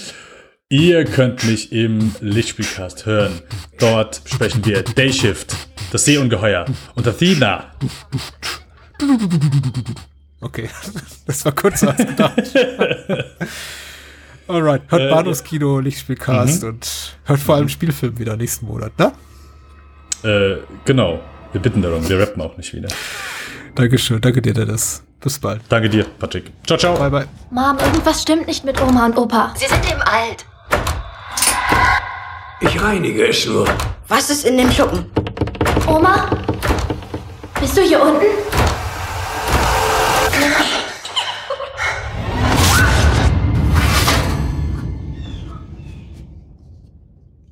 Ihr 0.68 1.06
könnt 1.06 1.45
mich 1.45 1.72
im 1.72 2.14
Lichtspielcast 2.19 3.06
hören. 3.06 3.39
Dort 3.80 4.23
sprechen 4.26 4.65
wir 4.65 4.84
Dayshift, 4.84 5.56
das 5.94 6.03
Seeungeheuer 6.03 6.65
und 6.95 7.07
Athena. 7.07 7.72
Okay, 10.41 10.69
das 11.26 11.45
war 11.45 11.53
kurz 11.53 11.81
als 11.85 12.06
gedacht. 12.06 12.41
Alright, 14.47 14.83
hört 14.89 15.01
Äh, 15.01 15.09
Bahnhofskino, 15.09 15.79
Lichtspielcast 15.79 16.63
und 16.63 17.17
hört 17.25 17.39
vor 17.39 17.55
allem 17.55 17.69
Spielfilm 17.69 18.17
wieder 18.17 18.37
nächsten 18.37 18.65
Monat, 18.65 18.91
ne? 18.97 19.11
Äh, 20.23 20.57
genau. 20.85 21.19
Wir 21.51 21.61
bitten 21.61 21.81
darum. 21.81 22.07
Wir 22.07 22.19
rappen 22.19 22.41
auch 22.41 22.55
nicht 22.57 22.73
wieder. 22.73 22.89
Dankeschön, 23.75 24.21
danke 24.21 24.41
dir, 24.41 24.53
Dennis. 24.53 25.03
Bis 25.19 25.39
bald. 25.39 25.61
Danke 25.69 25.89
dir, 25.89 26.05
Patrick. 26.19 26.51
Ciao, 26.65 26.77
ciao. 26.77 26.97
Bye, 26.97 27.09
bye. 27.09 27.27
Mom, 27.49 27.77
irgendwas 27.79 28.21
stimmt 28.21 28.47
nicht 28.47 28.63
mit 28.63 28.81
Oma 28.81 29.07
und 29.07 29.17
Opa. 29.17 29.53
Sie 29.55 29.65
sind 29.65 29.83
eben 29.89 30.01
alt. 30.01 30.45
Ich 32.61 32.81
reinige 32.81 33.27
es 33.27 33.45
nur. 33.45 33.67
Was 34.07 34.29
ist 34.29 34.45
in 34.45 34.57
dem 34.57 34.71
Schuppen? 34.71 35.05
Oma? 35.87 36.29
Bist 37.59 37.77
du 37.77 37.81
hier 37.81 38.01
unten? 38.01 38.25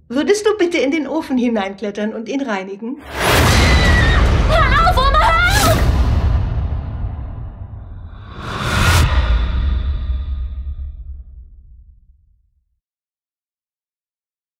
Würdest 0.07 0.45
du 0.45 0.55
bitte 0.57 0.77
in 0.77 0.91
den 0.91 1.07
Ofen 1.07 1.35
hineinklettern 1.35 2.13
und 2.13 2.29
ihn 2.29 2.41
reinigen? 2.41 2.97
Ah! 3.11 3.55